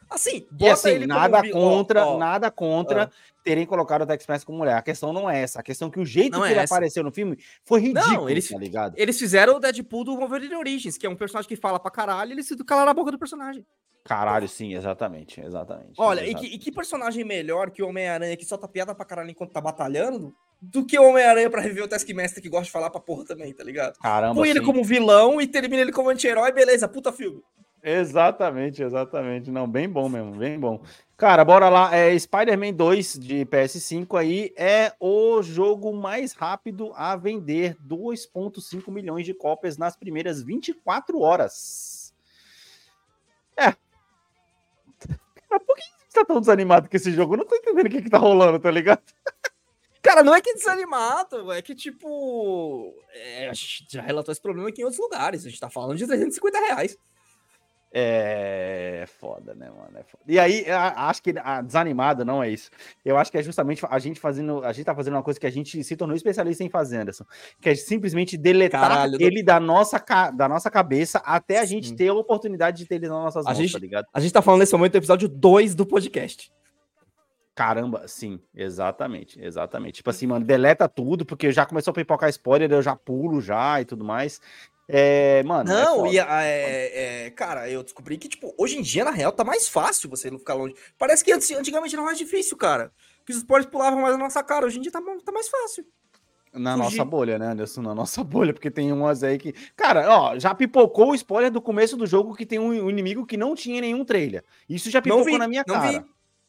Assim, 0.08 0.36
E 0.36 0.54
bota 0.54 0.72
assim, 0.74 0.90
ele 0.90 1.06
como 1.08 1.18
nada 1.18 1.38
ó, 1.44 1.50
contra, 1.50 2.06
ó, 2.06 2.16
nada 2.16 2.48
contra 2.48 3.04
Ah. 3.04 3.10
terem 3.42 3.66
colocado 3.66 4.02
o 4.02 4.06
Taskmaster 4.06 4.46
como 4.46 4.58
mulher. 4.58 4.76
A 4.76 4.82
questão 4.82 5.12
não 5.12 5.28
é 5.28 5.40
essa. 5.42 5.58
A 5.58 5.62
questão 5.64 5.88
é 5.88 5.90
que 5.90 5.98
o 5.98 6.04
jeito 6.06 6.30
Não 6.34 6.42
que 6.42 6.48
é 6.48 6.50
ele 6.52 6.60
essa. 6.60 6.72
apareceu 6.72 7.02
no 7.02 7.10
filme 7.10 7.36
foi 7.64 7.80
ridículo, 7.80 8.30
eles- 8.30 8.48
tá 8.48 8.56
ligado? 8.56 8.94
Eles 8.96 9.18
fizeram 9.18 9.56
o 9.56 9.58
Deadpool 9.58 10.04
do 10.04 10.16
Wolverine 10.16 10.54
Origins, 10.54 10.96
que 10.96 11.06
é 11.06 11.10
um 11.10 11.16
personagem 11.16 11.48
que 11.48 11.56
fala 11.56 11.80
pra 11.80 11.90
caralho, 11.90 12.30
e 12.30 12.34
eles 12.34 12.46
se 12.46 12.56
calaram 12.64 12.92
a 12.92 12.94
boca 12.94 13.10
do 13.10 13.18
personagem. 13.18 13.66
Caralho, 14.06 14.48
sim, 14.48 14.74
exatamente, 14.74 15.40
exatamente. 15.40 15.94
Olha, 15.98 16.20
e 16.20 16.30
exato. 16.30 16.44
que, 16.44 16.54
e 16.54 16.58
que 16.58 16.72
personagem 16.72 17.24
melhor 17.24 17.70
que 17.70 17.82
o 17.82 17.88
Homem-Aranha 17.88 18.36
que 18.36 18.44
solta 18.44 18.68
piada 18.68 18.94
pra 18.94 19.04
caralho 19.04 19.30
enquanto 19.30 19.52
tá 19.52 19.60
batalhando, 19.60 20.34
do 20.60 20.84
que 20.84 20.98
o 20.98 21.08
Homem-Aranha 21.08 21.50
pra 21.50 21.60
reviver 21.60 21.84
o 21.84 21.88
Taskmaster 21.88 22.42
que 22.42 22.48
gosta 22.48 22.66
de 22.66 22.72
falar 22.72 22.90
pra 22.90 23.00
porra 23.00 23.24
também, 23.24 23.52
tá 23.52 23.62
ligado? 23.62 23.98
Caramba, 23.98 24.34
Põe 24.34 24.48
ele 24.48 24.60
sim. 24.60 24.66
como 24.66 24.84
vilão 24.84 25.40
e 25.40 25.46
termina 25.46 25.82
ele 25.82 25.92
como 25.92 26.08
anti-herói, 26.08 26.52
beleza, 26.52 26.88
puta 26.88 27.12
filme. 27.12 27.42
Exatamente, 27.82 28.82
exatamente. 28.82 29.48
Não, 29.48 29.68
bem 29.68 29.88
bom 29.88 30.08
mesmo, 30.08 30.32
bem 30.32 30.58
bom. 30.58 30.82
Cara, 31.16 31.44
bora 31.44 31.68
lá. 31.68 31.94
É, 31.94 32.18
Spider-Man 32.18 32.72
2 32.72 33.18
de 33.20 33.46
PS5 33.46 34.18
aí 34.18 34.52
é 34.56 34.92
o 34.98 35.40
jogo 35.40 35.92
mais 35.94 36.32
rápido 36.32 36.92
a 36.96 37.14
vender 37.14 37.76
2,5 37.86 38.90
milhões 38.90 39.24
de 39.24 39.32
cópias 39.32 39.78
nas 39.78 39.96
primeiras 39.96 40.42
24 40.42 41.20
horas. 41.20 42.12
É. 43.56 43.72
Cara, 45.48 45.60
por 45.64 45.76
que 45.76 45.82
você 45.82 46.20
tá 46.20 46.24
tão 46.24 46.40
desanimado 46.40 46.88
com 46.88 46.96
esse 46.96 47.12
jogo? 47.12 47.34
Eu 47.34 47.38
não 47.38 47.46
tô 47.46 47.56
entendendo 47.56 47.86
o 47.86 47.90
que, 47.90 48.02
que 48.02 48.10
tá 48.10 48.18
rolando, 48.18 48.58
tá 48.58 48.70
ligado? 48.70 49.02
Cara, 50.02 50.22
não 50.22 50.34
é 50.34 50.40
que 50.40 50.54
desanimado, 50.54 51.50
é 51.50 51.60
que 51.60 51.74
tipo. 51.74 52.94
é, 53.12 53.48
a 53.48 53.52
gente 53.52 53.86
já 53.90 54.02
relatou 54.02 54.30
esse 54.30 54.40
problema 54.40 54.68
aqui 54.68 54.80
em 54.80 54.84
outros 54.84 55.02
lugares. 55.02 55.44
A 55.44 55.48
gente 55.48 55.58
tá 55.58 55.68
falando 55.68 55.96
de 55.98 56.06
350 56.06 56.58
reais. 56.60 56.96
É 57.98 59.04
foda, 59.18 59.54
né, 59.54 59.70
mano? 59.70 59.96
É 59.96 60.02
foda. 60.02 60.22
E 60.28 60.38
aí, 60.38 60.66
acho 60.70 61.22
que 61.22 61.34
a 61.42 61.62
desanimada 61.62 62.26
não 62.26 62.42
é 62.42 62.50
isso. 62.50 62.70
Eu 63.02 63.16
acho 63.16 63.30
que 63.32 63.38
é 63.38 63.42
justamente 63.42 63.82
a 63.88 63.98
gente 63.98 64.20
fazendo. 64.20 64.62
A 64.64 64.72
gente 64.72 64.84
tá 64.84 64.94
fazendo 64.94 65.14
uma 65.14 65.22
coisa 65.22 65.40
que 65.40 65.46
a 65.46 65.50
gente 65.50 65.82
se 65.82 65.96
tornou 65.96 66.14
especialista 66.14 66.62
em 66.62 66.68
fazer, 66.68 66.98
Anderson. 66.98 67.24
Que 67.58 67.70
é 67.70 67.74
simplesmente 67.74 68.36
deletar 68.36 68.82
Caralho, 68.82 69.16
ele 69.18 69.42
da 69.42 69.58
nossa, 69.58 69.98
da 70.34 70.46
nossa 70.46 70.70
cabeça 70.70 71.18
até 71.24 71.58
a 71.58 71.64
gente 71.64 71.88
Sim. 71.88 71.96
ter 71.96 72.08
a 72.08 72.14
oportunidade 72.14 72.76
de 72.76 72.86
ter 72.86 72.96
ele 72.96 73.08
nas 73.08 73.16
nossas 73.16 73.46
A 73.46 73.50
mãos, 73.50 73.58
gente- 73.58 73.72
tá 73.72 73.78
ligado? 73.78 74.06
A 74.12 74.20
gente 74.20 74.32
tá 74.32 74.42
falando 74.42 74.60
nesse 74.60 74.74
momento 74.74 74.92
do 74.92 74.98
episódio 74.98 75.26
2 75.28 75.74
do 75.74 75.86
podcast. 75.86 76.52
Caramba, 77.54 78.06
sim, 78.06 78.38
exatamente, 78.54 79.42
exatamente. 79.42 79.94
Tipo 79.94 80.10
assim, 80.10 80.26
mano, 80.26 80.44
deleta 80.44 80.86
tudo, 80.86 81.24
porque 81.24 81.50
já 81.50 81.64
começou 81.64 81.90
a 81.90 81.94
pipocar 81.94 82.28
spoiler, 82.28 82.70
eu 82.70 82.82
já 82.82 82.94
pulo 82.94 83.40
já 83.40 83.80
e 83.80 83.86
tudo 83.86 84.04
mais. 84.04 84.38
É, 84.88 85.42
mano. 85.42 85.70
é 85.70 85.74
Não, 85.84 85.96
foda. 85.96 86.08
e 86.12 86.18
é, 86.18 87.24
é, 87.26 87.30
cara, 87.30 87.68
eu 87.68 87.82
descobri 87.82 88.16
que, 88.16 88.28
tipo, 88.28 88.54
hoje 88.56 88.78
em 88.78 88.82
dia, 88.82 89.04
na 89.04 89.10
real, 89.10 89.32
tá 89.32 89.42
mais 89.44 89.68
fácil 89.68 90.08
você 90.08 90.30
não 90.30 90.38
ficar 90.38 90.54
longe. 90.54 90.74
Parece 90.96 91.24
que 91.24 91.32
antes- 91.32 91.50
antigamente 91.50 91.94
era 91.94 92.04
mais 92.04 92.16
difícil, 92.18 92.56
cara. 92.56 92.92
Que 93.24 93.32
os 93.32 93.38
spoilers 93.38 93.68
pulavam 93.70 94.00
mais 94.00 94.16
na 94.16 94.22
nossa 94.24 94.42
cara. 94.42 94.66
Hoje 94.66 94.78
em 94.78 94.82
dia 94.82 94.92
tá, 94.92 95.00
tá 95.24 95.32
mais 95.32 95.48
fácil. 95.48 95.84
Na 96.52 96.76
fugir. 96.76 96.84
nossa 96.98 97.04
bolha, 97.04 97.38
né, 97.38 97.48
Anderson? 97.48 97.82
Na 97.82 97.94
nossa 97.94 98.22
bolha, 98.24 98.52
porque 98.54 98.70
tem 98.70 98.92
umas 98.92 99.22
aí 99.24 99.36
que. 99.38 99.52
Cara, 99.74 100.08
ó, 100.08 100.38
já 100.38 100.54
pipocou 100.54 101.10
o 101.10 101.14
spoiler 101.14 101.50
do 101.50 101.60
começo 101.60 101.96
do 101.96 102.06
jogo 102.06 102.34
que 102.34 102.46
tem 102.46 102.58
um, 102.58 102.88
inimigo 102.88 103.26
que 103.26 103.36
não 103.36 103.54
tinha 103.54 103.80
nenhum 103.80 104.04
trailer. 104.04 104.44
Isso 104.68 104.88
já 104.90 105.02
pipocou 105.02 105.24
vi, 105.24 105.36
na 105.36 105.48
minha 105.48 105.64
cara. 105.64 105.98
vi. 106.00 106.04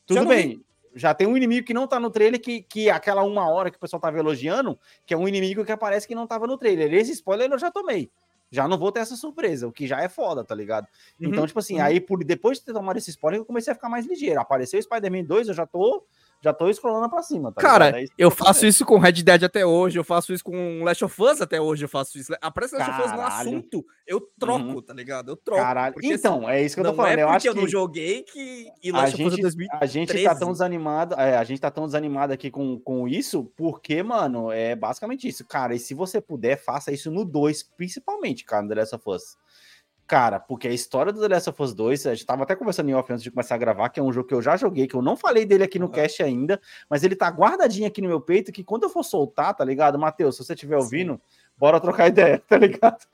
Tudo 0.05 0.21
Já 0.21 0.25
bem. 0.25 0.63
Já 0.95 1.13
tem 1.13 1.27
um 1.27 1.35
inimigo 1.37 1.65
que 1.67 1.73
não 1.73 1.85
tá 1.87 1.99
no 1.99 2.09
trailer, 2.09 2.39
que, 2.41 2.61
que 2.63 2.89
aquela 2.89 3.21
uma 3.23 3.49
hora 3.49 3.69
que 3.69 3.77
o 3.77 3.79
pessoal 3.79 3.99
tava 3.99 4.17
elogiando, 4.17 4.79
que 5.05 5.13
é 5.13 5.17
um 5.17 5.27
inimigo 5.27 5.63
que 5.65 5.71
aparece 5.71 6.07
que 6.07 6.15
não 6.15 6.25
tava 6.25 6.47
no 6.47 6.57
trailer. 6.57 6.91
Esse 6.93 7.11
spoiler 7.11 7.51
eu 7.51 7.59
já 7.59 7.69
tomei. 7.69 8.09
Já 8.49 8.67
não 8.67 8.77
vou 8.77 8.91
ter 8.91 9.01
essa 9.01 9.15
surpresa, 9.15 9.67
o 9.67 9.71
que 9.71 9.85
já 9.85 10.01
é 10.01 10.07
foda, 10.07 10.43
tá 10.43 10.55
ligado? 10.55 10.87
Uhum, 11.19 11.29
Então, 11.29 11.45
tipo 11.45 11.59
assim, 11.59 11.75
uhum. 11.75 11.83
aí 11.83 11.99
por, 11.99 12.23
depois 12.23 12.59
de 12.59 12.65
ter 12.65 12.73
tomado 12.73 12.97
esse 12.97 13.09
spoiler, 13.09 13.39
eu 13.41 13.45
comecei 13.45 13.71
a 13.71 13.75
ficar 13.75 13.89
mais 13.89 14.05
ligeiro. 14.05 14.39
Apareceu 14.39 14.79
o 14.79 14.83
Spider-Man 14.83 15.23
2, 15.23 15.49
eu 15.49 15.53
já 15.53 15.65
tô, 15.65 16.05
já 16.47 16.53
tô 16.53 16.71
scrollando 16.73 17.09
pra 17.09 17.21
cima, 17.21 17.51
tá 17.51 17.61
Cara, 17.61 17.91
ligado? 17.91 18.03
É 18.03 18.07
eu 18.17 18.31
faço 18.31 18.65
isso 18.65 18.85
com 18.85 18.97
Red 18.97 19.13
Dead 19.23 19.43
até 19.43 19.65
hoje, 19.65 19.97
eu 19.99 20.03
faço 20.03 20.33
isso 20.33 20.43
com 20.43 20.83
Last 20.83 21.03
of 21.05 21.21
Us 21.21 21.41
até 21.41 21.59
hoje, 21.61 21.85
eu 21.85 21.89
faço 21.89 22.17
isso. 22.17 22.33
Aparece 22.41 22.75
Last 22.75 22.91
of 22.91 23.01
Us 23.01 23.11
no 23.13 23.21
assunto, 23.21 23.85
eu 24.05 24.21
troco, 24.39 24.63
Uhum. 24.65 24.81
tá 24.81 24.93
ligado? 24.93 25.31
Eu 25.31 25.35
troco. 25.35 25.61
Caralho. 25.61 25.93
porque, 25.93 26.07
Então, 26.07 26.49
é 26.49 26.61
isso 26.63 26.75
que 26.75 26.81
eu 26.81 26.85
tô 26.85 26.93
falando. 26.93 27.17
é 27.19 27.23
eu 27.23 27.29
acho 27.29 27.47
eu 27.47 27.53
que 27.53 27.61
não 27.61 27.67
joguei 27.67 28.23
que... 28.23 28.67
E 28.83 28.89
a 28.89 28.93
Last 28.93 29.15
of 29.15 29.23
Us 29.23 29.33
é 29.33 29.35
gente, 29.35 29.41
2000... 29.41 29.67
a 29.71 29.85
gente 29.85 30.07
tá 30.07 30.13
2013. 30.13 30.39
tão 30.39 30.51
desanimado, 30.51 31.15
é, 31.15 31.37
a 31.37 31.43
gente 31.43 31.59
tá 31.61 31.69
tão 31.71 31.85
desanimado 31.85 32.33
aqui 32.33 32.49
com, 32.49 32.79
com 32.79 33.07
isso, 33.07 33.51
porque, 33.55 34.01
mano, 34.01 34.51
é 34.51 34.75
basicamente 34.75 35.27
isso. 35.27 35.45
Cara, 35.45 35.75
e 35.75 35.79
se 35.79 35.93
você 35.93 36.21
puder, 36.21 36.57
faça 36.57 36.91
isso 36.91 37.11
no 37.11 37.25
2, 37.25 37.63
principalmente, 37.75 38.45
cara, 38.45 38.63
no 38.63 38.69
The 38.69 38.75
Last 38.75 38.95
of 38.95 39.09
Us. 39.09 39.37
Cara, 40.07 40.39
porque 40.39 40.69
a 40.69 40.73
história 40.73 41.11
do 41.11 41.19
The 41.19 41.27
Last 41.27 41.49
of 41.49 41.61
Us 41.61 41.73
2, 41.73 42.07
a 42.07 42.15
gente 42.15 42.25
tava 42.25 42.43
até 42.43 42.55
conversando 42.55 42.89
em 42.89 42.93
off 42.93 43.11
antes 43.11 43.23
de 43.23 43.29
começar 43.29 43.55
a 43.55 43.57
gravar, 43.57 43.89
que 43.89 43.99
é 43.99 44.03
um 44.03 44.13
jogo 44.13 44.25
que 44.25 44.33
eu 44.33 44.41
já 44.41 44.55
joguei, 44.55 44.87
que 44.87 44.95
eu 44.95 45.01
não 45.01 45.17
falei 45.17 45.45
dele 45.45 45.65
aqui 45.65 45.77
no 45.77 45.89
cast 45.89 46.23
ainda, 46.23 46.61
mas 46.89 47.03
ele 47.03 47.13
tá 47.13 47.27
guardadinho 47.27 47.85
aqui 47.85 48.01
no 48.01 48.07
meu 48.07 48.21
peito, 48.21 48.53
que 48.53 48.63
quando 48.63 48.83
eu 48.83 48.89
for 48.89 49.03
soltar, 49.03 49.53
tá 49.53 49.65
ligado? 49.65 49.99
Matheus, 49.99 50.37
se 50.37 50.45
você 50.45 50.53
estiver 50.53 50.77
ouvindo, 50.77 51.19
bora 51.57 51.77
trocar 51.81 52.07
ideia, 52.07 52.41
tá 52.47 52.57
ligado? 52.57 53.05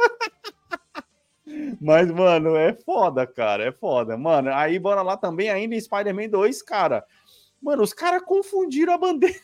Mas, 1.82 2.12
mano, 2.12 2.56
é 2.56 2.74
foda, 2.74 3.26
cara. 3.26 3.64
É 3.64 3.72
foda. 3.72 4.16
Mano, 4.16 4.52
aí 4.54 4.78
bora 4.78 5.02
lá 5.02 5.18
também, 5.18 5.50
ainda 5.50 5.76
em 5.76 5.82
Spider-Man 5.82 6.30
2, 6.30 6.62
cara. 6.62 7.04
Mano, 7.62 7.82
os 7.82 7.94
caras 7.94 8.22
confundiram 8.22 8.94
a 8.94 8.98
bandeira. 8.98 9.36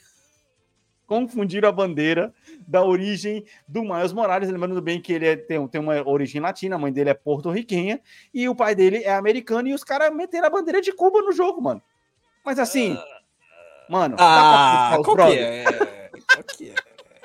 Confundiram 1.09 1.67
a 1.67 1.71
bandeira 1.71 2.31
da 2.67 2.83
origem 2.83 3.43
do 3.67 3.81
Miles 3.81 4.13
Morales. 4.13 4.47
Lembrando 4.47 4.79
bem 4.79 5.01
que 5.01 5.11
ele 5.11 5.27
é- 5.27 5.35
tem, 5.35 5.67
tem 5.67 5.81
uma 5.81 6.07
origem 6.07 6.39
latina, 6.39 6.75
a 6.75 6.79
mãe 6.79 6.93
dele 6.93 7.09
é 7.09 7.15
porto-riquenha 7.15 7.99
e 8.31 8.47
o 8.47 8.53
pai 8.53 8.75
dele 8.75 8.97
é 8.97 9.11
americano. 9.11 9.67
E 9.67 9.73
os 9.73 9.83
caras 9.83 10.15
meteram 10.15 10.45
a 10.45 10.51
bandeira 10.51 10.79
de 10.79 10.93
Cuba 10.93 11.19
no 11.23 11.31
jogo, 11.31 11.59
mano. 11.59 11.81
Mas 12.45 12.59
assim, 12.59 12.95
mano, 13.89 14.15
dá 14.15 14.23
pra 14.23 15.25
Ah, 15.25 15.31
é? 15.31 15.63
É? 15.63 16.09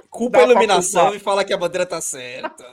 Culpa 0.09 0.39
Dá 0.39 0.45
a 0.45 0.47
iluminação 0.47 1.15
e 1.15 1.19
fala 1.19 1.45
que 1.45 1.53
a 1.53 1.59
bandeira 1.59 1.85
tá 1.85 2.01
certa. 2.01 2.65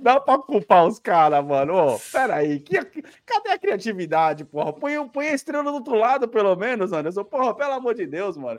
Dá 0.00 0.18
pra 0.18 0.38
culpar 0.38 0.86
os 0.86 0.98
caras, 0.98 1.44
mano. 1.44 1.74
Ô, 1.74 1.98
peraí, 2.10 2.58
que, 2.58 2.82
cadê 3.26 3.50
a 3.50 3.58
criatividade, 3.58 4.44
porra? 4.44 4.72
Põe, 4.72 5.06
põe 5.08 5.28
a 5.28 5.34
estrela 5.34 5.64
do 5.64 5.74
outro 5.74 5.94
lado, 5.94 6.26
pelo 6.26 6.56
menos, 6.56 6.90
Anderson. 6.92 7.22
Porra, 7.24 7.54
pelo 7.54 7.72
amor 7.74 7.94
de 7.94 8.06
Deus, 8.06 8.34
mano. 8.38 8.58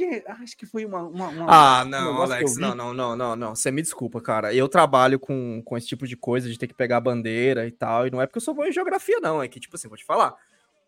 Que, 0.00 0.24
acho 0.26 0.56
que 0.56 0.64
foi 0.64 0.86
uma. 0.86 1.02
uma- 1.02 1.28
uma- 1.28 1.46
Ah, 1.48 1.82
um 1.84 1.88
não, 1.88 2.16
que 2.16 2.22
Alex, 2.22 2.56
não, 2.56 2.74
não, 2.74 2.94
não, 2.94 3.16
não, 3.16 3.36
não. 3.36 3.54
Você 3.54 3.70
me 3.70 3.82
desculpa, 3.82 4.20
cara. 4.20 4.54
Eu 4.54 4.66
trabalho 4.68 5.18
com, 5.20 5.60
com 5.62 5.76
esse 5.76 5.86
tipo 5.86 6.06
de 6.06 6.16
coisa, 6.16 6.48
de 6.48 6.58
ter 6.58 6.66
que 6.66 6.74
pegar 6.74 6.96
a 6.96 7.00
bandeira 7.00 7.66
e 7.66 7.70
tal. 7.70 8.06
E 8.06 8.10
não 8.10 8.20
é 8.22 8.26
porque 8.26 8.38
eu 8.38 8.42
sou 8.42 8.54
bom 8.54 8.64
em 8.64 8.72
geografia, 8.72 9.18
não. 9.20 9.42
É 9.42 9.48
que, 9.48 9.60
tipo 9.60 9.76
assim, 9.76 9.88
vou 9.88 9.98
te 9.98 10.04
falar. 10.04 10.34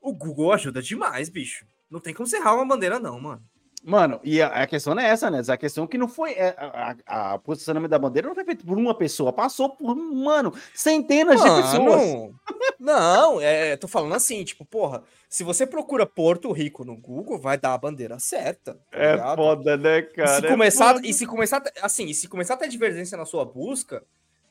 O 0.00 0.14
Google 0.14 0.52
ajuda 0.52 0.80
demais, 0.80 1.28
bicho. 1.28 1.66
Não 1.90 2.00
tem 2.00 2.14
como 2.14 2.26
você 2.26 2.36
errar 2.38 2.54
uma 2.54 2.66
bandeira, 2.66 2.98
não, 2.98 3.20
mano. 3.20 3.42
Mano, 3.85 4.20
e 4.22 4.41
a, 4.41 4.47
a 4.62 4.66
questão 4.66 4.95
não 4.95 5.03
é 5.03 5.09
essa, 5.09 5.28
né? 5.30 5.43
A 5.49 5.57
questão 5.57 5.85
é 5.85 5.87
que 5.89 5.99
não 5.99 6.07
foi. 6.07 6.33
é, 6.33 6.55
a, 6.57 6.95
a- 7.07 7.33
a 7.35 7.39
posicionamento 7.39 7.91
da 7.91 7.99
bandeira 7.99 8.28
não 8.28 8.35
foi 8.35 8.45
feito 8.45 8.64
por 8.64 8.78
uma 8.78 8.97
pessoa, 8.97 9.33
passou 9.33 9.70
por, 9.70 9.97
mano, 9.97 10.55
centenas 10.72 11.43
de 11.43 11.51
pessoas. 11.51 12.01
Mano, 12.03 12.35
não, 12.78 13.41
é, 13.41 13.76
tô 13.76 13.89
falando 13.89 14.14
assim, 14.14 14.45
tipo, 14.45 14.64
porra, 14.64 15.03
se 15.28 15.43
você 15.43 15.66
procura 15.66 16.07
Porto 16.07 16.53
Rico 16.53 16.85
no 16.85 16.97
Google, 16.97 17.41
vai 17.41 17.59
dar 17.59 17.74
a 17.74 17.78
bandeira 17.78 18.18
certa. 18.20 18.74
tá 18.74 18.80
É 18.93 19.12
ligado? 19.12 19.37
foda, 19.37 19.76
né, 19.76 19.99
E 19.99 20.03
cara? 20.03 20.41
se 20.41 20.47
É 20.47 20.49
começar, 20.49 20.95
foda. 20.95 21.07
e 21.07 21.12
se 21.12 21.26
começar, 21.26 21.62
assim, 21.83 22.07
e 22.07 22.14
se 22.14 22.28
começar 22.28 22.55
a 22.55 22.59
ter 22.59 22.68
divergência 22.68 23.16
na 23.18 23.24
sua 23.24 23.45
busca, 23.45 24.05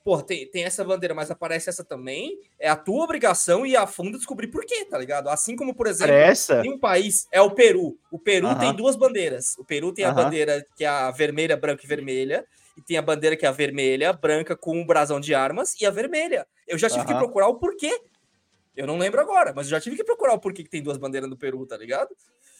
porra, 0.03 0.23
tem, 0.23 0.49
tem 0.49 0.63
essa 0.63 0.83
bandeira, 0.83 1.13
mas 1.13 1.31
aparece 1.31 1.69
essa 1.69 1.83
também, 1.83 2.39
é 2.59 2.69
a 2.69 2.75
tua 2.75 3.03
obrigação 3.03 3.65
ir 3.65 3.75
a 3.75 3.85
fundo 3.87 4.17
descobrir 4.17 4.47
por 4.47 4.65
quê, 4.65 4.85
tá 4.85 4.97
ligado? 4.97 5.29
Assim 5.29 5.55
como, 5.55 5.75
por 5.75 5.87
exemplo, 5.87 6.13
Essa? 6.13 6.63
em 6.63 6.73
um 6.73 6.79
país 6.79 7.27
é 7.31 7.41
o 7.41 7.51
Peru. 7.51 7.97
O 8.11 8.19
Peru 8.19 8.47
Aham. 8.47 8.59
tem 8.59 8.75
duas 8.75 8.95
bandeiras. 8.95 9.57
O 9.57 9.65
Peru 9.65 9.93
tem 9.93 10.05
a 10.05 10.09
Aham. 10.09 10.23
bandeira 10.23 10.65
que 10.75 10.83
é 10.83 10.87
a 10.87 11.11
vermelha, 11.11 11.55
branca 11.55 11.83
e 11.83 11.87
vermelha. 11.87 12.45
E 12.77 12.81
tem 12.81 12.97
a 12.97 13.01
bandeira 13.01 13.35
que 13.35 13.45
é 13.45 13.49
a 13.49 13.51
vermelha, 13.51 14.13
branca 14.13 14.55
com 14.55 14.77
um 14.77 14.85
brasão 14.85 15.19
de 15.19 15.35
armas 15.35 15.79
e 15.79 15.85
a 15.85 15.91
vermelha. 15.91 16.47
Eu 16.67 16.77
já 16.77 16.89
tive 16.89 17.05
que 17.05 17.11
Aham. 17.11 17.19
procurar 17.19 17.47
o 17.47 17.59
porquê. 17.59 17.99
Eu 18.75 18.87
não 18.87 18.97
lembro 18.97 19.19
agora, 19.19 19.51
mas 19.53 19.67
eu 19.67 19.71
já 19.71 19.81
tive 19.81 19.97
que 19.97 20.03
procurar 20.03 20.33
o 20.33 20.39
porquê 20.39 20.63
que 20.63 20.69
tem 20.69 20.81
duas 20.81 20.97
bandeiras 20.97 21.29
no 21.29 21.37
Peru, 21.37 21.65
tá 21.65 21.75
ligado? 21.75 22.09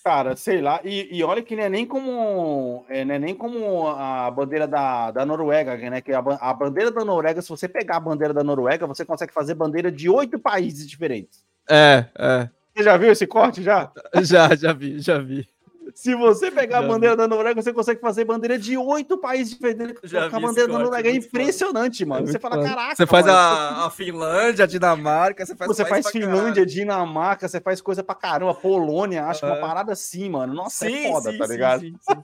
Cara, 0.04 0.36
sei 0.36 0.62
lá, 0.62 0.82
e, 0.84 1.16
e 1.16 1.24
olha 1.24 1.44
que 1.44 1.56
não 1.56 1.64
é 1.64 1.70
nem 1.70 1.86
como 1.86 2.84
é, 2.90 3.06
não 3.06 3.14
é 3.16 3.20
nem 3.20 3.36
como 3.36 3.88
a 3.88 4.32
bandeira 4.32 4.68
da, 4.68 5.12
da 5.12 5.24
Noruega, 5.26 5.78
né? 5.78 6.02
Que 6.02 6.12
a, 6.12 6.20
a 6.20 6.54
bandeira 6.54 6.90
da 6.90 7.06
Noruega, 7.06 7.40
se 7.40 7.50
você 7.50 7.68
pegar 7.68 7.98
a 7.98 8.00
bandeira 8.00 8.34
da 8.34 8.44
Noruega, 8.44 8.88
você 8.88 9.06
consegue 9.06 9.32
fazer 9.32 9.54
bandeira 9.54 9.92
de 9.92 10.10
oito 10.10 10.40
países 10.40 10.90
diferentes. 10.90 11.44
É, 11.70 12.06
é. 12.18 12.50
Você 12.76 12.84
já 12.84 12.98
viu 12.98 13.12
esse 13.12 13.28
corte 13.28 13.62
já? 13.62 13.92
Já, 14.24 14.56
já 14.56 14.74
vi, 14.74 15.00
já 15.00 15.20
vi. 15.20 15.48
Se 15.96 16.16
você 16.16 16.50
pegar 16.52 16.80
a 16.80 16.82
bandeira 16.82 17.16
da 17.16 17.28
Noruega, 17.28 17.62
você 17.62 17.74
consegue 17.74 18.00
fazer 18.00 18.26
bandeira 18.26 18.58
de 18.58 18.78
oito 18.78 19.18
países 19.18 19.54
diferentes. 19.54 19.98
Já 20.04 20.30
Com 20.30 20.38
a 20.38 20.40
bandeira 20.40 20.68
da 20.68 20.74
corte, 20.74 20.84
Noruega 20.84 21.10
é 21.10 21.16
impressionante, 21.16 22.06
mano. 22.06 22.28
Você 22.28 22.40
fala, 22.40 22.64
caraca. 22.64 22.96
Você 22.96 23.06
faz 23.06 23.26
mano, 23.26 23.38
a, 23.38 23.86
a 23.86 23.90
Finlândia, 23.90 24.64
a 24.66 24.68
Dinamarca, 24.68 25.46
você 25.46 25.56
faz 25.56 25.68
Você 25.68 25.86
faz 25.86 26.10
Finlândia, 26.10 26.66
Dinamarca, 26.66 27.48
você 27.48 27.60
faz 27.60 27.82
coisa 27.82 28.04
pra 28.04 28.16
caramba, 28.16 28.54
Polônia, 28.54 29.26
acho 29.26 29.42
que 29.42 29.46
uma 29.46 29.54
Aham. 29.54 29.62
parada 29.62 29.92
assim, 29.94 30.30
mano. 30.30 30.54
Nossa, 30.54 30.86
Sim, 30.86 31.06
é 31.06 31.10
foda, 31.12 31.32
sim, 31.32 31.38
tá 31.38 31.46
sim, 31.46 31.52
ligado? 31.52 31.80
sim, 31.82 31.96
sim. 32.02 32.24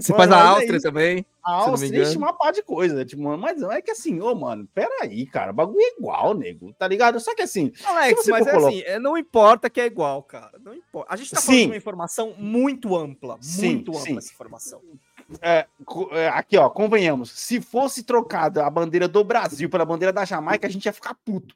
Você 0.00 0.12
Mano, 0.12 0.16
faz 0.24 0.32
a 0.32 0.38
é 0.38 0.48
Áustria 0.48 0.80
também. 0.80 1.26
A 1.44 1.50
não 1.50 1.58
Áustria 1.70 2.00
existe 2.00 2.16
uma 2.18 2.32
par 2.32 2.52
de 2.52 2.62
coisa, 2.62 3.04
tipo, 3.04 3.22
mano, 3.22 3.38
mas 3.42 3.60
é 3.62 3.82
que 3.82 3.90
assim, 3.90 4.20
ô, 4.20 4.34
mano, 4.34 4.66
peraí, 4.72 5.26
cara, 5.26 5.50
o 5.50 5.54
bagulho 5.54 5.80
é 5.80 5.96
igual, 5.98 6.34
nego, 6.34 6.72
tá 6.74 6.86
ligado? 6.86 7.18
Só 7.20 7.34
que 7.34 7.42
assim, 7.42 7.72
Alex, 7.84 8.26
mas 8.28 8.46
é 8.46 8.52
colo- 8.52 8.68
assim, 8.68 8.82
é, 8.82 8.98
não 8.98 9.18
importa 9.18 9.68
que 9.68 9.80
é 9.80 9.86
igual, 9.86 10.22
cara. 10.22 10.52
Não 10.64 10.74
importa. 10.74 11.12
A 11.12 11.16
gente 11.16 11.30
tá 11.30 11.40
falando 11.40 11.58
Sim. 11.58 11.64
de 11.64 11.70
uma 11.72 11.76
informação 11.76 12.34
muito 12.38 12.96
ampla, 12.96 13.38
Sim, 13.40 13.74
muito 13.74 13.90
ampla 13.90 14.02
sim. 14.04 14.18
essa 14.18 14.32
informação. 14.32 14.80
é, 15.40 15.66
é, 16.12 16.28
aqui, 16.28 16.56
ó, 16.56 16.68
convenhamos, 16.70 17.30
se 17.32 17.60
fosse 17.60 18.02
trocada 18.02 18.64
a 18.64 18.70
bandeira 18.70 19.08
do 19.08 19.24
Brasil 19.24 19.68
pela 19.68 19.84
bandeira 19.84 20.12
da 20.12 20.24
Jamaica, 20.24 20.66
a 20.66 20.70
gente 20.70 20.84
ia 20.86 20.92
ficar 20.92 21.14
puto, 21.24 21.54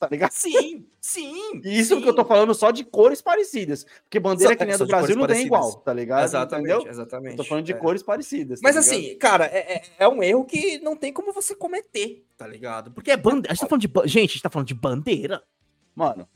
tá 0.00 0.08
ligado? 0.10 0.32
Sim, 0.32 0.86
sim. 1.00 1.60
E 1.62 1.78
isso 1.78 2.00
que 2.00 2.08
eu 2.08 2.14
tô 2.14 2.24
falando 2.24 2.54
só 2.54 2.70
de 2.70 2.82
cores 2.82 3.20
parecidas, 3.20 3.84
porque 4.02 4.18
bandeira 4.18 4.56
que 4.56 4.64
nem 4.64 4.74
é, 4.74 4.78
do 4.78 4.86
Brasil 4.86 5.14
não 5.14 5.26
tem 5.26 5.44
igual, 5.46 5.74
tá 5.74 5.92
ligado? 5.92 6.24
Exatamente, 6.24 6.72
Entendeu? 6.72 6.90
exatamente. 6.90 7.30
Eu 7.32 7.36
tô 7.36 7.44
falando 7.44 7.64
de 7.66 7.72
É. 7.72 7.76
cores 7.76 8.02
parecidas. 8.02 8.60
tá 8.60 8.68
Mas 8.68 8.76
ligado? 8.76 8.98
assim, 8.98 9.18
cara, 9.18 9.44
é, 9.44 9.74
é- 9.74 9.82
é 10.00 10.08
um 10.08 10.22
erro 10.22 10.44
que 10.46 10.78
não 10.78 10.96
tem 10.96 11.12
como 11.12 11.32
você 11.32 11.54
cometer, 11.54 12.24
tá 12.36 12.46
ligado? 12.46 12.90
Porque 12.90 13.10
é 13.10 13.16
bandeira. 13.16 13.52
A 13.52 13.54
gente 13.54 13.60
tá 13.60 13.66
falando 13.68 13.82
de. 13.82 13.88
ba- 13.88 14.06
Gente, 14.06 14.30
a 14.30 14.32
gente 14.32 14.42
tá 14.42 14.50
falando 14.50 14.66
de 14.68 14.74
bandeira. 14.74 15.42
mano, 15.94 16.26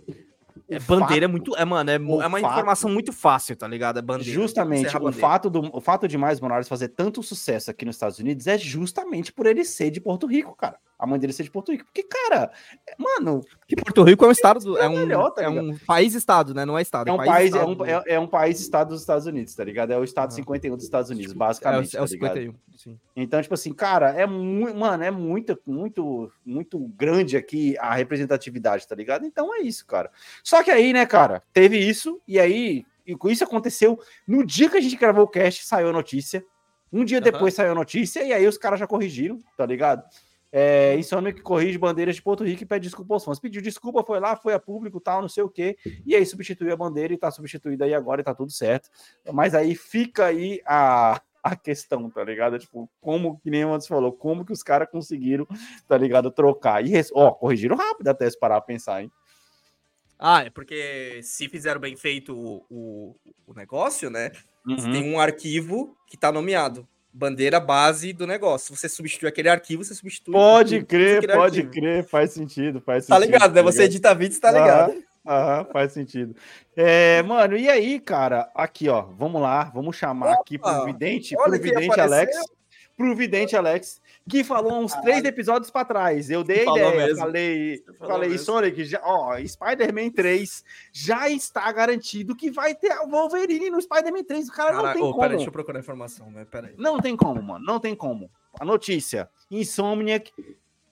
É, 0.69 0.79
bandeira 0.79 1.25
é 1.27 1.29
fato- 1.29 1.31
muito. 1.31 1.57
É, 1.57 1.65
mano, 1.65 1.91
é, 1.91 1.95
é 1.95 1.99
uma 1.99 2.41
fato- 2.41 2.53
informação 2.53 2.91
muito 2.91 3.13
fácil, 3.13 3.57
tá 3.57 3.67
ligado? 3.67 3.99
É 3.99 4.03
bandeira. 4.03 4.33
Justamente, 4.33 4.87
erra 4.87 4.99
o 4.99 5.05
bandeira. 5.05 5.21
fato, 5.27 5.51
do, 5.51 5.77
o 5.77 5.81
fato 5.81 6.07
de 6.07 6.17
Miles 6.19 6.41
Morales 6.41 6.69
fazer 6.69 6.89
tanto 6.89 7.23
sucesso 7.23 7.71
aqui 7.71 7.85
nos 7.85 7.97
Estados 7.97 8.19
Unidos 8.19 8.47
é 8.47 8.57
justamente 8.59 9.33
por 9.33 9.47
ele 9.47 9.65
ser 9.65 9.91
de 9.91 10.01
Porto 10.01 10.27
Rico, 10.27 10.55
cara. 10.55 10.79
A 10.99 11.07
mãe 11.07 11.19
dele 11.19 11.33
ser 11.33 11.43
de 11.43 11.51
Porto 11.51 11.73
Rico. 11.73 11.85
Porque, 11.85 12.03
cara, 12.05 12.51
é- 12.87 12.95
mano, 12.99 13.41
Que 13.67 13.75
Porto 13.75 14.03
Rico 14.05 14.25
é 14.25 14.29
um 14.29 14.31
estado, 14.31 14.61
do- 14.61 14.79
é 14.79 14.85
É 14.85 14.89
um, 14.89 14.93
melhor, 15.07 15.31
tá 15.31 15.43
é 15.43 15.49
um 15.49 15.77
país-estado, 15.77 16.55
né? 16.55 16.65
Não 16.65 16.79
é 16.79 16.83
estado. 16.83 17.09
é 17.09 17.13
um 17.13 17.17
país, 17.17 17.31
é 17.31 17.45
estado 17.57 17.71
um, 17.71 17.75
do- 17.75 17.85
é, 17.85 18.03
é 18.07 18.21
um 18.21 18.27
país 18.27 18.61
estado 18.61 18.89
dos 18.91 19.01
Estados 19.01 19.27
Unidos, 19.27 19.55
tá 19.55 19.65
ligado? 19.65 19.91
É 19.93 19.99
o 19.99 20.05
estado 20.05 20.31
Aham. 20.31 20.37
51 20.37 20.77
dos 20.77 20.85
Estados 20.85 21.11
Unidos, 21.11 21.33
é 21.33 21.35
o, 21.35 21.39
basicamente. 21.39 21.97
é 21.97 22.01
o 22.03 22.05
tá 22.07 22.11
ligado? 22.13 22.35
51. 22.35 22.55
Sim. 22.77 22.99
Então, 23.17 23.43
tipo 23.43 23.55
assim, 23.55 23.73
cara, 23.73 24.11
é 24.11 24.27
muito, 24.27 24.77
mano, 24.77 25.03
é 25.03 25.11
muito, 25.11 25.59
muito, 25.67 26.31
muito 26.45 26.79
grande 26.97 27.37
aqui 27.37 27.77
a 27.79 27.95
representatividade, 27.95 28.87
tá 28.87 28.95
ligado? 28.95 29.27
Então 29.27 29.55
é 29.55 29.61
isso, 29.61 29.85
cara. 29.87 30.11
Só 30.43 30.63
que 30.63 30.71
aí, 30.71 30.93
né, 30.93 31.05
cara, 31.07 31.43
teve 31.53 31.77
isso, 31.79 32.21
e 32.27 32.39
aí, 32.39 32.85
e 33.07 33.15
com 33.17 33.29
isso 33.29 33.45
aconteceu 33.45 33.99
no 34.27 34.45
dia 34.47 34.71
que 34.71 34.77
a 34.77 34.81
gente 34.81 34.97
gravou 34.97 35.25
o 35.25 35.29
cast, 35.29 35.65
saiu 35.67 35.89
a 35.89 35.93
notícia. 35.93 36.45
Um 36.93 37.05
dia 37.05 37.19
Aham. 37.19 37.25
depois 37.25 37.55
saiu 37.55 37.73
a 37.73 37.75
notícia, 37.75 38.23
e 38.23 38.33
aí 38.33 38.47
os 38.47 38.57
caras 38.57 38.79
já 38.79 38.87
corrigiram, 38.87 39.39
tá 39.57 39.67
ligado? 39.67 40.05
É, 40.57 40.97
Insônia 40.97 41.33
que 41.33 41.43
corrige 41.43 41.77
bandeiras 41.77 42.15
de 42.15 42.23
Porto 42.23 42.45
Rico 42.45 42.63
e 42.63 42.67
pede 42.67 42.85
desculpa 42.85 43.13
aos 43.13 43.25
fãs. 43.25 43.41
Pediu 43.41 43.61
desculpa, 43.61 44.05
foi 44.05 44.21
lá, 44.21 44.37
foi 44.37 44.55
a 44.55 44.59
público, 44.61 45.01
tal, 45.01 45.21
não 45.21 45.29
sei 45.29 45.43
o 45.43 45.49
quê. 45.49 45.77
E 46.07 46.15
aí 46.15 46.25
substituiu 46.25 46.73
a 46.73 46.77
bandeira 46.77 47.13
e 47.13 47.19
tá 47.19 47.29
substituída 47.29 47.85
aí 47.85 47.93
agora 47.93 48.21
e 48.21 48.25
tá 48.25 48.33
tudo 48.33 48.53
certo. 48.53 48.89
Mas 49.33 49.53
aí 49.53 49.75
fica 49.75 50.27
aí 50.27 50.63
a, 50.65 51.21
a 51.43 51.57
questão, 51.57 52.09
tá 52.09 52.23
ligado? 52.23 52.57
Tipo, 52.57 52.89
como, 53.01 53.41
que 53.41 53.51
nem 53.51 53.65
o 53.65 53.71
Anderson 53.71 53.95
falou, 53.95 54.13
como 54.13 54.45
que 54.45 54.53
os 54.53 54.63
caras 54.63 54.89
conseguiram, 54.89 55.45
tá 55.89 55.99
ligado, 55.99 56.31
trocar. 56.31 56.87
E, 56.87 56.93
ó, 57.15 57.33
corrigiram 57.33 57.77
rápido 57.77 58.07
até 58.07 58.31
se 58.31 58.39
parar 58.39 58.61
pra 58.61 58.67
pensar, 58.69 59.03
hein? 59.03 59.11
Ah, 60.17 60.45
é 60.45 60.51
porque 60.51 61.19
se 61.25 61.49
fizeram 61.49 61.81
bem 61.81 61.97
feito 61.97 62.33
o, 62.33 62.65
o, 62.71 63.17
o 63.49 63.55
negócio, 63.55 64.09
né? 64.09 64.31
Uhum. 64.65 64.93
tem 64.93 65.13
um 65.13 65.19
arquivo 65.19 65.97
que 66.07 66.17
tá 66.17 66.31
nomeado. 66.31 66.89
Bandeira 67.17 67.61
base 67.61 68.13
do 68.13 68.27
negócio. 68.27 68.75
Você 68.77 68.89
substitui 68.89 69.29
aquele 69.29 69.49
arquivo, 69.49 69.85
você 69.85 69.95
substitui. 69.95 70.33
Pode 70.33 70.83
crer, 70.85 71.25
pode 71.33 71.61
arquivo. 71.61 71.71
crer, 71.71 72.05
faz 72.05 72.33
sentido, 72.33 72.81
faz 72.81 73.07
Tá 73.07 73.15
sentido. 73.17 73.33
ligado, 73.33 73.55
né? 73.55 73.63
Você 73.63 73.85
edita 73.85 74.13
vídeo, 74.13 74.41
tá 74.41 74.51
ligado. 74.51 74.91
Aham, 74.91 75.03
aham, 75.61 75.65
faz 75.73 75.93
sentido. 75.93 76.35
É, 76.77 77.23
mano, 77.23 77.57
e 77.57 77.71
aí, 77.71 78.01
cara? 78.01 78.51
Aqui, 78.53 78.89
ó, 78.89 79.03
vamos 79.03 79.41
lá, 79.41 79.71
vamos 79.73 79.95
chamar 79.97 80.33
aqui 80.33 80.59
pro 80.59 80.69
Opa, 80.69 80.87
vidente, 80.87 81.37
pro 81.37 81.53
vidente 81.53 82.01
Alex, 82.01 82.37
pro 82.97 83.15
vidente 83.15 83.57
Alex, 83.57 84.01
que 84.29 84.43
falou 84.43 84.79
uns 84.81 84.95
três 84.95 85.23
episódios 85.25 85.71
pra 85.71 85.85
trás. 85.85 86.31
Eu 86.31 86.43
dei 86.43 86.63
a 86.63 86.65
Falou 86.65 86.79
ideia, 86.79 86.97
mesmo. 87.07 87.19
falei, 87.19 87.85
falei, 87.99 88.29
mesmo. 88.31 88.45
Sonic, 88.47 88.85
já, 88.85 89.01
ó, 89.05 89.37
Spider-Man 89.39 90.11
3 90.11 90.65
já 90.93 91.29
está 91.29 91.71
garantido 91.71 92.35
que 92.35 92.51
vai 92.51 92.75
ter 92.75 92.91
a 92.93 93.05
Wolverine 93.05 93.69
no 93.71 93.81
Spider-Man 93.81 94.25
3. 94.25 94.49
O 94.49 94.53
cara 94.53 94.73
não 94.73 94.83
Cara, 94.83 94.95
tem 94.95 95.03
ô, 95.03 95.07
como. 95.09 95.21
peraí, 95.21 95.37
deixa 95.37 95.49
eu 95.49 95.53
procurar 95.53 95.79
a 95.79 95.81
informação, 95.81 96.31
né? 96.31 96.47
Peraí. 96.47 96.75
Não 96.79 96.99
tem 96.99 97.15
como, 97.17 97.43
mano. 97.43 97.65
Não 97.65 97.79
tem 97.79 97.95
como. 97.95 98.31
A 98.59 98.65
notícia: 98.65 99.29
Insomniac 99.51 100.33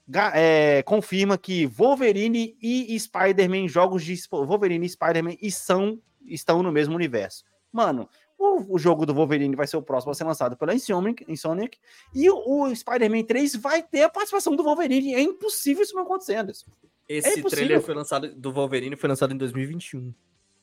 ga- 0.07 0.33
é, 0.35 0.83
confirma 0.83 1.39
que 1.39 1.66
Wolverine 1.66 2.57
e 2.61 2.99
Spider-Man, 3.01 3.66
jogos 3.68 4.05
de 4.05 4.14
Wolverine 4.30 4.85
e 4.85 4.89
Spider-Man, 4.91 5.37
e 5.41 5.51
são, 5.51 5.99
estão 6.26 6.62
no 6.62 6.70
mesmo 6.70 6.95
universo. 6.95 7.45
Mano, 7.72 8.07
o, 8.43 8.74
o 8.74 8.78
jogo 8.78 9.07
do 9.07 9.14
Wolverine 9.14 9.55
vai 9.57 9.66
ser 9.66 9.76
o 9.76 9.82
próximo 9.82 10.12
a 10.12 10.14
ser 10.14 10.24
lançado 10.24 10.57
pela 10.57 10.74
Insomniac, 10.74 11.24
Insomniac 11.28 11.78
e 12.14 12.28
o, 12.30 12.62
o 12.64 12.74
Spider-Man 12.74 13.22
3 13.24 13.57
vai 13.57 13.82
ter 13.82 14.03
a 14.03 14.09
participação 14.09 14.57
do 14.57 14.62
Wolverine. 14.64 15.14
É 15.14 15.20
impossível 15.20 15.82
isso 15.82 15.95
não 15.95 16.03
acontecer, 16.03 16.36
Anderson. 16.36 16.66
Esse 17.09 17.40
impossível. 17.40 17.51
trailer 17.51 17.80
foi 17.80 17.95
lançado 17.95 18.34
do 18.34 18.53
Wolverine 18.53 18.97
foi 18.97 19.09
lançado 19.09 19.32
em 19.34 19.36
2021. 19.36 20.12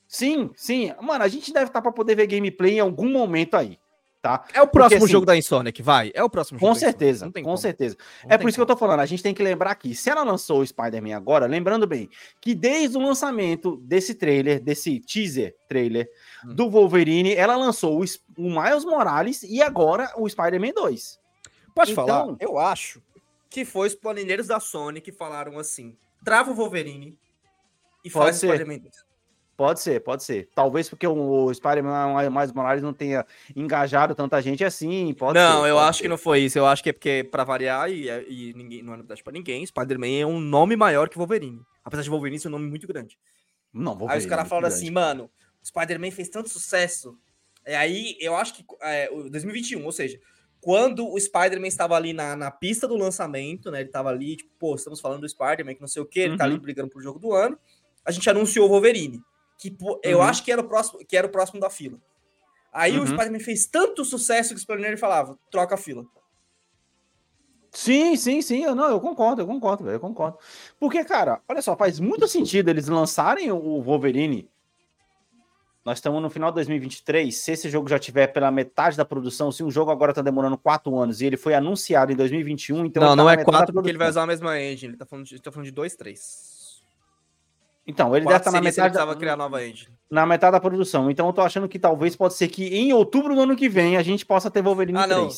Sim, 0.07 0.49
sim. 0.55 0.91
Mano, 1.01 1.23
a 1.23 1.27
gente 1.27 1.53
deve 1.53 1.67
estar 1.67 1.81
para 1.81 1.91
poder 1.91 2.15
ver 2.15 2.27
gameplay 2.27 2.75
em 2.75 2.79
algum 2.79 3.09
momento 3.11 3.55
aí. 3.55 3.77
tá? 4.21 4.43
É 4.53 4.61
o 4.61 4.67
próximo 4.67 5.03
assim, 5.03 5.11
jogo 5.11 5.25
da 5.25 5.37
Insonic, 5.37 5.81
vai. 5.81 6.11
É 6.15 6.23
o 6.23 6.29
próximo 6.29 6.59
Com 6.59 6.65
jogo 6.67 6.77
Insomniac, 6.77 6.99
certeza, 6.99 7.31
com 7.31 7.43
como. 7.43 7.57
certeza. 7.57 7.97
Não 8.23 8.31
É 8.31 8.37
por 8.37 8.49
isso 8.49 8.57
que 8.57 8.61
eu 8.61 8.65
tô 8.65 8.75
falando, 8.75 8.99
a 9.01 9.05
gente 9.05 9.21
tem 9.23 9.33
que 9.33 9.43
lembrar 9.43 9.71
aqui, 9.71 9.93
se 9.93 10.09
ela 10.09 10.23
lançou 10.23 10.61
o 10.61 10.65
Spider-Man 10.65 11.15
agora, 11.15 11.45
lembrando 11.45 11.85
bem, 11.85 12.09
que 12.41 12.55
desde 12.55 12.97
o 12.97 13.01
lançamento 13.01 13.77
desse 13.77 14.15
trailer, 14.15 14.59
desse 14.61 14.99
teaser 14.99 15.55
trailer 15.67 16.09
Hum. 16.45 16.53
do 16.55 16.69
Wolverine, 16.69 17.33
ela 17.33 17.55
lançou 17.55 18.01
o, 18.01 18.05
o 18.37 18.49
Miles 18.49 18.85
Morales 18.85 19.43
e 19.43 19.61
agora 19.61 20.11
o 20.17 20.27
Spider-Man 20.29 20.71
2. 20.75 21.19
Pode 21.75 21.91
Então- 21.91 22.07
falar? 22.07 22.35
Eu 22.39 22.57
acho 22.57 23.01
que 23.49 23.65
foi 23.65 23.87
os 23.87 23.95
planilheiros 23.95 24.47
da 24.47 24.59
Sony 24.59 25.01
que 25.01 25.11
falaram 25.11 25.57
assim: 25.59 25.95
trava 26.23 26.51
o 26.51 26.53
Wolverine 26.55 27.17
e 28.03 28.09
Pode 28.09 28.25
faz 28.25 28.37
o 28.37 28.39
ser. 28.39 28.47
Spider-Man 28.47 28.79
2. 28.79 29.09
Pode 29.57 29.81
ser, 29.81 29.99
pode 29.99 30.23
ser. 30.23 30.47
Talvez 30.55 30.87
porque 30.89 31.05
o, 31.05 31.43
o 31.45 31.53
Spider-Man 31.53 32.29
Miles 32.31 32.53
Morales 32.53 32.81
não 32.81 32.93
tenha 32.93 33.25
engajado 33.53 34.15
tanta 34.15 34.41
gente 34.41 34.63
assim, 34.63 35.13
pode 35.13 35.37
não, 35.37 35.63
ser, 35.63 35.69
eu 35.69 35.75
pode 35.75 35.89
acho 35.89 35.97
ser. 35.97 36.03
que 36.03 36.07
não 36.07 36.17
foi 36.17 36.39
isso. 36.39 36.57
Eu 36.57 36.65
acho 36.65 36.81
que 36.81 36.89
é 36.91 36.93
porque, 36.93 37.27
pra 37.29 37.43
variar, 37.43 37.91
e, 37.91 38.07
e 38.29 38.53
ninguém, 38.55 38.81
não 38.81 38.93
é 38.93 38.95
novidade 38.95 39.21
pra 39.21 39.33
ninguém, 39.33 39.65
Spider-Man 39.65 40.07
é 40.21 40.25
um 40.25 40.39
nome 40.39 40.77
maior 40.77 41.09
que 41.09 41.17
Wolverine. 41.17 41.59
Apesar 41.83 42.03
de 42.03 42.09
Wolverine 42.09 42.39
ser 42.39 42.47
um 42.47 42.51
nome 42.51 42.69
muito 42.69 42.87
grande. 42.87 43.19
Não, 43.73 43.91
Aí 43.91 43.95
os 43.95 43.99
Wolverine 43.99 44.25
é 44.25 44.29
caras 44.29 44.47
falaram 44.47 44.67
assim, 44.69 44.89
mano, 44.91 45.25
o 45.25 45.29
Spider-Man 45.63 46.11
fez 46.11 46.29
tanto 46.29 46.49
sucesso. 46.49 47.17
E 47.65 47.73
aí, 47.73 48.15
eu 48.19 48.35
acho 48.35 48.53
que 48.55 48.65
é, 48.81 49.09
o 49.11 49.29
2021, 49.29 49.83
ou 49.85 49.91
seja, 49.91 50.19
quando 50.61 51.07
o 51.07 51.19
Spider-Man 51.19 51.67
estava 51.67 51.95
ali 51.95 52.13
na, 52.13 52.35
na 52.35 52.51
pista 52.51 52.87
do 52.87 52.95
lançamento, 52.95 53.69
né? 53.71 53.81
Ele 53.81 53.89
tava 53.89 54.09
ali, 54.09 54.35
tipo, 54.37 54.49
pô, 54.59 54.75
estamos 54.75 54.99
falando 54.99 55.21
do 55.21 55.29
Spider-Man, 55.29 55.75
que 55.75 55.81
não 55.81 55.87
sei 55.87 56.01
o 56.01 56.05
que, 56.05 56.19
ele 56.19 56.37
tá 56.37 56.43
ali 56.43 56.55
Uhum. 56.55 56.59
brigando 56.59 56.89
pro 56.89 57.01
jogo 57.01 57.19
do 57.19 57.33
ano. 57.33 57.57
A 58.05 58.11
gente 58.11 58.29
anunciou 58.29 58.65
o 58.65 58.69
Wolverine, 58.69 59.21
que 59.57 59.69
pô, 59.71 59.99
eu 60.03 60.17
Uhum. 60.17 60.23
acho 60.23 60.43
que 60.43 60.51
era, 60.51 60.61
o 60.61 60.67
próximo, 60.67 60.99
que 61.05 61.15
era 61.15 61.27
o 61.27 61.29
próximo 61.29 61.59
da 61.59 61.69
fila. 61.69 61.99
Aí 62.73 62.97
o 62.97 63.01
Uhum. 63.01 63.07
Spider-Man 63.07 63.39
fez 63.39 63.67
tanto 63.67 64.03
sucesso 64.03 64.49
que 64.53 64.55
o 64.55 64.59
Spider-Man 64.59 64.97
falava, 64.97 65.37
troca 65.51 65.75
a 65.75 65.77
fila. 65.77 66.05
Sim, 67.71 68.15
sim, 68.15 68.41
sim. 68.41 68.63
Eu, 68.63 68.73
não, 68.73 68.89
eu 68.89 68.99
concordo, 68.99 69.41
eu 69.41 69.47
concordo, 69.47 69.83
velho, 69.83 69.95
eu 69.95 69.99
concordo. 69.99 70.37
Porque, 70.79 71.03
cara, 71.05 71.41
olha 71.47 71.61
só, 71.61 71.75
faz 71.77 71.99
muito 71.99 72.27
sentido 72.27 72.69
eles 72.69 72.87
lançarem 72.87 73.51
o 73.51 73.81
Wolverine. 73.81 74.49
Nós 75.85 75.97
estamos 75.97 76.21
no 76.21 76.29
final 76.29 76.51
de 76.51 76.55
2023. 76.55 77.35
Se 77.35 77.51
esse 77.51 77.69
jogo 77.69 77.87
já 77.87 77.97
tiver 77.97 78.27
pela 78.27 78.51
metade 78.51 78.97
da 78.97 79.05
produção, 79.05 79.51
se 79.51 79.63
um 79.63 79.71
jogo 79.71 79.91
agora 79.91 80.13
tá 80.13 80.21
demorando 80.21 80.57
quatro 80.57 80.97
anos 80.97 81.21
e 81.21 81.25
ele 81.25 81.37
foi 81.37 81.53
anunciado 81.53 82.11
em 82.11 82.15
2021, 82.15 82.85
então. 82.85 83.01
não, 83.01 83.09
tá 83.09 83.15
não 83.15 83.29
é 83.29 83.43
4 83.43 83.73
porque 83.73 83.89
ele 83.89 83.97
vai 83.97 84.09
usar 84.09 84.23
a 84.23 84.27
mesma 84.27 84.59
engine. 84.59 84.91
Ele 84.91 84.97
tá 84.97 85.05
falando 85.05 85.25
de, 85.25 85.41
tá 85.41 85.51
falando 85.51 85.65
de 85.65 85.71
2, 85.71 85.95
3. 85.95 86.59
Então, 87.87 88.15
ele 88.15 88.25
deve 88.25 88.37
estar 88.37 88.51
na 88.51 88.61
metade. 88.61 88.93
Da... 88.93 89.15
criar 89.15 89.35
nova 89.35 89.65
engine. 89.65 89.91
Na 90.11 90.25
metade 90.25 90.51
da 90.51 90.59
produção. 90.59 91.09
Então, 91.09 91.25
eu 91.25 91.33
tô 91.33 91.41
achando 91.41 91.67
que 91.67 91.79
talvez 91.79 92.15
pode 92.15 92.35
ser 92.35 92.47
que 92.47 92.65
em 92.65 92.93
outubro 92.93 93.33
do 93.33 93.41
ano 93.41 93.55
que 93.55 93.67
vem 93.67 93.97
a 93.97 94.03
gente 94.03 94.25
possa 94.25 94.51
ter 94.51 94.61
Wolverine 94.61 94.99
Ah, 94.99 95.07
não. 95.07 95.29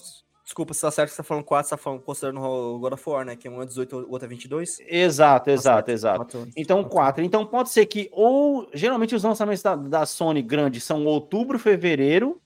3. 0.42 0.46
Desculpa, 0.46 0.74
você 0.74 0.82
tá 0.82 0.92
certo 0.92 1.10
você 1.12 1.18
tá 1.18 1.24
falando 1.24 1.44
4, 1.44 1.70
você 1.70 1.76
tá 1.76 1.78
falando, 1.78 2.02
considerando 2.02 2.42
o 2.42 2.80
God 2.80 2.94
of 2.94 3.10
War, 3.10 3.26
né? 3.26 3.36
Que 3.36 3.48
um 3.50 3.62
é 3.62 3.66
18, 3.66 3.96
o 3.96 4.12
outro 4.12 4.26
é 4.26 4.30
22. 4.30 4.80
Exato, 4.88 5.46
Tá 5.46 5.52
exato, 5.52 5.76
certo, 5.78 5.90
exato. 5.90 6.18
quatro 6.20 6.40
anos. 6.40 6.54
Então, 6.58 6.78
Quatro 6.84 6.92
quatro. 6.98 7.24
Então, 7.24 7.46
pode 7.46 7.70
ser 7.70 7.86
que, 7.86 8.10
ou 8.12 8.68
geralmente 8.74 9.16
os 9.16 9.24
lançamentos 9.24 9.62
da, 9.64 9.76
da 9.76 10.06
Sony 10.06 10.42
grandes 10.42 10.84
são 10.84 11.06
outubro, 11.06 11.58
fevereiro, 11.60 12.42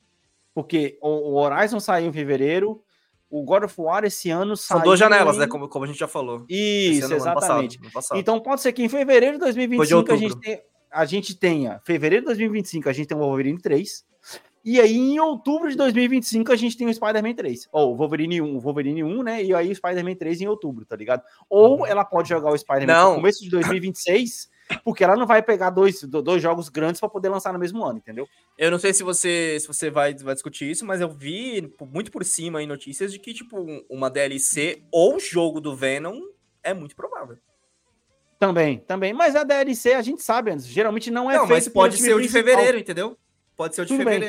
porque 0.54 0.98
o, 1.02 1.10
o 1.10 1.34
Horizon 1.36 1.80
saiu 1.80 2.08
em 2.10 2.14
fevereiro, 2.14 2.82
o 3.30 3.44
God 3.44 3.64
of 3.64 3.76
War 3.82 4.04
esse 4.06 4.30
ano 4.30 4.56
São 4.56 4.78
saiu. 4.78 4.84
duas 4.86 5.00
janelas, 5.00 5.36
em- 5.36 5.40
né? 5.40 5.48
Como, 5.48 5.68
como 5.68 5.84
a 5.86 5.88
gente 5.88 6.00
já 6.00 6.08
falou. 6.08 6.46
Isso, 6.48 7.06
ano, 7.06 7.16
ano 7.16 7.24
passado, 7.24 7.38
exatamente. 7.44 7.80
ano 7.82 7.92
passado. 7.92 8.18
Então, 8.20 8.40
pode 8.40 8.62
ser 8.62 8.72
que 8.72 8.84
em 8.84 8.90
fevereiro 8.90 9.38
de 9.38 9.44
Foi 9.44 9.52
de 9.52 9.56
2025 9.94 10.12
a 10.12 10.16
gente, 10.16 10.40
tenha, 10.40 10.62
a 10.92 11.06
gente 11.06 11.36
tenha. 11.36 11.82
Fevereiro 11.84 12.22
de 12.24 12.28
2025 12.28 12.88
a 12.88 12.94
gente 12.94 13.08
tem 13.08 13.18
o 13.18 13.20
Wolverine 13.22 13.60
3. 13.60 14.06
E 14.66 14.82
aí, 14.82 14.98
em 14.98 15.20
outubro 15.20 15.70
de 15.70 15.78
2025, 15.78 16.52
a 16.52 16.56
gente 16.56 16.76
tem 16.76 16.88
o 16.88 16.94
Spider-Man 16.94 17.36
3. 17.36 17.70
Ou 17.72 17.94
o 17.94 17.96
Wolverine 17.96 18.42
1, 18.42 18.56
o 18.56 18.60
Wolverine 18.60 19.04
1, 19.04 19.22
né? 19.22 19.44
E 19.44 19.54
aí 19.54 19.72
o 19.72 19.76
Spider-Man 19.76 20.16
3 20.16 20.42
em 20.42 20.48
outubro, 20.48 20.84
tá 20.86 20.96
ligado? 20.96 21.22
Ou 21.48 21.86
ela 21.86 22.04
pode 22.04 22.30
jogar 22.30 22.52
o 22.52 22.58
Spider-Man 22.58 22.92
Uhum. 22.94 23.00
Não. 23.04 23.10
no 23.12 23.16
começo 23.18 23.44
de 23.44 23.50
2026, 23.52 24.50
porque 24.84 25.04
ela 25.04 25.16
não 25.16 25.28
vai 25.28 25.44
pegar 25.44 25.70
dois, 25.70 26.02
do- 26.02 26.20
dois 26.22 26.42
jogos 26.42 26.68
grandes 26.70 27.00
pra 27.00 27.08
poder 27.08 27.30
lançar 27.30 27.54
no 27.54 27.60
mesmo 27.60 27.86
ano, 27.86 28.00
entendeu? 28.00 28.28
Eu 28.58 28.72
não 28.72 28.80
sei 28.80 28.92
se 28.92 29.04
você, 29.04 29.56
se 29.60 29.68
você 29.68 29.92
vai, 29.92 30.16
vai 30.16 30.34
discutir 30.34 30.72
isso, 30.72 30.84
mas 30.84 31.00
eu 31.00 31.10
vi 31.10 31.72
muito 31.92 32.12
por 32.12 32.26
cima 32.26 32.58
aí 32.58 32.66
notícias 32.66 33.12
de 33.14 33.20
que, 33.20 33.36
tipo, 33.36 33.60
um- 33.60 33.86
uma 33.88 34.10
DLC 34.10 34.82
ou 34.92 35.20
jogo 35.20 35.62
do 35.62 35.76
Venom 35.76 36.20
é 36.64 36.74
muito 36.74 36.96
provável. 36.96 37.38
Também, 38.40 38.80
também. 38.80 39.14
Mas 39.14 39.36
a 39.36 39.44
DLC, 39.44 39.94
a 39.94 40.02
gente 40.02 40.24
sabe, 40.24 40.58
geralmente 40.60 41.12
não 41.12 41.30
é 41.30 41.36
não, 41.36 41.42
mas 41.46 41.66
feito 41.66 41.74
pelo 41.74 41.74
pode 41.86 41.96
time 41.98 42.08
ser 42.10 42.16
o 42.16 42.22
de 42.22 42.28
fevereiro, 42.30 42.80
entendeu? 42.80 43.16
Pode 43.56 43.76
ser 43.76 43.84
o 43.84 43.86
de 43.86 43.94
Tudo 43.96 44.04
bem. 44.04 44.20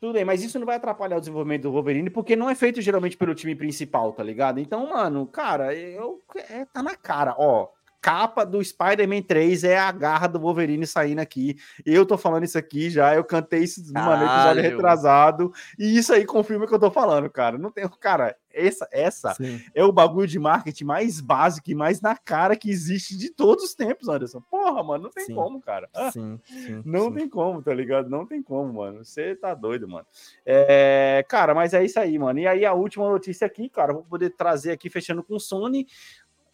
Tudo 0.00 0.12
bem, 0.12 0.24
mas 0.24 0.42
isso 0.42 0.58
não 0.58 0.66
vai 0.66 0.76
atrapalhar 0.76 1.16
o 1.16 1.20
desenvolvimento 1.20 1.62
do 1.62 1.72
Wolverine, 1.72 2.10
porque 2.10 2.36
não 2.36 2.50
é 2.50 2.54
feito 2.54 2.82
geralmente 2.82 3.16
pelo 3.16 3.34
time 3.34 3.54
principal, 3.54 4.12
tá 4.12 4.22
ligado? 4.22 4.60
Então, 4.60 4.88
mano, 4.90 5.26
cara, 5.26 5.74
eu, 5.74 6.22
é, 6.50 6.64
tá 6.66 6.82
na 6.82 6.94
cara, 6.94 7.34
ó. 7.38 7.68
Capa 8.00 8.44
do 8.44 8.62
Spider-Man 8.62 9.22
3 9.22 9.64
é 9.64 9.78
a 9.78 9.90
garra 9.90 10.28
do 10.28 10.38
Wolverine 10.38 10.86
saindo 10.86 11.18
aqui. 11.18 11.56
Eu 11.84 12.06
tô 12.06 12.16
falando 12.16 12.44
isso 12.44 12.56
aqui 12.56 12.88
já, 12.88 13.14
eu 13.14 13.24
cantei 13.24 13.64
isso 13.64 13.82
no 13.92 14.00
mano, 14.00 14.24
episódio 14.24 14.62
retrasado, 14.62 15.52
e 15.78 15.98
isso 15.98 16.12
aí 16.12 16.24
confirma 16.24 16.66
o 16.66 16.68
que 16.68 16.74
eu 16.74 16.78
tô 16.78 16.90
falando, 16.90 17.28
cara. 17.28 17.58
Não 17.58 17.70
tem, 17.70 17.88
cara, 17.98 18.36
essa, 18.56 18.88
essa 18.90 19.36
é 19.74 19.84
o 19.84 19.92
bagulho 19.92 20.26
de 20.26 20.38
marketing 20.38 20.84
mais 20.84 21.20
básico 21.20 21.70
e 21.70 21.74
mais 21.74 22.00
na 22.00 22.16
cara 22.16 22.56
que 22.56 22.70
existe 22.70 23.16
de 23.16 23.30
todos 23.30 23.64
os 23.64 23.74
tempos, 23.74 24.08
Anderson. 24.08 24.40
Porra, 24.40 24.82
mano, 24.82 25.04
não 25.04 25.10
tem 25.10 25.26
Sim. 25.26 25.34
como, 25.34 25.60
cara. 25.60 25.88
Ah, 25.94 26.10
Sim, 26.10 26.40
sim. 26.46 26.82
não 26.84 27.12
tem 27.12 27.28
como, 27.28 27.62
tá 27.62 27.74
ligado? 27.74 28.08
Não 28.08 28.26
tem 28.26 28.42
como, 28.42 28.72
mano. 28.72 29.04
Você 29.04 29.36
tá 29.36 29.54
doido, 29.54 29.86
mano. 29.86 30.06
É, 30.44 31.24
cara, 31.28 31.54
mas 31.54 31.74
é 31.74 31.84
isso 31.84 32.00
aí, 32.00 32.18
mano. 32.18 32.38
E 32.38 32.46
aí 32.46 32.64
a 32.64 32.72
última 32.72 33.08
notícia 33.08 33.46
aqui, 33.46 33.68
cara, 33.68 33.92
vou 33.92 34.02
poder 34.02 34.30
trazer 34.30 34.72
aqui, 34.72 34.88
fechando 34.88 35.22
com 35.22 35.36
o 35.36 35.40
Sony. 35.40 35.86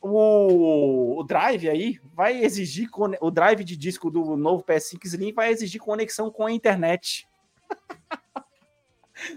O, 0.01 1.21
o 1.21 1.23
Drive 1.23 1.69
aí 1.69 2.01
vai 2.13 2.43
exigir 2.43 2.89
o 3.21 3.31
Drive 3.31 3.63
de 3.63 3.77
disco 3.77 4.11
do 4.11 4.37
novo 4.37 4.65
PS5 4.65 5.05
Slim 5.05 5.33
vai 5.33 5.53
exigir 5.53 5.81
conexão 5.81 6.29
com 6.29 6.45
a 6.45 6.51
internet. 6.51 7.29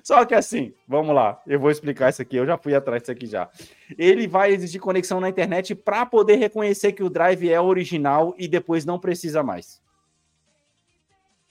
Só 0.04 0.24
que 0.26 0.34
assim, 0.36 0.74
vamos 0.88 1.14
lá, 1.16 1.42
eu 1.48 1.60
vou 1.60 1.70
explicar 1.72 2.10
isso 2.10 2.22
aqui, 2.22 2.36
eu 2.38 2.46
já 2.46 2.58
fui 2.58 2.74
atrás 2.76 3.02
disso 3.02 3.12
aqui 3.12 3.26
já. 3.28 3.50
Ele 3.98 4.28
vai 4.28 4.52
exigir 4.52 4.82
conexão 4.82 5.20
na 5.20 5.30
internet 5.30 5.74
para 5.76 6.06
poder 6.06 6.36
reconhecer 6.36 6.94
que 6.94 7.04
o 7.04 7.10
Drive 7.10 7.50
é 7.50 7.60
original 7.60 8.34
e 8.38 8.48
depois 8.48 8.86
não 8.86 9.00
precisa 9.00 9.44
mais. 9.44 9.82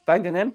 Tá 0.05 0.19
entendendo? 0.19 0.55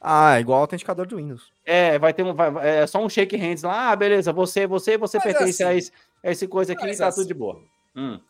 Ah, 0.00 0.38
igual 0.38 0.58
o 0.58 0.62
autenticador 0.62 1.06
do 1.06 1.16
Windows. 1.16 1.50
É, 1.64 1.98
vai 1.98 2.12
ter 2.12 2.22
um, 2.22 2.34
vai- 2.34 2.52
é 2.80 2.86
só 2.86 2.98
um 3.02 3.08
shake 3.08 3.36
hands 3.36 3.62
lá, 3.62 3.90
ah, 3.92 3.96
beleza, 3.96 4.32
você, 4.32 4.66
você, 4.66 4.98
você 4.98 5.16
Mas 5.18 5.24
pertence 5.24 5.62
a, 5.62 5.68
assim- 5.68 5.78
esse, 5.78 5.92
a 6.22 6.30
esse 6.30 6.46
coisa 6.48 6.72
aqui 6.74 6.86
e 6.86 6.96
tá 6.96 7.06
assim- 7.06 7.20
tudo 7.22 7.28
de 7.28 7.34
boa. 7.34 7.62
Hum. 7.96 8.20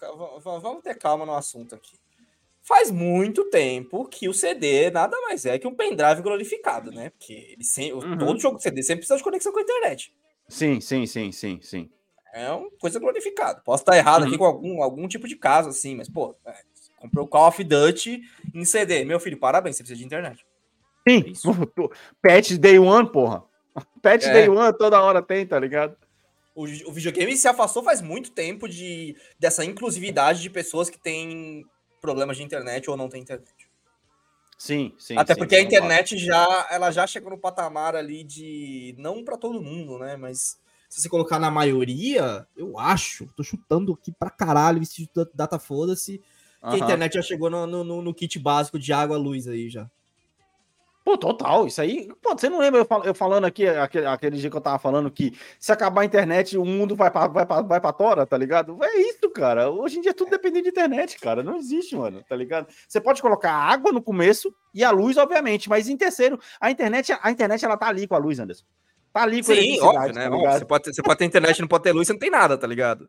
Vamos 0.63 0.83
ter 0.83 0.95
calma 0.97 1.25
no 1.27 1.35
assunto 1.35 1.75
aqui. 1.75 1.97
Faz 2.67 2.91
muito 2.91 3.45
tempo 3.51 4.07
que 4.09 4.27
o 4.29 4.33
CD 4.33 4.91
nada 4.91 5.15
mais 5.23 5.45
é 5.45 5.59
que 5.59 5.67
um 5.69 5.75
pendrive 5.75 6.23
glorificado, 6.23 6.91
né? 6.91 7.11
Porque 7.11 7.33
ele 7.53 7.63
sem, 7.63 7.93
Uhum. 7.93 8.17
todo 8.17 8.41
jogo 8.41 8.59
CD 8.59 8.83
sempre 8.83 9.01
precisa 9.01 9.19
de 9.19 9.23
conexão 9.23 9.53
com 9.53 9.59
a 9.59 9.63
internet. 9.63 10.15
Sim, 10.49 10.81
sim, 10.81 11.05
sim, 11.07 11.31
sim, 11.31 11.59
sim. 11.63 11.91
É 12.33 12.51
uma 12.51 12.71
coisa 12.81 12.99
glorificada. 12.99 13.61
Posso 13.61 13.83
estar 13.83 13.97
errado 13.97 14.23
Uhum. 14.23 14.29
aqui 14.29 14.39
com 14.39 14.45
algum, 14.47 14.83
algum 14.83 15.07
tipo 15.07 15.29
de 15.29 15.37
caso, 15.37 15.69
assim, 15.69 15.95
mas, 15.95 16.09
pô, 16.09 16.35
é, 16.47 16.55
comprou 16.99 17.27
o 17.27 17.29
Call 17.29 17.49
of 17.49 17.63
Duty 17.63 18.23
em 18.55 18.65
CD. 18.65 19.05
Meu 19.05 19.21
filho, 19.21 19.37
parabéns, 19.39 19.77
você 19.77 19.83
precisa 19.83 19.99
de 19.99 20.05
internet. 20.07 20.45
Sim, 21.07 21.23
Isso. 21.29 21.49
patch 22.23 22.53
day 22.53 22.79
one, 22.79 23.13
porra. 23.13 23.45
Patch 24.03 24.25
É. 24.25 24.33
day 24.33 24.49
one 24.49 24.73
toda 24.79 25.01
hora 25.03 25.21
tem, 25.21 25.47
tá 25.47 25.59
ligado? 25.61 25.97
O, 26.55 26.63
o 26.65 26.93
videogame 26.93 27.37
se 27.37 27.47
afastou 27.47 27.83
faz 27.83 28.01
muito 28.01 28.31
tempo 28.31 28.67
de, 28.69 29.15
dessa 29.39 29.65
inclusividade 29.65 30.41
de 30.41 30.49
pessoas 30.49 30.89
que 30.89 30.99
têm 30.99 31.65
problemas 32.05 32.37
de 32.37 32.43
internet 32.43 32.91
ou 32.91 32.99
não 32.99 33.09
têm 33.09 33.23
internet. 33.23 33.51
Sim, 34.59 34.93
sim. 34.99 35.17
Até 35.17 35.33
sim, 35.33 35.41
porque 35.41 35.57
a 35.57 35.61
internet 35.63 36.19
já, 36.19 36.67
ela 36.71 36.91
já 36.91 37.07
chegou 37.07 37.31
no 37.31 37.39
patamar 37.39 37.97
ali 37.97 38.23
de 38.23 38.95
não 38.99 39.25
para 39.25 39.39
todo 39.39 39.63
mundo, 39.63 39.99
né? 39.99 40.15
Mas 40.15 40.59
se 40.87 41.01
você 41.01 41.09
colocar 41.09 41.39
na 41.39 41.51
maioria, 41.51 42.47
eu 42.55 42.79
acho, 42.79 43.27
tô 43.35 43.43
chutando 43.43 43.95
aqui 43.95 44.13
pra 44.13 44.29
caralho, 44.29 44.83
esse 44.83 45.09
data 45.33 45.59
foda-se, 45.59 46.19
que 46.19 46.25
a 46.61 46.79
internet 46.85 47.15
já 47.15 47.23
chegou 47.23 47.49
no, 47.49 47.67
no- 47.67 47.83
no- 47.85 48.03
no 48.03 48.15
kit 48.15 48.39
básico 48.39 48.79
de 48.79 48.93
água, 48.93 49.17
luz 49.17 49.49
aí 49.49 49.71
já. 49.71 49.91
Pô, 51.05 51.19
total, 51.19 51.67
isso 51.67 51.83
aí. 51.83 52.09
Pô, 52.23 52.33
você 52.33 52.49
não 52.49 52.59
lembra 52.59 52.81
eu, 52.81 52.85
fal- 52.87 53.05
eu 53.05 53.15
falando 53.15 53.45
aqui, 53.45 53.67
aquele, 53.69 54.07
aquele 54.07 54.39
dia 54.39 54.49
que 54.49 54.57
eu 54.57 54.61
tava 54.61 54.79
falando 54.79 55.11
que 55.11 55.37
se 55.61 55.71
acabar 55.71 56.01
a 56.01 56.05
internet, 56.05 56.57
o 56.57 56.65
mundo 56.65 56.97
vai 56.97 57.11
pra, 57.11 57.27
vai 57.27 57.45
pra, 57.45 57.61
vai 57.61 57.79
pra 57.79 57.93
tora, 57.93 58.27
tá 58.27 58.39
ligado? 58.39 58.79
É 58.83 58.97
isso, 59.01 59.29
cara. 59.31 59.71
Hoje 59.71 59.99
em 59.99 60.01
dia 60.01 60.15
tudo 60.15 60.31
depende 60.31 60.63
de 60.63 60.71
internet, 60.71 61.19
cara. 61.21 61.43
Não 61.43 61.57
existe, 61.57 61.95
mano, 61.95 62.25
tá 62.27 62.35
ligado? 62.35 62.69
Você 62.89 63.03
pode 63.03 63.21
colocar 63.21 63.53
água 63.53 63.93
no 63.93 64.01
começo 64.03 64.55
e 64.73 64.83
a 64.83 64.91
luz, 64.91 65.19
obviamente, 65.19 65.69
mas 65.69 65.91
em 65.91 65.97
terceiro, 65.97 66.41
a 66.59 66.71
internet, 66.71 67.15
a 67.21 67.31
internet 67.31 67.63
ela 67.63 67.77
tá 67.77 67.89
ali 67.89 68.07
com 68.07 68.15
a 68.15 68.19
luz, 68.19 68.41
Anderson. 68.41 68.65
Tá 69.13 69.23
ali 69.23 69.45
com 69.45 69.53
a 69.53 69.55
Sim, 69.55 69.81
óbvio, 69.81 70.15
né? 70.15 70.29
tá 70.29 70.59
você, 70.59 70.65
pode 70.65 70.85
ter, 70.85 70.95
você 70.95 71.03
pode 71.03 71.19
ter 71.19 71.25
internet 71.27 71.61
não 71.61 71.69
pode 71.69 71.85
ter 71.85 71.93
luz, 71.93 72.07
você 72.07 72.15
não 72.15 72.19
tem 72.21 72.31
nada, 72.31 72.59
tá 72.59 72.67
ligado? 72.67 73.09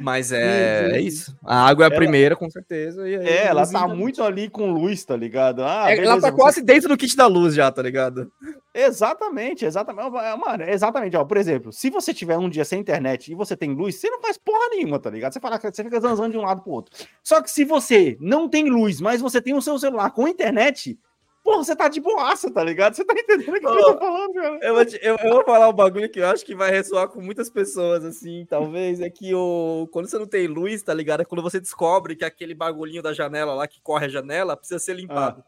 Mas 0.00 0.32
é, 0.32 0.90
é 0.96 1.00
isso. 1.00 1.36
A 1.44 1.66
água 1.68 1.84
é 1.84 1.86
a 1.86 1.90
Ela- 1.90 1.96
primeira, 1.96 2.34
com 2.36 2.50
certeza. 2.50 3.02
Aí, 3.04 3.14
É, 3.14 3.46
ela 3.46 3.66
tá 3.66 3.86
muito 3.86 4.22
ali 4.22 4.48
com 4.48 4.70
luz, 4.72 5.04
tá 5.04 5.16
ligado? 5.16 5.62
Ah, 5.62 5.84
É, 5.90 5.92
ela 5.92 6.02
beleza, 6.02 6.20
tá 6.20 6.30
você- 6.30 6.36
quase 6.36 6.62
dentro 6.62 6.88
do 6.88 6.96
kit 6.96 7.16
da 7.16 7.26
luz 7.26 7.54
já, 7.54 7.70
tá 7.70 7.82
ligado? 7.82 8.30
Exatamente, 8.74 9.64
exatamente. 9.64 10.16
É, 10.16 10.36
Mano, 10.36 10.64
exatamente. 10.64 11.16
Ó, 11.16 11.24
por 11.24 11.36
exemplo, 11.36 11.72
se 11.72 11.90
você 11.90 12.12
tiver 12.12 12.36
um 12.38 12.48
dia 12.48 12.64
sem 12.64 12.80
internet 12.80 13.30
e 13.30 13.34
você 13.34 13.56
tem 13.56 13.70
luz, 13.74 13.96
você 13.96 14.08
não 14.10 14.20
faz 14.20 14.36
porra 14.38 14.68
nenhuma, 14.70 14.98
tá 14.98 15.10
ligado? 15.10 15.32
Você, 15.32 15.40
fala, 15.40 15.58
você 15.60 15.84
fica 15.84 16.00
zanzando 16.00 16.30
de 16.30 16.38
um 16.38 16.42
lado 16.42 16.62
pro 16.62 16.72
outro. 16.72 16.92
Só 17.22 17.40
que 17.42 17.50
se 17.50 17.64
você 17.64 18.16
não 18.20 18.48
tem 18.48 18.68
luz, 18.70 19.00
mas 19.00 19.20
você 19.20 19.40
tem 19.40 19.54
o 19.54 19.62
seu 19.62 19.78
celular 19.78 20.10
com 20.10 20.26
internet, 20.26 20.98
porra, 21.42 21.64
você 21.64 21.74
tá 21.76 21.88
de 21.88 22.00
boaça, 22.00 22.50
tá 22.50 22.62
ligado? 22.62 22.94
Você 22.94 23.04
tá 23.04 23.14
entendendo 23.14 23.56
o 23.56 23.60
que 23.60 23.66
eu 23.66 23.76
tô 23.76 23.98
falando, 23.98 24.32
cara? 24.34 24.58
Eu 24.62 24.74
vou, 24.74 24.84
te- 24.84 24.98
eu- 25.02 25.16
eu 25.22 25.30
vou 25.34 25.44
falar 25.44 25.68
um 25.68 25.72
bagulho 25.72 26.08
que 26.10 26.20
eu 26.20 26.26
acho 26.28 26.44
que 26.44 26.54
vai 26.54 26.70
ressoar 26.70 27.08
com 27.08 27.20
muitas 27.20 27.50
pessoas, 27.50 28.04
assim, 28.04 28.46
talvez, 28.48 29.00
é 29.00 29.10
que 29.10 29.34
o, 29.34 29.88
quando 29.92 30.08
você 30.08 30.18
não 30.18 30.26
tem 30.26 30.46
luz, 30.46 30.82
tá 30.82 30.94
ligado? 30.94 31.22
É 31.22 31.24
quando 31.24 31.42
você 31.42 31.58
descobre 31.60 32.14
que 32.16 32.24
aquele 32.24 32.54
bagulhinho 32.54 33.02
da 33.02 33.12
janela 33.12 33.54
lá, 33.54 33.66
que 33.66 33.80
corre 33.80 34.06
a 34.06 34.08
janela, 34.08 34.56
precisa 34.56 34.78
ser 34.78 34.94
limpado. 34.94 35.42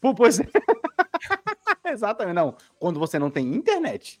Pô, 0.00 0.14
pois 0.14 0.40
é. 0.40 0.44
Exatamente, 1.84 2.34
não. 2.34 2.54
Quando 2.78 2.98
você 3.00 3.18
não 3.18 3.30
tem 3.30 3.46
internet. 3.54 4.20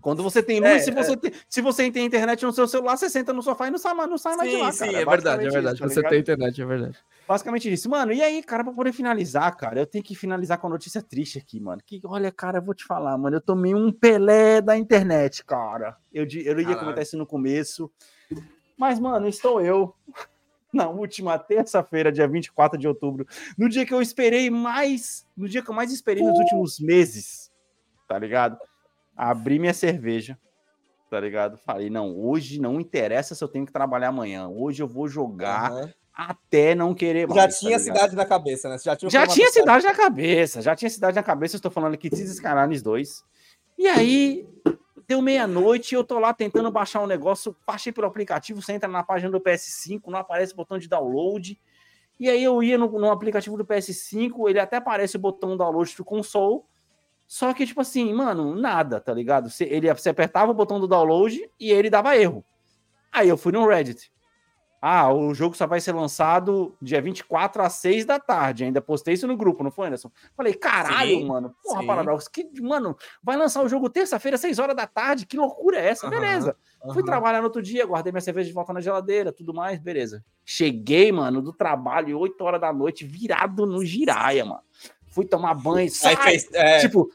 Quando 0.00 0.22
você 0.22 0.42
tem 0.42 0.60
luz, 0.60 0.70
É, 0.70 0.78
se, 0.78 0.90
você 0.92 1.16
tem, 1.16 1.32
se 1.48 1.60
você 1.60 1.90
tem 1.90 2.06
internet 2.06 2.44
no 2.44 2.52
seu 2.52 2.68
celular, 2.68 2.96
você 2.96 3.10
senta 3.10 3.32
no 3.32 3.42
sofá 3.42 3.66
e 3.66 3.70
não 3.70 3.78
sai, 3.78 3.94
mais- 3.94 4.08
não 4.08 4.16
sai 4.18 4.36
mais 4.36 4.48
de 4.50 4.56
sim, 4.56 4.62
lá, 4.62 4.72
sim, 4.72 4.78
cara. 4.78 4.90
é 4.90 5.04
verdade, 5.04 5.46
é 5.46 5.50
verdade. 5.50 5.74
isso, 5.76 5.82
tá 5.82 5.88
você 5.88 6.02
tem 6.08 6.20
internet, 6.20 6.62
é 6.62 6.64
verdade. 6.64 6.98
Basicamente 7.26 7.72
isso. 7.72 7.90
Mano, 7.90 8.12
e 8.12 8.22
aí, 8.22 8.42
cara, 8.42 8.62
pra 8.62 8.72
poder 8.72 8.92
finalizar, 8.92 9.54
cara, 9.56 9.80
eu 9.80 9.86
tenho 9.86 10.04
que 10.04 10.14
finalizar 10.14 10.58
com 10.58 10.68
a 10.68 10.70
notícia 10.70 11.02
triste 11.02 11.38
aqui, 11.38 11.60
mano. 11.60 11.82
Que, 11.84 12.00
olha, 12.04 12.30
cara, 12.30 12.58
eu 12.58 12.62
vou 12.62 12.74
te 12.74 12.84
falar, 12.84 13.18
mano, 13.18 13.36
eu 13.36 13.40
tomei 13.40 13.74
um 13.74 13.90
Pelé 13.92 14.60
da 14.60 14.76
internet, 14.78 15.44
cara. 15.44 15.96
Eu, 16.12 16.24
eu 16.24 16.28
ia 16.38 16.54
Caralho. 16.54 16.78
comentar 16.78 17.02
isso 17.02 17.18
no 17.18 17.26
começo. 17.26 17.90
Mas, 18.76 19.00
mano, 19.00 19.26
estou 19.28 19.60
eu. 19.60 19.94
Na 20.72 20.86
última 20.86 21.38
terça-feira, 21.38 22.12
dia 22.12 22.28
24 22.28 22.78
de 22.78 22.86
outubro, 22.86 23.26
no 23.56 23.70
dia 23.70 23.86
que 23.86 23.94
eu 23.94 24.02
esperei 24.02 24.50
mais, 24.50 25.26
no 25.34 25.48
dia 25.48 25.62
que 25.62 25.70
eu 25.70 25.74
mais 25.74 25.90
esperei 25.90 26.22
nos 26.22 26.38
últimos 26.38 26.78
meses, 26.78 27.50
tá 28.06 28.18
ligado? 28.18 28.58
Abri 29.18 29.58
minha 29.58 29.74
cerveja, 29.74 30.38
tá 31.10 31.18
ligado? 31.18 31.58
Falei, 31.58 31.90
não, 31.90 32.16
hoje 32.16 32.60
não 32.60 32.80
interessa 32.80 33.34
se 33.34 33.42
eu 33.42 33.48
tenho 33.48 33.66
que 33.66 33.72
trabalhar 33.72 34.08
amanhã. 34.08 34.46
Hoje 34.46 34.80
eu 34.80 34.86
vou 34.86 35.08
jogar 35.08 35.72
Aham. 35.72 35.92
até 36.14 36.72
não 36.76 36.94
querer 36.94 37.26
mais. 37.26 37.36
Já 37.36 37.48
tá 37.48 37.54
tinha 37.58 37.78
ligado? 37.78 37.96
cidade 37.96 38.14
na 38.14 38.24
cabeça, 38.24 38.68
né? 38.68 38.78
Você 38.78 38.84
Já 38.84 38.96
tinha, 38.96 39.10
Já 39.10 39.26
tinha 39.26 39.50
cidade 39.50 39.84
na 39.84 39.94
cabeça, 39.94 40.62
já 40.62 40.76
tinha 40.76 40.88
cidade 40.88 41.16
na 41.16 41.22
cabeça. 41.24 41.56
Eu 41.56 41.58
estou 41.58 41.70
falando 41.70 41.94
aqui 41.94 42.08
de 42.08 42.22
Skylines 42.22 42.80
2. 42.80 43.24
E 43.76 43.88
aí, 43.88 44.46
deu 45.08 45.20
meia-noite, 45.20 45.96
eu 45.96 46.04
tô 46.04 46.20
lá 46.20 46.32
tentando 46.32 46.70
baixar 46.70 47.02
um 47.02 47.06
negócio, 47.06 47.56
baixei 47.66 47.92
pelo 47.92 48.06
aplicativo, 48.06 48.62
você 48.62 48.72
entra 48.74 48.88
na 48.88 49.02
página 49.02 49.32
do 49.32 49.40
PS5, 49.40 50.02
não 50.06 50.18
aparece 50.18 50.52
o 50.52 50.56
botão 50.56 50.78
de 50.78 50.86
download. 50.88 51.60
E 52.20 52.28
aí 52.28 52.44
eu 52.44 52.62
ia 52.62 52.78
no, 52.78 52.86
no 52.86 53.10
aplicativo 53.10 53.56
do 53.56 53.64
PS5, 53.64 54.48
ele 54.48 54.60
até 54.60 54.76
aparece 54.76 55.16
o 55.16 55.20
botão 55.20 55.56
download 55.56 55.96
do 55.96 56.04
console. 56.04 56.62
Só 57.28 57.52
que, 57.52 57.66
tipo 57.66 57.82
assim, 57.82 58.14
mano, 58.14 58.56
nada, 58.56 58.98
tá 58.98 59.12
ligado? 59.12 59.50
Você, 59.50 59.64
ele, 59.64 59.92
você 59.92 60.08
apertava 60.08 60.50
o 60.50 60.54
botão 60.54 60.80
do 60.80 60.88
download 60.88 61.38
e 61.60 61.70
ele 61.70 61.90
dava 61.90 62.16
erro. 62.16 62.42
Aí 63.12 63.28
eu 63.28 63.36
fui 63.36 63.52
no 63.52 63.68
Reddit. 63.68 64.10
Ah, 64.80 65.12
o 65.12 65.34
jogo 65.34 65.56
só 65.56 65.66
vai 65.66 65.80
ser 65.80 65.92
lançado 65.92 66.74
dia 66.80 67.02
24 67.02 67.62
às 67.62 67.74
6 67.74 68.06
da 68.06 68.18
tarde. 68.18 68.64
Ainda 68.64 68.80
postei 68.80 69.12
isso 69.12 69.26
no 69.26 69.36
grupo, 69.36 69.62
não 69.62 69.70
foi, 69.70 69.88
Anderson? 69.88 70.10
Falei, 70.34 70.54
caralho, 70.54 71.18
Sim, 71.18 71.26
mano. 71.26 71.54
Porra, 71.62 71.80
sim. 71.80 71.86
Paradox, 71.86 72.28
que, 72.28 72.48
mano, 72.62 72.96
vai 73.22 73.36
lançar 73.36 73.62
o 73.62 73.68
jogo 73.68 73.90
terça-feira, 73.90 74.38
6 74.38 74.58
horas 74.58 74.76
da 74.76 74.86
tarde. 74.86 75.26
Que 75.26 75.36
loucura 75.36 75.78
é 75.78 75.88
essa? 75.88 76.06
Aham, 76.06 76.18
Beleza. 76.18 76.56
Fui 76.94 77.02
trabalhar 77.02 77.40
no 77.40 77.46
outro 77.46 77.60
dia, 77.60 77.84
guardei 77.84 78.12
minha 78.12 78.22
cerveja 78.22 78.46
de 78.48 78.54
volta 78.54 78.72
na 78.72 78.80
geladeira, 78.80 79.32
tudo 79.32 79.52
mais, 79.52 79.80
beleza. 79.80 80.24
Cheguei, 80.44 81.10
mano, 81.12 81.42
do 81.42 81.52
trabalho, 81.52 82.18
8 82.18 82.40
horas 82.42 82.60
da 82.60 82.72
noite, 82.72 83.04
virado 83.04 83.66
no 83.66 83.84
giraia, 83.84 84.44
mano. 84.44 84.62
Fui 85.10 85.24
tomar 85.24 85.54
banho, 85.54 85.90
sai, 85.90 86.16
fez, 86.16 86.48
é, 86.52 86.80
tipo, 86.80 87.10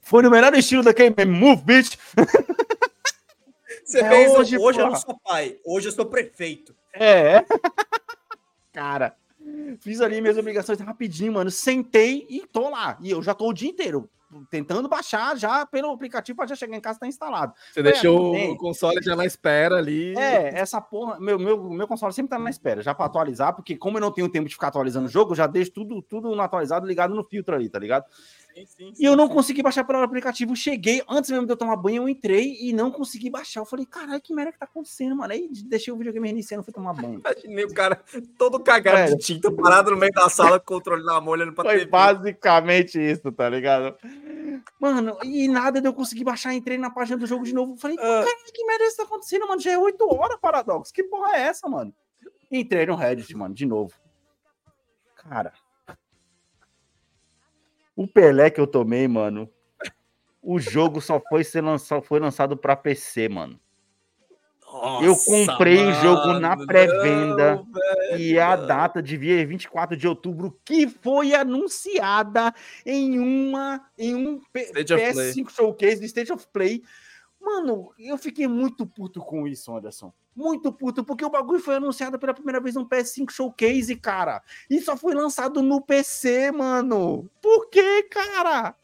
foi 0.00 0.22
no 0.22 0.30
melhor 0.30 0.54
estilo 0.54 0.82
daquele 0.82 1.24
move, 1.24 1.62
bitch. 1.62 1.96
você 3.84 4.00
é 4.00 4.08
fez, 4.08 4.32
hoje, 4.32 4.58
hoje, 4.58 4.80
eu 4.80 4.86
não 4.86 4.96
sou 4.96 5.18
pai, 5.24 5.56
hoje 5.64 5.88
eu 5.88 5.92
sou 5.92 6.06
prefeito. 6.06 6.74
É. 6.92 7.44
Cara, 8.72 9.16
fiz 9.80 10.00
ali 10.00 10.20
minhas 10.20 10.36
obrigações 10.36 10.78
rapidinho, 10.80 11.32
mano. 11.32 11.50
Sentei 11.50 12.26
e 12.28 12.46
tô 12.46 12.68
lá. 12.68 12.98
E 13.00 13.10
eu 13.10 13.22
já 13.22 13.34
tô 13.34 13.48
o 13.48 13.52
dia 13.52 13.70
inteiro 13.70 14.08
tentando 14.50 14.88
baixar 14.88 15.36
já 15.36 15.64
pelo 15.66 15.90
aplicativo 15.90 16.36
para 16.36 16.46
já 16.46 16.54
chegar 16.56 16.76
em 16.76 16.80
casa 16.80 16.98
tá 16.98 17.06
instalado. 17.06 17.52
Você 17.72 17.80
É, 17.80 17.82
deixou 17.82 18.34
o 18.34 18.56
console 18.56 19.00
já 19.02 19.14
na 19.16 19.24
espera 19.24 19.76
ali. 19.76 20.16
É, 20.16 20.58
essa 20.58 20.80
porra, 20.80 21.18
meu, 21.20 21.38
meu, 21.38 21.62
meu 21.70 21.86
console 21.86 22.12
sempre 22.12 22.30
tá 22.30 22.38
na 22.38 22.50
espera, 22.50 22.82
já 22.82 22.94
para 22.94 23.06
atualizar, 23.06 23.54
porque 23.54 23.76
como 23.76 23.96
eu 23.98 24.00
não 24.00 24.10
tenho 24.10 24.28
tempo 24.28 24.48
de 24.48 24.54
ficar 24.54 24.68
atualizando 24.68 25.06
o 25.06 25.10
jogo, 25.10 25.32
eu 25.32 25.36
já 25.36 25.46
deixo 25.46 25.72
tudo, 25.72 26.00
tudo 26.02 26.34
no 26.34 26.42
atualizado 26.42 26.86
ligado 26.86 27.14
no 27.14 27.24
filtro 27.24 27.54
ali, 27.54 27.68
tá 27.68 27.78
ligado? 27.78 28.04
Sim, 28.54 28.66
sim, 28.66 28.92
E 29.00 29.04
eu 29.04 29.16
não 29.16 29.28
consegui 29.28 29.64
baixar 29.64 29.82
pelo 29.82 29.98
aplicativo. 30.00 30.54
Cheguei, 30.54 31.02
antes 31.08 31.28
mesmo 31.28 31.44
de 31.44 31.52
eu 31.52 31.56
tomar 31.56 31.74
banho, 31.74 32.04
eu 32.04 32.08
entrei 32.08 32.56
e 32.60 32.72
não 32.72 32.88
consegui 32.88 33.28
baixar. 33.28 33.58
Eu 33.60 33.64
falei, 33.64 33.84
caralho, 33.84 34.20
que 34.20 34.32
merda 34.32 34.52
que 34.52 34.58
tá 34.60 34.64
acontecendo, 34.64 35.16
mano? 35.16 35.32
Aí 35.32 35.48
deixei 35.64 35.92
o 35.92 35.96
videogame 35.96 36.28
reiniciando, 36.28 36.62
fui 36.62 36.72
tomar 36.72 36.92
banho. 36.94 37.18
Imaginei 37.18 37.64
o 37.64 37.74
cara 37.74 38.00
todo 38.38 38.60
cagado 38.60 38.96
Velho. 38.96 39.16
de 39.18 39.24
tinta, 39.24 39.50
parado 39.50 39.90
no 39.90 39.96
meio 39.96 40.12
da 40.12 40.28
sala, 40.28 40.60
com 40.60 40.74
o 40.74 40.76
controle 40.76 41.02
na 41.04 41.20
mão, 41.20 41.30
olhando 41.32 41.52
pra 41.52 41.64
Foi 41.64 41.78
TV. 41.80 41.90
basicamente 41.90 42.96
isso, 43.00 43.32
tá 43.32 43.48
ligado? 43.48 43.96
Mano, 44.80 45.18
e 45.22 45.48
nada 45.48 45.80
de 45.80 45.88
eu 45.88 45.94
conseguir 45.94 46.24
baixar, 46.24 46.54
entrei 46.54 46.78
na 46.78 46.90
página 46.90 47.16
do 47.16 47.26
jogo 47.26 47.44
de 47.44 47.54
novo. 47.54 47.76
Falei, 47.76 47.96
caralho, 47.96 48.26
que 48.52 48.64
merda 48.64 48.84
isso 48.84 48.96
tá 48.96 49.02
acontecendo, 49.04 49.46
mano? 49.48 49.60
Já 49.60 49.72
é 49.72 49.78
8 49.78 50.14
horas, 50.14 50.38
Paradox. 50.40 50.90
Que 50.90 51.04
porra 51.04 51.36
é 51.36 51.40
essa, 51.42 51.68
mano? 51.68 51.94
Entrei 52.50 52.86
no 52.86 52.94
Reddit, 52.94 53.34
mano, 53.36 53.54
de 53.54 53.66
novo. 53.66 53.94
Cara. 55.16 55.52
O 57.96 58.06
Pelé 58.06 58.50
que 58.50 58.60
eu 58.60 58.66
tomei, 58.66 59.08
mano. 59.08 59.50
O 60.42 60.58
jogo 60.58 61.00
só 61.00 61.20
foi, 61.28 61.42
ser 61.42 61.62
lançado, 61.62 62.02
foi 62.02 62.20
lançado 62.20 62.56
pra 62.56 62.76
PC, 62.76 63.28
mano. 63.28 63.58
Eu 65.00 65.10
Nossa, 65.10 65.30
comprei 65.30 65.86
o 65.86 65.92
jogo 65.94 66.32
na 66.40 66.56
mano, 66.56 66.66
pré-venda. 66.66 67.64
E 68.18 68.38
a 68.38 68.56
data 68.56 69.00
de 69.00 69.16
vir 69.16 69.46
24 69.46 69.96
de 69.96 70.08
outubro, 70.08 70.58
que 70.64 70.88
foi 70.88 71.32
anunciada 71.32 72.52
em 72.84 73.18
uma 73.18 73.86
em 73.96 74.14
um 74.14 74.40
P- 74.52 74.62
State 74.62 74.92
of 74.92 75.02
PS5 75.02 75.50
Showcase 75.50 76.00
do 76.00 76.06
State 76.06 76.32
of 76.32 76.46
Play. 76.52 76.82
Mano, 77.40 77.92
eu 77.98 78.18
fiquei 78.18 78.48
muito 78.48 78.84
puto 78.86 79.20
com 79.20 79.46
isso, 79.46 79.74
Anderson. 79.76 80.12
Muito 80.34 80.72
puto, 80.72 81.04
porque 81.04 81.24
o 81.24 81.30
bagulho 81.30 81.60
foi 81.60 81.76
anunciado 81.76 82.18
pela 82.18 82.34
primeira 82.34 82.58
vez 82.60 82.74
no 82.74 82.88
PS5 82.88 83.30
Showcase, 83.30 83.94
cara. 83.96 84.42
E 84.68 84.80
só 84.80 84.96
foi 84.96 85.14
lançado 85.14 85.62
no 85.62 85.80
PC, 85.80 86.50
mano. 86.50 87.30
Por 87.40 87.68
que, 87.70 88.02
cara? 88.04 88.74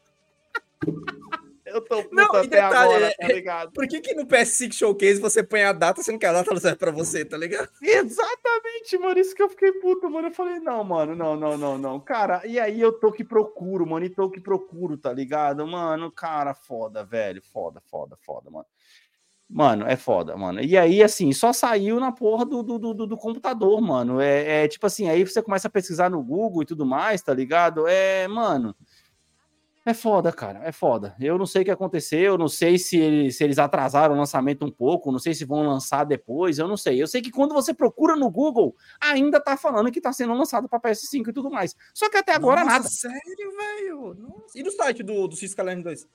Eu 1.71 1.81
tô 1.81 2.03
puto 2.03 2.15
Não, 2.15 2.25
até 2.35 2.47
detalhe, 2.47 2.75
agora, 2.75 3.05
é- 3.07 3.13
tá 3.13 3.27
ligado? 3.27 3.71
Por 3.71 3.87
que, 3.87 4.01
que 4.01 4.13
no 4.13 4.25
PS5 4.25 4.73
Showcase 4.73 5.21
você 5.21 5.41
põe 5.41 5.63
a 5.63 5.71
data, 5.71 6.03
sendo 6.03 6.19
que 6.19 6.25
a 6.25 6.33
data 6.33 6.53
não 6.53 6.59
serve 6.59 6.77
pra 6.77 6.91
você, 6.91 7.23
tá 7.23 7.37
ligado? 7.37 7.69
Exatamente, 7.81 8.97
mano. 8.97 9.19
Isso 9.19 9.33
que 9.33 9.41
eu 9.41 9.49
fiquei 9.49 9.71
puto, 9.73 10.09
mano. 10.09 10.27
Eu 10.27 10.33
falei, 10.33 10.59
não, 10.59 10.83
mano, 10.83 11.15
não, 11.15 11.35
não, 11.35 11.57
não, 11.57 11.77
não. 11.77 11.99
Cara, 11.99 12.41
e 12.45 12.59
aí 12.59 12.79
eu 12.79 12.91
tô 12.91 13.11
que 13.11 13.23
procuro, 13.23 13.87
mano. 13.87 14.05
E 14.05 14.09
tô 14.09 14.29
que 14.29 14.39
procuro, 14.41 14.97
tá 14.97 15.13
ligado? 15.13 15.65
Mano, 15.65 16.11
cara, 16.11 16.53
foda, 16.53 17.03
velho. 17.03 17.41
Foda, 17.41 17.81
foda, 17.89 18.17
foda, 18.21 18.49
mano. 18.49 18.65
Mano, 19.53 19.85
é 19.85 19.97
foda, 19.97 20.37
mano. 20.37 20.61
E 20.61 20.77
aí, 20.77 21.03
assim, 21.03 21.33
só 21.33 21.51
saiu 21.51 21.99
na 21.99 22.09
porra 22.09 22.45
do, 22.45 22.63
do, 22.63 22.79
do, 22.79 23.05
do 23.05 23.17
computador, 23.17 23.81
mano. 23.81 24.21
É, 24.21 24.63
é 24.63 24.67
tipo 24.67 24.85
assim, 24.85 25.09
aí 25.09 25.25
você 25.25 25.41
começa 25.41 25.67
a 25.67 25.71
pesquisar 25.71 26.09
no 26.09 26.23
Google 26.23 26.63
e 26.63 26.65
tudo 26.65 26.85
mais, 26.85 27.21
tá 27.21 27.33
ligado? 27.33 27.85
É, 27.85 28.29
mano. 28.29 28.73
É 29.83 29.95
foda, 29.95 30.31
cara, 30.31 30.59
é 30.63 30.71
foda. 30.71 31.15
Eu 31.19 31.39
não 31.39 31.45
sei 31.47 31.63
o 31.63 31.65
que 31.65 31.71
aconteceu, 31.71 32.19
eu 32.19 32.37
não 32.37 32.47
sei 32.47 32.77
se 32.77 32.97
eles, 32.97 33.35
se 33.35 33.43
eles 33.43 33.57
atrasaram 33.57 34.13
o 34.13 34.17
lançamento 34.17 34.63
um 34.63 34.69
pouco, 34.69 35.11
não 35.11 35.17
sei 35.17 35.33
se 35.33 35.43
vão 35.43 35.63
lançar 35.63 36.03
depois, 36.03 36.59
eu 36.59 36.67
não 36.67 36.77
sei. 36.77 37.01
Eu 37.01 37.07
sei 37.07 37.19
que 37.19 37.31
quando 37.31 37.53
você 37.53 37.73
procura 37.73 38.15
no 38.15 38.29
Google, 38.29 38.75
ainda 39.01 39.39
tá 39.39 39.57
falando 39.57 39.91
que 39.91 39.99
tá 39.99 40.13
sendo 40.13 40.33
lançado 40.33 40.69
para 40.69 40.79
PS5 40.79 41.29
e 41.29 41.33
tudo 41.33 41.49
mais. 41.49 41.75
Só 41.95 42.09
que 42.11 42.17
até 42.17 42.33
agora 42.33 42.63
Nossa, 42.63 42.71
nada. 42.73 42.87
Sério, 42.87 43.51
velho? 43.57 44.45
E 44.53 44.61
no 44.61 44.71
site 44.71 45.01
do, 45.01 45.27
do 45.27 45.33
Skyline 45.33 45.81
2? 45.81 46.07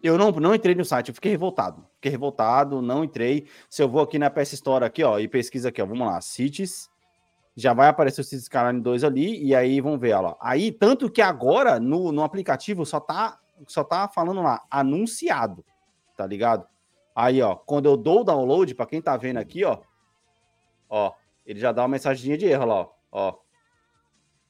Eu 0.00 0.16
não, 0.16 0.30
não 0.30 0.54
entrei 0.54 0.76
no 0.76 0.84
site, 0.84 1.08
eu 1.08 1.14
fiquei 1.14 1.32
revoltado. 1.32 1.84
Fiquei 1.94 2.10
revoltado, 2.12 2.80
não 2.80 3.02
entrei. 3.02 3.48
Se 3.68 3.82
eu 3.82 3.88
vou 3.88 4.00
aqui 4.00 4.18
na 4.18 4.30
PS 4.30 4.52
Store 4.52 4.84
aqui, 4.84 5.02
ó, 5.02 5.18
e 5.18 5.26
pesquisa 5.26 5.70
aqui, 5.70 5.82
ó, 5.82 5.86
vamos 5.86 6.06
lá, 6.06 6.20
Cities, 6.20 6.88
já 7.56 7.72
vai 7.74 7.88
aparecer 7.88 8.20
o 8.20 8.24
Cities 8.24 8.44
Skyline 8.44 8.80
2 8.80 9.04
ali, 9.04 9.44
e 9.44 9.54
aí 9.54 9.80
vamos 9.80 10.00
ver, 10.00 10.14
ó 10.14 10.20
lá. 10.20 10.36
Aí, 10.40 10.72
tanto 10.72 11.10
que 11.10 11.20
agora, 11.20 11.78
no, 11.78 12.10
no 12.12 12.22
aplicativo, 12.22 12.86
só 12.86 12.98
tá, 12.98 13.38
só 13.66 13.84
tá 13.84 14.08
falando 14.08 14.40
lá, 14.42 14.62
anunciado, 14.70 15.64
tá 16.16 16.26
ligado? 16.26 16.66
Aí, 17.14 17.42
ó, 17.42 17.54
quando 17.54 17.86
eu 17.86 17.96
dou 17.96 18.20
o 18.20 18.24
download, 18.24 18.74
pra 18.74 18.86
quem 18.86 19.02
tá 19.02 19.16
vendo 19.16 19.36
aqui, 19.36 19.64
ó, 19.64 19.78
ó, 20.88 21.12
ele 21.44 21.60
já 21.60 21.72
dá 21.72 21.82
uma 21.82 21.88
mensaginha 21.88 22.38
de 22.38 22.46
erro 22.46 22.64
lá, 22.64 22.74
ó, 22.74 22.88
ó. 23.12 23.34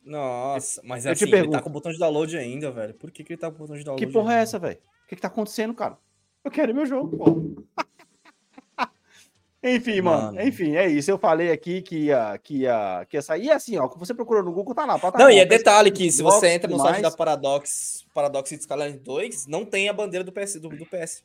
Nossa, 0.04 0.80
mas 0.84 1.06
Eu 1.06 1.14
te 1.14 1.24
assim, 1.24 1.24
ele 1.24 1.30
tá 1.32 1.38
pergunto. 1.42 1.62
com 1.62 1.70
o 1.70 1.72
botão 1.72 1.92
de 1.92 1.98
download 1.98 2.36
ainda, 2.36 2.70
velho. 2.72 2.94
Por 2.94 3.10
que, 3.10 3.22
que 3.22 3.32
ele 3.32 3.40
tá 3.40 3.48
com 3.48 3.56
o 3.56 3.58
botão 3.58 3.76
de 3.76 3.84
download? 3.84 4.04
Que 4.04 4.12
porra 4.12 4.32
é 4.32 4.34
ainda? 4.34 4.42
essa, 4.42 4.58
velho? 4.58 4.78
O 5.04 5.08
que, 5.08 5.14
que 5.16 5.22
tá 5.22 5.28
acontecendo, 5.28 5.74
cara? 5.74 5.96
Eu 6.44 6.50
quero 6.50 6.74
meu 6.74 6.84
jogo, 6.84 7.16
pô. 7.16 7.64
Enfim, 9.62 10.00
mano, 10.00 10.32
Mano. 10.32 10.42
enfim, 10.42 10.74
é 10.74 10.88
isso. 10.88 11.08
Eu 11.08 11.16
falei 11.16 11.52
aqui 11.52 11.82
que 11.82 12.06
ia, 12.06 12.36
que 12.38 12.62
ia, 12.62 13.06
que 13.08 13.16
ia 13.16 13.22
sair. 13.22 13.44
E 13.44 13.50
assim, 13.50 13.78
ó, 13.78 13.86
você 13.86 14.12
procurou 14.12 14.42
no 14.42 14.52
Google, 14.52 14.74
tá 14.74 14.84
lá. 14.84 14.98
Não, 15.16 15.30
e 15.30 15.38
é 15.38 15.44
detalhe 15.44 15.92
que 15.92 16.10
se 16.10 16.20
você 16.20 16.48
entra 16.48 16.68
no 16.68 16.78
site 16.78 16.90
mais. 16.90 17.02
da 17.02 17.10
Paradox, 17.12 18.04
Paradox 18.12 18.50
Skyline 18.50 18.98
2, 18.98 19.46
não 19.46 19.64
tem 19.64 19.88
a 19.88 19.92
bandeira 19.92 20.24
do 20.24 20.32
PS. 20.32 20.54
Do, 20.54 20.68
do 20.68 20.84
PS. 20.86 21.22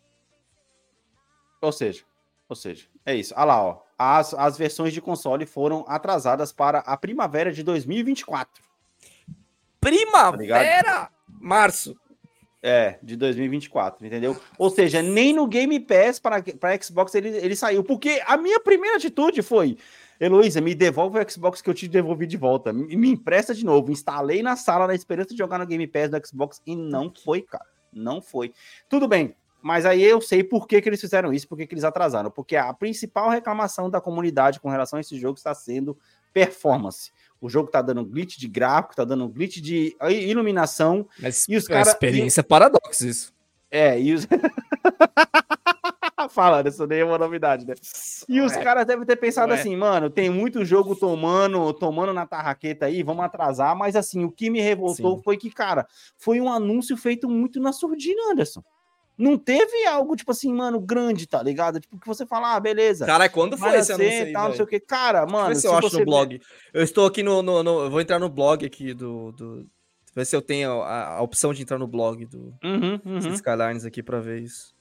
Ou 1.59 1.71
seja, 1.71 2.03
ou 2.47 2.55
seja, 2.55 2.85
é 3.03 3.15
isso. 3.15 3.33
Olha 3.35 3.45
lá, 3.45 3.63
ó. 3.63 3.81
As, 3.97 4.35
as 4.35 4.55
versões 4.55 4.93
de 4.93 5.01
console 5.01 5.47
foram 5.47 5.83
atrasadas 5.87 6.51
para 6.51 6.79
a 6.79 6.95
primavera 6.95 7.51
de 7.51 7.63
2024. 7.63 8.63
Primavera! 9.81 11.09
Março. 11.27 11.95
É, 12.69 12.99
de 13.01 13.15
2024, 13.15 14.05
entendeu? 14.05 14.35
Ou 14.57 14.69
seja, 14.69 15.01
nem 15.01 15.31
no 15.31 15.47
Game 15.47 15.79
Pass 15.79 16.19
para 16.19 16.43
para 16.43 16.81
Xbox 16.81 17.15
ele, 17.15 17.29
ele 17.29 17.55
saiu. 17.55 17.81
Porque 17.81 18.21
a 18.27 18.35
minha 18.35 18.59
primeira 18.59 18.97
atitude 18.97 19.41
foi: 19.41 19.77
Heloísa, 20.19 20.59
me 20.59 20.75
devolve 20.75 21.17
o 21.17 21.31
Xbox 21.31 21.61
que 21.61 21.69
eu 21.69 21.73
te 21.73 21.87
devolvi 21.87 22.27
de 22.27 22.35
volta. 22.35 22.73
Me, 22.73 22.93
me 22.97 23.09
empresta 23.09 23.55
de 23.55 23.63
novo. 23.63 23.89
Instalei 23.89 24.43
na 24.43 24.57
sala 24.57 24.85
na 24.85 24.93
esperança 24.93 25.29
de 25.29 25.37
jogar 25.37 25.59
no 25.59 25.65
Game 25.65 25.87
Pass 25.87 26.09
do 26.09 26.27
Xbox 26.27 26.61
e 26.65 26.75
não 26.75 27.09
foi, 27.23 27.41
cara. 27.41 27.65
Não 27.93 28.21
foi. 28.21 28.51
Tudo 28.89 29.07
bem. 29.07 29.33
Mas 29.61 29.85
aí 29.85 30.03
eu 30.03 30.19
sei 30.19 30.43
por 30.43 30.67
que, 30.67 30.81
que 30.81 30.89
eles 30.89 30.99
fizeram 30.99 31.31
isso, 31.31 31.47
por 31.47 31.57
que, 31.57 31.65
que 31.65 31.73
eles 31.73 31.85
atrasaram. 31.85 32.29
Porque 32.29 32.57
a 32.57 32.73
principal 32.73 33.29
reclamação 33.29 33.89
da 33.89 34.01
comunidade 34.01 34.59
com 34.59 34.69
relação 34.69 34.97
a 34.97 34.99
esse 34.99 35.17
jogo 35.17 35.37
está 35.37 35.53
sendo 35.53 35.97
performance. 36.33 37.11
O 37.39 37.49
jogo 37.49 37.69
tá 37.69 37.81
dando 37.81 38.03
glitch 38.05 38.37
de 38.37 38.47
gráfico, 38.47 38.95
tá 38.95 39.03
dando 39.03 39.27
glitch 39.29 39.57
de 39.57 39.95
iluminação. 40.09 41.07
Mas 41.19 41.45
E 41.47 41.55
os 41.55 41.65
é 41.65 41.73
cara- 41.73 41.89
experiência 41.89 42.43
Paradox 42.43 43.01
isso. 43.01 43.33
É, 43.69 43.99
e 43.99 44.13
os. 44.13 44.25
Falando, 46.31 46.67
isso 46.67 46.85
nem 46.87 46.99
é 46.99 47.05
uma 47.05 47.17
novidade, 47.17 47.65
né? 47.65 47.73
E 48.27 48.41
os 48.41 48.51
Ué. 48.53 48.63
caras 48.63 48.85
devem 48.85 49.05
ter 49.05 49.15
pensado 49.15 49.53
Ué. 49.53 49.59
assim, 49.59 49.75
mano, 49.75 50.09
tem 50.09 50.29
muito 50.29 50.65
jogo 50.65 50.95
tomando, 50.95 51.71
tomando 51.73 52.11
na 52.11 52.25
tarraqueta 52.25 52.87
aí, 52.87 53.01
vamos 53.03 53.23
atrasar, 53.23 53.75
mas 53.77 53.95
assim, 53.95 54.23
o 54.25 54.31
que 54.31 54.49
me 54.49 54.59
revoltou 54.59 55.17
Sim. 55.17 55.23
foi 55.23 55.37
que, 55.37 55.49
cara, 55.49 55.87
foi 56.17 56.41
um 56.41 56.51
anúncio 56.51 56.97
feito 56.97 57.29
muito 57.29 57.59
na 57.59 57.71
surdina, 57.71 58.31
Anderson. 58.31 58.63
Não 59.17 59.37
teve 59.37 59.85
algo, 59.87 60.15
tipo 60.15 60.29
assim, 60.31 60.53
mano, 60.53 60.79
grande, 60.79 61.25
tá 61.25 61.41
ligado? 61.41 61.79
Tipo, 61.79 61.97
que 61.99 62.05
você 62.07 62.25
fala, 62.25 62.55
ah, 62.55 62.59
beleza. 62.59 63.05
Caralho, 63.05 63.31
quando 63.31 63.57
foi 63.57 63.75
esse 63.77 63.91
anúncio 63.91 64.23
aí, 64.25 64.31
tal, 64.31 64.49
não 64.49 64.55
sei 64.55 64.63
o 64.63 64.67
que. 64.67 64.79
Cara, 64.79 65.21
Deixa 65.25 65.35
eu 65.35 65.41
mano, 65.41 65.55
se 65.55 65.65
eu 65.67 65.71
se 65.71 65.77
acho 65.77 65.89
você 65.89 65.99
no 65.99 66.05
blog. 66.05 66.41
Eu 66.73 66.83
estou 66.83 67.05
aqui 67.07 67.23
no, 67.23 67.41
no, 67.41 67.63
no- 67.63 67.79
eu 67.85 67.89
Vou 67.89 67.99
entrar 67.99 68.19
no 68.19 68.29
blog 68.29 68.63
aqui 68.65 68.93
do. 68.93 69.31
do 69.31 69.65
ver 70.15 70.25
se 70.25 70.35
eu 70.35 70.41
tenho 70.41 70.81
a, 70.83 71.15
a 71.17 71.21
opção 71.21 71.51
de 71.53 71.61
entrar 71.63 71.77
no 71.79 71.87
blog 71.87 72.25
do 72.25 72.53
Uhum, 72.63 72.99
uhum. 73.05 73.17
Skylines 73.33 73.85
aqui 73.85 74.03
pra 74.03 74.19
ver 74.19 74.41
isso. 74.41 74.75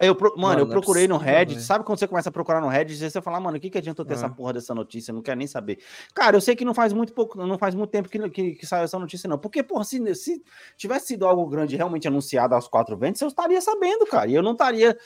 Eu 0.00 0.14
pro- 0.14 0.30
Mano, 0.36 0.42
Mano, 0.42 0.60
eu 0.60 0.64
não 0.66 0.70
é 0.72 0.74
procurei 0.76 1.08
no 1.08 1.16
possível, 1.16 1.34
Reddit. 1.34 1.54
velho. 1.56 1.66
Sabe 1.66 1.84
quando 1.84 1.98
você 1.98 2.06
começa 2.06 2.28
a 2.28 2.32
procurar 2.32 2.60
no 2.60 2.68
Reddit 2.68 2.98
você 3.10 3.20
fala, 3.20 3.40
mano, 3.40 3.56
o 3.56 3.60
que, 3.60 3.68
que 3.68 3.78
adianta 3.78 4.00
eu 4.02 4.06
ter 4.06 4.14
Ah. 4.14 4.16
essa 4.16 4.28
porra 4.28 4.52
dessa 4.52 4.72
notícia? 4.74 5.10
Eu 5.10 5.16
não 5.16 5.22
quero 5.22 5.36
nem 5.38 5.46
saber. 5.48 5.80
Cara, 6.14 6.36
eu 6.36 6.40
sei 6.40 6.54
que 6.54 6.64
não 6.64 6.72
faz 6.72 6.92
muito 6.92 7.12
pouco, 7.12 7.36
não 7.44 7.58
faz 7.58 7.74
muito 7.74 7.90
tempo 7.90 8.08
que, 8.08 8.30
que, 8.30 8.52
que 8.52 8.66
saiu 8.66 8.84
essa 8.84 8.96
notícia, 8.98 9.28
não. 9.28 9.38
Porque, 9.38 9.62
porra, 9.62 9.82
se, 9.82 10.14
se 10.14 10.42
tivesse 10.76 11.08
sido 11.08 11.26
algo 11.26 11.44
grande 11.48 11.74
realmente 11.76 12.06
anunciado 12.06 12.54
aos 12.54 12.68
quatro 12.68 12.96
ventos, 12.96 13.20
eu 13.20 13.28
estaria 13.28 13.60
sabendo, 13.60 14.06
cara. 14.06 14.30
E 14.30 14.34
eu 14.34 14.42
não 14.42 14.52
estaria 14.52 14.96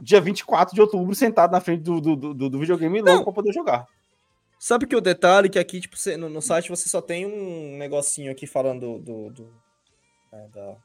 dia 0.00 0.20
24 0.20 0.74
de 0.74 0.80
outubro 0.80 1.14
sentado 1.14 1.52
na 1.52 1.60
frente 1.60 1.82
do, 1.82 2.00
do, 2.00 2.16
do, 2.16 2.48
do 2.48 2.58
videogame 2.58 3.02
louco 3.02 3.24
pra 3.24 3.32
poder 3.34 3.52
jogar. 3.52 3.86
Sabe 4.58 4.86
que 4.86 4.96
o 4.96 5.00
detalhe 5.00 5.50
que 5.50 5.58
aqui, 5.58 5.80
tipo, 5.80 5.96
você- 5.98 6.16
no, 6.16 6.30
no 6.30 6.40
site 6.40 6.70
você 6.70 6.88
só 6.88 7.02
tem 7.02 7.26
um 7.26 7.76
negocinho 7.76 8.30
aqui 8.32 8.46
falando 8.46 8.98
do. 8.98 9.28
do, 9.30 9.52
é, 10.32 10.48
da- 10.48 10.70
do- 10.72 10.76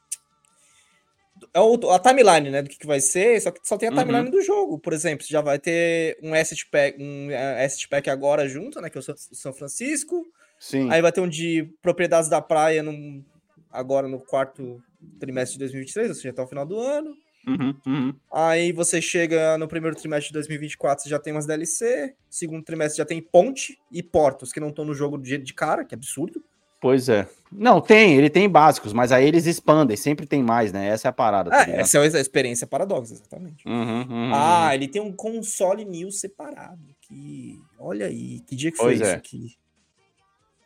é 1.54 1.60
o- 1.60 1.90
a 1.90 1.98
timeline, 1.98 2.50
né? 2.50 2.62
Do 2.62 2.68
que, 2.68 2.78
que 2.78 2.86
vai 2.86 3.00
ser, 3.00 3.40
só 3.40 3.50
que 3.50 3.60
só 3.62 3.76
tem 3.76 3.88
a 3.88 3.92
Uhum. 3.92 3.98
timeline 3.98 4.30
do 4.30 4.42
jogo. 4.42 4.78
Por 4.78 4.92
exemplo, 4.92 5.24
você 5.24 5.32
já 5.32 5.40
vai 5.40 5.58
ter 5.58 6.18
um 6.22 6.34
asset 6.34 6.66
pack, 6.70 7.02
um 7.02 7.30
é, 7.30 7.64
asset 7.64 7.88
pack 7.88 8.08
agora 8.10 8.48
junto, 8.48 8.80
né? 8.80 8.88
Que 8.90 8.98
é 8.98 9.00
o 9.00 9.02
São- 9.02 9.14
São 9.16 9.52
Francisco. 9.52 10.24
Sim. 10.58 10.90
Aí 10.90 11.00
vai 11.00 11.12
ter 11.12 11.20
um 11.20 11.28
de 11.28 11.68
propriedades 11.82 12.28
da 12.28 12.40
praia 12.40 12.82
no, 12.82 13.24
agora 13.70 14.08
no 14.08 14.18
quarto 14.20 14.82
trimestre 15.20 15.54
de 15.54 15.60
2023, 15.60 16.08
ou 16.08 16.14
seja, 16.14 16.30
até 16.30 16.42
o 16.42 16.46
final 16.46 16.66
do 16.66 16.78
ano. 16.80 17.14
Uhum, 17.46 17.74
uhum. 17.86 18.14
Aí 18.32 18.72
você 18.72 19.00
chega 19.00 19.56
no 19.56 19.68
primeiro 19.68 19.96
trimestre 19.96 20.28
de 20.28 20.32
2024, 20.34 21.04
você 21.04 21.08
já 21.08 21.18
tem 21.18 21.32
umas 21.32 21.46
DLC. 21.46 22.14
Segundo 22.28 22.62
trimestre 22.64 22.98
já 22.98 23.04
tem 23.06 23.22
Ponte 23.22 23.78
e 23.90 24.02
Portos, 24.02 24.52
que 24.52 24.60
não 24.60 24.68
estão 24.68 24.84
no 24.84 24.92
jogo 24.92 25.16
de, 25.16 25.38
de 25.38 25.54
cara, 25.54 25.84
que 25.84 25.94
é 25.94 25.96
absurdo. 25.96 26.42
Pois 26.80 27.08
é. 27.08 27.28
Não, 27.50 27.80
tem, 27.80 28.14
ele 28.16 28.28
tem 28.28 28.48
básicos, 28.48 28.92
mas 28.92 29.10
aí 29.10 29.26
eles 29.26 29.46
expandem, 29.46 29.96
sempre 29.96 30.26
tem 30.26 30.42
mais, 30.42 30.72
né? 30.72 30.86
Essa 30.88 31.08
é 31.08 31.10
a 31.10 31.12
parada. 31.12 31.50
tá 31.50 31.64
É, 31.64 31.80
essa 31.80 31.98
é 31.98 32.00
a 32.02 32.20
experiência 32.20 32.66
Paradox, 32.66 33.10
exatamente. 33.10 33.66
Uhum, 33.66 34.02
uhum, 34.02 34.30
Ah, 34.34 34.74
ele 34.74 34.86
tem 34.86 35.00
um 35.00 35.12
console 35.12 35.84
news 35.84 36.20
separado. 36.20 36.78
Que... 37.00 37.58
Olha 37.78 38.06
aí, 38.06 38.40
que 38.40 38.54
dia 38.54 38.70
que 38.70 38.76
Pois 38.76 38.98
foi 38.98 39.06
isso 39.06 39.14
é. 39.14 39.16
aqui? 39.16 39.56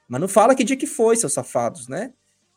Mas 0.08 0.20
não 0.20 0.28
fala 0.28 0.54
que 0.54 0.64
dia 0.64 0.76
que 0.76 0.86
foi, 0.86 1.16
seus 1.16 1.32
safados, 1.32 1.86
né? 1.88 2.12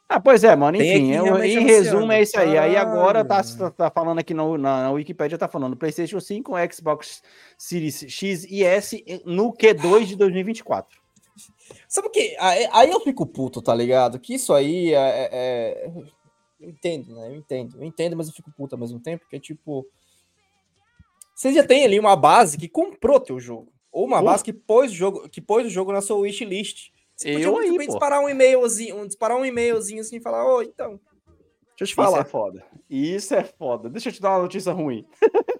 Ah, 0.10 0.20
pois 0.20 0.44
é, 0.44 0.56
mano. 0.56 0.78
Enfim, 0.78 1.14
eu- 1.14 1.44
em 1.44 1.60
resumo 1.64 2.12
é 2.12 2.22
isso 2.22 2.38
aí. 2.38 2.58
Aí 2.58 2.76
agora 2.76 3.24
tá, 3.24 3.42
tá, 3.44 3.72
tá 3.72 3.90
falando 3.92 4.20
aqui 4.20 4.34
no, 4.34 4.58
na, 4.58 4.84
na 4.84 4.92
Wikipedia, 4.92 5.38
tá 5.38 5.48
falando 5.48 5.76
PlayStation 5.76 6.20
5, 6.20 6.54
Xbox 6.72 7.24
Series 7.58 8.06
X 8.08 8.44
e 8.46 8.64
S 8.64 9.04
no 9.26 9.52
Q2 9.54 10.06
de 10.06 10.16
2024. 10.16 11.05
Sabe 11.90 12.08
o 12.08 12.12
que? 12.12 12.36
Aí, 12.40 12.68
aí 12.72 12.90
eu 12.92 13.00
fico 13.02 13.26
puto, 13.26 13.62
tá 13.62 13.74
ligado? 13.76 14.20
Que 14.20 14.36
isso 14.36 14.54
aí 14.54 14.94
é, 14.94 14.98
é- 14.98 15.30
é- 15.32 15.92
Eu 16.60 16.70
entendo, 16.70 17.14
né? 17.16 17.28
Eu 17.30 17.36
entendo. 17.36 17.78
Eu 17.78 17.84
entendo, 17.84 18.16
mas 18.16 18.28
eu 18.28 18.34
fico 18.34 18.52
puto 18.56 18.76
ao 18.76 18.80
mesmo 18.80 19.00
tempo, 19.00 19.24
porque, 19.24 19.40
tipo. 19.40 19.86
Você 21.36 21.54
já 21.54 21.64
tem 21.66 21.84
ali 21.84 22.00
uma 22.00 22.16
base 22.16 22.58
que 22.58 22.70
comprou 22.70 23.20
teu 23.20 23.40
jogo. 23.40 23.72
Ou 23.92 24.06
uma 24.06 24.20
Pô. 24.20 24.26
base 24.26 24.44
que 24.44 24.54
pôs, 24.54 24.92
o 24.92 24.96
jogo, 24.96 25.30
que 25.30 25.42
pôs 25.42 25.68
o 25.68 25.70
jogo 25.70 25.92
na 25.92 26.02
sua 26.02 26.18
wishlist. 26.18 26.92
Você 27.16 27.32
podia 27.34 27.48
Eu 27.48 27.52
muito 27.54 27.72
aí, 27.72 27.78
bem 27.78 27.88
pô. 27.88 27.94
disparar 27.94 28.20
um 28.22 28.30
e-mailzinho, 28.30 28.98
um- 29.02 29.08
disparar 29.08 29.38
um 29.38 29.46
e-mailzinho 29.46 30.02
assim 30.02 30.18
e 30.18 30.22
falar, 30.22 30.46
ô, 30.46 30.62
então. 30.62 31.00
Deixa 31.78 31.84
eu 31.84 31.88
te 31.88 31.92
Isso 31.92 32.02
é 32.02 32.04
falar. 32.06 32.26
foda. 32.26 32.66
Isso 32.90 33.36
é 33.36 33.44
foda. 33.44 33.90
Deixa 33.90 34.10
eu 34.10 34.14
te 34.14 34.22
dar 34.22 34.32
uma 34.32 34.42
notícia 34.44 34.72
ruim. 34.72 35.06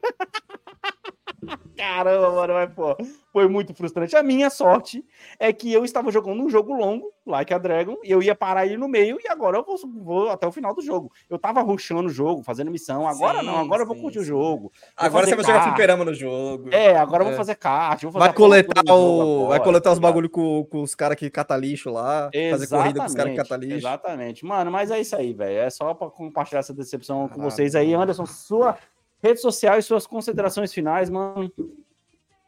Caramba, 1.78 2.32
mano, 2.32 2.54
mas 2.54 2.74
pô, 2.74 2.96
foi 3.32 3.48
muito 3.48 3.74
frustrante. 3.74 4.16
A 4.16 4.24
minha 4.24 4.50
sorte 4.50 5.04
é 5.40 5.52
que 5.52 5.72
eu 5.72 5.84
estava 5.84 6.12
jogando 6.12 6.44
um 6.44 6.50
jogo 6.50 6.74
longo, 6.74 7.12
Like 7.26 7.54
a 7.54 7.58
Dragon, 7.58 7.98
e 8.04 8.12
eu 8.12 8.22
ia 8.22 8.36
parar 8.36 8.66
ele 8.66 8.78
no 8.78 8.88
meio, 8.88 9.18
e 9.24 9.28
agora 9.28 9.58
eu 9.58 9.64
vou, 9.64 9.78
vou 10.04 10.30
até 10.30 10.46
o 10.46 10.52
final 10.52 10.76
do 10.76 10.82
jogo. 10.82 11.12
Eu 11.30 11.40
tava 11.40 11.62
rushando 11.62 12.08
o 12.08 12.10
jogo, 12.10 12.44
fazendo 12.44 12.70
missão. 12.70 13.08
Agora 13.08 13.40
Sim, 13.40 13.46
não, 13.46 13.58
agora 13.58 13.82
eu 13.84 13.88
vou 13.88 13.96
sim, 13.96 14.02
curtir 14.02 14.20
o 14.20 14.22
sim. 14.22 14.28
jogo. 14.28 14.72
Agora 14.96 15.26
você 15.26 15.36
vai 15.36 15.46
jogar 15.46 15.64
fliperama 15.64 16.06
no 16.06 16.14
jogo. 16.14 16.70
É, 16.72 16.96
agora 16.96 17.24
eu 17.24 17.26
vou 17.26 17.34
É. 17.34 17.38
fazer 17.38 17.46
fazer 17.46 18.10
Vai 18.12 18.34
coletar, 18.34 18.94
o... 18.94 19.48
vai 19.48 19.64
coletar 19.64 19.92
os 19.92 20.00
bagulho 20.00 20.30
com, 20.30 20.66
com 20.66 20.82
os 20.82 20.96
caras 20.96 21.18
que 21.18 21.30
cata 21.30 21.56
lixo 21.56 21.90
lá. 21.90 22.30
Fazer 22.52 22.68
corrida 22.68 23.00
com 23.00 23.06
os 23.06 23.16
caras 23.16 23.32
que 23.32 23.38
cata 23.38 23.58
lixo. 23.58 23.78
Exatamente. 23.78 24.46
Mano, 24.46 24.72
mas 24.72 24.92
é 24.92 25.00
isso 25.00 25.16
aí, 25.16 25.34
velho. 25.34 25.60
É 25.60 25.70
só 25.70 25.94
pra 25.94 26.10
compartilhar 26.10 26.60
essa 26.60 26.74
decepção 26.74 27.28
com 27.28 27.42
vocês 27.42 27.76
aí. 27.76 27.94
Anderson, 27.94 28.26
sua 28.26 28.78
rede 29.26 29.42
social 29.42 29.78
e 29.78 29.82
suas 29.82 30.06
considerações 30.06 30.74
finais, 30.74 31.10
mano. 31.10 31.52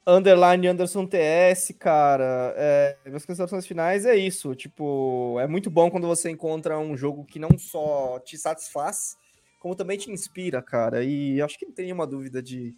Underline 0.06 0.68
Anderson 0.68 1.06
TS, 1.06 1.74
cara. 1.78 2.54
É, 2.56 2.98
minhas 3.06 3.26
considerações 3.26 3.68
finais 3.68 4.06
é 4.06 4.16
isso. 4.16 4.56
Tipo, 4.56 5.38
é 5.40 5.48
muito 5.48 5.70
bom 5.70 5.92
quando 5.92 6.08
você 6.08 6.30
encontra 6.30 6.80
um 6.80 6.96
jogo 6.96 7.26
que 7.26 7.40
não 7.40 7.58
só 7.58 8.20
te 8.20 8.38
satisfaz, 8.38 9.18
como 9.60 9.76
também 9.76 9.98
te 9.98 10.10
inspira, 10.10 10.62
cara. 10.62 11.04
E 11.04 11.42
acho 11.42 11.60
que 11.60 11.66
não 11.66 11.74
tem 11.74 11.86
nenhuma 11.86 12.08
dúvida 12.08 12.42
de 12.42 12.74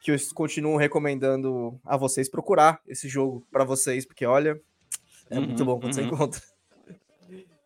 que 0.00 0.10
eu 0.10 0.16
continuo 0.34 0.76
recomendando 0.76 1.78
a 1.84 1.96
vocês 1.96 2.30
procurar 2.30 2.80
esse 2.86 3.08
jogo 3.08 3.46
pra 3.50 3.64
vocês, 3.64 4.06
porque 4.06 4.24
olha, 4.24 4.58
é 5.28 5.38
muito 5.38 5.60
Uhum, 5.60 5.66
bom 5.66 5.80
quando 5.80 5.94
você 5.94 6.00
uhum. 6.00 6.06
encontra. 6.06 6.40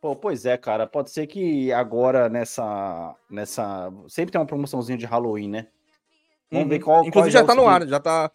Pô, 0.03 0.15
pois 0.17 0.45
é, 0.45 0.57
cara. 0.59 0.85
Pode 0.87 1.11
ser 1.13 1.27
que 1.29 1.73
agora 1.73 2.29
nessa. 2.29 3.15
nessa 3.31 3.91
sempre 4.09 4.33
tem 4.33 4.41
uma 4.41 4.47
promoçãozinha 4.47 4.99
de 4.99 5.07
Halloween, 5.07 5.49
né? 5.49 5.69
Vamos 6.51 6.69
ver 6.69 6.75
Uhum. 6.79 6.83
qual. 6.85 7.05
Inclusive 7.07 7.13
quais 7.13 7.33
já 7.33 7.39
jogos 7.39 7.55
tá 7.55 7.61
no 7.63 7.69
que- 7.69 7.75
ar, 7.75 7.87
já 7.89 8.01
tá, 8.01 8.31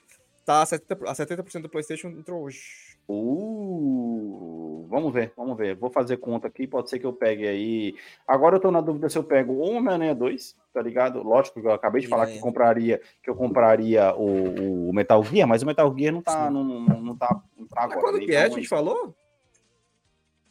tá 0.45 0.61
a 0.61 0.65
70%, 0.65 1.09
a 1.09 1.13
70% 1.13 1.61
do 1.63 1.69
PlayStation 1.69 2.07
entrou 2.07 2.43
hoje. 2.43 2.61
Uh, 3.09 4.87
vamos 4.89 5.13
ver, 5.13 5.31
vamos 5.35 5.57
ver. 5.57 5.75
Vou 5.75 5.89
fazer 5.89 6.17
conta 6.17 6.47
aqui, 6.47 6.65
pode 6.67 6.89
ser 6.89 6.99
que 6.99 7.05
eu 7.05 7.11
pegue 7.13 7.45
aí. 7.47 7.95
Agora 8.27 8.55
eu 8.55 8.59
tô 8.61 8.71
na 8.71 8.79
dúvida 8.81 9.09
se 9.09 9.17
eu 9.17 9.23
pego 9.23 9.53
o 9.53 9.59
Homem-Aranha 9.59 10.15
2, 10.15 10.55
tá 10.73 10.81
ligado? 10.81 11.21
Lógico 11.21 11.59
que 11.61 11.67
eu 11.67 11.71
acabei 11.71 12.01
de 12.01 12.07
falar 12.07 12.25
que 12.27 12.31
Homem-Aranha. 12.31 12.53
compraria, 12.53 13.01
que 13.23 13.29
eu 13.29 13.35
compraria 13.35 14.13
o, 14.15 14.89
o 14.89 14.93
Metal 14.93 15.21
Gear, 15.23 15.47
mas 15.47 15.63
o 15.63 15.65
Metal 15.65 15.93
Gear 15.97 16.13
não 16.13 16.21
tá, 16.21 16.49
não, 16.49 16.63
não, 16.63 16.79
não 17.01 17.15
tá, 17.17 17.41
não 17.57 17.67
tá 17.67 17.75
Mas 17.81 17.91
agora. 17.91 17.99
quando 18.01 18.19
né? 18.19 18.25
que 18.25 18.31
é? 18.33 18.43
A 18.43 18.49
gente 18.49 18.67
falou? 18.67 19.13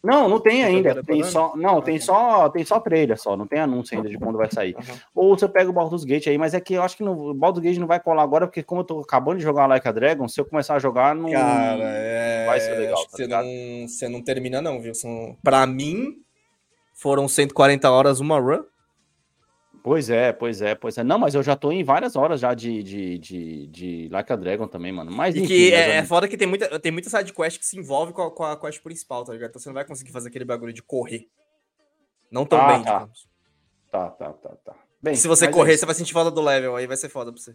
Não, 0.07 0.29
não 0.29 0.39
tem 0.39 0.63
tá 0.63 0.69
ainda. 0.69 1.03
Tem 1.03 1.23
só, 1.25 1.57
não, 1.57 1.79
Ah, 1.79 1.83
tem 1.83 1.99
tá. 1.99 2.05
só, 2.05 2.49
tem 2.49 2.65
só 2.65 2.79
trailer 2.79 3.19
só, 3.19 3.37
não 3.37 3.47
tem 3.47 3.59
anúncio 3.59 3.97
ainda 3.97 4.09
de 4.09 4.17
quando 4.17 4.39
vai 4.39 4.49
sair. 4.51 4.77
Aham. 4.77 4.99
Ou 5.15 5.37
você 5.37 5.49
pega 5.49 5.69
o 5.69 5.73
Baldur's 5.73 6.05
Gate 6.05 6.29
aí, 6.29 6.39
mas 6.39 6.55
é 6.55 6.61
que 6.61 6.75
eu 6.75 6.83
acho 6.83 6.97
que 6.97 7.03
no, 7.03 7.31
o 7.31 7.35
Baldur's 7.35 7.65
Gate 7.65 7.79
não 7.79 7.87
vai 7.87 7.99
colar 7.99 8.23
agora, 8.23 8.47
porque 8.47 8.63
como 8.63 8.83
eu 8.83 8.85
tô 8.85 9.01
acabando 9.01 9.39
de 9.39 9.43
jogar 9.43 9.67
Like 9.67 9.87
a 9.87 9.93
Dragon, 9.93 10.29
se 10.29 10.41
eu 10.41 10.45
começar 10.45 10.77
a 10.77 10.79
jogar, 10.79 11.15
não 11.15 11.31
Cara, 11.31 11.83
é... 11.83 12.47
vai 12.47 12.61
ser 12.61 12.79
legal, 12.79 13.03
tá 13.05 13.11
você, 13.11 13.27
não, 13.27 13.89
você 13.89 14.09
não 14.09 14.23
termina, 14.23 14.63
não, 14.63 14.81
viu? 14.81 14.95
São... 14.95 15.37
Pra 15.43 15.67
mim, 15.67 16.17
foram 16.95 17.27
140 17.27 17.91
horas 17.91 18.21
uma 18.21 18.39
run. 18.39 18.63
Pois 19.87 20.11
é, 20.11 20.33
pois 20.33 20.61
é, 20.61 20.75
pois 20.75 20.99
é. 20.99 21.05
Não, 21.05 21.17
mas 21.17 21.37
eu 21.37 21.45
já 21.45 21.55
tô 21.55 21.71
em 21.71 21.85
várias 21.85 22.17
horas 22.17 22.41
já 22.41 22.53
de, 22.55 22.83
de, 22.83 23.19
de, 23.19 23.67
de 23.69 24.09
Like 24.11 24.33
a 24.33 24.35
Dragon 24.35 24.67
também, 24.67 24.91
mano. 24.91 25.13
Mas 25.13 25.37
E 25.37 25.39
enfim, 25.39 25.47
que 25.47 25.71
mas 25.71 25.81
é, 25.81 25.97
é 25.99 26.05
foda 26.05 26.27
que 26.27 26.37
tem 26.37 26.49
muita, 26.49 26.81
tem 26.81 26.91
muita 26.91 27.09
side 27.09 27.33
quest 27.33 27.57
que 27.61 27.65
se 27.65 27.79
envolve 27.79 28.13
com 28.13 28.23
a, 28.23 28.31
com 28.35 28.43
a 28.43 28.57
quest 28.61 28.83
principal, 28.83 29.25
tá 29.25 29.33
ligado? 29.33 29.51
Então 29.51 29.63
você 29.63 29.69
não 29.69 29.75
vai 29.75 29.85
conseguir 29.85 30.11
fazer 30.11 30.29
aquele 30.29 30.45
bagulho 30.45 30.73
de 30.73 30.83
correr. 30.83 31.29
Não 32.33 32.45
tão 32.45 32.61
Ah, 32.61 32.67
bem, 32.73 32.83
tá. 32.83 32.93
digamos. 32.95 33.29
Tá, 33.93 34.11
tá, 34.11 34.33
tá, 34.33 34.49
tá. 34.65 34.75
Bem, 35.01 35.15
Se 35.15 35.29
você 35.29 35.45
é 35.47 35.53
correr, 35.53 35.75
isso. 35.75 35.83
você 35.83 35.87
vai 35.87 35.95
sentir 35.95 36.13
falta 36.13 36.33
do 36.33 36.41
level, 36.43 36.75
aí 36.75 36.89
vai 36.89 36.97
ser 36.97 37.09
foda 37.09 37.33
pra 37.33 37.41
você. 37.41 37.55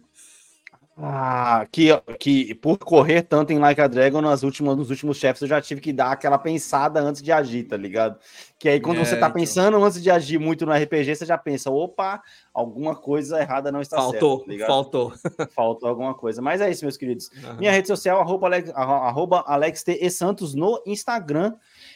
Ah, 0.94 1.66
que, 1.72 1.88
que 2.20 2.54
por 2.56 2.76
correr 2.78 3.22
tanto 3.22 3.50
em 3.50 3.58
Like 3.58 3.80
a 3.80 3.86
Dragon, 3.86 4.20
nas 4.20 4.42
últimas, 4.42 4.76
nos 4.76 4.90
últimos 4.90 5.16
chefes, 5.16 5.40
eu 5.40 5.48
já 5.48 5.58
tive 5.60 5.80
que 5.80 5.90
dar 5.90 6.12
aquela 6.12 6.36
pensada 6.36 7.00
antes 7.00 7.22
de 7.22 7.32
agir, 7.32 7.64
tá 7.64 7.78
ligado? 7.78 8.18
Que 8.58 8.68
aí 8.68 8.78
quando 8.78 8.98
É, 9.00 9.04
você 9.04 9.12
tá 9.16 9.28
então. 9.28 9.32
pensando 9.40 9.82
antes 9.82 10.02
de 10.02 10.10
agir 10.10 10.38
muito 10.38 10.66
no 10.66 10.72
RPG, 10.72 11.16
você 11.16 11.24
já 11.24 11.38
pensa, 11.38 11.70
opa, 11.70 12.22
alguma 12.52 12.94
coisa 12.94 13.40
errada 13.40 13.72
não 13.72 13.80
está 13.80 13.96
faltou, 13.96 14.36
certa, 14.36 14.44
tá 14.44 14.52
ligado? 14.52 14.66
faltou. 14.68 15.12
Faltou 15.56 15.88
alguma 15.88 16.12
coisa. 16.14 16.42
Mas 16.42 16.60
é 16.60 16.70
isso, 16.70 16.84
meus 16.84 16.98
queridos. 16.98 17.30
Aham. 17.42 17.54
Minha 17.58 17.72
rede 17.72 17.88
social, 17.88 18.20
arroba 18.20 18.46
Alex, 18.48 18.70
arro- 18.74 18.92
arroba 19.06 19.44
Alex 19.46 19.82
T. 19.82 19.98
E 19.98 20.10
Santos 20.10 20.54
no 20.54 20.80
Instagram. 20.86 21.54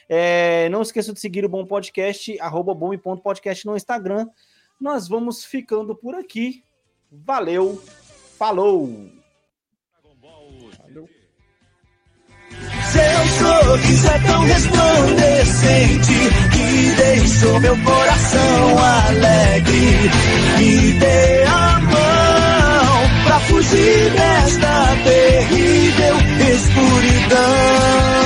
É, 0.09 0.71
não 0.71 0.81
esqueça 0.81 1.13
de 1.13 1.21
seguir 1.21 1.45
o 1.45 1.49
Bom 1.51 1.67
Podcast, 1.67 2.41
arroba 2.41 2.75
bom 2.75 2.95
e 2.95 2.99
ponto 2.99 3.23
podcast 3.23 3.67
no 3.67 3.77
Instagram. 3.77 4.27
Nós 4.81 5.07
vamos 5.07 5.45
ficando 5.45 5.95
por 5.95 6.15
aqui. 6.15 6.65
Valeu, 7.13 7.81
falou! 8.39 8.89
Seu 12.93 13.27
sorriso 13.39 14.09
é 14.09 14.19
tão 14.21 14.43
resplandecente 14.43 16.15
que 16.53 16.95
deixou 16.97 17.61
meu 17.61 17.77
coração 17.83 18.79
alegre. 18.79 20.11
Me 20.59 20.93
dê 20.93 21.43
a 21.45 21.81
mão 21.81 23.25
pra 23.25 23.41
fugir 23.41 24.11
desta 24.13 24.97
terrível 25.05 26.17
escuridão. 26.55 28.26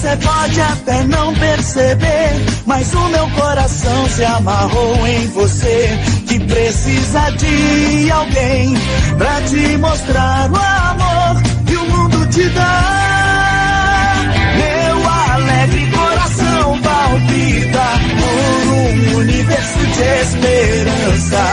Você 0.00 0.16
pode 0.18 0.60
até 0.60 1.02
não 1.06 1.34
perceber, 1.34 2.30
mas 2.66 2.94
o 2.94 3.08
meu 3.08 3.28
coração 3.30 4.08
se 4.08 4.24
amarrou 4.24 5.04
em 5.08 5.26
você. 5.26 5.98
Que 6.24 6.38
precisa 6.38 7.30
de 7.32 8.08
alguém 8.08 8.76
pra 9.18 9.40
te 9.42 9.76
mostrar 9.76 10.52
o 10.52 10.56
amor 10.56 11.42
que 11.66 11.74
o 11.74 11.84
mundo 11.90 12.24
te 12.28 12.48
dá. 12.50 14.22
Meu 14.54 15.10
alegre 15.34 15.90
coração 15.90 16.78
palpita 16.80 17.88
por 18.20 18.68
um 18.74 19.16
universo 19.16 19.78
de 19.78 20.02
esperança. 20.22 21.44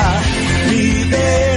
Me 0.70 1.04
dê 1.06 1.55